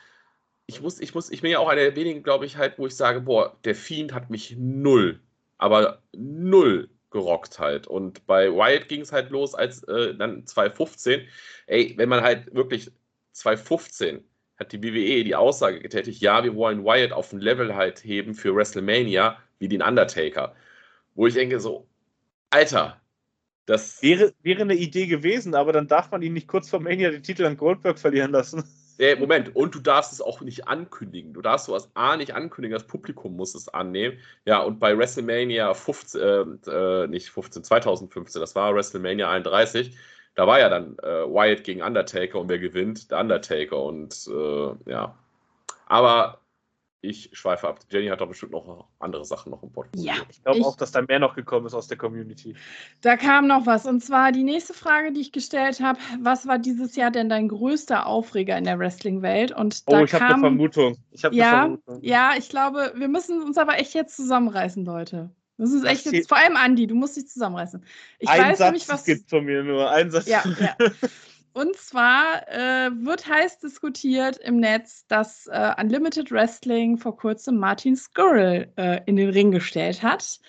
ich 0.68 0.82
muss, 0.82 1.00
ich 1.00 1.14
muss, 1.16 1.32
ich 1.32 1.42
bin 1.42 1.52
ja 1.52 1.60
auch 1.60 1.68
einer 1.68 1.82
der 1.82 1.96
wenigen, 1.96 2.24
glaube 2.24 2.46
ich, 2.46 2.58
halt, 2.58 2.78
wo 2.78 2.88
ich 2.88 2.96
sage, 2.96 3.22
boah, 3.22 3.58
der 3.66 3.76
Fiend 3.76 4.14
hat 4.14 4.30
mich 4.30 4.56
null, 4.58 5.20
aber 5.58 6.02
null 6.14 6.90
gerockt 7.10 7.60
halt. 7.60 7.88
Und 7.88 8.26
bei 8.26 8.52
Wyatt 8.52 8.88
ging 8.88 9.02
es 9.02 9.12
halt 9.12 9.32
los 9.32 9.54
als 9.54 9.84
äh, 9.84 10.16
dann 10.16 10.46
2015. 10.46 11.28
Ey, 11.68 11.94
wenn 11.98 12.10
man 12.10 12.22
halt 12.22 12.54
wirklich 12.54 12.92
2015 13.34 14.24
hat 14.62 14.72
die 14.72 14.84
WWE 14.84 15.24
die 15.24 15.36
Aussage 15.36 15.80
getätigt, 15.80 16.22
ja, 16.22 16.44
wir 16.44 16.56
wollen 16.56 16.86
Wyatt 16.86 17.12
auf 17.12 17.34
ein 17.34 17.40
Level 17.40 17.76
halt 17.76 18.04
heben 18.04 18.36
für 18.36 18.56
WrestleMania 18.56 19.38
wie 19.60 19.68
den 19.68 19.82
Undertaker. 19.82 20.56
Wo 21.16 21.28
ich 21.28 21.34
denke 21.34 21.60
so, 21.60 21.88
Alter, 22.52 23.02
das 23.66 24.02
wäre, 24.04 24.34
wäre 24.44 24.62
eine 24.62 24.76
Idee 24.76 25.08
gewesen, 25.08 25.56
aber 25.56 25.74
dann 25.74 25.88
darf 25.88 26.12
man 26.12 26.22
ihn 26.22 26.34
nicht 26.34 26.48
kurz 26.48 26.70
vor 26.70 26.80
Mania 26.80 27.10
den 27.10 27.24
Titel 27.24 27.46
an 27.46 27.58
Goldberg 27.58 27.98
verlieren 27.98 28.32
lassen. 28.32 28.64
Äh, 29.00 29.16
Moment, 29.16 29.56
und 29.56 29.74
du 29.74 29.80
darfst 29.80 30.14
es 30.14 30.22
auch 30.22 30.42
nicht 30.42 30.68
ankündigen. 30.68 31.34
Du 31.34 31.42
darfst 31.42 31.66
sowas 31.66 31.90
A 31.96 32.18
nicht 32.18 32.36
ankündigen, 32.36 32.76
das 32.76 32.86
Publikum 32.86 33.36
muss 33.36 33.56
es 33.56 33.68
annehmen. 33.68 34.20
Ja, 34.46 34.62
und 34.62 34.80
bei 34.80 34.96
WrestleMania 34.96 35.74
15, 35.74 36.22
äh, 36.22 36.70
äh 36.70 37.08
nicht 37.08 37.32
15, 37.32 37.64
2015, 37.64 38.40
das 38.40 38.54
war 38.54 38.76
WrestleMania 38.76 39.28
31, 39.28 39.98
da 40.36 40.48
war 40.48 40.60
ja 40.60 40.70
dann 40.70 40.98
äh, 41.00 41.26
Wyatt 41.26 41.64
gegen 41.64 41.82
Undertaker 41.82 42.40
und 42.40 42.50
wer 42.50 42.60
gewinnt? 42.60 43.12
Der 43.12 43.20
Undertaker. 43.20 43.84
Und 43.84 44.28
äh, 44.28 44.90
ja. 44.90 45.16
Aber 45.88 46.42
ich 47.02 47.32
schweife 47.34 47.68
ab. 47.68 47.80
Jenny 47.90 48.08
hat 48.08 48.22
doch 48.22 48.28
bestimmt 48.28 48.52
noch 48.52 48.88
andere 49.00 49.26
Sachen 49.26 49.50
noch 49.50 49.64
im 49.64 49.72
Portfolio. 49.72 50.06
Ja, 50.06 50.22
ich 50.30 50.44
glaube 50.44 50.64
auch, 50.64 50.78
dass 50.78 50.92
da 50.92 51.02
mehr 51.02 51.18
noch 51.18 51.36
gekommen 51.36 51.66
ist 51.66 51.74
aus 51.74 51.88
der 51.88 51.98
Community. 51.98 52.56
Da 53.02 53.18
kam 53.18 53.48
noch 53.48 53.66
was. 53.66 53.88
Und 53.88 54.02
zwar 54.02 54.32
die 54.32 54.44
nächste 54.44 54.76
Frage, 54.76 55.12
die 55.12 55.22
ich 55.22 55.32
gestellt 55.32 55.82
habe: 55.82 56.00
Was 56.22 56.48
war 56.48 56.60
dieses 56.60 56.96
Jahr 56.96 57.10
denn 57.10 57.28
dein 57.28 57.48
größter 57.48 58.06
Aufreger 58.06 58.56
in 58.58 58.66
der 58.66 58.78
Wrestling-Welt? 58.78 59.52
Und 59.52 59.82
oh, 59.88 60.04
ich 60.04 60.14
habe 60.14 60.26
eine 60.26 60.40
Vermutung. 60.40 60.98
Ich 61.12 61.26
hab 61.26 61.34
ja, 61.34 61.64
eine 61.64 61.78
Vermutung. 61.80 62.04
Ja, 62.04 62.34
ich 62.38 62.50
glaube, 62.50 62.94
wir 62.96 63.08
müssen 63.08 63.42
uns 63.42 63.58
aber 63.58 63.80
echt 63.80 63.96
jetzt 63.96 64.16
zusammenreißen, 64.16 64.86
Leute. 64.86 65.32
Das 65.62 65.72
ist 65.74 65.84
echt 65.84 66.12
jetzt, 66.12 66.28
vor 66.28 66.40
allem 66.40 66.56
Andi, 66.56 66.88
du 66.88 66.96
musst 66.96 67.18
dich 67.18 67.28
zusammenreißen. 67.28 67.84
Ich 68.18 68.28
ein 68.28 68.42
weiß 68.42 68.58
Satz 68.58 68.68
nämlich, 68.68 68.90
was. 68.90 69.06
gibt 69.06 69.30
von 69.30 69.46
mir 69.46 69.64
nur, 69.64 69.92
ein 69.92 70.10
Satz. 70.10 70.26
Ja, 70.26 70.44
ja. 70.60 70.76
Und 71.54 71.76
zwar 71.76 72.48
äh, 72.48 72.90
wird 73.06 73.28
heiß 73.28 73.60
diskutiert 73.60 74.38
im 74.38 74.60
Netz, 74.60 75.06
dass 75.08 75.46
äh, 75.46 75.72
Unlimited 75.80 76.32
Wrestling 76.32 76.98
vor 76.98 77.16
kurzem 77.16 77.58
Martin 77.58 77.96
Skrull 77.96 78.70
äh, 78.76 79.02
in 79.06 79.18
den 79.18 79.30
Ring 79.30 79.52
gestellt 79.52 80.02
hat, 80.02 80.40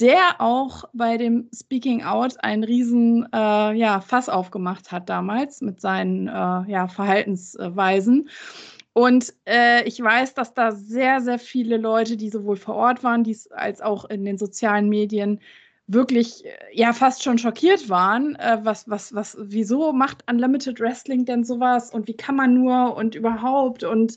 der 0.00 0.38
auch 0.38 0.84
bei 0.92 1.16
dem 1.16 1.48
Speaking 1.58 2.02
Out 2.04 2.34
einen 2.44 2.62
riesen 2.62 3.26
äh, 3.32 3.72
ja, 3.72 4.02
Fass 4.02 4.28
aufgemacht 4.28 4.92
hat 4.92 5.08
damals 5.08 5.62
mit 5.62 5.80
seinen 5.80 6.28
äh, 6.28 6.30
ja, 6.70 6.88
Verhaltensweisen. 6.88 8.28
Und 8.98 9.32
äh, 9.44 9.84
ich 9.84 10.02
weiß, 10.02 10.34
dass 10.34 10.54
da 10.54 10.72
sehr, 10.72 11.20
sehr 11.20 11.38
viele 11.38 11.76
Leute, 11.76 12.16
die 12.16 12.30
sowohl 12.30 12.56
vor 12.56 12.74
Ort 12.74 13.04
waren, 13.04 13.22
dies, 13.22 13.46
als 13.52 13.80
auch 13.80 14.06
in 14.06 14.24
den 14.24 14.38
sozialen 14.38 14.88
Medien, 14.88 15.40
wirklich 15.86 16.44
äh, 16.44 16.50
ja 16.72 16.92
fast 16.92 17.22
schon 17.22 17.38
schockiert 17.38 17.88
waren, 17.88 18.34
äh, 18.34 18.58
was, 18.62 18.90
was, 18.90 19.14
was, 19.14 19.36
wieso 19.40 19.92
macht 19.92 20.28
Unlimited 20.28 20.80
Wrestling 20.80 21.24
denn 21.24 21.44
sowas 21.44 21.92
und 21.92 22.08
wie 22.08 22.16
kann 22.16 22.34
man 22.34 22.54
nur 22.54 22.96
und 22.96 23.14
überhaupt 23.14 23.84
und 23.84 24.16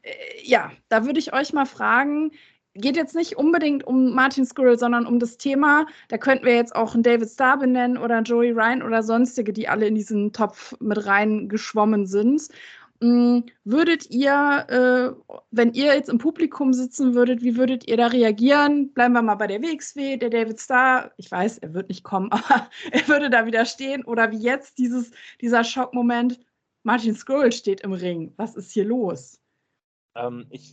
äh, 0.00 0.10
ja, 0.42 0.72
da 0.88 1.04
würde 1.04 1.18
ich 1.18 1.34
euch 1.34 1.52
mal 1.52 1.66
fragen, 1.66 2.30
geht 2.74 2.96
jetzt 2.96 3.14
nicht 3.14 3.36
unbedingt 3.36 3.84
um 3.84 4.14
Martin 4.14 4.46
Skrull, 4.46 4.78
sondern 4.78 5.06
um 5.06 5.18
das 5.18 5.36
Thema. 5.36 5.86
Da 6.08 6.16
könnten 6.16 6.46
wir 6.46 6.54
jetzt 6.54 6.74
auch 6.74 6.94
einen 6.94 7.02
David 7.02 7.28
Starr 7.28 7.58
benennen 7.58 7.98
oder 7.98 8.22
Joey 8.22 8.52
Ryan 8.52 8.82
oder 8.82 9.02
sonstige, 9.02 9.52
die 9.52 9.68
alle 9.68 9.86
in 9.86 9.94
diesen 9.94 10.32
Topf 10.32 10.74
mit 10.80 11.04
reingeschwommen 11.04 12.06
sind. 12.06 12.48
Hm, 13.02 13.46
würdet 13.64 14.10
ihr, 14.10 14.64
äh, 14.68 15.34
wenn 15.50 15.72
ihr 15.72 15.86
jetzt 15.86 16.08
im 16.08 16.18
Publikum 16.18 16.72
sitzen 16.72 17.16
würdet, 17.16 17.42
wie 17.42 17.56
würdet 17.56 17.88
ihr 17.88 17.96
da 17.96 18.06
reagieren? 18.06 18.92
Bleiben 18.92 19.14
wir 19.14 19.22
mal 19.22 19.34
bei 19.34 19.48
der 19.48 19.60
WXW, 19.60 20.18
der 20.18 20.30
David 20.30 20.60
Starr, 20.60 21.10
ich 21.16 21.28
weiß, 21.28 21.58
er 21.58 21.74
wird 21.74 21.88
nicht 21.88 22.04
kommen, 22.04 22.30
aber 22.30 22.70
er 22.92 23.08
würde 23.08 23.28
da 23.28 23.44
wieder 23.44 23.64
stehen. 23.64 24.04
Oder 24.04 24.30
wie 24.30 24.38
jetzt 24.38 24.78
dieses, 24.78 25.10
dieser 25.40 25.64
Schockmoment, 25.64 26.38
Martin 26.84 27.16
Skrull 27.16 27.50
steht 27.50 27.80
im 27.80 27.92
Ring. 27.92 28.34
Was 28.36 28.54
ist 28.54 28.70
hier 28.70 28.84
los? 28.84 29.40
Ähm, 30.14 30.46
ich 30.50 30.72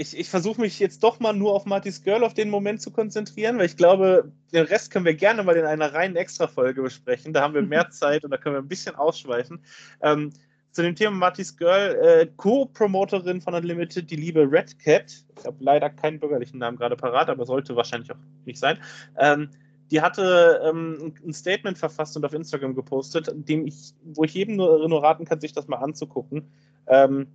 ich, 0.00 0.16
ich 0.16 0.30
versuche 0.30 0.60
mich 0.60 0.78
jetzt 0.78 1.02
doch 1.02 1.18
mal 1.18 1.32
nur 1.32 1.52
auf 1.52 1.66
Marty's 1.66 2.04
Girl 2.04 2.22
auf 2.22 2.32
den 2.32 2.50
Moment 2.50 2.80
zu 2.80 2.92
konzentrieren, 2.92 3.58
weil 3.58 3.66
ich 3.66 3.76
glaube, 3.76 4.32
den 4.52 4.64
Rest 4.64 4.92
können 4.92 5.04
wir 5.04 5.14
gerne 5.14 5.42
mal 5.42 5.56
in 5.56 5.64
einer 5.64 5.92
reinen 5.92 6.14
Extra-Folge 6.14 6.82
besprechen. 6.82 7.32
Da 7.32 7.42
haben 7.42 7.52
wir 7.52 7.62
mehr 7.62 7.90
Zeit 7.90 8.24
und 8.24 8.30
da 8.30 8.36
können 8.36 8.54
wir 8.54 8.62
ein 8.62 8.68
bisschen 8.68 8.94
ausschweifen. 8.94 9.64
Ähm, 10.00 10.32
zu 10.78 10.84
dem 10.84 10.94
Thema 10.94 11.10
Marty's 11.10 11.56
Girl, 11.56 11.96
äh, 11.96 12.28
Co-Promoterin 12.36 13.40
von 13.40 13.52
Unlimited, 13.52 14.08
die 14.08 14.14
liebe 14.14 14.48
Red 14.48 14.78
Cat. 14.78 15.24
Ich 15.36 15.44
habe 15.44 15.56
leider 15.58 15.90
keinen 15.90 16.20
bürgerlichen 16.20 16.58
Namen 16.58 16.76
gerade 16.76 16.94
parat, 16.94 17.28
aber 17.28 17.44
sollte 17.46 17.74
wahrscheinlich 17.74 18.12
auch 18.12 18.18
nicht 18.44 18.60
sein. 18.60 18.78
Ähm, 19.18 19.50
die 19.90 20.00
hatte 20.00 20.60
ähm, 20.64 21.14
ein 21.26 21.32
Statement 21.32 21.76
verfasst 21.78 22.16
und 22.16 22.24
auf 22.24 22.32
Instagram 22.32 22.76
gepostet, 22.76 23.28
dem 23.34 23.66
ich, 23.66 23.92
wo 24.04 24.22
ich 24.22 24.34
jedem 24.34 24.54
nur, 24.54 24.88
nur 24.88 25.02
raten 25.02 25.24
kann, 25.24 25.40
sich 25.40 25.52
das 25.52 25.66
mal 25.66 25.78
anzugucken. 25.78 26.48
Ähm, 26.86 27.26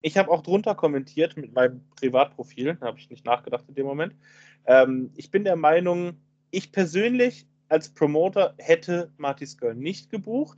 ich 0.00 0.16
habe 0.16 0.30
auch 0.30 0.42
drunter 0.42 0.74
kommentiert 0.74 1.36
mit 1.36 1.52
meinem 1.52 1.82
Privatprofil, 1.96 2.78
da 2.80 2.86
habe 2.86 2.98
ich 2.98 3.10
nicht 3.10 3.26
nachgedacht 3.26 3.66
in 3.68 3.74
dem 3.74 3.84
Moment. 3.84 4.14
Ähm, 4.64 5.10
ich 5.16 5.30
bin 5.30 5.44
der 5.44 5.56
Meinung, 5.56 6.16
ich 6.50 6.72
persönlich 6.72 7.46
als 7.68 7.90
Promoter 7.90 8.54
hätte 8.56 9.12
Marty's 9.18 9.58
Girl 9.58 9.74
nicht 9.74 10.08
gebucht 10.08 10.56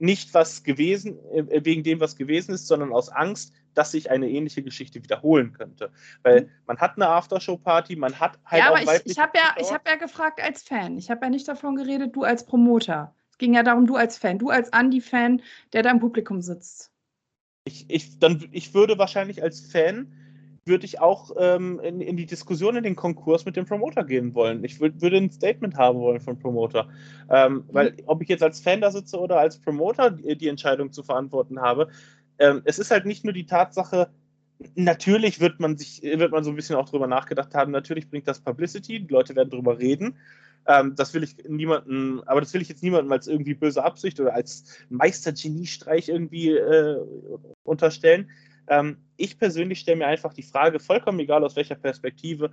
nicht 0.00 0.32
was 0.34 0.62
gewesen, 0.64 1.18
äh, 1.30 1.64
wegen 1.64 1.82
dem, 1.82 2.00
was 2.00 2.16
gewesen 2.16 2.54
ist, 2.54 2.66
sondern 2.66 2.92
aus 2.92 3.10
Angst, 3.10 3.52
dass 3.74 3.92
sich 3.92 4.10
eine 4.10 4.28
ähnliche 4.28 4.62
Geschichte 4.62 5.02
wiederholen 5.02 5.52
könnte. 5.52 5.92
Weil 6.22 6.42
mhm. 6.42 6.50
man 6.66 6.78
hat 6.78 6.96
eine 6.96 7.08
Aftershow-Party, 7.08 7.96
man 7.96 8.18
hat 8.18 8.38
halt. 8.44 8.62
Ja, 8.62 8.68
aber 8.70 8.82
ich, 8.82 9.12
ich 9.12 9.18
habe 9.18 9.32
ja, 9.36 9.54
hab 9.70 9.86
ja 9.86 9.94
gefragt 9.96 10.40
als 10.42 10.62
Fan. 10.62 10.96
Ich 10.96 11.10
habe 11.10 11.26
ja 11.26 11.30
nicht 11.30 11.46
davon 11.46 11.76
geredet, 11.76 12.16
du 12.16 12.24
als 12.24 12.46
Promoter. 12.46 13.14
Es 13.30 13.38
ging 13.38 13.54
ja 13.54 13.62
darum, 13.62 13.86
du 13.86 13.96
als 13.96 14.18
Fan, 14.18 14.38
du 14.38 14.48
als 14.50 14.70
Andy-Fan, 14.70 15.42
der 15.72 15.82
da 15.82 15.90
im 15.90 16.00
Publikum 16.00 16.40
sitzt. 16.40 16.90
Ich, 17.64 17.84
ich, 17.88 18.18
dann, 18.18 18.48
ich 18.52 18.74
würde 18.74 18.98
wahrscheinlich 18.98 19.42
als 19.42 19.60
Fan 19.60 20.12
würde 20.64 20.84
ich 20.84 21.00
auch 21.00 21.32
ähm, 21.38 21.80
in, 21.80 22.00
in, 22.00 22.16
die 22.16 22.26
Diskussion, 22.26 22.76
in 22.76 22.84
den 22.84 22.96
Konkurs 22.96 23.44
mit 23.44 23.56
dem 23.56 23.66
Promoter 23.66 24.04
gehen 24.04 24.34
wollen. 24.34 24.62
Ich 24.64 24.80
würd, 24.80 25.00
würde 25.00 25.16
ein 25.16 25.30
Statement 25.30 25.76
haben 25.76 25.98
wollen 26.00 26.20
vom 26.20 26.38
Promoter. 26.38 26.88
Ähm, 27.30 27.54
mhm. 27.54 27.64
Weil, 27.72 27.96
ob 28.06 28.22
ich 28.22 28.28
jetzt 28.28 28.42
als 28.42 28.60
Fan 28.60 28.80
da 28.80 28.90
sitze 28.90 29.18
oder 29.18 29.38
als 29.38 29.58
Promoter 29.58 30.10
die, 30.10 30.36
die 30.36 30.48
Entscheidung 30.48 30.92
zu 30.92 31.02
verantworten 31.02 31.60
habe, 31.60 31.88
ähm, 32.38 32.62
es 32.64 32.78
ist 32.78 32.90
halt 32.90 33.06
nicht 33.06 33.24
nur 33.24 33.32
die 33.32 33.46
Tatsache, 33.46 34.10
natürlich 34.74 35.40
wird 35.40 35.60
man 35.60 35.76
sich, 35.76 36.02
wird 36.02 36.32
man 36.32 36.44
so 36.44 36.50
ein 36.50 36.56
bisschen 36.56 36.76
auch 36.76 36.88
drüber 36.88 37.06
nachgedacht 37.06 37.54
haben, 37.54 37.72
natürlich 37.72 38.08
bringt 38.08 38.28
das 38.28 38.40
Publicity, 38.40 39.00
die 39.00 39.12
Leute 39.12 39.34
werden 39.36 39.50
drüber 39.50 39.78
reden. 39.78 40.18
Ähm, 40.66 40.94
das 40.94 41.14
will 41.14 41.22
ich 41.22 41.36
niemanden, 41.48 42.22
aber 42.24 42.40
das 42.40 42.52
will 42.52 42.60
ich 42.60 42.68
jetzt 42.68 42.82
niemandem 42.82 43.10
als 43.12 43.26
irgendwie 43.26 43.54
böse 43.54 43.82
Absicht 43.82 44.20
oder 44.20 44.34
als 44.34 44.64
Meistergeniestreich 44.90 46.08
irgendwie 46.08 46.50
äh, 46.50 46.98
unterstellen. 47.62 48.30
Ähm, 48.68 48.98
ich 49.16 49.38
persönlich 49.38 49.80
stelle 49.80 49.98
mir 49.98 50.06
einfach 50.06 50.32
die 50.32 50.42
Frage, 50.42 50.80
vollkommen 50.80 51.20
egal 51.20 51.44
aus 51.44 51.56
welcher 51.56 51.74
Perspektive, 51.74 52.50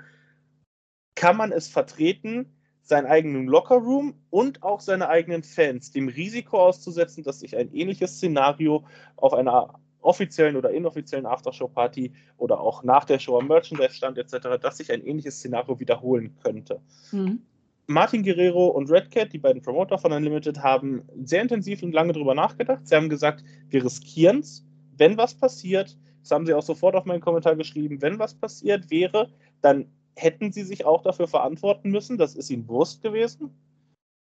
kann 1.16 1.38
man 1.38 1.52
es 1.52 1.68
vertreten, 1.68 2.54
seinen 2.82 3.08
eigenen 3.08 3.48
Lockerroom 3.48 4.16
und 4.30 4.64
auch 4.64 4.80
seine 4.80 5.10
eigenen 5.10 5.44
Fans 5.44 5.92
dem 5.92 6.08
Risiko 6.08 6.60
auszusetzen, 6.60 7.24
dass 7.24 7.42
sich 7.42 7.56
ein 7.58 7.74
ähnliches 7.74 8.16
Szenario 8.16 8.86
auf 9.18 9.34
einer 9.34 9.80
offiziellen 10.02 10.56
oder 10.56 10.72
inoffiziellen 10.72 11.26
Aftershow-Party 11.26 12.14
oder 12.38 12.62
auch 12.62 12.84
nach 12.84 13.04
der 13.04 13.20
Show 13.20 13.38
am 13.40 13.48
Merchandise-Stand 13.48 14.18
etc., 14.18 14.60
dass 14.62 14.78
sich 14.78 14.92
ein 14.92 15.06
ähnliches 15.06 15.36
Szenario 15.38 15.80
wiederholen 15.80 16.36
könnte. 16.42 16.80
Mhm. 17.12 17.42
Martin 17.88 18.24
Guerrero 18.24 18.68
und 18.68 18.92
Red 18.92 19.12
Cat, 19.12 19.32
die 19.32 19.38
beiden 19.38 19.62
Promoter 19.62 19.98
von 19.98 20.12
Unlimited, 20.12 20.60
haben 20.60 21.04
sehr 21.24 21.42
intensiv 21.42 21.84
und 21.84 21.94
lange 21.94 22.14
darüber 22.14 22.36
nachgedacht. 22.36 22.88
Sie 22.88 22.96
haben 22.96 23.10
gesagt, 23.10 23.44
wir 23.70 23.84
riskieren 23.84 24.40
es, 24.40 24.66
wenn 24.98 25.18
was 25.18 25.34
passiert, 25.36 25.98
das 26.22 26.32
haben 26.32 26.46
sie 26.46 26.54
auch 26.54 26.64
sofort 26.64 26.96
auf 26.96 27.06
meinen 27.06 27.22
Kommentar 27.22 27.56
geschrieben, 27.56 28.02
wenn 28.02 28.20
was 28.20 28.34
passiert 28.34 28.90
wäre, 28.92 29.30
dann 29.62 29.92
hätten 30.16 30.52
sie 30.52 30.64
sich 30.64 30.86
auch 30.86 31.02
dafür 31.04 31.28
verantworten 31.28 31.92
müssen. 31.92 32.18
Das 32.18 32.36
ist 32.36 32.50
ihnen 32.50 32.66
bewusst 32.66 33.02
gewesen. 33.02 33.56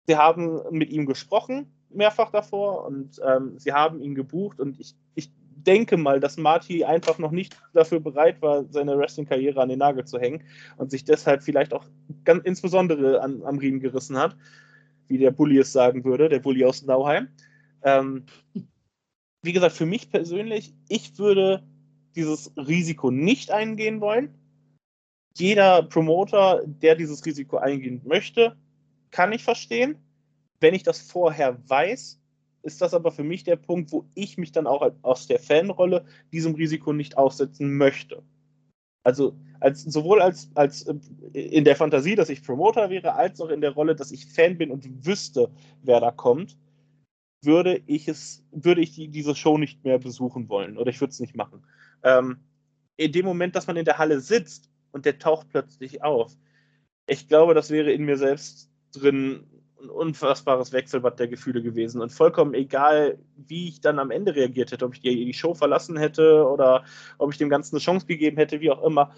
Sie 0.06 0.16
haben 0.16 0.60
mit 0.70 0.90
ihm 0.90 1.06
gesprochen, 1.06 1.72
mehrfach 1.90 2.30
davor, 2.30 2.84
und 2.84 3.20
ähm, 3.26 3.58
sie 3.58 3.72
haben 3.72 4.00
ihn 4.00 4.14
gebucht. 4.14 4.60
Und 4.60 4.78
ich, 4.78 4.94
ich 5.14 5.32
denke 5.66 5.96
mal, 5.96 6.20
dass 6.20 6.36
Marty 6.36 6.84
einfach 6.84 7.18
noch 7.18 7.30
nicht 7.30 7.56
dafür 7.72 8.00
bereit 8.00 8.42
war, 8.42 8.64
seine 8.70 8.98
Wrestling-Karriere 8.98 9.60
an 9.60 9.68
den 9.68 9.78
Nagel 9.78 10.04
zu 10.04 10.18
hängen 10.18 10.44
und 10.76 10.90
sich 10.90 11.04
deshalb 11.04 11.42
vielleicht 11.42 11.72
auch 11.72 11.84
ganz 12.24 12.44
insbesondere 12.44 13.20
an, 13.20 13.42
am 13.42 13.58
Riemen 13.58 13.80
gerissen 13.80 14.16
hat, 14.16 14.36
wie 15.08 15.18
der 15.18 15.30
Bully 15.30 15.58
es 15.58 15.72
sagen 15.72 16.04
würde, 16.04 16.28
der 16.28 16.40
Bully 16.40 16.64
aus 16.64 16.84
Nauheim. 16.84 17.28
Ähm, 17.82 18.26
wie 19.42 19.52
gesagt, 19.52 19.76
für 19.76 19.86
mich 19.86 20.10
persönlich, 20.10 20.74
ich 20.88 21.18
würde 21.18 21.62
dieses 22.14 22.52
Risiko 22.56 23.10
nicht 23.10 23.50
eingehen 23.50 24.00
wollen. 24.00 24.34
jeder 25.36 25.82
Promoter, 25.82 26.62
der 26.66 26.94
dieses 26.94 27.24
Risiko 27.26 27.58
eingehen 27.58 28.00
möchte, 28.04 28.56
kann 29.10 29.32
ich 29.32 29.44
verstehen. 29.44 29.96
Wenn 30.60 30.74
ich 30.74 30.82
das 30.82 31.00
vorher 31.00 31.58
weiß, 31.68 32.18
ist 32.62 32.80
das 32.80 32.94
aber 32.94 33.12
für 33.12 33.22
mich 33.22 33.44
der 33.44 33.56
Punkt, 33.56 33.92
wo 33.92 34.08
ich 34.14 34.38
mich 34.38 34.52
dann 34.52 34.66
auch 34.66 34.90
aus 35.02 35.26
der 35.26 35.38
Fanrolle 35.38 36.04
diesem 36.32 36.54
Risiko 36.54 36.92
nicht 36.92 37.18
aussetzen 37.18 37.76
möchte. 37.76 38.22
Also 39.04 39.36
als, 39.60 39.82
sowohl 39.82 40.20
als, 40.20 40.50
als 40.54 40.82
äh, 40.82 40.96
in 41.32 41.64
der 41.64 41.76
Fantasie, 41.76 42.16
dass 42.16 42.28
ich 42.28 42.42
Promoter 42.42 42.90
wäre, 42.90 43.14
als 43.14 43.40
auch 43.40 43.50
in 43.50 43.60
der 43.60 43.70
Rolle, 43.70 43.94
dass 43.94 44.10
ich 44.10 44.26
Fan 44.26 44.58
bin 44.58 44.70
und 44.70 45.06
wüsste, 45.06 45.50
wer 45.82 46.00
da 46.00 46.10
kommt, 46.10 46.58
würde 47.42 47.82
ich 47.86 48.08
es, 48.08 48.44
würde 48.50 48.80
ich 48.80 48.94
die, 48.94 49.08
diese 49.08 49.34
Show 49.34 49.58
nicht 49.58 49.84
mehr 49.84 49.98
besuchen 49.98 50.48
wollen 50.48 50.78
oder 50.78 50.90
ich 50.90 51.00
würde 51.00 51.12
es 51.12 51.20
nicht 51.20 51.36
machen. 51.36 51.64
Ähm, 52.02 52.38
in 52.96 53.12
dem 53.12 53.26
Moment, 53.26 53.54
dass 53.56 53.66
man 53.66 53.76
in 53.76 53.84
der 53.84 53.98
Halle 53.98 54.20
sitzt 54.20 54.70
und 54.92 55.04
der 55.04 55.18
taucht 55.18 55.48
plötzlich 55.50 56.02
auf, 56.02 56.32
ich 57.06 57.28
glaube, 57.28 57.54
das 57.54 57.70
wäre 57.70 57.92
in 57.92 58.04
mir 58.04 58.16
selbst 58.16 58.70
drin 58.92 59.46
ein 59.80 59.90
unfassbares 59.90 60.72
Wechselbad 60.72 61.18
der 61.20 61.28
Gefühle 61.28 61.62
gewesen. 61.62 62.00
Und 62.00 62.10
vollkommen 62.10 62.54
egal, 62.54 63.18
wie 63.36 63.68
ich 63.68 63.80
dann 63.80 63.98
am 63.98 64.10
Ende 64.10 64.34
reagiert 64.34 64.72
hätte, 64.72 64.86
ob 64.86 64.94
ich 64.94 65.00
die, 65.00 65.24
die 65.24 65.34
Show 65.34 65.54
verlassen 65.54 65.96
hätte 65.96 66.46
oder 66.46 66.84
ob 67.18 67.30
ich 67.32 67.38
dem 67.38 67.50
Ganzen 67.50 67.76
eine 67.76 67.82
Chance 67.82 68.06
gegeben 68.06 68.36
hätte, 68.36 68.60
wie 68.60 68.70
auch 68.70 68.82
immer. 68.82 69.12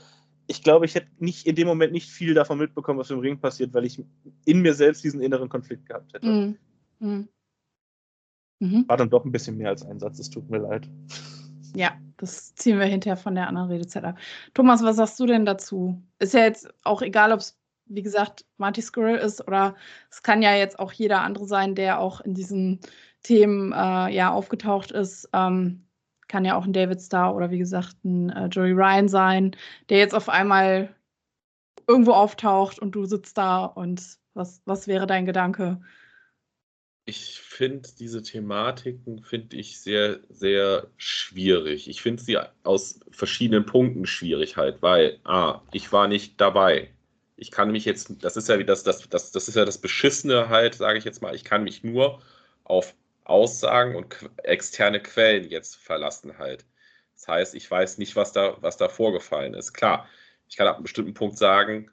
Ich 0.46 0.62
glaube, 0.62 0.86
ich 0.86 0.94
hätte 0.94 1.08
nicht 1.18 1.46
in 1.46 1.54
dem 1.54 1.68
Moment 1.68 1.92
nicht 1.92 2.08
viel 2.08 2.34
davon 2.34 2.58
mitbekommen, 2.58 2.98
was 2.98 3.10
im 3.10 3.20
Ring 3.20 3.38
passiert, 3.38 3.72
weil 3.74 3.84
ich 3.84 4.02
in 4.46 4.60
mir 4.60 4.74
selbst 4.74 5.04
diesen 5.04 5.20
inneren 5.20 5.48
Konflikt 5.48 5.86
gehabt 5.86 6.12
hätte. 6.14 6.26
Mhm. 6.26 6.58
Mhm. 6.98 7.28
Mhm. 8.61 8.84
War 8.88 8.96
dann 8.96 9.11
doch 9.11 9.24
ein 9.24 9.32
bisschen 9.32 9.56
mehr 9.56 9.68
als 9.68 9.84
ein 9.84 10.00
Satz, 10.00 10.18
es 10.18 10.30
tut 10.30 10.48
mir 10.50 10.59
leid. 10.59 10.88
Ja, 11.74 11.92
das 12.16 12.54
ziehen 12.54 12.78
wir 12.78 12.86
hinterher 12.86 13.16
von 13.16 13.34
der 13.34 13.46
anderen 13.46 13.70
Redezeit 13.70 14.04
ab. 14.04 14.18
Thomas, 14.54 14.82
was 14.82 14.96
sagst 14.96 15.20
du 15.20 15.26
denn 15.26 15.44
dazu? 15.44 16.02
Ist 16.18 16.34
ja 16.34 16.40
jetzt 16.40 16.68
auch 16.82 17.02
egal, 17.02 17.32
ob 17.32 17.40
es 17.40 17.59
wie 17.88 18.02
gesagt, 18.02 18.44
Marty 18.59 18.82
Squirrel 18.82 19.16
ist 19.16 19.46
oder 19.46 19.74
es 20.11 20.22
kann 20.22 20.42
ja 20.42 20.54
jetzt 20.54 20.78
auch 20.78 20.92
jeder 20.92 21.22
andere 21.22 21.46
sein, 21.46 21.74
der 21.74 22.00
auch 22.00 22.20
in 22.20 22.34
diesen 22.34 22.80
Themen 23.22 23.72
äh, 23.72 24.14
ja 24.14 24.30
aufgetaucht 24.30 24.92
ist. 24.92 25.28
Ähm, 25.32 25.84
kann 26.28 26.44
ja 26.44 26.56
auch 26.56 26.64
ein 26.64 26.74
David 26.74 27.00
Starr 27.00 27.34
oder 27.34 27.50
wie 27.50 27.59
gesagt 27.59 28.04
ein 28.04 28.30
äh, 28.30 28.46
Joey 28.46 28.72
Ryan 28.72 29.09
sein, 29.09 29.56
der 29.88 29.98
jetzt 29.98 30.14
auf 30.14 30.28
einmal 30.28 30.94
irgendwo 31.86 32.12
auftaucht 32.12 32.78
und 32.78 32.92
du 32.92 33.06
sitzt 33.06 33.38
da 33.38 33.64
und 33.64 34.18
was, 34.34 34.61
was 34.66 34.86
wäre 34.86 35.06
dein 35.06 35.24
Gedanke? 35.24 35.80
Ich 37.09 37.40
finde 37.40 37.88
diese 37.98 38.22
Thematiken 38.22 39.22
finde 39.22 39.56
ich 39.56 39.80
sehr, 39.80 40.20
sehr 40.28 40.88
schwierig. 40.96 41.88
Ich 41.88 42.02
finde 42.02 42.22
sie 42.22 42.38
aus 42.64 43.00
verschiedenen 43.11 43.64
Punkten 43.66 44.06
schwierig 44.06 44.56
halt, 44.56 44.82
weil 44.82 45.18
A, 45.24 45.62
ich 45.72 45.90
war 45.92 46.06
nicht 46.09 46.40
dabei 46.40 46.90
ich 47.38 47.52
kann 47.52 47.70
mich 47.70 47.84
jetzt, 47.84 48.12
das 48.22 48.36
ist 48.36 48.48
ja 48.48 48.56
das, 48.64 48.82
das, 48.82 49.09
das, 49.09 49.30
das 49.30 49.48
ist 49.48 49.54
ja 49.54 49.64
das 49.64 49.78
Beschissene 49.78 50.48
halt, 50.48 50.74
sage 50.74 50.98
ich 50.98 51.04
jetzt 51.04 51.22
mal, 51.22 51.34
ich 51.34 51.44
kann 51.44 51.62
mich 51.62 51.84
nur 51.84 52.20
auf 52.64 52.94
Aussagen 53.24 53.94
und 53.94 54.16
externe 54.38 55.00
Quellen 55.00 55.48
jetzt 55.48 55.76
verlassen 55.76 56.36
halt. 56.38 56.66
Das 57.14 57.28
heißt, 57.28 57.54
ich 57.54 57.70
weiß 57.70 57.98
nicht, 57.98 58.16
was 58.16 58.32
da, 58.32 58.56
was 58.61 58.76
da 58.76 58.88
vorgefallen 58.88 59.54
ist. 59.54 59.72
Klar, 59.72 60.09
ich 60.48 60.56
kann 60.56 60.66
ab 60.66 60.76
einem 60.76 60.82
bestimmten 60.82 61.14
Punkt 61.14 61.38
sagen, 61.38 61.90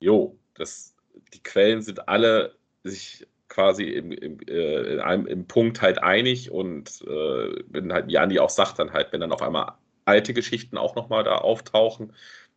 jo, 0.00 0.38
das, 0.54 0.94
die 1.32 1.42
Quellen 1.42 1.80
sind 1.80 2.06
alle 2.08 2.54
sich 2.84 3.26
quasi 3.48 3.84
im, 3.84 4.12
im, 4.12 4.38
äh, 4.46 4.94
in 4.94 5.00
einem, 5.00 5.26
im 5.26 5.46
Punkt 5.46 5.80
halt 5.82 6.02
einig 6.02 6.50
und 6.50 7.02
äh, 7.02 7.62
wenn 7.68 7.92
halt, 7.92 8.08
wie 8.08 8.18
Andi 8.18 8.38
auch 8.38 8.50
sagt, 8.50 8.78
dann 8.78 8.92
halt, 8.92 9.12
wenn 9.12 9.20
dann 9.20 9.32
auf 9.32 9.42
einmal 9.42 9.72
alte 10.04 10.34
Geschichten 10.34 10.76
auch 10.76 10.94
nochmal 10.94 11.24
da 11.24 11.36
auftauchen, 11.36 12.12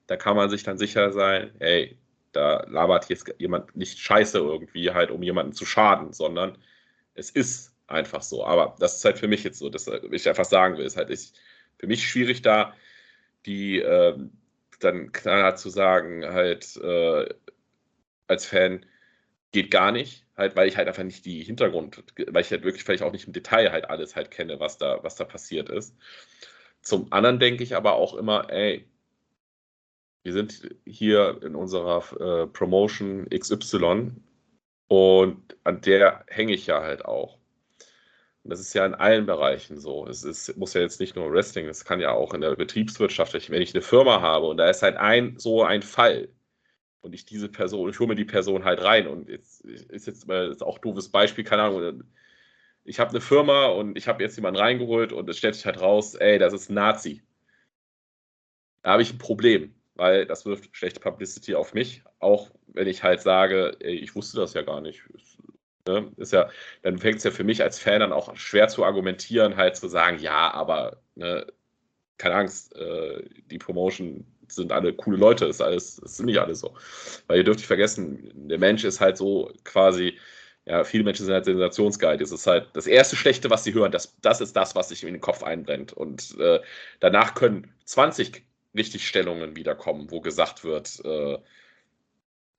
da 0.08 0.18
kann 0.18 0.36
man 0.36 0.50
sich 0.50 0.64
dann 0.64 0.78
sicher 0.78 1.12
sein, 1.12 1.52
hey, 1.60 1.98
da 2.32 2.66
labert 2.70 3.10
jetzt 3.10 3.34
jemand 3.40 3.76
nicht 3.76 4.00
scheiße 4.00 4.38
irgendwie 4.38 4.92
halt, 4.92 5.12
um 5.12 5.24
jemanden 5.24 5.54
zu 5.54 5.66
schaden, 5.66 6.14
sondern 6.14 6.58
es 7.14 7.30
ist 7.30 7.74
einfach 7.88 8.22
so. 8.22 8.46
Aber 8.46 8.76
das 8.80 8.98
ist 8.98 9.06
halt 9.06 9.20
für 9.20 9.28
mich 9.28 9.44
jetzt 9.44 9.60
so, 9.60 9.70
dass 9.70 9.88
ich 9.88 10.30
einfach 10.30 10.46
sagen 10.46 10.78
will, 10.78 10.86
ist 10.86 10.98
halt 10.98 11.10
ich, 11.10 11.34
für 11.78 11.88
mich 11.88 12.08
schwierig 12.08 12.42
da, 12.42 12.74
die 13.46 13.80
äh, 13.80 14.18
dann 14.80 15.12
klar 15.12 15.56
zu 15.56 15.70
sagen, 15.70 16.26
halt 16.26 16.78
äh, 16.78 17.26
als 18.28 18.46
Fan 18.46 18.86
geht 19.52 19.72
gar 19.72 19.92
nicht, 19.92 20.26
halt, 20.42 20.56
weil 20.56 20.68
ich 20.68 20.78
halt 20.78 20.88
einfach 20.88 21.04
nicht 21.04 21.26
die 21.26 21.44
Hintergrund, 21.44 22.04
weil 22.28 22.42
ich 22.42 22.52
halt 22.52 22.64
wirklich 22.64 22.84
vielleicht 22.84 23.04
auch 23.04 23.14
nicht 23.14 23.28
im 23.28 23.34
Detail 23.34 23.72
halt 23.72 23.90
alles 23.90 24.16
halt 24.16 24.32
kenne, 24.32 24.60
was 24.60 24.78
da, 24.78 25.04
was 25.04 25.16
da 25.16 25.24
passiert 25.26 25.70
ist. 25.70 25.96
Zum 26.82 27.12
anderen 27.14 27.40
denke 27.40 27.64
ich 27.64 27.76
aber 27.76 27.94
auch 27.94 28.16
immer, 28.16 28.50
ey, 28.50 28.86
wir 30.24 30.34
sind 30.34 30.76
hier 30.86 31.40
in 31.44 31.56
unserer 31.56 32.44
äh, 32.44 32.48
Promotion 32.48 33.28
XY 33.30 34.12
und 34.88 35.58
an 35.64 35.82
der 35.82 36.26
hänge 36.28 36.54
ich 36.54 36.68
ja 36.68 36.82
halt 36.82 37.06
auch. 37.06 37.38
Und 38.44 38.50
das 38.52 38.60
ist 38.60 38.74
ja 38.74 38.86
in 38.86 38.96
allen 38.96 39.26
Bereichen 39.28 39.80
so. 39.80 40.08
Es 40.08 40.24
ist, 40.24 40.58
muss 40.58 40.74
ja 40.74 40.82
jetzt 40.82 41.00
nicht 41.00 41.16
nur 41.16 41.32
Wrestling, 41.32 41.68
es 41.68 41.86
kann 41.86 42.00
ja 42.00 42.12
auch 42.12 42.34
in 42.34 42.42
der 42.42 42.56
Betriebswirtschaft, 42.56 43.34
wenn 43.50 43.62
ich 43.62 43.74
eine 43.76 43.84
Firma 43.84 44.22
habe 44.22 44.48
und 44.48 44.58
da 44.58 44.70
ist 44.70 44.82
halt 44.82 44.98
ein 44.98 45.38
so 45.38 45.64
ein 45.64 45.84
Fall 45.84 46.30
und 47.02 47.14
ich 47.14 47.26
diese 47.26 47.50
Person, 47.50 47.90
ich 47.90 48.00
hole 48.00 48.10
mir 48.10 48.16
die 48.16 48.26
Person 48.26 48.64
halt 48.64 48.84
rein 48.84 49.08
und 49.08 49.30
jetzt 49.30 49.62
ist 49.62 50.08
jetzt 50.08 50.28
mal 50.28 50.56
auch 50.62 50.78
ein 50.78 50.82
doofes 50.82 51.10
Beispiel, 51.10 51.44
keine 51.44 51.64
Ahnung, 51.64 52.04
ich 52.84 53.00
habe 53.00 53.12
eine 53.12 53.22
Firma 53.22 53.68
und 53.68 53.98
ich 53.98 54.08
habe 54.08 54.24
jetzt 54.24 54.36
jemanden 54.36 54.60
reingeholt 54.60 55.14
und 55.14 55.30
es 55.30 55.38
stellt 55.38 55.56
sich 55.56 55.66
halt 55.66 55.82
raus, 55.82 56.16
ey, 56.16 56.40
das 56.40 56.54
ist 56.54 56.70
ein 56.70 56.76
Nazi. 56.76 57.22
Da 58.82 58.92
habe 58.92 59.04
ich 59.04 59.14
ein 59.14 59.20
Problem 59.20 59.76
weil 60.02 60.26
das 60.26 60.46
wirft 60.46 60.76
schlechte 60.76 61.00
Publicity 61.00 61.54
auf 61.54 61.76
mich, 61.76 62.04
auch 62.20 62.50
wenn 62.68 62.88
ich 62.88 63.04
halt 63.04 63.22
sage, 63.22 63.78
ey, 63.82 63.94
ich 63.94 64.16
wusste 64.16 64.38
das 64.38 64.56
ja 64.56 64.62
gar 64.62 64.82
nicht. 64.82 65.04
Ne? 65.88 66.12
Ist 66.18 66.34
ja, 66.34 66.50
dann 66.82 66.98
fängt 66.98 67.18
es 67.18 67.24
ja 67.24 67.30
für 67.30 67.44
mich 67.44 67.62
als 67.62 67.80
Fan 67.80 68.00
dann 68.00 68.12
auch 68.12 68.36
schwer 68.36 68.68
zu 68.68 68.84
argumentieren, 68.84 69.58
halt 69.58 69.76
zu 69.76 69.88
sagen, 69.88 70.18
ja, 70.20 70.52
aber 70.54 71.02
ne, 71.14 71.46
keine 72.18 72.36
Angst, 72.36 72.76
äh, 72.76 73.30
die 73.46 73.58
Promotion 73.58 74.26
sind 74.52 74.72
alle 74.72 74.94
coole 74.94 75.18
Leute, 75.18 75.46
ist 75.46 75.62
alles, 75.62 76.00
ist 76.00 76.24
nicht 76.24 76.40
alles 76.40 76.60
so. 76.60 76.74
Weil 77.28 77.38
ihr 77.38 77.44
dürft 77.44 77.60
nicht 77.60 77.68
vergessen, 77.68 78.32
der 78.50 78.60
Mensch 78.60 78.84
ist 78.84 79.02
halt 79.02 79.18
so 79.18 79.52
quasi, 79.64 80.18
ja, 80.66 80.84
viele 80.84 81.04
Menschen 81.04 81.26
sind 81.26 81.34
halt 81.34 81.46
sensationsgeil. 81.46 82.18
Das 82.18 82.32
ist 82.32 82.48
halt 82.48 82.70
das 82.74 82.88
erste 82.88 83.16
Schlechte, 83.16 83.50
was 83.50 83.64
sie 83.64 83.74
hören, 83.74 83.92
das, 83.92 84.16
das 84.22 84.42
ist 84.42 84.56
das, 84.56 84.76
was 84.76 84.90
sich 84.90 85.04
in 85.04 85.14
den 85.14 85.22
Kopf 85.22 85.44
einbrennt. 85.44 85.94
Und 85.94 86.38
äh, 86.40 86.60
danach 87.00 87.34
können 87.34 87.74
20 87.86 88.44
Richtigstellungen 88.76 89.56
wiederkommen, 89.56 90.12
wo 90.12 90.22
gesagt 90.22 90.64
wird, 90.64 91.02
äh, 91.04 91.38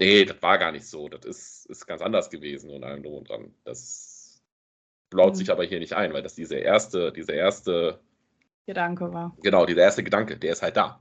nee, 0.01 0.24
das 0.24 0.43
war 0.43 0.59
gar 0.59 0.72
nicht 0.72 0.86
so, 0.86 1.09
das 1.09 1.24
ist, 1.24 1.66
ist 1.66 1.86
ganz 1.86 2.03
anders 2.03 2.30
gewesen 2.30 2.70
und 2.70 2.84
allem 2.84 3.03
drum 3.03 3.14
und 3.14 3.28
dran. 3.28 3.55
Das 3.64 4.43
blaut 5.11 5.34
mhm. 5.34 5.36
sich 5.36 5.51
aber 5.51 5.64
hier 5.64 5.78
nicht 5.78 5.95
ein, 5.95 6.12
weil 6.12 6.22
das 6.22 6.34
diese 6.34 6.57
erste, 6.57 7.12
diese 7.12 7.32
erste 7.32 8.01
Gedanke 8.66 9.12
war. 9.12 9.36
Genau, 9.43 9.66
dieser 9.66 9.82
erste 9.82 10.03
Gedanke, 10.03 10.36
der 10.36 10.53
ist 10.53 10.62
halt 10.62 10.76
da. 10.76 11.01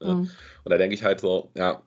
Ne? 0.00 0.14
Mhm. 0.14 0.30
Und 0.64 0.70
da 0.70 0.78
denke 0.78 0.94
ich 0.94 1.04
halt 1.04 1.20
so, 1.20 1.50
ja, 1.54 1.82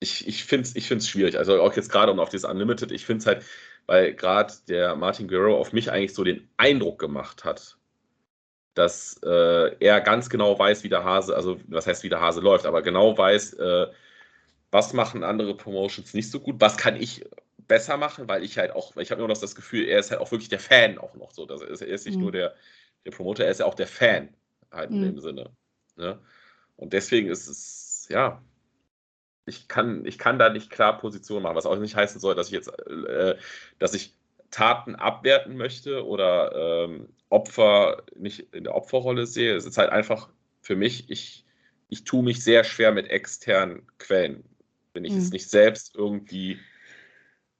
ich, 0.00 0.26
ich 0.28 0.44
finde 0.44 0.68
es 0.68 0.76
ich 0.76 0.88
find's 0.88 1.08
schwierig. 1.08 1.38
Also 1.38 1.60
auch 1.60 1.74
jetzt 1.74 1.90
gerade 1.90 2.12
und 2.12 2.20
auf 2.20 2.28
dieses 2.28 2.48
Unlimited, 2.48 2.92
ich 2.92 3.06
finde 3.06 3.20
es 3.20 3.26
halt, 3.26 3.44
weil 3.86 4.14
gerade 4.14 4.52
der 4.68 4.96
Martin 4.96 5.28
Guerrero 5.28 5.58
auf 5.58 5.72
mich 5.72 5.90
eigentlich 5.90 6.14
so 6.14 6.24
den 6.24 6.48
Eindruck 6.56 6.98
gemacht 6.98 7.44
hat, 7.44 7.76
dass 8.74 9.18
äh, 9.24 9.74
er 9.80 10.00
ganz 10.02 10.28
genau 10.28 10.58
weiß, 10.58 10.84
wie 10.84 10.90
der 10.90 11.04
Hase, 11.04 11.34
also 11.34 11.58
was 11.68 11.86
heißt, 11.86 12.02
wie 12.02 12.10
der 12.10 12.20
Hase 12.20 12.40
läuft, 12.40 12.66
aber 12.66 12.82
genau 12.82 13.16
weiß, 13.16 13.54
äh, 13.54 13.86
was 14.70 14.92
machen 14.92 15.24
andere 15.24 15.56
Promotions 15.56 16.12
nicht 16.12 16.30
so 16.30 16.40
gut, 16.40 16.56
was 16.58 16.76
kann 16.76 16.96
ich 16.96 17.24
besser 17.68 17.96
machen, 17.96 18.28
weil 18.28 18.44
ich 18.44 18.58
halt 18.58 18.72
auch, 18.72 18.96
ich 18.96 19.10
habe 19.10 19.20
immer 19.20 19.32
noch 19.32 19.40
das 19.40 19.54
Gefühl, 19.54 19.86
er 19.86 20.00
ist 20.00 20.10
halt 20.10 20.20
auch 20.20 20.30
wirklich 20.30 20.50
der 20.50 20.60
Fan 20.60 20.98
auch 20.98 21.14
noch 21.14 21.30
so. 21.30 21.46
Das 21.46 21.62
ist, 21.62 21.80
er 21.80 21.88
ist 21.88 22.06
nicht 22.06 22.16
mhm. 22.16 22.22
nur 22.22 22.32
der, 22.32 22.54
der 23.04 23.12
Promoter, 23.12 23.44
er 23.44 23.50
ist 23.50 23.60
ja 23.60 23.66
auch 23.66 23.74
der 23.74 23.86
Fan 23.86 24.34
halt 24.70 24.90
mhm. 24.90 24.96
in 24.96 25.02
dem 25.02 25.20
Sinne. 25.20 25.50
Ne? 25.96 26.18
Und 26.76 26.92
deswegen 26.92 27.28
ist 27.28 27.48
es, 27.48 28.06
ja, 28.10 28.42
ich 29.46 29.68
kann, 29.68 30.04
ich 30.04 30.18
kann 30.18 30.38
da 30.38 30.48
nicht 30.48 30.70
klar 30.70 30.98
Position 30.98 31.42
machen, 31.42 31.56
was 31.56 31.66
auch 31.66 31.76
nicht 31.76 31.96
heißen 31.96 32.20
soll, 32.20 32.34
dass 32.34 32.48
ich 32.48 32.52
jetzt, 32.52 32.68
äh, 32.68 33.36
dass 33.78 33.94
ich 33.94 34.14
Taten 34.50 34.94
abwerten 34.94 35.56
möchte 35.56 36.06
oder 36.06 36.84
ähm, 36.84 37.08
Opfer 37.28 38.02
nicht 38.16 38.54
in 38.54 38.64
der 38.64 38.74
Opferrolle 38.74 39.26
sehe. 39.26 39.54
Es 39.54 39.66
ist 39.66 39.78
halt 39.78 39.90
einfach 39.90 40.28
für 40.60 40.76
mich, 40.76 41.10
ich, 41.10 41.44
ich 41.88 42.04
tue 42.04 42.22
mich 42.22 42.42
sehr 42.42 42.64
schwer 42.64 42.92
mit 42.92 43.08
externen 43.08 43.86
Quellen. 43.98 44.44
Wenn 44.94 45.04
ich 45.04 45.12
mhm. 45.12 45.18
es 45.18 45.30
nicht 45.30 45.48
selbst 45.48 45.94
irgendwie 45.94 46.58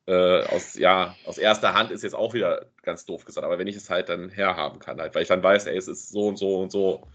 äh, 0.06 0.42
aus, 0.44 0.74
ja, 0.74 1.16
aus 1.24 1.38
erster 1.38 1.74
Hand 1.74 1.90
ist 1.90 2.02
jetzt 2.02 2.14
auch 2.14 2.32
wieder 2.32 2.66
ganz 2.82 3.04
doof 3.04 3.24
gesagt, 3.24 3.44
aber 3.44 3.58
wenn 3.58 3.66
ich 3.66 3.76
es 3.76 3.90
halt 3.90 4.08
dann 4.08 4.28
herhaben 4.28 4.78
kann, 4.78 5.00
halt, 5.00 5.14
weil 5.14 5.22
ich 5.22 5.28
dann 5.28 5.42
weiß, 5.42 5.66
ey, 5.66 5.76
es 5.76 5.88
ist 5.88 6.10
so 6.10 6.28
und 6.28 6.38
so 6.38 6.60
und 6.60 6.70
so 6.70 7.06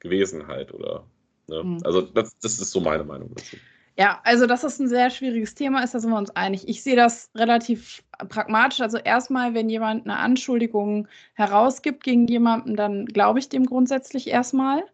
gewesen 0.00 0.48
halt, 0.48 0.74
oder. 0.74 1.04
Ne? 1.50 1.62
Mhm. 1.62 1.80
Also 1.84 2.00
das, 2.00 2.38
das 2.38 2.58
ist 2.58 2.70
so 2.70 2.80
meine 2.80 3.04
Meinung 3.04 3.30
dazu. 3.34 3.56
Ja, 3.98 4.20
also 4.24 4.46
dass 4.46 4.62
das 4.62 4.78
ein 4.78 4.88
sehr 4.88 5.10
schwieriges 5.10 5.54
Thema 5.54 5.82
ist, 5.82 5.94
da 5.94 6.00
sind 6.00 6.10
wir 6.10 6.16
uns 6.16 6.30
einig. 6.30 6.66
Ich 6.68 6.82
sehe 6.82 6.96
das 6.96 7.30
relativ 7.34 8.02
pragmatisch. 8.28 8.80
Also 8.80 8.96
erstmal, 8.96 9.52
wenn 9.52 9.68
jemand 9.68 10.06
eine 10.06 10.16
Anschuldigung 10.16 11.06
herausgibt 11.34 12.02
gegen 12.02 12.26
jemanden, 12.26 12.76
dann 12.76 13.04
glaube 13.04 13.40
ich 13.40 13.50
dem 13.50 13.66
grundsätzlich 13.66 14.28
erstmal. 14.28 14.84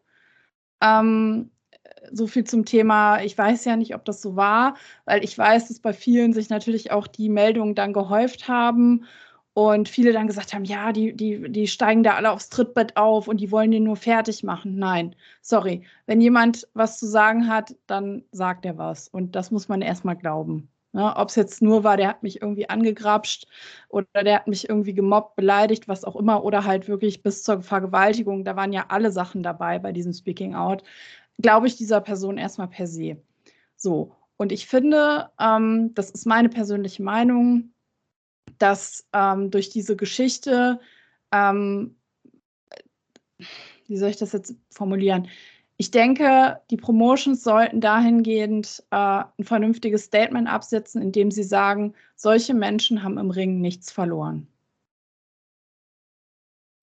Ähm, 0.81 1.51
so 2.11 2.27
viel 2.27 2.45
zum 2.45 2.65
Thema, 2.65 3.23
ich 3.23 3.37
weiß 3.37 3.65
ja 3.65 3.77
nicht, 3.77 3.95
ob 3.95 4.05
das 4.05 4.23
so 4.23 4.37
war, 4.37 4.77
weil 5.05 5.23
ich 5.25 5.37
weiß, 5.37 5.69
dass 5.69 5.81
bei 5.81 5.93
vielen 5.93 6.33
sich 6.33 6.49
natürlich 6.51 6.91
auch 6.91 7.07
die 7.07 7.29
Meldungen 7.29 7.75
dann 7.75 7.93
gehäuft 7.93 8.49
haben 8.49 9.05
und 9.57 9.89
viele 9.89 10.13
dann 10.13 10.27
gesagt 10.27 10.53
haben, 10.53 10.67
ja, 10.67 10.93
die, 10.93 11.17
die, 11.17 11.51
die 11.51 11.67
steigen 11.67 12.03
da 12.03 12.17
alle 12.17 12.31
aufs 12.31 12.51
Trittbett 12.51 12.95
auf 12.99 13.27
und 13.27 13.41
die 13.41 13.51
wollen 13.51 13.71
den 13.71 13.85
nur 13.85 13.97
fertig 13.97 14.43
machen. 14.43 14.77
Nein, 14.77 15.17
sorry. 15.41 15.83
Wenn 16.05 16.21
jemand 16.21 16.69
was 16.75 16.99
zu 16.99 17.07
sagen 17.07 17.49
hat, 17.49 17.75
dann 17.87 18.23
sagt 18.33 18.67
er 18.67 18.77
was. 18.77 19.09
Und 19.09 19.35
das 19.35 19.51
muss 19.51 19.67
man 19.67 19.81
erstmal 19.81 20.15
glauben. 20.15 20.69
Ja, 20.93 21.09
ne? 21.09 21.17
Ob 21.17 21.31
es 21.31 21.37
jetzt 21.37 21.63
nur 21.63 21.85
war, 21.85 21.97
der 21.97 22.09
hat 22.09 22.23
mich 22.23 22.43
irgendwie 22.43 22.69
angegrapscht 22.69 23.47
oder 23.89 24.07
der 24.25 24.41
hat 24.41 24.47
mich 24.47 24.69
irgendwie 24.69 24.93
gemobbt, 24.93 25.37
beleidigt, 25.37 25.89
was 25.89 26.05
auch 26.05 26.17
immer, 26.17 26.45
oder 26.45 26.67
halt 26.67 26.87
wirklich 26.87 27.23
bis 27.23 27.43
zur 27.43 27.63
Vergewaltigung, 27.63 28.45
da 28.45 28.57
waren 28.57 28.75
ja 28.75 28.85
alle 28.89 29.11
Sachen 29.11 29.43
dabei 29.43 29.79
bei 29.79 29.91
diesem 29.91 30.13
Speaking 30.13 30.55
Out, 30.55 30.83
glaube 31.39 31.67
ich 31.67 31.77
dieser 31.77 32.03
Person 32.03 32.37
erstmal 32.37 32.69
per 32.69 32.87
se. 32.87 33.17
So, 33.75 34.13
und 34.37 34.53
ich 34.53 34.67
finde, 34.67 35.31
ähm, 35.41 35.93
das 35.95 36.11
ist 36.11 36.27
meine 36.27 36.51
persönliche 36.51 37.03
Meinung, 37.03 37.73
dass 38.59 39.07
ähm, 39.13 39.51
durch 39.51 39.71
diese 39.71 39.97
Geschichte, 39.97 40.81
ähm, 41.33 41.97
wie 43.87 43.97
soll 43.97 44.11
ich 44.11 44.17
das 44.17 44.33
jetzt 44.33 44.55
formulieren? 44.71 45.29
Ich 45.79 45.91
denke, 45.91 46.61
die 46.71 46.79
Promotions 46.79 47.43
sollten 47.43 47.81
dahingehend 47.81 48.83
äh, 48.91 48.97
ein 48.97 49.45
vernünftiges 49.45 50.05
Statement 50.05 50.49
absetzen, 50.49 51.03
indem 51.03 51.31
sie 51.31 51.43
sagen, 51.43 51.95
solche 52.15 52.55
Menschen 52.55 53.03
haben 53.03 53.19
im 53.19 53.31
Ring 53.31 53.61
nichts 53.61 53.93
verloren. 53.93 54.49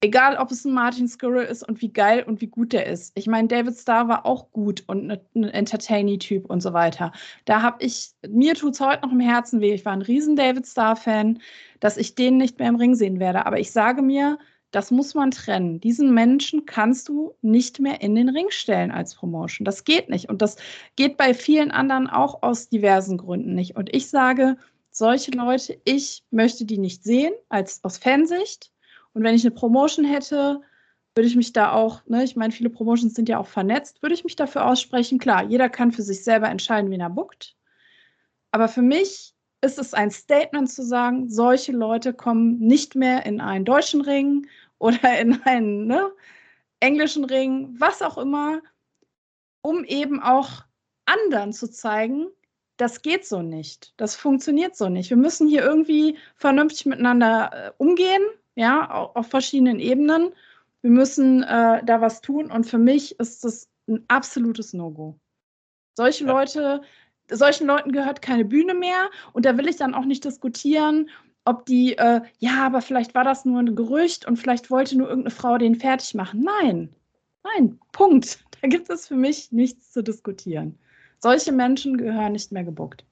Egal, 0.03 0.35
ob 0.35 0.51
es 0.51 0.65
ein 0.65 0.73
Martin 0.73 1.07
Skirrell 1.07 1.45
ist 1.45 1.65
und 1.65 1.81
wie 1.81 1.87
geil 1.87 2.25
und 2.27 2.41
wie 2.41 2.47
gut 2.47 2.73
der 2.73 2.87
ist. 2.87 3.13
Ich 3.15 3.25
meine, 3.25 3.47
David 3.47 3.73
Starr 3.77 4.09
war 4.09 4.25
auch 4.25 4.51
gut 4.51 4.83
und 4.87 5.09
ein 5.09 5.21
ne 5.33 5.53
Entertaining-Typ 5.53 6.49
und 6.49 6.59
so 6.59 6.73
weiter. 6.73 7.13
Da 7.45 7.61
habe 7.61 7.81
ich, 7.85 8.09
mir 8.27 8.53
tut 8.53 8.73
es 8.73 8.81
heute 8.81 9.03
noch 9.03 9.13
im 9.13 9.21
Herzen 9.21 9.61
weh. 9.61 9.73
Ich 9.73 9.85
war 9.85 9.93
ein 9.93 10.01
riesen 10.01 10.35
David 10.35 10.67
Starr-Fan, 10.67 11.39
dass 11.79 11.95
ich 11.95 12.15
den 12.15 12.35
nicht 12.35 12.59
mehr 12.59 12.67
im 12.67 12.75
Ring 12.75 12.95
sehen 12.95 13.21
werde. 13.21 13.45
Aber 13.45 13.61
ich 13.61 13.71
sage 13.71 14.01
mir, 14.01 14.39
das 14.71 14.91
muss 14.91 15.13
man 15.13 15.31
trennen. 15.31 15.79
Diesen 15.79 16.13
Menschen 16.13 16.65
kannst 16.65 17.07
du 17.07 17.35
nicht 17.41 17.79
mehr 17.79 18.01
in 18.01 18.13
den 18.13 18.27
Ring 18.27 18.47
stellen 18.49 18.91
als 18.91 19.15
Promotion. 19.15 19.63
Das 19.63 19.85
geht 19.85 20.09
nicht. 20.09 20.27
Und 20.27 20.41
das 20.41 20.57
geht 20.97 21.15
bei 21.15 21.33
vielen 21.33 21.71
anderen 21.71 22.07
auch 22.07 22.43
aus 22.43 22.67
diversen 22.67 23.17
Gründen 23.17 23.55
nicht. 23.55 23.77
Und 23.77 23.95
ich 23.95 24.09
sage, 24.09 24.57
solche 24.91 25.31
Leute, 25.31 25.79
ich 25.85 26.25
möchte 26.29 26.65
die 26.65 26.77
nicht 26.77 27.05
sehen 27.05 27.31
als 27.47 27.81
aus 27.85 27.97
Fansicht. 27.97 28.72
Und 29.13 29.23
wenn 29.23 29.35
ich 29.35 29.45
eine 29.45 29.55
Promotion 29.55 30.05
hätte, 30.05 30.61
würde 31.15 31.27
ich 31.27 31.35
mich 31.35 31.53
da 31.53 31.71
auch, 31.71 32.05
ne, 32.07 32.23
ich 32.23 32.35
meine, 32.35 32.51
viele 32.51 32.69
Promotions 32.69 33.13
sind 33.13 33.29
ja 33.29 33.37
auch 33.37 33.47
vernetzt, 33.47 34.01
würde 34.01 34.15
ich 34.15 34.23
mich 34.23 34.35
dafür 34.35 34.65
aussprechen. 34.65 35.19
Klar, 35.19 35.43
jeder 35.43 35.69
kann 35.69 35.91
für 35.91 36.01
sich 36.01 36.23
selber 36.23 36.49
entscheiden, 36.49 36.89
wen 36.89 37.01
er 37.01 37.09
bookt. 37.09 37.55
Aber 38.51 38.67
für 38.67 38.81
mich 38.81 39.33
ist 39.61 39.79
es 39.79 39.93
ein 39.93 40.11
Statement 40.11 40.69
zu 40.69 40.83
sagen, 40.83 41.29
solche 41.29 41.71
Leute 41.71 42.13
kommen 42.13 42.59
nicht 42.59 42.95
mehr 42.95 43.25
in 43.25 43.41
einen 43.41 43.65
deutschen 43.65 44.01
Ring 44.01 44.47
oder 44.79 45.19
in 45.19 45.41
einen 45.43 45.87
ne, 45.87 46.11
englischen 46.79 47.25
Ring, 47.25 47.75
was 47.79 48.01
auch 48.01 48.17
immer, 48.17 48.61
um 49.61 49.85
eben 49.85 50.21
auch 50.21 50.63
anderen 51.05 51.53
zu 51.53 51.69
zeigen, 51.69 52.27
das 52.77 53.01
geht 53.01 53.25
so 53.25 53.41
nicht, 53.41 53.93
das 53.97 54.15
funktioniert 54.15 54.75
so 54.75 54.89
nicht. 54.89 55.09
Wir 55.09 55.17
müssen 55.17 55.47
hier 55.47 55.63
irgendwie 55.63 56.17
vernünftig 56.35 56.85
miteinander 56.85 57.51
äh, 57.53 57.71
umgehen, 57.77 58.23
ja, 58.55 58.89
auf, 58.89 59.27
verschiedenen 59.27 59.79
Ebenen. 59.79 60.33
Wir 60.81 60.91
müssen 60.91 61.43
äh, 61.43 61.83
da 61.83 62.01
was 62.01 62.21
tun 62.21 62.51
und 62.51 62.65
für 62.65 62.77
mich 62.77 63.19
ist 63.19 63.43
das 63.43 63.69
ein 63.87 64.03
absolutes 64.07 64.73
No-Go. 64.73 65.17
Solche 65.95 66.25
ja. 66.25 66.31
Leute, 66.31 66.81
solchen 67.29 67.67
Leuten 67.67 67.91
gehört 67.91 68.21
keine 68.21 68.45
Bühne 68.45 68.73
mehr 68.73 69.09
und 69.33 69.45
da 69.45 69.57
will 69.57 69.67
ich 69.67 69.77
dann 69.77 69.93
auch 69.93 70.05
nicht 70.05 70.25
diskutieren, 70.25 71.09
ob 71.45 71.65
die, 71.65 71.97
äh, 71.97 72.21
ja, 72.39 72.65
aber 72.65 72.81
vielleicht 72.81 73.15
war 73.15 73.23
das 73.23 73.45
nur 73.45 73.59
ein 73.59 73.75
Gerücht 73.75 74.25
und 74.25 74.37
vielleicht 74.37 74.71
wollte 74.71 74.97
nur 74.97 75.09
irgendeine 75.09 75.35
Frau 75.35 75.57
den 75.57 75.75
fertig 75.75 76.13
machen. 76.13 76.43
Nein, 76.43 76.89
nein, 77.43 77.79
Punkt. 77.91 78.39
Da 78.61 78.69
gibt 78.69 78.89
es 78.89 79.09
für 79.09 79.17
mich 79.17 79.51
nichts 79.51 79.91
zu 79.91 80.01
diskutieren. 80.01 80.79
Solche 81.19 81.51
Menschen 81.51 81.97
gehören 81.97 82.31
nicht 82.31 82.53
mehr 82.53 82.63
gebuckt. 82.63 83.03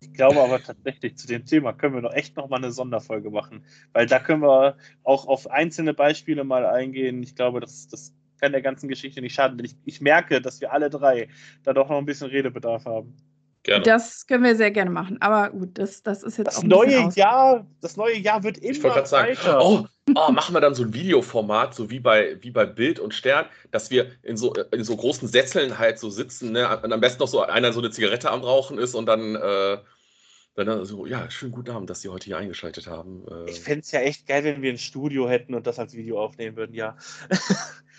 Ich 0.00 0.12
glaube 0.12 0.40
aber 0.40 0.62
tatsächlich, 0.62 1.16
zu 1.16 1.26
dem 1.26 1.44
Thema 1.44 1.72
können 1.72 1.94
wir 1.94 2.02
noch 2.02 2.12
echt 2.12 2.36
noch 2.36 2.48
mal 2.48 2.56
eine 2.56 2.70
Sonderfolge 2.70 3.30
machen, 3.30 3.64
weil 3.92 4.06
da 4.06 4.20
können 4.20 4.42
wir 4.42 4.76
auch 5.02 5.26
auf 5.26 5.50
einzelne 5.50 5.92
Beispiele 5.92 6.44
mal 6.44 6.66
eingehen. 6.66 7.22
Ich 7.22 7.34
glaube, 7.34 7.60
das, 7.60 7.88
das 7.88 8.14
kann 8.40 8.52
der 8.52 8.62
ganzen 8.62 8.88
Geschichte 8.88 9.20
nicht 9.20 9.34
schaden, 9.34 9.58
denn 9.58 9.66
ich, 9.66 9.76
ich 9.84 10.00
merke, 10.00 10.40
dass 10.40 10.60
wir 10.60 10.72
alle 10.72 10.90
drei 10.90 11.28
da 11.64 11.72
doch 11.72 11.88
noch 11.88 11.98
ein 11.98 12.06
bisschen 12.06 12.30
Redebedarf 12.30 12.84
haben. 12.84 13.16
Gerne. 13.62 13.84
Das 13.84 14.26
können 14.26 14.44
wir 14.44 14.56
sehr 14.56 14.70
gerne 14.70 14.90
machen. 14.90 15.20
Aber 15.20 15.50
gut, 15.50 15.78
das, 15.78 16.02
das 16.02 16.22
ist 16.22 16.38
jetzt 16.38 16.46
das 16.46 16.58
auch 16.58 16.62
neue 16.62 17.10
Jahr. 17.14 17.66
Das 17.80 17.96
neue 17.96 18.16
Jahr 18.16 18.42
wird 18.42 18.58
immer 18.58 18.70
ich 18.70 18.84
weiter. 18.84 19.06
Sagen, 19.06 19.36
oh, 19.60 19.84
oh, 20.14 20.32
machen 20.32 20.54
wir 20.54 20.60
dann 20.60 20.74
so 20.74 20.84
ein 20.84 20.94
Videoformat, 20.94 21.74
so 21.74 21.90
wie 21.90 22.00
bei, 22.00 22.38
wie 22.40 22.50
bei 22.50 22.64
Bild 22.64 22.98
und 23.00 23.14
Stern, 23.14 23.46
dass 23.70 23.90
wir 23.90 24.12
in 24.22 24.36
so, 24.36 24.54
in 24.54 24.84
so 24.84 24.96
großen 24.96 25.28
Sätzeln 25.28 25.78
halt 25.78 25.98
so 25.98 26.08
sitzen. 26.08 26.52
Ne? 26.52 26.80
Und 26.82 26.92
am 26.92 27.00
besten 27.00 27.20
noch 27.20 27.28
so 27.28 27.42
einer 27.42 27.72
so 27.72 27.80
eine 27.80 27.90
Zigarette 27.90 28.30
am 28.30 28.42
Rauchen 28.42 28.78
ist 28.78 28.94
und 28.94 29.06
dann. 29.06 29.36
Äh, 29.36 29.78
dann 30.64 30.84
so, 30.84 31.06
ja, 31.06 31.30
schönen 31.30 31.52
guten 31.52 31.70
Abend, 31.70 31.88
dass 31.88 32.00
Sie 32.00 32.08
heute 32.08 32.24
hier 32.24 32.36
eingeschaltet 32.36 32.88
haben. 32.88 33.24
Äh, 33.30 33.48
ich 33.48 33.60
fände 33.60 33.82
es 33.82 33.92
ja 33.92 34.00
echt 34.00 34.26
geil, 34.26 34.42
wenn 34.42 34.60
wir 34.60 34.72
ein 34.72 34.78
Studio 34.78 35.28
hätten 35.28 35.54
und 35.54 35.68
das 35.68 35.78
als 35.78 35.94
Video 35.94 36.20
aufnehmen 36.20 36.56
würden, 36.56 36.74
ja. 36.74 36.96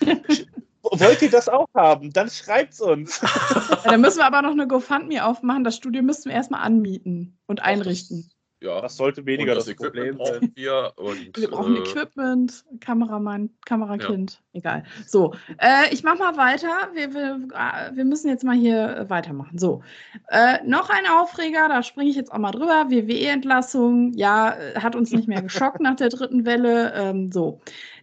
Wollt 1.00 1.22
ihr 1.22 1.30
das 1.30 1.50
auch 1.50 1.68
haben? 1.76 2.12
Dann 2.12 2.30
schreibt's 2.30 2.82
uns. 2.82 3.22
Ja, 3.70 3.92
dann 3.92 4.02
müssen 4.02 4.18
wir 4.18 4.26
aber 4.26 4.42
noch 4.42 4.52
eine 4.52 4.68
GoFundMe 4.68 5.26
aufmachen. 5.26 5.64
Das 5.64 5.78
Studio 5.78 6.04
müssen 6.04 6.26
wir 6.26 6.34
erstmal 6.34 6.62
anmieten 6.62 7.38
und 7.48 7.62
einrichten. 7.64 8.30
Ja, 8.62 8.82
das 8.82 8.98
sollte 8.98 9.26
weniger 9.26 9.56
das, 9.56 9.66
das 9.66 9.76
Problem 9.76 10.18
sein. 10.18 10.52
Wir, 10.56 10.92
und, 10.98 11.38
wir 11.38 11.50
brauchen 11.50 11.78
äh, 11.78 11.80
Equipment, 11.80 12.66
Kameramann, 12.82 13.50
Kamerakind, 13.66 14.42
ja. 14.52 14.58
egal. 14.60 14.84
So, 15.08 15.34
äh, 15.60 15.94
ich 15.94 16.04
mache 16.04 16.18
mal 16.18 16.36
weiter. 16.36 16.90
Wir, 16.94 17.14
wir, 17.14 17.48
äh, 17.54 17.96
wir, 17.96 18.04
müssen 18.04 18.28
jetzt 18.28 18.44
mal 18.44 18.58
hier 18.58 19.06
weitermachen. 19.08 19.58
So, 19.58 19.82
äh, 20.28 20.62
noch 20.66 20.90
ein 20.90 21.08
Aufreger, 21.08 21.70
da 21.70 21.84
springe 21.84 22.10
ich 22.10 22.18
jetzt 22.18 22.34
auch 22.34 22.38
mal 22.38 22.52
drüber. 22.52 22.88
WWE-Entlassung, 22.90 24.12
ja, 24.14 24.58
äh, 24.58 24.76
hat 24.76 24.96
uns 24.96 25.12
nicht 25.12 25.30
mehr 25.30 25.42
geschockt 25.44 25.80
nach 25.80 25.96
der 25.96 26.10
dritten 26.10 26.46
Welle. 26.46 26.94
Ähm, 26.96 27.32
so, 27.32 27.62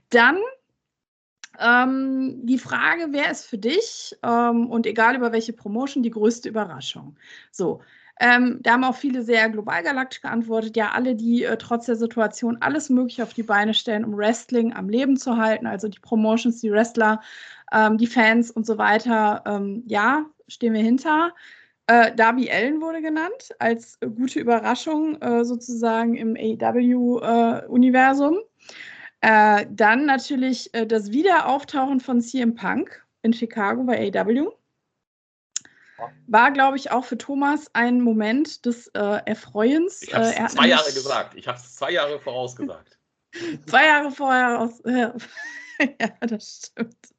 dann 0.08 0.38
ähm, 1.60 2.40
die 2.44 2.58
Frage, 2.58 3.08
wer 3.10 3.30
ist 3.30 3.46
für 3.46 3.58
dich 3.58 4.16
ähm, 4.22 4.70
und 4.70 4.86
egal 4.86 5.16
über 5.16 5.32
welche 5.32 5.52
Promotion 5.52 6.02
die 6.02 6.10
größte 6.10 6.48
Überraschung? 6.48 7.16
So, 7.50 7.80
ähm, 8.18 8.60
da 8.62 8.72
haben 8.72 8.84
auch 8.84 8.96
viele 8.96 9.22
sehr 9.22 9.48
global 9.50 9.82
galaktisch 9.82 10.22
geantwortet. 10.22 10.76
Ja, 10.76 10.92
alle, 10.92 11.14
die 11.14 11.44
äh, 11.44 11.56
trotz 11.58 11.86
der 11.86 11.96
Situation 11.96 12.56
alles 12.60 12.88
Mögliche 12.88 13.22
auf 13.22 13.34
die 13.34 13.42
Beine 13.42 13.74
stellen, 13.74 14.04
um 14.04 14.16
Wrestling 14.16 14.72
am 14.72 14.88
Leben 14.88 15.16
zu 15.16 15.36
halten, 15.36 15.66
also 15.66 15.88
die 15.88 16.00
Promotions, 16.00 16.60
die 16.60 16.70
Wrestler, 16.70 17.20
ähm, 17.72 17.98
die 17.98 18.06
Fans 18.06 18.50
und 18.50 18.66
so 18.66 18.78
weiter. 18.78 19.42
Ähm, 19.46 19.82
ja, 19.86 20.24
stehen 20.48 20.72
wir 20.72 20.82
hinter. 20.82 21.34
Äh, 21.88 22.14
Darby 22.14 22.50
Allen 22.50 22.80
wurde 22.80 23.02
genannt 23.02 23.54
als 23.58 23.98
äh, 24.00 24.08
gute 24.08 24.40
Überraschung 24.40 25.20
äh, 25.20 25.44
sozusagen 25.44 26.14
im 26.14 26.36
AEW-Universum. 26.36 28.38
Äh, 29.20 29.66
dann 29.70 30.06
natürlich 30.06 30.72
äh, 30.74 30.86
das 30.86 31.10
Wiederauftauchen 31.10 32.00
von 32.00 32.20
CM 32.20 32.54
Punk 32.54 33.04
in 33.22 33.32
Chicago 33.32 33.82
bei 33.84 34.12
AEW. 34.12 34.52
War, 36.26 36.50
glaube 36.50 36.76
ich, 36.76 36.90
auch 36.90 37.04
für 37.04 37.16
Thomas 37.16 37.70
ein 37.72 38.02
Moment 38.02 38.66
des 38.66 38.88
äh, 38.88 39.20
Erfreuens. 39.24 40.02
Ich 40.02 40.12
habe 40.12 40.26
es 40.26 40.38
äh, 40.38 40.46
zwei 40.48 40.68
Jahre 40.68 40.92
gesagt. 40.92 41.34
Ich 41.34 41.48
habe 41.48 41.58
es 41.58 41.74
zwei 41.74 41.92
Jahre 41.92 42.20
vorausgesagt. 42.20 42.98
zwei 43.66 43.86
Jahre 43.86 44.10
vorher 44.10 44.60
aus. 44.60 44.82
ja, 44.84 45.14
das 46.20 46.70
stimmt. 46.70 47.15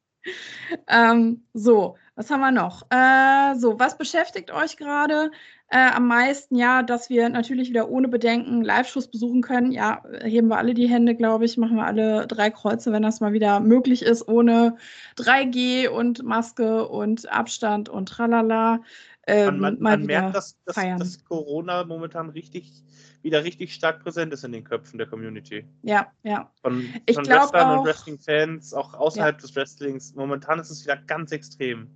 Ähm, 0.86 1.44
so, 1.54 1.96
was 2.14 2.30
haben 2.30 2.40
wir 2.40 2.50
noch? 2.50 2.82
Äh, 2.90 3.56
so, 3.58 3.78
was 3.78 3.96
beschäftigt 3.96 4.50
euch 4.50 4.76
gerade? 4.76 5.30
äh, 5.70 5.90
am 5.90 6.06
meisten, 6.06 6.56
ja, 6.56 6.82
dass 6.82 7.10
wir 7.10 7.28
natürlich 7.28 7.68
wieder 7.68 7.90
ohne 7.90 8.08
Bedenken 8.08 8.64
Live-Shows 8.64 9.08
besuchen 9.08 9.42
können. 9.42 9.70
Ja, 9.70 10.02
heben 10.22 10.48
wir 10.48 10.56
alle 10.56 10.72
die 10.72 10.88
Hände, 10.88 11.14
glaube 11.14 11.44
ich, 11.44 11.58
machen 11.58 11.76
wir 11.76 11.84
alle 11.84 12.26
drei 12.26 12.50
Kreuze, 12.50 12.90
wenn 12.90 13.02
das 13.02 13.20
mal 13.20 13.34
wieder 13.34 13.60
möglich 13.60 14.02
ist, 14.02 14.26
ohne 14.28 14.76
3G 15.18 15.88
und 15.88 16.22
Maske 16.22 16.88
und 16.88 17.30
Abstand 17.30 17.88
und 17.90 18.08
tralala. 18.08 18.80
Ähm, 19.28 19.58
man, 19.58 19.74
man, 19.74 19.78
man 19.82 20.06
merkt, 20.06 20.34
dass, 20.34 20.56
dass, 20.64 20.74
dass, 20.74 21.24
Corona 21.24 21.84
momentan 21.84 22.30
richtig 22.30 22.82
wieder 23.20 23.44
richtig 23.44 23.74
stark 23.74 24.02
präsent 24.02 24.32
ist 24.32 24.44
in 24.44 24.52
den 24.52 24.64
Köpfen 24.64 24.96
der 24.96 25.06
Community. 25.06 25.68
Ja, 25.82 26.10
ja. 26.22 26.50
Von, 26.62 26.88
ich 27.04 27.14
von 27.14 27.26
Wrestlern 27.26 27.78
und 27.78 27.86
Wrestling-Fans, 27.86 28.72
auch 28.72 28.94
außerhalb 28.94 29.36
ja. 29.36 29.40
des 29.40 29.54
Wrestlings. 29.54 30.14
Momentan 30.14 30.58
ist 30.58 30.70
es 30.70 30.84
wieder 30.84 30.96
ganz 30.96 31.32
extrem. 31.32 31.90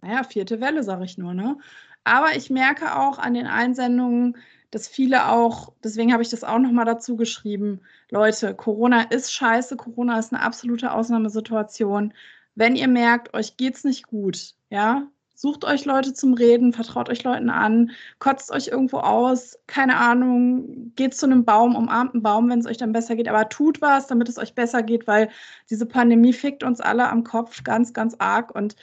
Naja, 0.00 0.24
vierte 0.24 0.60
Welle, 0.60 0.82
sage 0.82 1.04
ich 1.04 1.16
nur, 1.16 1.32
ne? 1.32 1.58
Aber 2.02 2.34
ich 2.34 2.50
merke 2.50 2.96
auch 2.96 3.18
an 3.18 3.34
den 3.34 3.46
Einsendungen, 3.46 4.36
dass 4.70 4.88
viele 4.88 5.28
auch, 5.28 5.72
deswegen 5.84 6.12
habe 6.12 6.22
ich 6.22 6.30
das 6.30 6.42
auch 6.42 6.58
nochmal 6.58 6.84
dazu 6.84 7.16
geschrieben, 7.16 7.80
Leute, 8.10 8.54
Corona 8.54 9.02
ist 9.02 9.32
scheiße, 9.32 9.76
Corona 9.76 10.18
ist 10.18 10.32
eine 10.32 10.42
absolute 10.42 10.92
Ausnahmesituation. 10.92 12.12
Wenn 12.54 12.74
ihr 12.76 12.88
merkt, 12.88 13.34
euch 13.34 13.56
geht 13.56 13.76
es 13.76 13.84
nicht 13.84 14.06
gut, 14.06 14.54
ja, 14.70 15.06
sucht 15.38 15.64
euch 15.64 15.84
Leute 15.84 16.12
zum 16.14 16.34
Reden, 16.34 16.72
vertraut 16.72 17.08
euch 17.08 17.22
Leuten 17.22 17.48
an, 17.48 17.92
kotzt 18.18 18.50
euch 18.50 18.66
irgendwo 18.66 18.98
aus, 18.98 19.56
keine 19.68 19.96
Ahnung, 19.96 20.92
geht 20.96 21.14
zu 21.14 21.26
einem 21.26 21.44
Baum, 21.44 21.76
umarmt 21.76 22.14
einen 22.14 22.24
Baum, 22.24 22.50
wenn 22.50 22.58
es 22.58 22.66
euch 22.66 22.76
dann 22.76 22.90
besser 22.90 23.14
geht, 23.14 23.28
aber 23.28 23.48
tut 23.48 23.80
was, 23.80 24.08
damit 24.08 24.28
es 24.28 24.36
euch 24.36 24.56
besser 24.56 24.82
geht, 24.82 25.06
weil 25.06 25.28
diese 25.70 25.86
Pandemie 25.86 26.32
fickt 26.32 26.64
uns 26.64 26.80
alle 26.80 27.08
am 27.08 27.22
Kopf 27.22 27.62
ganz, 27.62 27.92
ganz 27.92 28.16
arg 28.18 28.52
und 28.52 28.74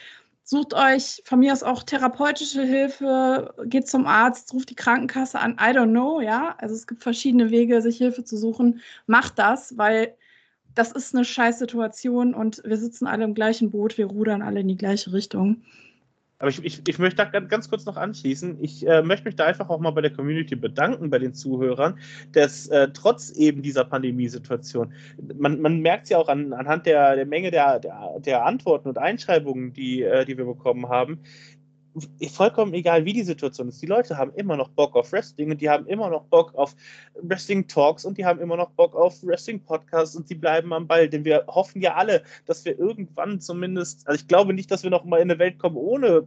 sucht 0.46 0.74
euch 0.74 1.22
von 1.26 1.40
mir 1.40 1.52
aus 1.52 1.62
auch 1.62 1.84
therapeutische 1.84 2.64
Hilfe, 2.64 3.54
geht 3.66 3.90
zum 3.90 4.08
Arzt, 4.08 4.54
ruft 4.54 4.70
die 4.70 4.76
Krankenkasse 4.76 5.38
an, 5.38 5.58
I 5.60 5.76
don't 5.76 5.90
know, 5.90 6.22
ja, 6.22 6.56
also 6.60 6.74
es 6.74 6.88
gibt 6.88 7.04
verschiedene 7.04 7.52
Wege, 7.52 7.82
sich 7.82 7.98
Hilfe 7.98 8.24
zu 8.24 8.38
suchen, 8.38 8.80
macht 9.08 9.40
das, 9.40 9.78
weil 9.78 10.16
das 10.74 10.94
ist 10.94 11.14
eine 11.14 11.26
scheiß 11.26 11.60
Situation 11.60 12.34
und 12.34 12.62
wir 12.64 12.78
sitzen 12.78 13.08
alle 13.08 13.26
im 13.26 13.34
gleichen 13.34 13.72
Boot, 13.72 13.98
wir 13.98 14.06
rudern 14.06 14.42
alle 14.42 14.62
in 14.62 14.70
die 14.70 14.78
gleiche 14.78 15.12
Richtung. 15.12 15.62
Aber 16.38 16.50
ich, 16.50 16.64
ich, 16.66 16.82
ich 16.88 17.00
möchte 17.00 17.26
da 17.26 17.40
ganz 17.40 17.70
kurz 17.70 17.86
noch 17.86 17.96
anschließen. 17.96 18.58
Ich 18.62 18.86
äh, 18.86 19.02
möchte 19.02 19.26
mich 19.26 19.36
da 19.36 19.46
einfach 19.46 19.70
auch 19.70 19.80
mal 19.80 19.92
bei 19.92 20.02
der 20.02 20.12
Community 20.12 20.56
bedanken, 20.56 21.10
bei 21.10 21.20
den 21.20 21.34
Zuhörern, 21.34 21.98
dass 22.34 22.68
äh, 22.68 22.90
trotz 22.94 23.32
eben 23.32 23.62
dieser 23.62 23.86
Pandemiesituation, 23.86 24.94
man, 25.38 25.62
man 25.62 25.80
merkt 25.80 26.06
es 26.06 26.10
ja 26.10 26.18
auch 26.18 26.28
an, 26.28 26.52
anhand 26.52 26.86
der, 26.86 27.16
der 27.16 27.26
Menge 27.26 27.52
der, 27.52 27.80
der, 27.80 28.20
der 28.20 28.46
Antworten 28.46 28.90
und 28.90 28.98
Einschreibungen, 28.98 29.72
die, 29.72 30.04
äh, 30.04 30.26
die 30.26 30.38
wir 30.38 30.46
bekommen 30.46 30.90
haben, 30.90 31.20
vollkommen 32.30 32.74
egal, 32.74 33.06
wie 33.06 33.14
die 33.14 33.24
Situation 33.24 33.70
ist. 33.70 33.82
Die 33.82 33.86
Leute 33.86 34.18
haben 34.18 34.34
immer 34.36 34.58
noch 34.58 34.70
Bock 34.70 34.96
auf 34.96 35.12
Wrestling 35.12 35.52
und 35.52 35.62
die 35.62 35.70
haben 35.70 35.86
immer 35.88 36.10
noch 36.10 36.26
Bock 36.26 36.54
auf 36.56 36.76
Wrestling-Talks 37.22 38.06
und 38.06 38.18
die 38.18 38.26
haben 38.26 38.40
immer 38.42 38.58
noch 38.58 38.72
Bock 38.72 38.96
auf 38.96 39.24
Wrestling-Podcasts 39.24 40.16
und 40.16 40.30
die 40.30 40.36
bleiben 40.36 40.74
am 40.74 40.88
Ball. 40.88 41.08
Denn 41.08 41.24
wir 41.24 41.46
hoffen 41.48 41.82
ja 41.82 41.96
alle, 41.96 42.24
dass 42.46 42.66
wir 42.66 42.78
irgendwann 42.78 43.40
zumindest, 43.40 44.08
also 44.08 44.20
ich 44.20 44.28
glaube 44.28 44.54
nicht, 44.54 44.72
dass 44.72 44.84
wir 44.84 44.90
noch 44.90 45.06
mal 45.06 45.18
in 45.18 45.32
eine 45.32 45.40
Welt 45.40 45.58
kommen 45.58 45.78
ohne 45.78 46.08
äh, 46.08 46.24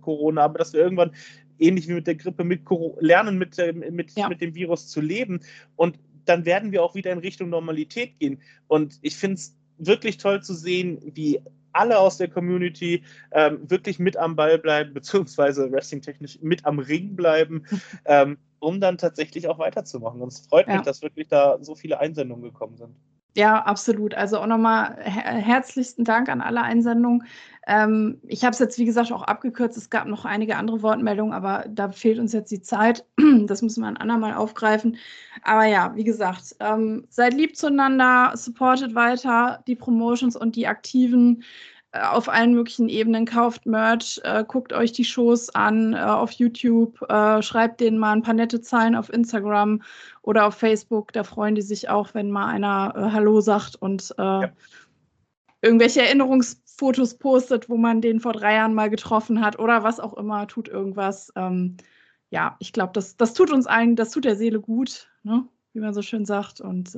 Corona, 0.00 0.42
aber 0.42 0.58
dass 0.58 0.72
wir 0.72 0.80
irgendwann 0.80 1.12
ähnlich 1.58 1.88
wie 1.88 1.94
mit 1.94 2.06
der 2.06 2.16
Grippe 2.16 2.42
mit 2.42 2.62
lernen, 2.98 3.38
mit, 3.38 3.56
mit, 3.90 4.16
ja. 4.16 4.28
mit 4.28 4.40
dem 4.40 4.54
Virus 4.54 4.88
zu 4.88 5.00
leben. 5.00 5.40
Und 5.76 5.98
dann 6.24 6.44
werden 6.44 6.72
wir 6.72 6.82
auch 6.82 6.94
wieder 6.94 7.12
in 7.12 7.18
Richtung 7.18 7.48
Normalität 7.48 8.18
gehen. 8.18 8.40
Und 8.66 8.98
ich 9.02 9.16
finde 9.16 9.34
es 9.36 9.56
wirklich 9.78 10.16
toll 10.16 10.42
zu 10.42 10.54
sehen, 10.54 10.98
wie 11.14 11.40
alle 11.72 11.98
aus 11.98 12.18
der 12.18 12.28
Community 12.28 13.02
ähm, 13.32 13.70
wirklich 13.70 13.98
mit 13.98 14.16
am 14.16 14.36
Ball 14.36 14.58
bleiben, 14.58 14.94
beziehungsweise 14.94 15.70
wrestling-technisch 15.70 16.40
mit 16.42 16.64
am 16.64 16.78
Ring 16.78 17.16
bleiben, 17.16 17.64
ähm, 18.04 18.38
um 18.58 18.80
dann 18.80 18.98
tatsächlich 18.98 19.48
auch 19.48 19.58
weiterzumachen. 19.58 20.20
Und 20.20 20.32
es 20.32 20.46
freut 20.46 20.68
ja. 20.68 20.74
mich, 20.74 20.82
dass 20.82 21.02
wirklich 21.02 21.28
da 21.28 21.58
so 21.60 21.74
viele 21.74 21.98
Einsendungen 22.00 22.44
gekommen 22.44 22.76
sind. 22.76 22.94
Ja, 23.34 23.62
absolut. 23.62 24.14
Also 24.14 24.38
auch 24.38 24.46
nochmal 24.46 24.96
her 25.02 25.32
herzlichsten 25.34 26.04
Dank 26.04 26.28
an 26.28 26.42
alle 26.42 26.60
Einsendungen. 26.62 27.24
Ähm, 27.66 28.20
ich 28.26 28.44
habe 28.44 28.52
es 28.52 28.58
jetzt, 28.58 28.78
wie 28.78 28.84
gesagt, 28.84 29.10
auch 29.12 29.22
abgekürzt. 29.22 29.76
Es 29.78 29.88
gab 29.88 30.06
noch 30.06 30.24
einige 30.26 30.56
andere 30.56 30.82
Wortmeldungen, 30.82 31.32
aber 31.32 31.64
da 31.68 31.90
fehlt 31.92 32.18
uns 32.18 32.32
jetzt 32.32 32.50
die 32.50 32.60
Zeit. 32.60 33.04
Das 33.46 33.62
müssen 33.62 33.82
wir 33.82 33.88
ein 33.88 33.96
andermal 33.96 34.34
aufgreifen. 34.34 34.96
Aber 35.42 35.64
ja, 35.64 35.94
wie 35.96 36.04
gesagt, 36.04 36.56
ähm, 36.60 37.06
seid 37.08 37.34
lieb 37.34 37.56
zueinander, 37.56 38.32
supportet 38.36 38.94
weiter 38.94 39.62
die 39.66 39.76
Promotions 39.76 40.36
und 40.36 40.54
die 40.56 40.66
Aktiven 40.66 41.42
auf 41.92 42.28
allen 42.28 42.54
möglichen 42.54 42.88
Ebenen, 42.88 43.26
kauft 43.26 43.66
Merch, 43.66 44.20
äh, 44.24 44.44
guckt 44.46 44.72
euch 44.72 44.92
die 44.92 45.04
Shows 45.04 45.54
an 45.54 45.92
äh, 45.92 45.98
auf 45.98 46.32
YouTube, 46.32 47.02
äh, 47.10 47.42
schreibt 47.42 47.80
denen 47.80 47.98
mal 47.98 48.12
ein 48.12 48.22
paar 48.22 48.34
nette 48.34 48.62
Zeilen 48.62 48.94
auf 48.94 49.12
Instagram 49.12 49.82
oder 50.22 50.46
auf 50.46 50.54
Facebook. 50.54 51.12
Da 51.12 51.22
freuen 51.22 51.54
die 51.54 51.62
sich 51.62 51.90
auch, 51.90 52.14
wenn 52.14 52.30
mal 52.30 52.46
einer 52.46 52.94
äh, 52.96 53.10
Hallo 53.12 53.42
sagt 53.42 53.76
und 53.76 54.14
äh, 54.16 54.22
ja. 54.22 54.52
irgendwelche 55.60 56.00
Erinnerungsfotos 56.00 57.18
postet, 57.18 57.68
wo 57.68 57.76
man 57.76 58.00
den 58.00 58.20
vor 58.20 58.32
drei 58.32 58.54
Jahren 58.54 58.74
mal 58.74 58.88
getroffen 58.88 59.44
hat 59.44 59.58
oder 59.58 59.82
was 59.82 60.00
auch 60.00 60.14
immer, 60.14 60.46
tut 60.46 60.68
irgendwas. 60.68 61.30
Ähm, 61.36 61.76
ja, 62.30 62.56
ich 62.58 62.72
glaube, 62.72 62.92
das, 62.94 63.18
das 63.18 63.34
tut 63.34 63.52
uns 63.52 63.66
allen, 63.66 63.96
das 63.96 64.10
tut 64.10 64.24
der 64.24 64.36
Seele 64.36 64.60
gut, 64.60 65.10
ne? 65.24 65.46
wie 65.74 65.80
man 65.80 65.92
so 65.92 66.00
schön 66.00 66.24
sagt. 66.24 66.62
Und 66.62 66.96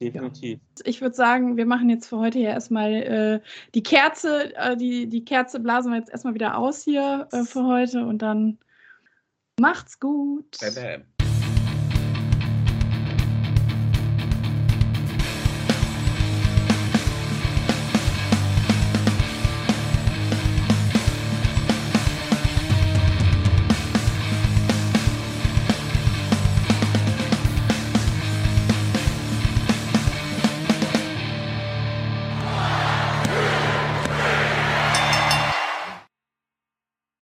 Definitiv. 0.00 0.60
Ja. 0.78 0.84
Ich 0.86 1.00
würde 1.00 1.16
sagen, 1.16 1.56
wir 1.56 1.66
machen 1.66 1.90
jetzt 1.90 2.06
für 2.06 2.18
heute 2.18 2.38
ja 2.38 2.50
erstmal 2.50 2.92
äh, 2.92 3.40
die 3.74 3.82
Kerze, 3.82 4.54
äh, 4.56 4.76
die, 4.76 5.08
die 5.08 5.24
Kerze 5.24 5.58
blasen 5.58 5.90
wir 5.90 5.98
jetzt 5.98 6.10
erstmal 6.10 6.34
wieder 6.34 6.56
aus 6.56 6.84
hier 6.84 7.28
äh, 7.32 7.42
für 7.42 7.64
heute 7.64 8.06
und 8.06 8.22
dann 8.22 8.58
macht's 9.58 9.98
gut. 9.98 10.56
Bam, 10.60 10.74
bam. 10.74 11.17